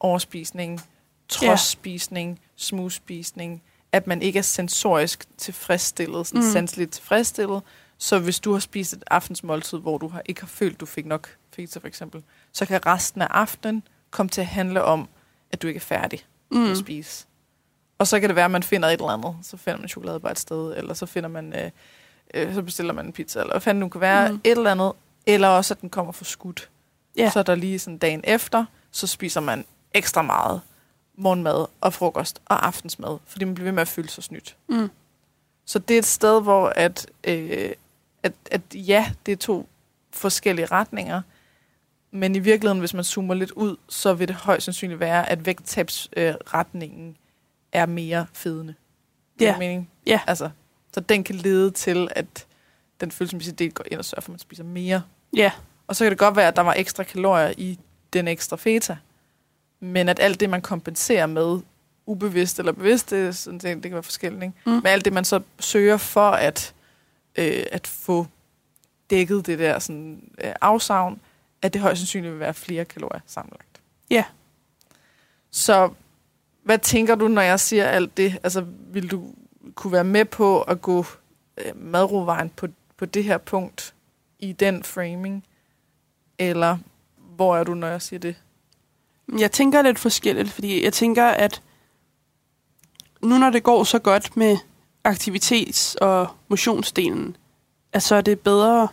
overspisning, 0.00 0.80
trodspisning, 1.28 2.40
smugspisning, 2.56 3.62
at 3.92 4.06
man 4.06 4.22
ikke 4.22 4.38
er 4.38 4.42
sensorisk 4.42 5.24
tilfredsstillet, 5.38 6.26
sådan 6.26 6.40
Mm. 6.46 6.50
sanseligt 6.52 6.92
tilfredsstillet. 6.92 7.62
Så 7.98 8.18
hvis 8.18 8.40
du 8.40 8.52
har 8.52 8.58
spist 8.58 8.92
et 8.92 9.04
aftensmåltid, 9.10 9.78
hvor 9.78 9.98
du 9.98 10.08
har, 10.08 10.22
ikke 10.26 10.40
har 10.40 10.48
følt, 10.48 10.80
du 10.80 10.86
fik 10.86 11.06
nok 11.06 11.28
feta 11.54 11.78
for 11.78 11.86
eksempel, 11.86 12.22
så 12.52 12.66
kan 12.66 12.86
resten 12.86 13.22
af 13.22 13.26
aftenen 13.30 13.82
komme 14.10 14.30
til 14.30 14.40
at 14.40 14.46
handle 14.46 14.82
om, 14.84 15.08
at 15.52 15.62
du 15.62 15.66
ikke 15.66 15.78
er 15.78 15.82
færdig 15.82 16.26
med 16.50 16.60
Mm. 16.60 16.70
at 16.70 16.78
spise. 16.78 17.26
Og 17.98 18.06
så 18.06 18.20
kan 18.20 18.28
det 18.28 18.36
være, 18.36 18.44
at 18.44 18.50
man 18.50 18.62
finder 18.62 18.88
et 18.88 18.92
eller 18.92 19.08
andet. 19.08 19.36
Så 19.42 19.56
finder 19.56 19.78
man 19.78 19.88
chokolade 19.88 20.20
bare 20.20 20.32
et 20.32 20.38
sted, 20.38 20.76
eller 20.76 20.94
så 20.94 21.06
finder 21.06 21.28
man, 21.28 21.52
øh, 21.64 21.70
øh, 22.34 22.54
så 22.54 22.62
bestiller 22.62 22.92
man 22.92 23.06
en 23.06 23.12
pizza, 23.12 23.40
eller 23.40 23.52
hvad 23.52 23.60
fanden 23.60 23.80
nu 23.80 23.88
kan 23.88 24.00
være, 24.00 24.32
Mm. 24.32 24.40
et 24.44 24.50
eller 24.50 24.70
andet. 24.70 24.92
Eller 25.26 25.48
også, 25.48 25.74
at 25.74 25.80
den 25.80 25.90
kommer 25.90 26.12
for 26.12 26.24
skudt. 26.24 26.68
Ja. 27.16 27.30
Så 27.30 27.38
er 27.38 27.42
der 27.42 27.54
lige 27.54 27.78
sådan 27.78 27.98
dagen 27.98 28.20
efter, 28.24 28.64
så 28.90 29.06
spiser 29.06 29.40
man 29.40 29.64
ekstra 29.94 30.22
meget 30.22 30.60
morgenmad 31.16 31.66
og 31.80 31.92
frokost 31.92 32.42
og 32.46 32.66
aftensmad, 32.66 33.18
fordi 33.26 33.44
man 33.44 33.54
bliver 33.54 33.64
ved 33.64 33.72
med 33.72 33.82
at 33.82 33.88
føle 33.88 34.08
sig 34.08 34.24
snydt. 34.24 34.56
Mm. 34.68 34.90
Så 35.64 35.78
det 35.78 35.94
er 35.94 35.98
et 35.98 36.06
sted, 36.06 36.42
hvor 36.42 36.68
at, 36.68 37.06
øh, 37.24 37.70
at, 38.22 38.32
at 38.50 38.60
ja, 38.74 39.12
det 39.26 39.32
er 39.32 39.36
to 39.36 39.68
forskellige 40.12 40.66
retninger, 40.66 41.22
men 42.10 42.34
i 42.34 42.38
virkeligheden, 42.38 42.78
hvis 42.80 42.94
man 42.94 43.04
zoomer 43.04 43.34
lidt 43.34 43.50
ud, 43.50 43.76
så 43.88 44.14
vil 44.14 44.28
det 44.28 44.36
højst 44.36 44.64
sandsynligt 44.64 45.00
være, 45.00 45.28
at 45.30 45.46
vægttabsretningen 45.46 47.08
øh, 47.08 47.14
er 47.72 47.86
mere 47.86 48.26
fedende. 48.32 48.74
Ja. 49.40 49.48
det 49.50 49.58
mening? 49.58 49.90
Ja. 50.06 50.20
Altså, 50.26 50.50
så 50.94 51.00
den 51.00 51.24
kan 51.24 51.34
lede 51.34 51.70
til, 51.70 52.08
at 52.10 52.46
den 53.00 53.10
følelsesmæssige 53.10 53.54
del 53.54 53.72
går 53.72 53.84
ind 53.90 53.98
og 53.98 54.04
sørger 54.04 54.20
for, 54.20 54.28
at 54.28 54.32
man 54.32 54.38
spiser 54.38 54.64
mere. 54.64 55.02
Ja. 55.36 55.52
Og 55.86 55.96
så 55.96 56.04
kan 56.04 56.10
det 56.10 56.18
godt 56.18 56.36
være, 56.36 56.48
at 56.48 56.56
der 56.56 56.62
var 56.62 56.74
ekstra 56.74 57.02
kalorier 57.02 57.52
i 57.56 57.78
den 58.12 58.28
ekstra 58.28 58.56
feta. 58.56 58.96
Men 59.80 60.08
at 60.08 60.20
alt 60.20 60.40
det, 60.40 60.50
man 60.50 60.62
kompenserer 60.62 61.26
med, 61.26 61.60
ubevidst 62.06 62.58
eller 62.58 62.72
bevidst, 62.72 63.10
det, 63.10 63.36
sådan, 63.36 63.58
det, 63.58 63.76
det 63.76 63.82
kan 63.82 63.92
være 63.92 64.02
forskelligt. 64.02 64.42
Ikke? 64.42 64.54
Mm. 64.66 64.72
Men 64.72 64.86
alt 64.86 65.04
det, 65.04 65.12
man 65.12 65.24
så 65.24 65.40
søger 65.58 65.96
for 65.96 66.30
at, 66.30 66.74
øh, 67.36 67.62
at 67.72 67.86
få 67.86 68.26
dækket 69.10 69.46
det 69.46 69.58
der 69.58 69.78
sådan, 69.78 70.30
øh, 70.44 70.52
afsavn, 70.60 71.20
at 71.62 71.72
det 71.72 71.80
højst 71.80 72.00
sandsynligt 72.00 72.32
vil 72.32 72.40
være 72.40 72.54
flere 72.54 72.84
kalorier 72.84 73.20
sammenlagt. 73.26 73.80
Ja. 74.10 74.24
Så 75.50 75.90
hvad 76.62 76.78
tænker 76.78 77.14
du, 77.14 77.28
når 77.28 77.42
jeg 77.42 77.60
siger 77.60 77.86
alt 77.86 78.16
det? 78.16 78.38
Altså, 78.42 78.66
vil 78.92 79.10
du, 79.10 79.34
kunne 79.80 79.92
være 79.92 80.04
med 80.04 80.24
på 80.24 80.62
at 80.62 80.82
gå 80.82 81.04
øh, 81.58 81.72
madrovejen 81.76 82.50
på, 82.56 82.66
på 82.96 83.06
det 83.06 83.24
her 83.24 83.38
punkt 83.38 83.94
i 84.38 84.52
den 84.52 84.82
framing? 84.82 85.44
Eller 86.38 86.78
hvor 87.36 87.56
er 87.56 87.64
du, 87.64 87.74
når 87.74 87.86
jeg 87.86 88.02
siger 88.02 88.20
det? 88.20 88.36
Jeg 89.38 89.52
tænker 89.52 89.82
lidt 89.82 89.98
forskelligt, 89.98 90.50
fordi 90.50 90.84
jeg 90.84 90.92
tænker, 90.92 91.26
at 91.26 91.62
nu 93.22 93.38
når 93.38 93.50
det 93.50 93.62
går 93.62 93.84
så 93.84 93.98
godt 93.98 94.36
med 94.36 94.56
aktivitets- 95.08 95.94
og 96.00 96.28
motionsdelen, 96.48 97.36
at 97.92 98.02
så 98.02 98.14
er 98.14 98.20
det 98.20 98.40
bedre 98.40 98.88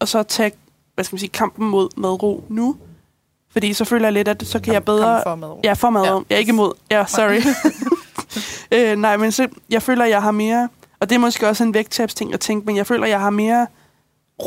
at 0.00 0.08
så 0.08 0.22
tage 0.22 0.52
hvad 0.94 1.04
skal 1.04 1.14
man 1.14 1.20
sige, 1.20 1.30
kampen 1.30 1.68
mod 1.68 1.88
madro 1.96 2.44
nu. 2.48 2.76
Fordi 3.50 3.72
så 3.72 3.84
føler 3.84 4.06
jeg 4.06 4.12
lidt, 4.12 4.28
at 4.28 4.46
så 4.46 4.60
kan 4.60 4.74
jeg 4.74 4.84
bedre... 4.84 5.22
for 5.22 5.34
madro. 5.34 5.60
Ja, 5.64 5.72
for 5.72 5.90
madro. 5.90 6.06
Ja. 6.06 6.20
Jeg 6.30 6.36
er 6.36 6.38
ikke 6.38 6.50
imod. 6.50 6.72
Ja, 6.90 7.04
sorry. 7.06 7.40
øh, 8.72 8.96
nej, 8.96 9.16
men 9.16 9.32
så, 9.32 9.48
jeg 9.70 9.82
føler, 9.82 10.04
jeg 10.04 10.22
har 10.22 10.30
mere... 10.30 10.68
Og 11.00 11.08
det 11.08 11.14
er 11.14 11.18
måske 11.18 11.48
også 11.48 11.64
en 11.64 11.74
vægttabsting 11.74 12.34
at 12.34 12.40
tænke, 12.40 12.66
men 12.66 12.76
jeg 12.76 12.86
føler, 12.86 13.06
jeg 13.06 13.20
har 13.20 13.30
mere 13.30 13.66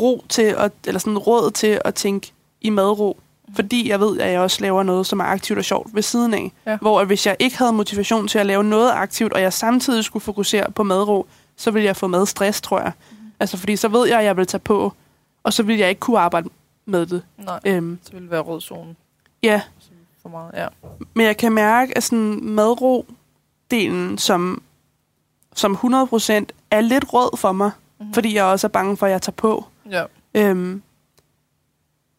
ro 0.00 0.24
til, 0.28 0.42
at, 0.42 0.72
eller 0.86 0.98
sådan 0.98 1.18
råd 1.18 1.50
til 1.50 1.80
at 1.84 1.94
tænke 1.94 2.32
i 2.60 2.70
madro. 2.70 3.20
Fordi 3.56 3.88
jeg 3.88 4.00
ved, 4.00 4.18
at 4.20 4.32
jeg 4.32 4.40
også 4.40 4.60
laver 4.60 4.82
noget, 4.82 5.06
som 5.06 5.20
er 5.20 5.24
aktivt 5.24 5.58
og 5.58 5.64
sjovt 5.64 5.94
ved 5.94 6.02
siden 6.02 6.34
af. 6.34 6.52
Ja. 6.66 6.76
Hvor 6.80 7.00
at 7.00 7.06
hvis 7.06 7.26
jeg 7.26 7.36
ikke 7.38 7.58
havde 7.58 7.72
motivation 7.72 8.28
til 8.28 8.38
at 8.38 8.46
lave 8.46 8.64
noget 8.64 8.90
aktivt, 8.90 9.32
og 9.32 9.40
jeg 9.40 9.52
samtidig 9.52 10.04
skulle 10.04 10.22
fokusere 10.22 10.72
på 10.72 10.82
madro, 10.82 11.26
så 11.56 11.70
ville 11.70 11.86
jeg 11.86 11.96
få 11.96 12.06
madstress, 12.06 12.60
tror 12.60 12.80
jeg. 12.80 12.92
Mhm. 13.10 13.18
Altså, 13.40 13.56
fordi 13.56 13.76
så 13.76 13.88
ved 13.88 14.08
jeg, 14.08 14.18
at 14.18 14.24
jeg 14.24 14.36
vil 14.36 14.46
tage 14.46 14.60
på, 14.60 14.92
og 15.42 15.52
så 15.52 15.62
vil 15.62 15.78
jeg 15.78 15.88
ikke 15.88 16.00
kunne 16.00 16.18
arbejde 16.18 16.48
med 16.86 17.06
det. 17.06 17.22
Nej, 17.38 17.60
Øhm, 17.64 17.98
så 18.02 18.12
vil 18.12 18.22
det 18.22 18.30
være 18.30 18.40
rød 18.40 18.60
zone 18.60 18.94
ja, 19.42 19.60
for 20.22 20.28
meget. 20.28 20.50
Ja. 20.54 20.66
men 21.14 21.26
jeg 21.26 21.36
kan 21.36 21.52
mærke, 21.52 21.96
at 21.96 22.02
sådan 22.02 22.38
madro-delen, 23.72 24.18
som, 24.18 24.62
som 25.54 25.74
100% 25.76 26.44
er 26.70 26.80
lidt 26.80 27.04
rød 27.12 27.36
for 27.36 27.52
mig, 27.52 27.70
Mhm. 27.98 28.06
mm. 28.08 28.14
fordi 28.14 28.34
jeg 28.34 28.44
også 28.44 28.66
er 28.66 28.68
bange 28.68 28.96
for, 28.96 29.06
at 29.06 29.12
jeg 29.12 29.22
tager 29.22 29.34
på. 29.36 29.64
ja. 29.90 30.04
Øhm, 30.34 30.82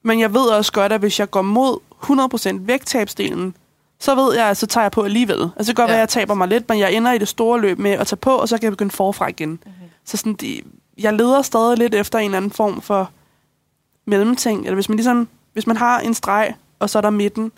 men 0.04 0.20
jeg 0.20 0.34
ved 0.34 0.42
også 0.48 0.72
godt, 0.72 0.92
at 0.92 1.00
hvis 1.00 1.20
jeg 1.20 1.32
går 1.32 1.42
mod 1.42 1.80
100% 2.04 2.68
vægttabsdelen, 2.68 3.56
så 4.00 4.16
ved 4.16 4.36
jeg, 4.36 4.46
at 4.50 4.58
så 4.58 4.68
tager 4.68 4.84
jeg 4.84 4.92
på 4.92 5.04
alligevel. 5.04 5.42
Altså 5.42 5.54
det 5.58 5.66
kan 5.66 5.76
godt 5.76 5.90
Ja. 5.90 5.94
være, 5.94 5.98
at 5.98 6.00
jeg 6.00 6.10
taber 6.10 6.34
mig 6.34 6.48
lidt, 6.48 6.70
men 6.70 6.80
jeg 6.80 6.94
ender 6.94 7.12
i 7.12 7.18
det 7.18 7.28
store 7.28 7.62
løb 7.62 7.80
med 7.80 7.92
at 7.92 8.08
tage 8.08 8.18
på, 8.18 8.32
og 8.36 8.50
så 8.50 8.58
kan 8.58 8.64
jeg 8.64 8.72
begynde 8.72 8.92
forfra 8.92 9.28
igen. 9.28 9.50
Mm-hmm. 9.50 9.72
Så 10.06 10.18
sådan, 10.18 10.34
de, 10.34 10.62
jeg 10.98 11.14
leder 11.14 11.42
stadig 11.42 11.78
lidt 11.78 11.96
efter 11.96 12.20
en 12.20 12.26
eller 12.26 12.38
anden 12.38 12.52
form 12.52 12.82
for 12.82 13.10
mellemting. 14.06 14.60
Eller 14.62 14.74
hvis 14.74 14.90
man 14.90 14.96
ligesom, 14.96 15.28
hvis 15.54 15.68
man 15.68 15.78
har 15.78 16.00
en 16.00 16.14
streg, 16.14 16.56
og 16.80 16.90
så 16.90 16.98
er 17.00 17.02
der 17.02 17.10
midten, 17.10 17.52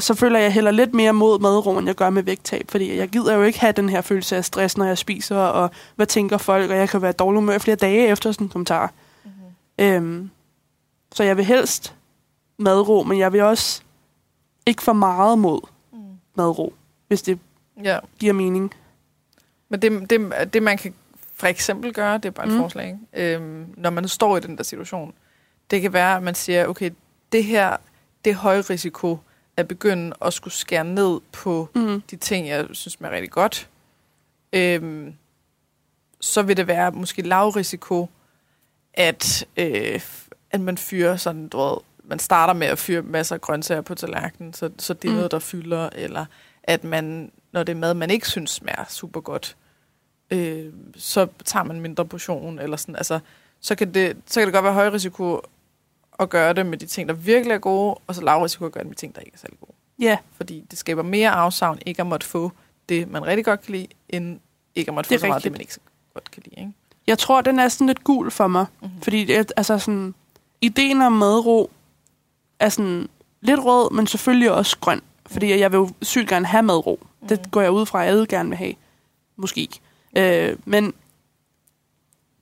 så 0.00 0.14
føler 0.14 0.38
jeg 0.38 0.52
heller 0.52 0.70
lidt 0.70 0.94
mere 0.94 1.12
mod 1.12 1.38
madro, 1.38 1.78
end 1.78 1.86
jeg 1.86 1.94
gør 1.94 2.10
med 2.10 2.22
vægttab. 2.22 2.70
Fordi 2.70 2.96
jeg 2.96 3.08
gider 3.08 3.34
jo 3.34 3.42
ikke 3.42 3.60
have 3.60 3.72
den 3.72 3.88
her 3.88 4.00
følelse 4.00 4.36
af 4.36 4.44
stress, 4.44 4.76
når 4.76 4.84
jeg 4.84 4.98
spiser, 4.98 5.36
og 5.36 5.70
hvad 5.96 6.06
tænker 6.06 6.38
folk, 6.38 6.70
og 6.70 6.76
jeg 6.76 6.88
kan 6.88 7.02
være 7.02 7.12
dårlig 7.12 7.38
humør 7.40 7.58
flere 7.58 7.76
dage 7.76 8.08
efter 8.08 8.32
sådan 8.32 8.44
en 8.46 8.50
kommentar. 8.50 8.92
Mm-hmm. 9.24 9.84
Øhm, 9.84 10.30
så 11.14 11.22
jeg 11.22 11.36
vil 11.36 11.44
helst 11.44 11.94
madro, 12.58 13.02
men 13.02 13.18
jeg 13.18 13.32
vil 13.32 13.40
også 13.40 13.82
ikke 14.66 14.82
for 14.82 14.92
meget 14.92 15.38
mod 15.38 15.60
Mm. 15.92 15.98
madro, 16.34 16.74
hvis 17.08 17.22
det 17.22 17.38
Ja. 17.84 17.98
giver 18.18 18.32
mening. 18.32 18.74
Men 19.68 19.82
det, 19.82 20.10
det, 20.10 20.32
det, 20.54 20.62
man 20.62 20.78
kan 20.78 20.94
for 21.34 21.46
eksempel 21.46 21.92
gøre, 21.92 22.14
det 22.18 22.24
er 22.24 22.30
bare 22.30 22.46
et 22.46 22.52
mm. 22.52 22.58
Forslag, 22.58 22.98
ikke? 23.14 23.34
Øhm, 23.34 23.66
når 23.76 23.90
man 23.90 24.08
står 24.08 24.36
i 24.36 24.40
den 24.40 24.56
der 24.56 24.62
situation, 24.62 25.14
det 25.70 25.82
kan 25.82 25.92
være, 25.92 26.16
at 26.16 26.22
man 26.22 26.34
siger, 26.34 26.66
okay, 26.66 26.90
det 27.32 27.44
her, 27.44 27.76
det 28.24 28.30
er 28.30 28.34
høj 28.34 28.58
risiko 28.70 29.18
at 29.56 29.68
begynde 29.68 30.16
at 30.22 30.32
skulle 30.32 30.54
skære 30.54 30.84
ned 30.84 31.20
på 31.32 31.68
Mm. 31.74 32.00
de 32.10 32.16
ting, 32.16 32.48
jeg 32.48 32.66
synes 32.72 32.96
er 33.00 33.10
rigtig 33.10 33.30
godt. 33.30 33.68
Øhm, 34.52 35.14
så 36.20 36.42
vil 36.42 36.56
det 36.56 36.66
være 36.66 36.92
måske 36.92 37.22
lav 37.22 37.48
risiko, 37.48 38.08
at, 38.94 39.46
øh, 39.56 40.00
at 40.50 40.60
man 40.60 40.78
fyrer 40.78 41.16
sådan, 41.16 41.48
du 41.48 41.58
ved, 41.58 41.76
man 42.04 42.18
starter 42.18 42.54
med 42.54 42.66
at 42.66 42.78
fyre 42.78 43.02
masser 43.02 43.34
af 43.34 43.40
grøntsager 43.40 43.80
på 43.80 43.94
tallerkenen, 43.94 44.52
så, 44.52 44.70
så 44.78 44.94
det 44.94 45.08
er 45.08 45.12
Mm. 45.12 45.16
noget, 45.16 45.30
der 45.30 45.38
fylder, 45.38 45.88
eller 45.92 46.24
at 46.62 46.84
man, 46.84 47.32
når 47.52 47.62
det 47.62 47.72
er 47.72 47.76
mad, 47.76 47.94
man 47.94 48.10
ikke 48.10 48.28
synes 48.28 48.50
smager 48.50 48.84
super 48.88 49.20
godt, 49.20 49.56
øh, 50.30 50.72
så 50.96 51.26
tager 51.44 51.64
man 51.64 51.80
mindre 51.80 52.04
portion, 52.06 52.58
eller 52.58 52.76
sådan, 52.76 52.96
altså, 52.96 53.18
så 53.60 53.74
kan, 53.74 53.94
det, 53.94 54.16
så 54.26 54.40
kan 54.40 54.46
det 54.46 54.52
godt 54.54 54.64
være 54.64 54.72
høj 54.74 54.88
risiko 54.88 55.40
at 56.18 56.30
gøre 56.30 56.52
det 56.52 56.66
med 56.66 56.78
de 56.78 56.86
ting, 56.86 57.08
der 57.08 57.14
virkelig 57.14 57.54
er 57.54 57.58
gode, 57.58 57.94
og 58.06 58.14
så 58.14 58.22
lav 58.22 58.42
risiko 58.42 58.66
at 58.66 58.72
gøre 58.72 58.84
det 58.84 58.88
med 58.88 58.96
ting, 58.96 59.14
der 59.14 59.20
ikke 59.20 59.32
er 59.34 59.38
særlig 59.38 59.58
gode. 59.60 59.72
Ja, 59.98 60.18
Fordi 60.32 60.64
det 60.70 60.78
skaber 60.78 61.02
mere 61.02 61.30
afsavn 61.30 61.78
ikke 61.86 62.00
at 62.00 62.06
måtte 62.06 62.26
få 62.26 62.52
det, 62.88 63.10
man 63.10 63.26
rigtig 63.26 63.44
godt 63.44 63.62
kan 63.62 63.72
lide, 63.72 63.86
end 64.08 64.40
ikke 64.74 64.88
at 64.88 64.94
måtte 64.94 65.08
få 65.08 65.12
Det 65.12 65.16
er 65.16 65.20
så 65.20 65.26
meget 65.26 65.44
det, 65.44 65.52
man 65.52 65.60
ikke 65.60 65.74
så 65.74 65.80
godt 66.14 66.30
kan 66.30 66.42
lide. 66.46 66.60
Ikke? 66.60 66.72
jeg 67.06 67.18
tror, 67.18 67.40
den 67.40 67.58
er 67.58 67.68
sådan 67.68 67.86
lidt 67.86 68.04
gul 68.04 68.30
for 68.30 68.46
mig. 68.46 68.66
Mm-hmm. 68.82 69.00
Fordi 69.02 69.24
det, 69.24 69.52
altså 69.56 69.78
sådan, 69.78 70.14
ideen 70.60 71.02
om 71.02 71.12
madro 71.12 71.70
er 72.58 72.68
sådan 72.68 73.08
lidt 73.40 73.60
rød, 73.64 73.90
men 73.90 74.06
selvfølgelig 74.06 74.52
også 74.52 74.78
grøn. 74.80 75.00
Fordi 75.26 75.58
jeg 75.58 75.72
vil 75.72 75.78
jo 75.78 75.90
sygt 76.02 76.28
gerne 76.28 76.46
have 76.46 76.62
madro. 76.62 77.06
Mm. 77.20 77.28
Det 77.28 77.50
går 77.50 77.60
jeg 77.60 77.70
ud 77.70 77.86
fra, 77.86 78.02
at 78.02 78.08
alle 78.08 78.26
gerne 78.26 78.48
vil 78.48 78.58
have. 78.58 78.74
Måske. 79.36 79.68
Øh, 80.16 80.56
men 80.64 80.94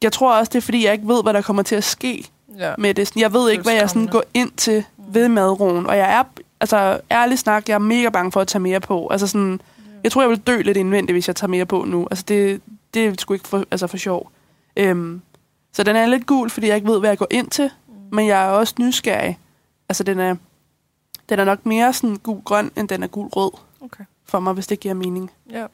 jeg 0.02 0.12
tror 0.12 0.34
også, 0.34 0.50
det 0.50 0.56
er 0.56 0.62
fordi, 0.62 0.84
jeg 0.84 0.92
ikke 0.92 1.08
ved, 1.08 1.22
hvad 1.22 1.34
der 1.34 1.42
kommer 1.42 1.62
til 1.62 1.74
at 1.74 1.84
ske 1.84 2.30
Ja. 2.58 2.74
med 2.78 2.94
det. 2.94 3.16
Jeg 3.16 3.32
ved 3.32 3.50
ikke, 3.50 3.62
hvad 3.62 3.74
jeg 3.74 3.88
sådan 3.90 4.06
går 4.06 4.22
ind 4.34 4.50
til 4.56 4.84
ved 4.96 5.28
madroen. 5.28 5.86
Og 5.86 5.96
jeg 5.96 6.12
er, 6.18 6.22
altså 6.60 7.00
ærligt 7.10 7.40
snak, 7.40 7.68
jeg 7.68 7.74
er 7.74 7.78
mega 7.78 8.08
bange 8.08 8.32
for 8.32 8.40
at 8.40 8.48
tage 8.48 8.62
mere 8.62 8.80
på. 8.80 9.08
Altså 9.08 9.26
sådan, 9.26 9.60
jeg 10.04 10.12
tror, 10.12 10.22
jeg 10.22 10.30
vil 10.30 10.38
dø 10.38 10.60
lidt 10.62 10.76
indvendigt, 10.76 11.14
hvis 11.14 11.28
jeg 11.28 11.36
tager 11.36 11.48
mere 11.48 11.66
på 11.66 11.84
nu. 11.84 12.08
Altså 12.10 12.24
det, 12.28 12.60
det 12.94 13.06
er 13.06 13.14
sgu 13.18 13.34
ikke 13.34 13.48
for, 13.48 13.64
altså 13.70 13.86
for 13.86 13.96
sjov. 13.96 14.30
Øhm, 14.76 15.22
så 15.72 15.82
den 15.82 15.96
er 15.96 16.06
lidt 16.06 16.26
gul, 16.26 16.50
fordi 16.50 16.66
jeg 16.66 16.76
ikke 16.76 16.88
ved, 16.88 16.98
hvad 17.00 17.10
jeg 17.10 17.18
går 17.18 17.26
ind 17.30 17.48
til. 17.50 17.70
Mm. 17.88 17.94
Men 18.16 18.26
jeg 18.26 18.44
er 18.44 18.48
også 18.48 18.74
nysgerrig. 18.78 19.38
Altså 19.88 20.04
den 20.04 20.18
er, 20.18 20.36
den 21.28 21.38
er 21.38 21.44
nok 21.44 21.66
mere 21.66 21.92
sådan 21.92 22.16
gul-grøn, 22.16 22.70
end 22.76 22.88
den 22.88 23.02
er 23.02 23.06
gul-rød 23.06 23.50
Okay. 23.80 24.04
for 24.24 24.40
mig, 24.40 24.52
hvis 24.52 24.66
det 24.66 24.80
giver 24.80 24.94
mening. 24.94 25.30
Ja. 25.50 25.66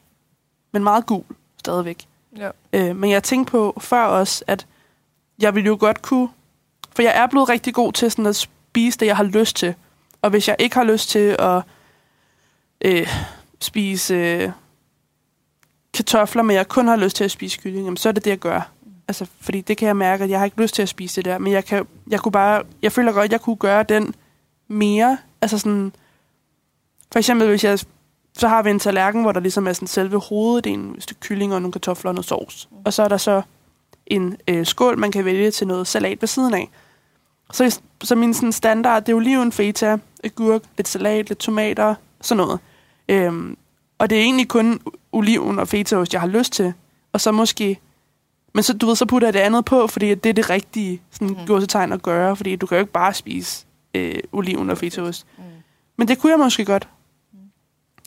Men 0.73 0.83
meget 0.83 1.07
gul 1.07 1.25
stadigvæk. 1.59 2.07
Ja. 2.37 2.51
Øh, 2.73 2.97
men 2.97 3.11
jeg 3.11 3.23
tænkte 3.23 3.51
på 3.51 3.79
før 3.81 4.05
også, 4.05 4.45
at 4.47 4.67
jeg 5.39 5.55
ville 5.55 5.67
jo 5.67 5.77
godt 5.81 6.03
kunne... 6.03 6.29
For 6.95 7.03
jeg 7.03 7.13
er 7.17 7.27
blevet 7.27 7.49
rigtig 7.49 7.75
god 7.75 7.93
til 7.93 8.11
sådan 8.11 8.27
at 8.27 8.37
spise 8.37 8.99
det, 8.99 9.07
jeg 9.07 9.17
har 9.17 9.25
lyst 9.25 9.57
til. 9.57 9.75
Og 10.23 10.31
hvis 10.31 10.49
jeg 10.49 10.57
ikke 10.59 10.77
har 10.77 10.85
lyst 10.85 11.09
til 11.09 11.37
at 11.39 11.63
øh, 12.85 13.09
spise 13.61 14.15
øh, 14.15 14.51
kartofler, 15.95 16.43
men 16.43 16.57
jeg 16.57 16.69
kun 16.69 16.89
har 16.89 16.97
lyst 16.97 17.17
til 17.17 17.25
at 17.25 17.31
spise 17.31 17.59
kylling, 17.59 17.85
jamen, 17.85 17.97
så 17.97 18.09
er 18.09 18.13
det 18.13 18.25
det, 18.25 18.31
jeg 18.31 18.39
gør. 18.39 18.71
Altså, 19.09 19.27
fordi 19.41 19.61
det 19.61 19.77
kan 19.77 19.89
jeg 19.89 19.97
mærke, 19.97 20.25
at 20.25 20.31
jeg 20.31 20.39
har 20.39 20.45
ikke 20.45 20.63
lyst 20.63 20.75
til 20.75 20.83
at 20.83 20.89
spise 20.89 21.17
det 21.17 21.25
der. 21.25 21.39
Men 21.39 21.53
jeg, 21.53 21.65
kan, 21.65 21.87
jeg 22.11 22.21
kunne 22.21 22.33
bare... 22.33 22.63
Jeg 22.83 22.93
føler 22.93 23.13
godt, 23.13 23.25
at 23.25 23.33
jeg 23.33 23.41
kunne 23.41 23.57
gøre 23.57 23.83
den 23.83 24.15
mere. 24.69 25.19
Altså 25.43 25.59
sådan... 25.59 25.93
For 27.13 27.19
eksempel, 27.19 27.49
hvis 27.49 27.65
jeg 27.65 27.79
så 28.39 28.49
har 28.49 28.63
vi 28.63 28.71
en 28.71 28.79
tallerken, 28.79 29.23
hvor 29.23 29.33
der 29.33 29.41
ligesom 29.41 29.67
er 29.67 29.73
sådan 29.73 29.89
selve 29.89 30.21
hoveddelen, 30.21 30.95
et 30.97 31.03
stykke 31.03 31.21
kylling 31.21 31.55
og 31.55 31.63
nogle 31.63 31.73
kartofler 31.73 32.09
og 32.09 32.15
noget 32.15 32.27
sovs. 32.27 32.69
Og 32.85 32.93
så 32.93 33.03
er 33.03 33.09
der 33.09 33.17
så 33.17 33.43
en 34.11 34.37
øh, 34.49 34.67
skål, 34.67 34.99
man 34.99 35.13
kan 35.13 35.25
vælge 35.25 35.51
til 35.51 35.67
noget 35.67 35.87
salat 35.87 36.23
ved 36.23 36.29
siden 36.29 36.55
af. 36.55 36.71
Så, 37.53 37.81
så 38.03 38.15
min 38.15 38.35
sådan 38.35 38.53
standard, 38.53 39.05
det 39.05 39.13
er 39.13 39.17
oliven, 39.17 39.53
feta, 39.53 39.99
agurk, 40.25 40.63
lidt 40.77 40.89
salat, 40.89 41.29
lidt 41.29 41.39
tomater, 41.39 41.95
sådan 42.21 42.45
noget. 42.45 42.61
Øhm, 43.09 43.57
og 43.99 44.11
det 44.11 44.19
er 44.19 44.23
egentlig 44.23 44.49
kun 44.49 44.81
oliven 45.13 45.59
og 45.59 45.69
fetaost, 45.69 46.13
jeg 46.13 46.21
har 46.21 46.29
lyst 46.29 46.53
til. 46.53 46.73
Og 47.13 47.21
så 47.21 47.33
måske... 47.33 47.79
Men 48.55 48.63
så, 48.63 48.73
du 48.73 48.87
ved, 48.87 48.97
så 48.97 49.07
putter 49.07 49.29
jeg 49.29 49.33
det 49.33 49.41
andet 49.41 49.65
på, 49.65 49.87
fordi 49.87 50.15
det 50.15 50.31
er 50.31 50.35
det 50.35 50.51
rigtige 50.51 51.03
sådan, 51.11 51.29
mm. 51.29 51.47
gåsetegn 51.47 51.93
at 51.93 52.03
gøre. 52.03 52.37
Fordi 52.37 52.57
du 52.57 52.67
kan 52.67 52.77
jo 52.77 52.81
ikke 52.81 52.93
bare 52.93 53.15
spise 53.15 53.67
øh, 53.95 54.19
oliven 54.33 54.71
og 54.71 54.79
fetaost. 54.79 55.27
Mm. 55.39 55.45
Men 55.97 56.09
det 56.09 56.19
kunne 56.19 56.33
jeg 56.33 56.39
måske 56.39 56.65
godt. 56.65 56.89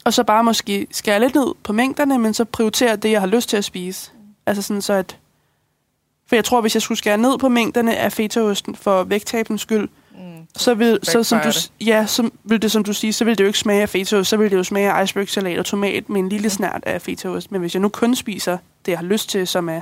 Og 0.06 0.14
så 0.14 0.24
bare 0.24 0.43
måske 0.43 0.88
skære 0.91 1.20
lidt 1.20 1.36
ned 1.36 1.54
på 1.64 1.74
mængderne, 1.74 2.18
men 2.18 2.34
så 2.34 2.45
prioritere 2.45 2.95
det, 2.95 3.12
jeg 3.12 3.20
har 3.20 3.28
lyst 3.28 3.49
til 3.49 3.58
at 3.58 3.66
spise. 3.66 4.12
Altså 4.45 4.62
sådan 4.62 4.82
så, 4.82 4.93
at... 4.93 5.18
For 6.32 6.36
jeg 6.36 6.46
tror, 6.46 6.62
hvis 6.62 6.76
jeg 6.76 6.82
skulle 6.82 6.98
skære 6.98 7.18
ned 7.18 7.38
på 7.38 7.50
mængderne 7.50 7.98
af 7.98 8.12
fetaosten 8.12 8.76
for 8.76 9.04
vægttabens 9.04 9.62
skyld, 9.62 9.90
Mm. 10.16 10.48
så 10.58 10.74
vil, 10.74 11.00
så, 11.04 11.24
som 11.24 11.40
du, 11.44 11.50
ja, 11.86 12.06
så 12.06 12.30
vil 12.44 12.62
det, 12.62 12.72
som 12.72 12.84
du 12.84 12.94
siger, 12.94 13.14
så 13.14 13.26
vil 13.26 13.38
det 13.38 13.44
jo 13.44 13.48
ikke 13.48 13.60
smage 13.60 13.82
af 13.82 13.90
fetaost, 13.90 14.30
så 14.30 14.38
vil 14.38 14.52
det 14.52 14.58
jo 14.58 14.64
smage 14.64 14.92
af 14.92 15.04
icebergsalat 15.04 15.60
og 15.60 15.66
tomat 15.66 16.10
med 16.10 16.20
en 16.20 16.30
lille 16.30 16.50
snært 16.50 16.84
af 16.86 17.02
fetaost. 17.02 17.52
Men 17.52 17.62
hvis 17.62 17.74
jeg 17.76 17.82
nu 17.82 17.90
kun 17.90 18.16
spiser 18.16 18.58
det, 18.86 18.92
jeg 18.92 19.00
har 19.00 19.06
lyst 19.06 19.30
til, 19.30 19.48
som 19.48 19.70
er 19.70 19.82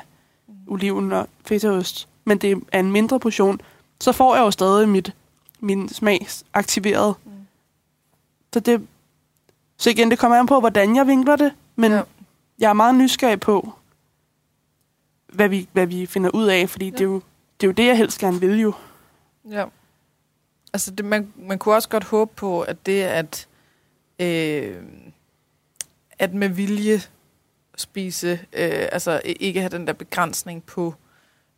oliven 0.68 1.12
og 1.12 1.28
fetaost, 1.46 2.08
men 2.26 2.38
det 2.38 2.64
er 2.72 2.80
en 2.80 2.92
mindre 2.92 3.20
portion, 3.20 3.62
så 4.02 4.12
får 4.12 4.36
jeg 4.36 4.42
jo 4.42 4.52
stadig 4.52 4.90
mit, 4.90 5.14
min 5.60 5.90
smag 5.90 6.28
aktiveret. 6.54 7.16
Mm. 7.26 7.32
Så 8.54 8.60
det, 8.60 8.88
så 9.78 9.90
igen, 9.90 10.12
det 10.12 10.20
kommer 10.20 10.38
an 10.38 10.48
på, 10.48 10.60
hvordan 10.60 10.96
jeg 10.96 11.08
vinkler 11.08 11.36
det, 11.36 11.52
men 11.76 11.92
ja. 11.92 12.02
jeg 12.60 12.70
er 12.70 12.74
meget 12.74 12.96
nysgerrig 12.96 13.40
på, 13.40 13.74
hvad 15.34 15.50
vi, 15.50 15.70
hvad 15.74 15.86
vi 15.86 16.06
finder 16.06 16.30
ud 16.30 16.48
af, 16.48 16.70
fordi 16.70 16.86
ja. 16.86 16.92
det, 16.92 17.02
er 17.02 17.06
jo, 17.06 17.22
det 17.62 17.68
er 17.68 17.68
jo 17.68 17.74
det, 17.74 17.86
jeg 17.86 17.98
helst 17.98 18.20
gerne 18.20 18.40
vil 18.40 18.60
jo. 18.60 18.74
Ja. 19.52 19.66
Altså, 20.74 20.92
det, 20.92 21.06
man, 21.06 21.34
man 21.36 21.60
kunne 21.60 21.76
også 21.76 21.90
godt 21.90 22.04
håbe 22.04 22.32
på, 22.36 22.62
at 22.62 22.86
det, 22.86 23.04
at, 23.04 23.48
øh, 24.20 24.84
at 26.20 26.34
med 26.34 26.50
vilje 26.50 27.02
spise, 27.78 28.32
øh, 28.32 28.88
altså 28.92 29.22
ikke 29.26 29.60
have 29.60 29.70
den 29.70 29.88
der 29.88 29.94
begrænsning 29.94 30.64
på 30.64 30.96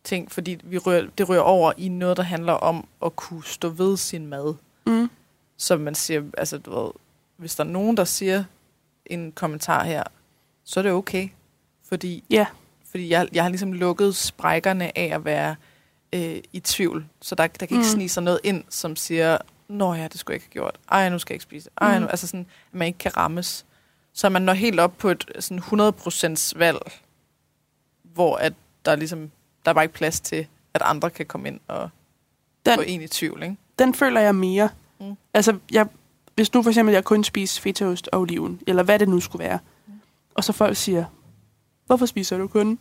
ting, 0.04 0.32
fordi 0.32 0.60
vi 0.64 0.78
rører, 0.78 1.06
det 1.18 1.28
rører 1.28 1.40
over 1.40 1.72
i 1.76 1.88
noget, 1.88 2.16
der 2.16 2.22
handler 2.22 2.52
om 2.52 2.88
at 3.04 3.16
kunne 3.16 3.44
stå 3.44 3.68
ved 3.68 3.96
sin 3.96 4.26
mad. 4.26 4.54
Mm. 4.86 5.10
Som 5.56 5.80
man 5.80 5.94
siger, 5.94 6.22
altså 6.38 6.58
du 6.58 6.82
ved, 6.82 6.90
hvis 7.36 7.56
der 7.56 7.64
er 7.64 7.68
nogen, 7.68 7.96
der 7.96 8.04
siger 8.04 8.44
en 9.06 9.32
kommentar 9.32 9.84
her, 9.84 10.02
så 10.64 10.80
er 10.80 10.82
det 10.82 10.92
okay. 10.92 11.28
Fordi, 11.88 12.24
Ja. 12.30 12.46
Fordi 12.92 13.08
jeg, 13.08 13.28
jeg 13.32 13.44
har 13.44 13.48
ligesom 13.48 13.72
lukket 13.72 14.16
sprækkerne 14.16 14.98
af 14.98 15.10
at 15.14 15.24
være 15.24 15.56
øh, 16.12 16.36
i 16.52 16.60
tvivl. 16.60 17.06
Så 17.20 17.34
der, 17.34 17.46
der 17.46 17.66
kan 17.66 17.74
ikke 17.74 17.86
Mm. 17.88 17.92
snige 17.94 18.08
sig 18.08 18.22
noget 18.22 18.40
ind, 18.44 18.64
som 18.68 18.96
siger, 18.96 19.38
Nå 19.68 19.94
ja, 19.94 20.08
det 20.08 20.20
skulle 20.20 20.32
jeg 20.34 20.36
ikke 20.36 20.46
have 20.46 20.52
gjort. 20.64 20.78
Ej, 20.90 21.08
nu 21.08 21.18
skal 21.18 21.32
jeg 21.32 21.36
ikke 21.36 21.42
spise. 21.42 21.70
Ej, 21.80 21.94
Mm. 21.98 22.02
nu, 22.02 22.08
altså 22.08 22.26
sådan, 22.26 22.46
at 22.72 22.78
man 22.78 22.86
ikke 22.86 22.98
kan 22.98 23.16
rammes. 23.16 23.66
Så 24.12 24.28
man 24.28 24.42
når 24.42 24.52
helt 24.52 24.80
op 24.80 24.98
på 24.98 25.08
et 25.10 25.24
sådan 25.40 25.58
100% 25.58 26.52
valg, 26.58 26.78
hvor 28.02 28.36
at 28.36 28.52
der 28.84 28.92
er 28.92 28.96
ligesom, 28.96 29.30
der 29.64 29.70
er 29.70 29.74
bare 29.74 29.84
ikke 29.84 29.94
plads 29.94 30.20
til, 30.20 30.46
at 30.74 30.82
andre 30.84 31.10
kan 31.10 31.26
komme 31.26 31.48
ind 31.48 31.60
og 31.68 31.90
Den- 32.66 32.74
få 32.74 32.80
en 32.86 33.02
i 33.02 33.08
tvivl, 33.08 33.42
ikke? 33.42 33.56
Den 33.78 33.94
føler 33.94 34.20
jeg 34.20 34.34
mere. 34.34 34.68
Mm. 35.00 35.16
Altså, 35.34 35.58
jeg, 35.72 35.86
hvis 36.34 36.54
nu 36.54 36.62
for 36.62 36.70
eksempel 36.70 36.92
jeg 36.92 37.04
kun 37.04 37.24
spiser 37.24 37.62
fetaost 37.62 38.08
og 38.12 38.20
oliven, 38.20 38.60
eller 38.66 38.82
hvad 38.82 38.98
det 38.98 39.08
nu 39.08 39.20
skulle 39.20 39.44
være, 39.44 39.58
Mm. 39.86 39.92
og 40.34 40.44
så 40.44 40.52
folk 40.52 40.76
siger, 40.76 41.04
hvorfor 41.92 42.06
spiser 42.06 42.38
du 42.38 42.46
kun 42.46 42.78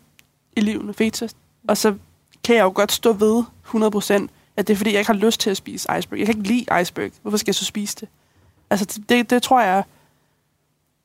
oliven 0.58 0.90
og 0.90 0.96
fetaost? 0.96 1.38
Og 1.68 1.78
så 1.78 1.96
kan 2.44 2.56
jeg 2.56 2.64
jo 2.64 2.72
godt 2.76 2.92
stå 2.92 3.14
ved 3.14 3.44
100%, 3.68 4.28
at 4.58 4.68
det 4.68 4.74
er 4.74 4.78
fordi, 4.78 4.92
jeg 4.92 5.00
ikke 5.00 5.12
har 5.12 5.20
lyst 5.20 5.40
til 5.40 5.50
at 5.50 5.58
spise 5.58 5.90
iceberg. 6.00 6.20
Jeg 6.20 6.28
kan 6.28 6.38
ikke 6.38 6.48
lide 6.48 6.82
iceberg. 6.82 7.12
Hvorfor 7.22 7.38
skal 7.38 7.50
jeg 7.50 7.56
så 7.56 7.66
spise 7.66 7.98
det? 8.02 8.10
Altså, 8.70 9.02
det, 9.10 9.30
det, 9.30 9.44
tror 9.44 9.62
jeg... 9.62 9.84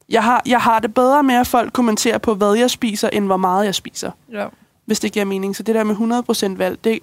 Jeg 0.09 0.25
har, 0.25 0.43
jeg 0.47 0.61
har 0.61 0.79
det 0.79 0.95
bedre 0.95 1.23
med, 1.23 1.35
at 1.35 1.47
folk 1.47 1.73
kommenterer 1.73 2.19
på, 2.19 2.35
hvad 2.35 2.55
jeg 2.55 2.71
spiser, 2.71 3.09
end 3.09 3.27
hvor 3.27 3.37
meget 3.37 3.65
jeg 3.65 3.75
spiser. 3.75 4.11
Ja. 4.33 4.47
Hvis 4.85 5.01
det 5.01 5.13
giver 5.13 5.25
mening. 5.25 5.57
Så 5.57 5.63
det 5.63 5.75
der 5.75 5.85
med 5.85 6.55
100% 6.55 6.57
valg, 6.57 6.85
det, 6.85 6.99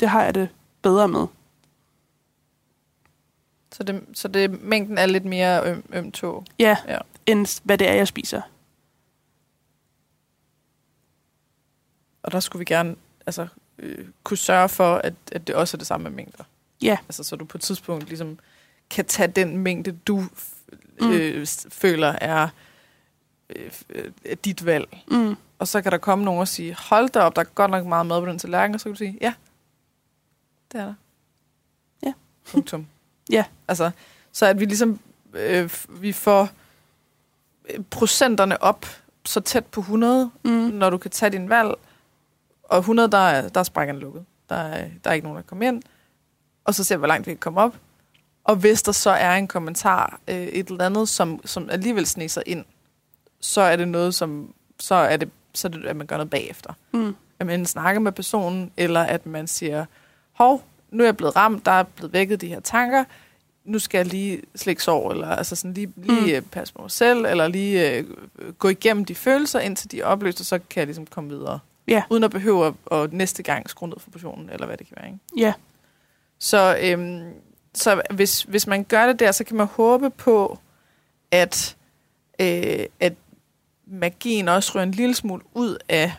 det 0.00 0.08
har 0.08 0.24
jeg 0.24 0.34
det 0.34 0.48
bedre 0.82 1.08
med. 1.08 1.26
Så, 3.72 3.82
det, 3.82 4.02
så 4.14 4.28
det, 4.28 4.62
mængden 4.62 4.98
er 4.98 5.06
lidt 5.06 5.24
mere 5.24 5.70
øm, 5.70 5.84
øm 5.92 6.12
tog. 6.12 6.44
Ja. 6.58 6.76
ja. 6.88 6.98
end 7.26 7.60
hvad 7.64 7.78
det 7.78 7.88
er, 7.88 7.94
jeg 7.94 8.08
spiser. 8.08 8.40
Og 12.24 12.32
der 12.32 12.40
skulle 12.40 12.60
vi 12.60 12.64
gerne 12.64 12.96
altså, 13.26 13.46
øh, 13.78 14.06
kunne 14.24 14.36
sørge 14.36 14.68
for, 14.68 14.94
at, 14.96 15.14
at 15.32 15.46
det 15.46 15.54
også 15.54 15.76
er 15.76 15.78
det 15.78 15.86
samme 15.86 16.04
med 16.04 16.16
mængder. 16.16 16.44
Ja. 16.82 16.98
Altså, 17.08 17.24
så 17.24 17.36
du 17.36 17.44
på 17.44 17.58
et 17.58 17.62
tidspunkt 17.62 18.08
ligesom 18.08 18.38
kan 18.90 19.04
tage 19.04 19.28
den 19.28 19.58
mængde, 19.58 19.92
du 20.06 20.24
Mm. 21.00 21.10
øh, 21.12 21.46
føler 21.68 22.08
er 22.08 22.48
øh, 23.50 24.36
dit 24.44 24.64
valg. 24.66 24.98
Mm. 25.10 25.36
Og 25.58 25.68
så 25.68 25.82
kan 25.82 25.92
der 25.92 25.98
komme 25.98 26.24
nogen 26.24 26.40
og 26.40 26.48
sige, 26.48 26.74
hold 26.78 27.08
da 27.08 27.20
op, 27.20 27.36
der 27.36 27.40
er 27.42 27.44
godt 27.46 27.70
nok 27.70 27.86
meget 27.86 28.06
mad 28.06 28.20
på 28.20 28.26
den 28.26 28.38
tallerken. 28.38 28.74
Og 28.74 28.80
så 28.80 28.84
kan 28.84 28.92
du 28.92 28.98
sige, 28.98 29.18
ja, 29.20 29.34
det 30.72 30.80
er 30.80 30.84
der. 30.84 30.94
Ja. 32.06 32.12
Punktum. 32.50 32.86
Ja. 33.30 33.44
Altså, 33.68 33.90
så 34.32 34.46
at 34.46 34.60
vi 34.60 34.64
ligesom, 34.64 35.00
øh, 35.34 35.70
vi 35.88 36.12
får 36.12 36.48
øh, 37.70 37.84
procenterne 37.90 38.62
op 38.62 38.86
så 39.24 39.40
tæt 39.40 39.66
på 39.66 39.80
100, 39.80 40.30
Mm. 40.42 40.50
når 40.50 40.90
du 40.90 40.98
kan 40.98 41.10
tage 41.10 41.30
din 41.32 41.48
valg. 41.48 41.74
Og 42.64 42.78
100, 42.78 43.10
der 43.10 43.18
er, 43.18 43.48
der 43.48 43.60
er 43.60 43.64
sprækkerne 43.64 44.00
lukket. 44.00 44.24
Der 44.48 44.56
er, 44.56 44.88
der 45.04 45.10
er 45.10 45.14
ikke 45.14 45.26
nogen, 45.26 45.36
der 45.36 45.42
kommer 45.42 45.68
ind. 45.68 45.82
Og 46.64 46.74
så 46.74 46.84
ser 46.84 46.96
vi, 46.96 46.98
hvor 46.98 47.08
langt 47.08 47.26
vi 47.26 47.30
kan 47.30 47.38
komme 47.38 47.60
op. 47.60 47.76
Og 48.44 48.56
hvis 48.56 48.82
der 48.82 48.92
så 48.92 49.10
er 49.10 49.34
en 49.34 49.48
kommentar, 49.48 50.20
øh, 50.28 50.36
et 50.36 50.68
eller 50.68 50.86
andet, 50.86 51.08
som, 51.08 51.40
som 51.44 51.70
alligevel 51.70 52.06
sniger 52.06 52.42
ind, 52.46 52.64
så 53.40 53.60
er 53.60 53.76
det 53.76 53.88
noget, 53.88 54.14
som 54.14 54.54
så 54.80 54.94
er 54.94 55.16
det, 55.16 55.30
så 55.54 55.68
er 55.68 55.72
det, 55.72 55.84
at 55.84 55.96
man 55.96 56.06
gør 56.06 56.16
noget 56.16 56.30
bagefter. 56.30 56.72
Mm. 56.92 57.16
At 57.38 57.46
man 57.46 57.66
snakker 57.66 58.00
med 58.00 58.12
personen, 58.12 58.72
eller 58.76 59.00
at 59.00 59.26
man 59.26 59.46
siger, 59.46 59.84
hov, 60.32 60.62
nu 60.90 61.02
er 61.02 61.06
jeg 61.06 61.16
blevet 61.16 61.36
ramt, 61.36 61.66
der 61.66 61.72
er 61.72 61.82
blevet 61.82 62.12
vækket 62.12 62.40
de 62.40 62.48
her 62.48 62.60
tanker, 62.60 63.04
nu 63.64 63.78
skal 63.78 63.98
jeg 63.98 64.06
lige 64.06 64.42
slikke 64.54 64.82
sår, 64.82 65.10
eller 65.12 65.28
altså 65.28 65.56
sådan 65.56 65.74
lige, 65.74 65.92
lige 65.96 66.40
mm. 66.40 66.46
passe 66.46 66.74
på 66.74 66.82
mig 66.82 66.90
selv, 66.90 67.24
eller 67.24 67.48
lige 67.48 67.90
øh, 67.90 68.04
gå 68.58 68.68
igennem 68.68 69.04
de 69.04 69.14
følelser, 69.14 69.60
indtil 69.60 69.90
de 69.90 70.00
er 70.00 70.04
opløst, 70.04 70.40
og 70.40 70.46
så 70.46 70.58
kan 70.58 70.80
jeg 70.80 70.86
ligesom 70.86 71.06
komme 71.06 71.30
videre. 71.30 71.58
Ja. 71.88 72.02
Uden 72.10 72.24
at 72.24 72.30
behøve 72.30 72.66
at, 72.66 72.74
at 72.98 73.12
næste 73.12 73.42
gang 73.42 73.70
skrue 73.70 73.88
ned 73.88 73.96
for 74.00 74.10
portionen, 74.10 74.50
eller 74.50 74.66
hvad 74.66 74.76
det 74.76 74.86
kan 74.86 74.96
være. 75.00 75.06
Ikke? 75.06 75.18
Ja. 75.36 75.52
Så, 76.38 76.78
øhm, 76.82 77.32
så 77.74 78.02
hvis, 78.14 78.42
hvis 78.42 78.66
man 78.66 78.84
gør 78.84 79.06
det 79.06 79.20
der, 79.20 79.32
så 79.32 79.44
kan 79.44 79.56
man 79.56 79.66
håbe 79.66 80.10
på, 80.10 80.58
at, 81.30 81.76
øh, 82.40 82.86
at 83.00 83.12
magien 83.86 84.48
også 84.48 84.72
rører 84.74 84.82
en 84.84 84.90
lille 84.90 85.14
smule 85.14 85.42
ud 85.54 85.78
af 85.88 86.12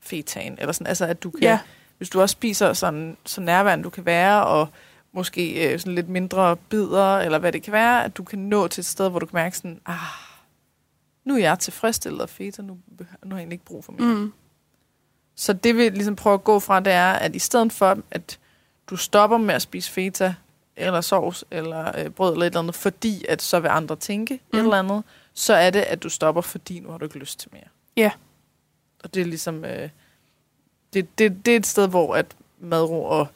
fetaen. 0.00 0.56
Eller 0.58 0.72
sådan, 0.72 0.86
altså 0.86 1.04
at 1.06 1.22
du 1.22 1.30
kan, 1.30 1.40
Ja. 1.40 1.58
hvis 1.98 2.08
du 2.10 2.20
også 2.20 2.32
spiser 2.32 2.72
sådan, 2.72 3.16
så 3.26 3.40
nærværende 3.40 3.84
du 3.84 3.90
kan 3.90 4.06
være, 4.06 4.46
og 4.46 4.68
måske 5.12 5.72
øh, 5.72 5.78
sådan 5.78 5.94
lidt 5.94 6.08
mindre 6.08 6.56
bidder, 6.56 7.18
eller 7.18 7.38
hvad 7.38 7.52
det 7.52 7.62
kan 7.62 7.72
være, 7.72 8.04
at 8.04 8.16
du 8.16 8.24
kan 8.24 8.38
nå 8.38 8.68
til 8.68 8.80
et 8.80 8.86
sted, 8.86 9.08
hvor 9.10 9.18
du 9.18 9.26
kan 9.26 9.36
mærke 9.36 9.56
sådan, 9.56 9.80
ah, 9.86 9.96
nu 11.24 11.34
er 11.34 11.38
jeg 11.38 11.58
tilfredsstillet 11.58 12.20
af 12.20 12.28
feta, 12.28 12.62
nu, 12.62 12.78
nu 12.98 13.06
har 13.22 13.26
jeg 13.30 13.36
egentlig 13.36 13.54
ikke 13.54 13.64
brug 13.64 13.84
for 13.84 13.92
mere. 13.92 14.14
Mm. 14.14 14.32
Så 15.34 15.52
det 15.52 15.76
vi 15.76 15.88
ligesom 15.88 16.16
prøver 16.16 16.34
at 16.34 16.44
gå 16.44 16.60
fra, 16.60 16.80
det 16.80 16.92
er, 16.92 17.12
at 17.12 17.34
i 17.34 17.38
stedet 17.38 17.72
for, 17.72 17.98
at 18.10 18.38
du 18.86 18.96
stopper 18.96 19.36
med 19.36 19.54
at 19.54 19.62
spise 19.62 19.90
feta, 19.90 20.34
eller 20.76 21.00
sovs, 21.00 21.44
eller 21.50 21.98
øh, 21.98 22.10
brød, 22.10 22.32
eller 22.32 22.46
et 22.46 22.50
eller 22.50 22.60
andet, 22.60 22.74
fordi 22.74 23.24
at 23.28 23.42
så 23.42 23.60
vil 23.60 23.68
andre 23.68 23.96
tænke 23.96 24.34
mm. 24.34 24.58
et 24.58 24.62
eller 24.62 24.78
andet, 24.78 25.04
så 25.34 25.54
er 25.54 25.70
det, 25.70 25.80
at 25.80 26.02
du 26.02 26.08
stopper, 26.08 26.42
fordi 26.42 26.80
nu 26.80 26.90
har 26.90 26.98
du 26.98 27.04
ikke 27.04 27.18
lyst 27.18 27.40
til 27.40 27.48
mere. 27.52 27.64
Ja. 27.96 28.10
Og 29.04 29.14
det 29.14 29.20
er 29.20 29.24
ligesom, 29.26 29.64
øh, 29.64 29.88
det, 30.92 31.18
det, 31.18 31.46
det 31.46 31.52
er 31.52 31.56
et 31.56 31.66
sted, 31.66 31.88
hvor 31.88 32.14
at 32.14 32.26
madro 32.58 33.04
og 33.04 33.26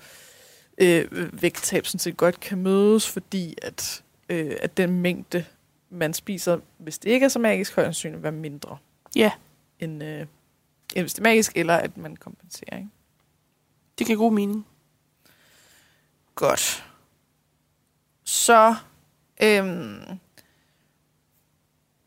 øh, 0.79 1.43
vægttab 1.43 1.87
sådan 1.87 1.99
set 1.99 2.17
godt 2.17 2.41
kan 2.41 2.59
mødes, 2.59 3.11
fordi 3.11 3.55
at, 3.63 4.03
øh, 4.29 4.57
at 4.61 4.77
den 4.77 5.01
mængde, 5.01 5.45
man 5.91 6.15
spiser, 6.15 6.59
hvis 6.79 6.99
det 6.99 7.11
ikke 7.11 7.25
er 7.25 7.29
så 7.29 7.39
magisk, 7.39 7.75
højst 7.75 7.87
sandsynligt 7.87 8.23
være 8.23 8.33
mindre 8.33 8.79
Ja, 9.17 9.31
end, 9.81 10.05
øh, 10.05 10.27
magisk, 11.21 11.53
eller 11.57 11.75
at 11.75 11.97
man 11.97 12.17
kompenserer. 12.17 12.77
Ikke? 12.77 12.89
det 13.99 14.07
giver 14.07 14.19
god 14.19 14.33
mening. 14.33 14.67
Godt. 16.35 16.85
Så 18.25 18.75
øhm, 19.43 20.01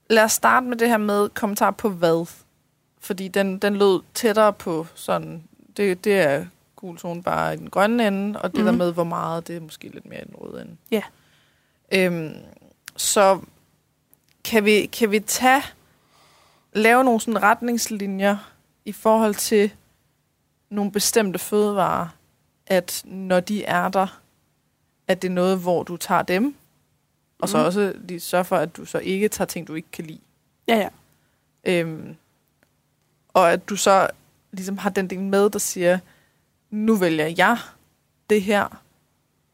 lad 0.09 0.23
os 0.23 0.31
starte 0.31 0.67
med 0.67 0.77
det 0.77 0.89
her 0.89 0.97
med 0.97 1.29
kommentar 1.29 1.71
på 1.71 1.89
hvad. 1.89 2.29
Fordi 2.99 3.27
den, 3.27 3.59
den 3.59 3.75
lød 3.75 4.01
tættere 4.13 4.53
på 4.53 4.87
sådan, 4.95 5.43
det, 5.77 6.03
det 6.03 6.19
er 6.19 6.45
gul 6.75 6.97
tone 6.97 7.23
bare 7.23 7.53
i 7.53 7.57
den 7.57 7.69
grønne 7.69 8.07
ende, 8.07 8.41
og 8.41 8.51
det 8.51 8.59
mm. 8.59 8.65
der 8.65 8.71
Mhm. 8.71 8.77
med 8.77 8.93
hvor 8.93 9.03
meget, 9.03 9.47
det 9.47 9.55
er 9.55 9.59
måske 9.61 9.87
lidt 9.87 10.05
mere 10.05 10.21
i 10.21 10.25
den 10.25 10.35
røde 10.35 10.61
ende. 10.61 10.77
Ja. 10.91 11.01
Øhm, 11.93 12.33
så 12.95 13.41
kan 14.43 14.65
vi, 14.65 14.85
kan 14.85 15.11
vi 15.11 15.19
tage, 15.19 15.63
lave 16.73 17.03
nogle 17.03 17.19
sådan 17.19 17.43
retningslinjer 17.43 18.37
i 18.89 18.91
forhold 18.91 19.35
til 19.35 19.71
nogle 20.69 20.91
bestemte 20.91 21.39
fødevarer, 21.39 22.07
at 22.67 23.01
når 23.05 23.39
de 23.39 23.63
er 23.65 23.89
der, 23.89 24.21
at 25.07 25.21
det 25.21 25.27
er 25.27 25.31
noget, 25.33 25.59
hvor 25.59 25.83
du 25.83 25.97
tager 25.97 26.21
dem, 26.21 26.55
og 27.39 27.49
så 27.49 27.57
Mhm. 27.57 27.65
også 27.65 27.93
lige 28.07 28.19
sørge 28.19 28.45
for, 28.45 28.55
at 28.57 28.77
du 28.77 28.85
så 28.85 28.97
ikke 28.97 29.27
tager 29.29 29.45
ting, 29.45 29.67
du 29.67 29.73
ikke 29.73 29.91
kan 29.91 30.05
lide. 30.05 30.19
Ja, 30.67 30.75
ja. 30.77 30.89
Øhm, 31.63 32.15
og 33.33 33.51
at 33.51 33.69
du 33.69 33.75
så 33.75 34.07
ligesom 34.51 34.77
har 34.77 34.89
den 34.89 35.09
del 35.09 35.19
med, 35.19 35.49
der 35.49 35.59
siger, 35.59 35.99
nu 36.69 36.95
vælger 36.95 37.33
jeg 37.37 37.57
det 38.29 38.41
her, 38.41 38.81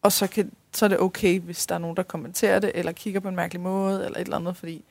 og 0.02 0.12
så, 0.12 0.28
kan, 0.28 0.52
så 0.74 0.86
er 0.86 0.90
det 0.90 1.00
okay, 1.00 1.40
hvis 1.40 1.66
der 1.66 1.76
er 1.76 1.80
nogen, 1.80 1.98
der 1.98 2.04
kommenterer 2.04 2.60
det, 2.60 2.72
eller 2.76 2.92
kigger 2.92 3.20
på 3.20 3.28
en 3.30 3.36
mærkelig 3.36 3.62
måde, 3.62 4.06
eller 4.06 4.20
et 4.20 4.24
eller 4.26 4.38
andet, 4.38 4.58
fordi 4.58 4.84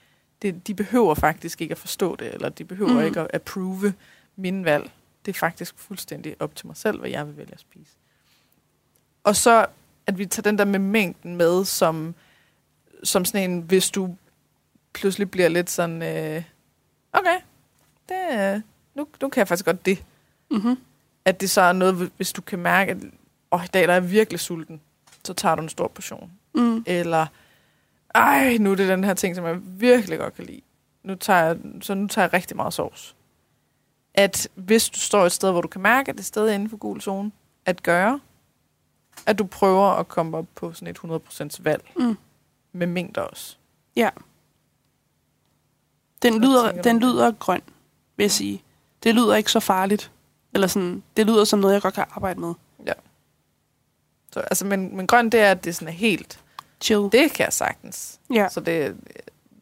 det, 0.43 0.67
de 0.67 0.75
behøver 0.75 1.15
faktisk 1.15 1.61
ikke 1.61 1.73
at 1.73 1.79
forstå 1.79 2.17
det, 2.17 2.35
eller 2.35 2.49
de 2.49 2.65
behøver 2.65 2.93
mm. 2.93 3.07
Ikke 3.07 3.21
at 3.21 3.27
approve 3.35 3.95
min 4.37 4.65
valg. 4.65 4.91
Det 5.27 5.35
er 5.35 5.39
faktisk 5.39 5.79
fuldstændig 5.79 6.37
op 6.41 6.57
til 6.57 6.67
mig 6.67 6.77
selv, 6.77 7.01
hvad 7.01 7.11
jeg 7.11 7.27
vil 7.27 7.37
vælge 7.37 7.53
at 7.53 7.61
spise. 7.61 7.93
Og 9.25 9.37
så, 9.37 9.67
at 10.07 10.19
vi 10.19 10.27
tager 10.27 10.43
den 10.43 10.59
der 10.59 10.65
med 10.65 10.79
mængden 10.79 11.37
med, 11.37 11.65
som, 11.65 12.15
som 13.05 13.25
sådan 13.25 13.51
en, 13.51 13.61
hvis 13.61 13.91
du 13.91 14.17
pludselig 14.93 15.31
bliver 15.31 15.49
lidt 15.49 15.71
sådan, 15.71 16.03
øh, 16.03 16.43
okay, 17.13 17.41
det, 18.09 18.63
nu, 18.95 19.07
nu 19.23 19.29
kan 19.29 19.39
jeg 19.39 19.49
faktisk 19.49 19.65
godt 19.65 19.87
det. 19.87 20.05
Mm-hmm. 20.51 20.77
At 21.25 21.41
det 21.41 21.51
så 21.51 21.61
er 21.61 21.73
noget, 21.73 22.13
hvis 22.17 22.33
du 22.33 22.43
kan 22.43 22.59
mærke, 22.59 22.91
at 22.91 22.99
åh, 23.53 23.65
i 23.65 23.67
dag 23.67 23.83
der 23.83 23.89
er 23.89 24.01
jeg 24.01 24.11
virkelig 24.11 24.41
sulten, 24.41 24.81
så 25.25 25.35
tager 25.35 25.55
du 25.55 25.63
en 25.63 25.69
stor 25.69 25.89
portion. 25.89 26.31
Mm. 26.55 26.85
Eller, 26.87 27.27
ej, 28.15 28.57
nu 28.57 28.71
er 28.73 28.75
det 28.75 28.89
den 28.89 29.05
her 29.05 29.15
ting, 29.15 29.37
som 29.37 29.45
jeg 29.45 29.59
virkelig 29.63 30.19
godt 30.19 30.35
kan 30.35 30.45
lide. 30.45 30.61
Nu 31.03 31.15
tager 31.15 31.45
jeg, 31.45 31.59
så 31.81 31.95
nu 31.95 32.09
tager 32.09 32.25
jeg 32.25 32.33
rigtig 32.33 32.57
meget 32.57 32.75
sovs. 32.75 33.17
At 34.15 34.49
hvis 34.55 34.89
du 34.89 34.99
står 35.01 35.27
et 35.27 35.33
sted, 35.33 35.51
hvor 35.51 35.61
du 35.61 35.69
kan 35.69 35.81
mærke, 35.83 36.09
at 36.09 36.15
det 36.15 36.21
er 36.21 36.25
stadig 36.25 36.55
inden 36.55 36.71
for 36.71 36.77
gul 36.77 37.01
zone, 37.01 37.33
at 37.67 37.83
gøre, 37.83 38.21
at 39.27 39.39
du 39.39 39.45
prøver 39.45 39.87
at 39.91 40.09
komme 40.09 40.37
op 40.37 40.47
på 40.55 40.73
sådan 40.73 40.89
et 40.89 40.99
100% 40.99 41.57
valg 41.61 41.93
Mm. 41.97 42.17
med 42.73 42.87
mængder 42.87 43.23
også. 43.23 43.57
Den 46.23 46.39
Hvad 46.39 46.49
lyder, 46.49 46.83
den 46.83 46.99
lyder 47.01 47.31
grøn. 47.33 47.61
vil 48.17 48.25
jeg 48.25 48.31
sige. 48.31 48.63
Det 49.03 49.15
lyder 49.15 49.35
ikke 49.35 49.51
så 49.53 49.61
farligt. 49.61 50.11
Eller 50.55 50.67
sådan, 50.67 51.03
det 51.17 51.27
lyder 51.27 51.45
som 51.45 51.59
noget, 51.59 51.75
jeg 51.75 51.83
godt 51.83 51.95
kan 51.95 52.05
arbejde 52.11 52.41
med. 52.41 52.55
Så, 54.33 54.41
altså, 54.41 54.67
men, 54.67 54.97
men 54.97 55.07
grøn, 55.07 55.31
det 55.31 55.41
er, 55.41 55.51
at 55.51 55.65
det 55.65 55.75
sådan 55.75 55.89
er 55.89 55.93
helt... 55.93 56.41
Chill. 56.81 57.03
Det 57.13 57.31
kan 57.33 57.45
jeg 57.45 57.53
sagtens. 57.53 58.21
ja. 58.35 58.49
Så 58.49 58.61
det, 58.61 58.97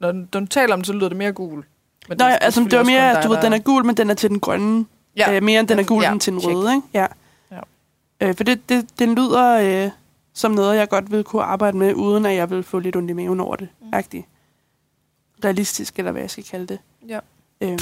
når, 0.00 0.12
når 0.12 0.40
du 0.40 0.46
taler 0.46 0.74
om 0.74 0.80
det, 0.80 0.86
så 0.86 0.92
lyder 0.92 1.08
det 1.08 1.18
mere 1.18 1.32
gul. 1.32 1.64
Men 2.08 2.18
Nå, 2.18 2.24
ja, 2.24 2.36
altså, 2.40 2.60
det 2.70 2.78
var 2.78 2.84
mere, 2.84 3.18
at 3.18 3.24
du 3.24 3.28
ved, 3.28 3.42
den 3.42 3.52
er 3.52 3.58
gul, 3.58 3.84
men 3.84 3.96
den 3.96 4.10
er 4.10 4.14
til 4.14 4.30
den 4.30 4.40
grønne. 4.40 4.86
Ja, 5.16 5.36
Øh, 5.36 5.42
mere 5.42 5.60
end 5.60 5.68
den 5.68 5.78
er 5.78 5.82
gul 5.84 6.02
Ja, 6.02 6.12
end 6.12 6.20
til 6.20 6.32
den 6.32 6.40
røde, 6.40 6.74
ikke? 6.74 6.88
Ja. 6.94 7.06
Ja. 7.50 7.60
Øh, 8.20 8.36
for 8.36 8.44
det, 8.44 8.68
det, 8.68 8.98
den 8.98 9.14
lyder 9.14 9.84
øh, 9.84 9.90
som 10.34 10.50
noget, 10.50 10.76
jeg 10.76 10.88
godt 10.88 11.10
vil 11.12 11.24
kunne 11.24 11.42
arbejde 11.42 11.76
med, 11.76 11.94
uden 11.94 12.26
at 12.26 12.34
jeg 12.36 12.50
vil 12.50 12.62
få 12.62 12.78
lidt 12.78 12.96
ondt 12.96 13.10
i 13.10 13.12
maven 13.12 13.40
over 13.40 13.56
det. 13.56 13.68
Mm. 13.80 13.88
Agtigt. 13.92 14.26
Realistisk, 15.44 15.98
eller 15.98 16.12
hvad 16.12 16.22
jeg 16.22 16.30
skal 16.30 16.44
kalde 16.44 16.66
det. 16.66 16.78
Ja. 17.08 17.18
Øhm, 17.60 17.78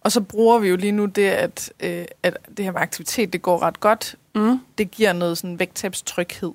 Og 0.00 0.12
så 0.12 0.20
bruger 0.20 0.58
vi 0.58 0.68
jo 0.68 0.76
lige 0.76 0.92
nu 0.92 1.04
det, 1.06 1.28
at, 1.30 1.72
øh, 1.80 2.04
at 2.22 2.36
det 2.56 2.64
her 2.64 2.72
med 2.72 2.80
aktivitet, 2.80 3.32
det 3.32 3.42
går 3.42 3.62
ret 3.62 3.80
godt. 3.80 4.14
mm, 4.34 4.60
Det 4.78 4.90
giver 4.90 5.12
noget 5.12 5.38
sådan 5.38 5.58
vægttabstryghed, 5.58 6.52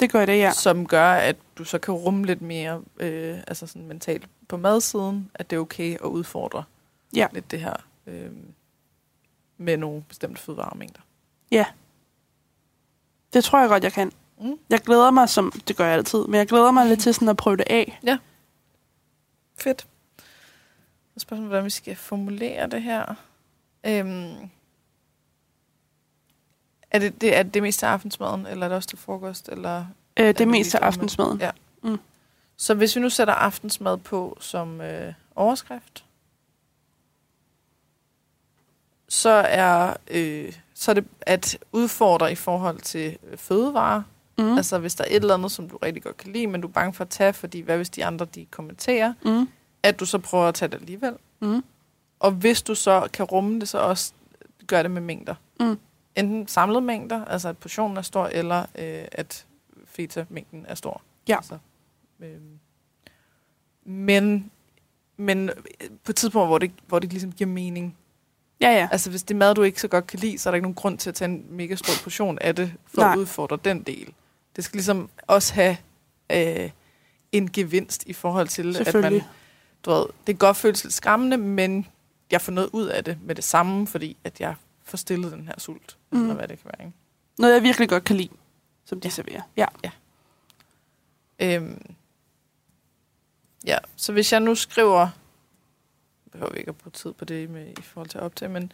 det 0.00 0.12
gør 0.12 0.26
det, 0.26 0.38
ja. 0.38 0.52
som 0.52 0.86
gør, 0.86 1.12
at 1.12 1.36
du 1.58 1.64
så 1.64 1.78
kan 1.78 1.94
rumme 1.94 2.24
lidt 2.26 2.42
mere 2.42 2.80
øh, 3.00 3.38
altså 3.46 3.66
sådan 3.66 3.86
mentalt 3.86 4.24
på 4.48 4.56
madsiden, 4.56 5.30
at 5.34 5.50
det 5.50 5.56
er 5.56 5.60
okay 5.60 5.94
at 5.94 6.00
udfordre 6.06 6.64
Ja. 7.14 7.26
lidt 7.32 7.50
det 7.50 7.60
her 7.60 7.76
øh, 8.06 8.30
med 9.58 9.76
nogle 9.76 10.02
bestemte 10.08 10.40
fødevaremængder. 10.42 11.00
Det 13.32 13.44
tror 13.44 13.60
jeg 13.60 13.68
godt, 13.68 13.84
jeg 13.84 13.92
kan. 13.92 14.12
Mm. 14.40 14.58
Jeg 14.70 14.80
glæder 14.80 15.10
mig, 15.10 15.28
som 15.28 15.52
det 15.68 15.76
gør 15.76 15.84
jeg 15.84 15.94
altid, 15.94 16.26
men 16.26 16.34
jeg 16.34 16.46
glæder 16.46 16.70
mig 16.70 16.86
lidt 16.86 17.00
til 17.00 17.14
sådan 17.14 17.28
at 17.28 17.36
prøve 17.36 17.56
det 17.56 17.64
af. 17.70 17.98
Fedt. 19.58 19.86
Så 21.14 21.20
spørgsmålet, 21.20 21.48
hvordan 21.48 21.64
vi 21.64 21.70
skal 21.70 21.96
formulere 21.96 22.66
det 22.66 22.82
her. 22.82 23.14
Øhm, 23.86 24.50
er 26.90 26.98
det, 26.98 27.20
det, 27.20 27.36
er 27.36 27.42
det 27.42 27.62
mest 27.62 27.78
til 27.78 27.86
aftensmaden, 27.86 28.46
eller 28.46 28.64
er 28.66 28.68
det 28.68 28.76
også 28.76 28.88
til 28.88 28.98
frokost? 28.98 29.48
Eller? 29.48 29.86
Øh, 30.16 30.26
det 30.26 30.40
er 30.40 30.46
mest 30.46 30.70
til 30.70 30.78
aftensmaden. 30.78 31.40
Ja. 31.40 31.50
Mm. 31.82 31.98
Så 32.56 32.74
hvis 32.74 32.96
vi 32.96 33.00
nu 33.00 33.08
sætter 33.10 33.34
aftensmad 33.34 33.96
på 33.96 34.36
som 34.40 34.80
øh, 34.80 35.12
overskrift, 35.34 36.04
så 39.08 39.30
er, 39.30 39.94
øh, 40.10 40.52
så 40.74 40.90
er 40.90 40.94
det 40.94 41.04
at 41.20 41.58
udfordre 41.72 42.32
i 42.32 42.34
forhold 42.34 42.80
til 42.80 43.18
øh, 43.30 43.38
fødevarer. 43.38 44.02
Mm. 44.38 44.44
Mm. 44.44 44.56
Altså 44.56 44.78
hvis 44.78 44.94
der 44.94 45.04
er 45.04 45.08
et 45.10 45.14
eller 45.16 45.34
andet, 45.34 45.52
som 45.52 45.68
du 45.68 45.76
rigtig 45.76 46.02
godt 46.02 46.16
kan 46.16 46.32
lide, 46.32 46.46
men 46.46 46.60
du 46.60 46.68
er 46.68 46.72
bange 46.72 46.92
for 46.94 47.04
at 47.04 47.10
tage, 47.10 47.32
fordi 47.32 47.60
hvad 47.60 47.76
hvis 47.76 47.90
de 47.90 48.04
andre 48.04 48.24
de 48.24 48.46
kommenterer, 48.50 49.14
Mm. 49.24 49.48
at 49.82 50.00
du 50.00 50.06
så 50.06 50.18
prøver 50.18 50.44
at 50.48 50.54
tage 50.54 50.68
det 50.68 50.74
alligevel. 50.80 51.14
Mm. 51.40 51.64
Og 52.20 52.30
hvis 52.30 52.62
du 52.62 52.74
så 52.74 53.08
kan 53.12 53.24
rumme 53.24 53.60
det, 53.60 53.68
så 53.68 53.78
også 53.78 54.12
gør 54.66 54.82
det 54.82 54.90
med 54.90 55.02
mængder. 55.02 55.34
Mm. 55.60 55.78
Enten 56.16 56.48
samlede 56.48 56.80
mængder, 56.80 57.24
altså 57.24 57.48
at 57.48 57.58
portionen 57.58 57.96
er 57.96 58.02
stor, 58.02 58.26
eller 58.26 58.60
øh, 58.60 59.04
at 59.12 59.46
feta-mængden 59.86 60.64
er 60.68 60.74
stor. 60.74 61.02
Ja. 61.28 61.36
Altså, 61.36 61.58
øh, 62.24 62.40
men, 63.84 64.50
men 65.16 65.50
på 66.04 66.12
et 66.12 66.16
tidspunkt, 66.16 66.48
hvor 66.48 66.58
det, 66.58 66.70
hvor 66.86 66.98
det 66.98 67.10
ligesom 67.12 67.32
giver 67.32 67.50
mening. 67.50 67.96
Ja, 68.60 68.70
ja. 68.70 68.88
Altså 68.92 69.10
hvis 69.10 69.22
det 69.22 69.34
er 69.34 69.38
mad, 69.38 69.54
du 69.54 69.62
ikke 69.62 69.80
så 69.80 69.88
godt 69.88 70.06
kan 70.06 70.18
lide, 70.18 70.38
så 70.38 70.48
er 70.48 70.50
der 70.50 70.56
ikke 70.56 70.62
nogen 70.64 70.74
grund 70.74 70.98
til 70.98 71.08
at 71.10 71.14
tage 71.14 71.30
en 71.30 71.46
mega 71.50 71.74
stor 71.74 72.02
portion 72.02 72.38
af 72.40 72.56
det, 72.56 72.74
for 72.86 73.00
Nej. 73.00 73.12
At 73.12 73.18
udfordre 73.18 73.58
den 73.64 73.82
del. 73.82 74.12
Det 74.56 74.64
skal 74.64 74.76
ligesom 74.76 75.10
også 75.26 75.54
have 75.54 75.76
øh, 76.32 76.70
en 77.32 77.50
gevinst 77.50 78.04
i 78.06 78.12
forhold 78.12 78.48
til, 78.48 78.76
at 78.76 78.94
man 78.94 79.22
du 79.84 79.90
ved, 79.90 80.00
det 80.00 80.26
kan 80.26 80.36
godt 80.36 80.56
føles 80.56 80.84
lidt 80.84 80.94
skræmmende, 80.94 81.36
men 81.36 81.86
jeg 82.30 82.40
får 82.40 82.52
noget 82.52 82.70
ud 82.72 82.86
af 82.86 83.04
det 83.04 83.18
med 83.22 83.34
det 83.34 83.44
samme, 83.44 83.86
fordi 83.86 84.16
at 84.24 84.40
jeg 84.40 84.54
får 84.84 84.96
stillet 84.96 85.32
den 85.32 85.46
her 85.46 85.54
sult, 85.58 85.96
mm. 86.10 86.22
Eller 86.22 86.34
hvad 86.34 86.48
det 86.48 86.58
kan 86.62 86.70
være. 86.78 86.86
Ikke? 86.86 86.98
Noget, 87.38 87.54
jeg 87.54 87.62
virkelig 87.62 87.88
godt 87.88 88.04
kan 88.04 88.16
lide, 88.16 88.28
som 88.84 89.00
de 89.00 89.08
Ja. 89.08 89.10
serverer. 89.10 89.42
Ja. 89.56 89.66
Øhm, 91.38 91.94
ja, 93.66 93.78
så 93.96 94.12
hvis 94.12 94.32
jeg 94.32 94.40
nu 94.40 94.54
skriver, 94.54 95.08
behøver 96.32 96.52
vi 96.52 96.58
ikke 96.58 96.68
at 96.68 96.76
bruge 96.76 96.92
tid 96.92 97.12
på 97.12 97.24
det 97.24 97.50
med, 97.50 97.66
i 97.78 97.82
forhold 97.82 98.08
til 98.08 98.18
at 98.18 98.24
optage, 98.24 98.48
men 98.48 98.72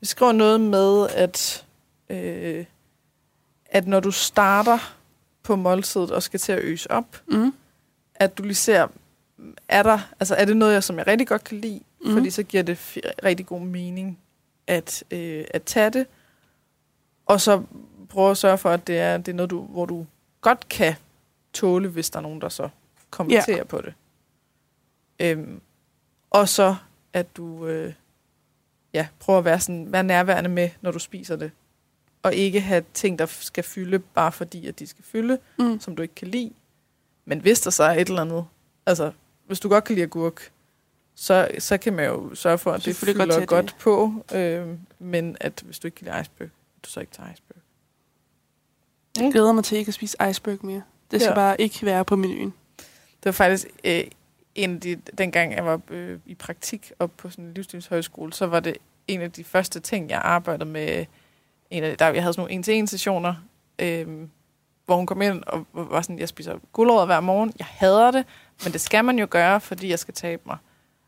vi 0.00 0.06
skriver 0.06 0.32
noget 0.32 0.60
med, 0.60 1.08
at, 1.08 1.66
øh, 2.08 2.64
at 3.66 3.86
når 3.86 4.00
du 4.00 4.10
starter 4.10 4.96
på 5.42 5.56
måltidet 5.56 6.10
og 6.10 6.22
skal 6.22 6.40
til 6.40 6.52
at 6.52 6.58
øse 6.58 6.90
op, 6.90 7.16
Mm. 7.26 7.54
at 8.14 8.38
du 8.38 8.42
lige 8.42 8.54
ser, 8.54 8.88
er, 9.68 9.82
der, 9.82 9.98
altså 10.20 10.34
er 10.34 10.44
det 10.44 10.56
noget, 10.56 10.74
jeg, 10.74 10.84
som 10.84 10.98
jeg 10.98 11.06
rigtig 11.06 11.26
godt 11.28 11.44
kan 11.44 11.58
lide, 11.58 11.80
mm. 12.04 12.12
Fordi 12.12 12.30
så 12.30 12.42
giver 12.42 12.62
det 12.62 12.76
fi- 12.96 13.10
rigtig 13.24 13.46
god 13.46 13.60
mening 13.60 14.18
at, 14.66 15.04
øh, 15.10 15.44
at 15.50 15.62
tage 15.62 15.90
det, 15.90 16.06
og 17.26 17.40
så 17.40 17.62
prøve 18.08 18.30
at 18.30 18.36
sørge 18.38 18.58
for, 18.58 18.70
at 18.70 18.86
det 18.86 18.98
er, 18.98 19.16
det 19.16 19.28
er 19.28 19.36
noget, 19.36 19.50
du, 19.50 19.60
hvor 19.62 19.86
du 19.86 20.06
godt 20.40 20.68
kan 20.68 20.94
tåle, 21.52 21.88
hvis 21.88 22.10
der 22.10 22.18
er 22.18 22.22
nogen, 22.22 22.40
der 22.40 22.48
så 22.48 22.68
kommenterer 23.10 23.56
ja. 23.56 23.64
på 23.64 23.80
det. 23.80 23.94
Øhm, 25.22 25.60
og 26.30 26.48
så, 26.48 26.76
at 27.12 27.36
du 27.36 27.66
øh, 27.66 27.92
ja, 28.94 29.06
prøver 29.18 29.38
at 29.38 29.44
være, 29.44 29.60
sådan, 29.60 29.92
være 29.92 30.02
nærværende 30.04 30.50
med, 30.50 30.70
når 30.80 30.90
du 30.90 30.98
spiser 30.98 31.36
det, 31.36 31.50
og 32.22 32.34
ikke 32.34 32.60
have 32.60 32.84
ting, 32.94 33.18
der 33.18 33.26
skal 33.26 33.64
fylde, 33.64 33.98
bare 33.98 34.32
fordi, 34.32 34.66
at 34.66 34.78
de 34.78 34.86
skal 34.86 35.04
fylde, 35.04 35.38
Mm. 35.58 35.80
som 35.80 35.96
du 35.96 36.02
ikke 36.02 36.14
kan 36.14 36.28
lide. 36.28 36.52
Men 37.24 37.38
hvis 37.38 37.60
der 37.60 37.70
så 37.70 37.84
er 37.84 37.92
et 37.92 38.08
eller 38.08 38.20
andet, 38.22 38.44
altså 38.86 39.12
hvis 39.46 39.60
du 39.60 39.68
godt 39.68 39.84
kan 39.84 39.94
lide 39.94 40.04
agurk, 40.04 40.50
så, 41.14 41.48
så 41.58 41.78
kan 41.78 41.92
man 41.92 42.04
jo 42.06 42.34
sørge 42.34 42.58
for, 42.58 42.72
at 42.72 42.84
det 42.84 42.96
fylder 42.96 43.26
godt 43.26 43.46
godt, 43.48 43.66
det. 43.66 43.74
på, 43.78 44.12
øh, 44.34 44.68
men 44.98 45.36
at 45.40 45.62
hvis 45.64 45.78
du 45.78 45.86
ikke 45.86 45.94
kan 45.94 46.04
lide 46.04 46.20
iceberg, 46.20 46.48
du 46.84 46.88
så 46.90 47.00
ikke 47.00 47.12
tager 47.12 47.32
iceberg. 47.32 47.56
Jeg 49.18 49.32
glæder 49.32 49.52
mig 49.52 49.64
til 49.64 49.78
ikke 49.78 49.88
at 49.88 49.94
spise 49.94 50.16
iceberg 50.30 50.58
mere. 50.66 50.82
Det 51.10 51.20
skal 51.20 51.30
ja. 51.30 51.34
bare 51.34 51.60
ikke 51.60 51.86
være 51.86 52.04
på 52.04 52.16
menuen. 52.16 52.54
Det 52.78 53.24
var 53.24 53.32
faktisk 53.32 53.66
øh, 53.84 54.04
en 54.54 54.74
af 54.74 54.80
de, 54.80 54.96
dengang 55.18 55.54
jeg 55.54 55.66
var 55.66 55.80
øh, 55.90 56.18
i 56.26 56.34
praktik 56.34 56.92
op 56.98 57.10
på 57.16 57.30
sådan 57.30 57.44
en 57.44 57.54
livsstilshøjskole, 57.54 58.32
så 58.32 58.46
var 58.46 58.60
det 58.60 58.76
en 59.08 59.20
af 59.20 59.32
de 59.32 59.44
første 59.44 59.80
ting, 59.80 60.10
jeg 60.10 60.20
arbejdede 60.24 60.70
med. 60.70 61.06
En 61.70 61.84
af, 61.84 61.98
der, 61.98 62.08
jeg 62.08 62.22
havde 62.22 62.32
sådan 62.32 62.40
nogle 62.40 62.52
en-til-en 62.52 62.86
sessioner, 62.86 63.34
øh, 63.78 64.28
hvor 64.86 64.96
hun 64.96 65.06
kom 65.06 65.22
ind 65.22 65.42
og 65.46 65.66
var 65.72 66.02
sådan, 66.02 66.18
jeg 66.18 66.28
spiser 66.28 66.58
gulerødder 66.72 67.06
hver 67.06 67.20
morgen. 67.20 67.52
Jeg 67.58 67.66
hader 67.66 68.10
det, 68.10 68.26
men 68.64 68.72
det 68.72 68.80
skal 68.80 69.04
man 69.04 69.18
jo 69.18 69.26
gøre, 69.30 69.60
fordi 69.60 69.88
jeg 69.88 69.98
skal 69.98 70.14
tabe 70.14 70.42
mig. 70.46 70.56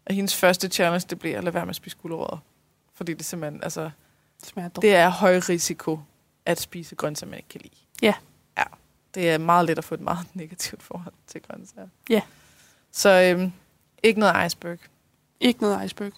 Og 0.07 0.14
hendes 0.14 0.36
første 0.36 0.68
challenge, 0.68 1.07
det 1.11 1.18
blev 1.18 1.34
at 1.34 1.45
lade 1.45 1.55
være 1.55 1.66
med 1.66 1.70
at 1.70 1.76
spise 1.76 1.97
gulerødder. 2.03 2.38
Fordi 2.95 3.14
det 3.14 3.24
simpelthen, 3.24 3.62
altså, 3.62 3.90
dårligt. 4.57 4.82
det 4.82 4.95
er 4.95 5.09
høj 5.09 5.36
risiko 5.36 6.01
at 6.47 6.61
spise 6.61 6.95
grøntsager, 6.95 7.30
man 7.30 7.38
ikke 7.38 7.49
kan 7.49 7.61
lide. 7.61 7.74
Ja. 8.03 8.14
Ja. 8.59 8.64
Det 9.14 9.30
er 9.30 9.38
meget 9.38 9.66
let 9.66 9.78
at 9.78 9.84
få 9.84 9.95
et 9.95 10.01
meget 10.01 10.26
negativt 10.34 10.82
forhold 10.82 11.14
til 11.26 11.42
grøntsager. 11.42 11.88
Ja. 12.11 12.20
Så 12.97 13.34
øhm, 13.38 13.53
ikke 14.03 14.20
noget 14.20 14.47
iceberg. 14.47 14.78
Ikke 15.40 15.62
noget 15.62 15.84
iceberg. 15.84 16.12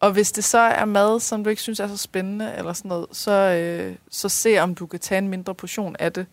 Og 0.00 0.12
hvis 0.12 0.32
det 0.32 0.44
så 0.44 0.58
er 0.58 0.84
mad, 0.84 1.20
som 1.20 1.44
du 1.44 1.50
ikke 1.50 1.62
synes 1.62 1.80
er 1.80 1.88
så 1.88 1.96
spændende, 1.96 2.54
eller 2.54 2.72
sådan 2.72 2.88
noget, 2.88 3.06
så, 3.12 3.32
øh, 3.32 3.96
så 4.10 4.28
se 4.28 4.58
om 4.58 4.74
du 4.74 4.86
kan 4.86 5.00
tage 5.00 5.18
en 5.18 5.28
mindre 5.28 5.54
portion 5.54 5.96
af 5.98 6.12
det. 6.12 6.26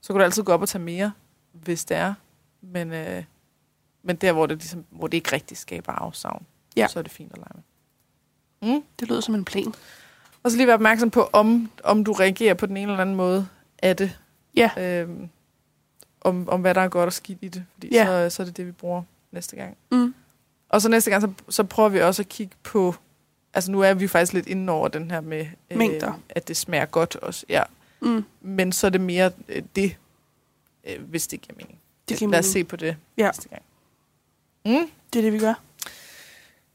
Så 0.00 0.12
kan 0.12 0.18
du 0.18 0.24
altid 0.24 0.42
gå 0.42 0.52
op 0.52 0.62
og 0.62 0.68
tage 0.68 0.82
mere, 0.84 1.12
hvis 1.52 1.84
det 1.84 1.96
er. 1.96 2.14
Men, 2.60 2.92
øh, 2.92 3.24
men 4.02 4.16
der, 4.16 4.32
hvor 4.32 4.46
det, 4.46 4.58
ligesom, 4.58 4.84
hvor 4.90 5.06
det 5.06 5.16
ikke 5.16 5.32
rigtig 5.32 5.56
skaber 5.56 5.92
afsavn, 5.92 6.46
Ja. 6.76 6.86
så 6.88 6.98
er 6.98 7.02
det 7.02 7.12
fint 7.12 7.32
at 7.32 7.38
lege 7.38 7.50
med. 7.54 8.74
Mm. 8.74 8.82
Det 9.00 9.08
lyder 9.08 9.20
som 9.20 9.34
en 9.34 9.44
plan. 9.44 9.74
Og 10.42 10.50
så 10.50 10.56
lige 10.56 10.66
være 10.66 10.74
opmærksom 10.74 11.10
på, 11.10 11.30
om, 11.32 11.70
om 11.84 12.04
du 12.04 12.12
reagerer 12.12 12.54
på 12.54 12.66
den 12.66 12.76
ene 12.76 12.92
eller 12.92 13.02
anden 13.02 13.16
måde 13.16 13.48
af 13.82 13.96
det. 13.96 14.18
Ja. 14.56 14.70
Øhm, 14.78 15.28
om, 16.20 16.48
om 16.48 16.60
hvad 16.60 16.74
der 16.74 16.80
er 16.80 16.88
godt 16.88 17.06
og 17.06 17.12
skidt 17.12 17.38
i 17.42 17.48
det. 17.48 17.64
Fordi 17.74 17.88
Ja. 17.92 18.04
så, 18.30 18.36
så 18.36 18.42
er 18.42 18.46
det 18.46 18.56
det, 18.56 18.66
vi 18.66 18.72
bruger 18.72 19.02
næste 19.32 19.56
gang. 19.56 19.76
Mm. 19.92 20.14
Og 20.68 20.82
så 20.82 20.88
næste 20.88 21.10
gang, 21.10 21.22
så, 21.22 21.32
så 21.48 21.64
prøver 21.64 21.88
vi 21.88 22.00
også 22.00 22.22
at 22.22 22.28
kigge 22.28 22.54
på... 22.62 22.94
Altså 23.54 23.70
nu 23.70 23.80
er 23.80 23.94
vi 23.94 24.08
faktisk 24.08 24.32
lidt 24.32 24.46
inde 24.46 24.72
over 24.72 24.88
den 24.88 25.10
her 25.10 25.20
med... 25.20 25.46
Mængder. 25.70 26.12
at 26.28 26.48
det 26.48 26.56
smager 26.56 26.86
godt 26.86 27.16
også. 27.16 27.46
Ja. 27.48 27.62
Mm. 28.00 28.24
Men 28.40 28.72
så 28.72 28.86
er 28.86 28.90
det 28.90 29.00
mere 29.00 29.30
øh, 29.48 29.62
det, 29.76 29.96
øh, 30.84 31.02
hvis 31.02 31.26
det 31.26 31.40
giver 31.40 31.54
mening. 31.56 31.78
Det 32.08 32.18
giver 32.18 32.30
Lad 32.30 32.38
os 32.38 32.46
se 32.46 32.64
på 32.64 32.76
det 32.76 32.96
Ja. 33.16 33.26
næste 33.26 33.48
gang. 33.48 33.62
Mm. 34.64 34.90
Det 35.12 35.18
er 35.18 35.22
det, 35.22 35.32
vi 35.32 35.38
gør. 35.38 35.54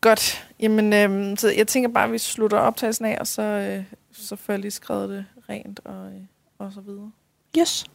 Godt. 0.02 0.48
Jamen, 0.60 0.94
øhm, 0.94 1.38
så 1.38 1.50
jeg 1.50 1.68
tænker 1.68 1.90
bare, 1.90 2.04
at 2.06 2.12
vi 2.12 2.18
slutter 2.18 2.58
optagelsen 2.58 3.06
af, 3.06 3.18
og 3.20 3.28
så, 3.28 3.42
øh, 3.42 3.84
så 4.12 4.36
får 4.36 4.54
jeg 4.54 4.60
lige 4.60 4.72
skrevet 4.72 5.10
det 5.10 5.26
rent 5.50 5.80
og, 5.86 6.06
øh, 6.08 6.22
og 6.58 6.72
så 6.74 6.82
videre. 6.82 7.12
Yes. 7.58 7.86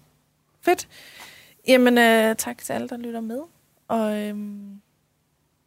Fedt. 0.61 0.89
Jamen, 1.67 1.99
øh, 1.99 2.37
tak 2.37 2.59
til 2.59 2.73
alle, 2.73 2.89
der 2.89 2.97
lytter 2.97 3.21
med. 3.21 3.41
Og 3.89 4.17
øhm, 4.17 4.81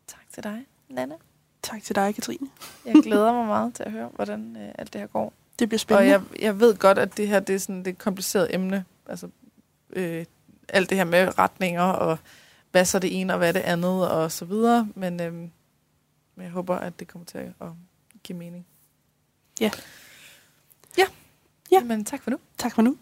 tak 0.08 0.22
til 0.34 0.44
dig, 0.44 0.66
Nana. 0.90 1.16
Tak 1.64 1.84
til 1.84 1.96
dig, 1.96 2.16
Katrine. 2.16 2.48
Jeg 2.86 2.96
glæder 3.04 3.34
mig 3.34 3.46
meget 3.48 3.74
til 3.74 3.84
at 3.84 3.92
høre, 3.92 4.10
hvordan 4.16 4.58
øh, 4.58 4.72
alt 4.78 4.94
det 4.94 5.02
her 5.02 5.08
går. 5.08 5.34
Det 5.60 5.70
bliver 5.70 5.78
Og 5.78 5.82
spændende. 5.82 6.12
jeg, 6.12 6.22
jeg 6.42 6.60
ved 6.60 6.78
godt, 6.78 6.98
at 7.00 7.18
det 7.18 7.28
her 7.28 7.40
det 7.40 7.56
er 7.56 7.60
sådan 7.60 7.80
det 7.80 7.88
er 7.88 7.92
et 7.92 7.98
kompliceret 7.98 8.56
emne. 8.56 8.86
Altså, 9.08 9.30
øh, 9.90 10.26
alt 10.70 10.90
det 10.90 10.98
her 10.98 11.06
med 11.06 11.38
retninger, 11.40 11.82
og 11.84 12.18
hvad 12.72 12.86
så 12.86 13.00
det 13.00 13.22
ene, 13.22 13.34
og 13.34 13.38
hvad 13.38 13.54
det 13.54 13.60
andet, 13.60 14.10
og 14.12 14.32
så 14.32 14.46
videre. 14.46 14.88
Men, 14.96 15.18
men 15.18 15.52
Men 16.36 16.44
jeg 16.44 16.52
håber, 16.52 16.76
at 16.76 17.00
det 17.00 17.08
kommer 17.08 17.26
til 17.26 17.38
at 17.38 17.68
give 18.24 18.38
mening. 18.38 18.66
Ja. 19.62 19.72
Ja. 20.98 21.06
Ja. 21.72 21.84
Men 21.84 22.06
tak 22.06 22.22
for 22.22 22.32
nu. 22.32 22.38
Tak 22.58 22.76
for 22.76 22.82
nu. 22.82 22.98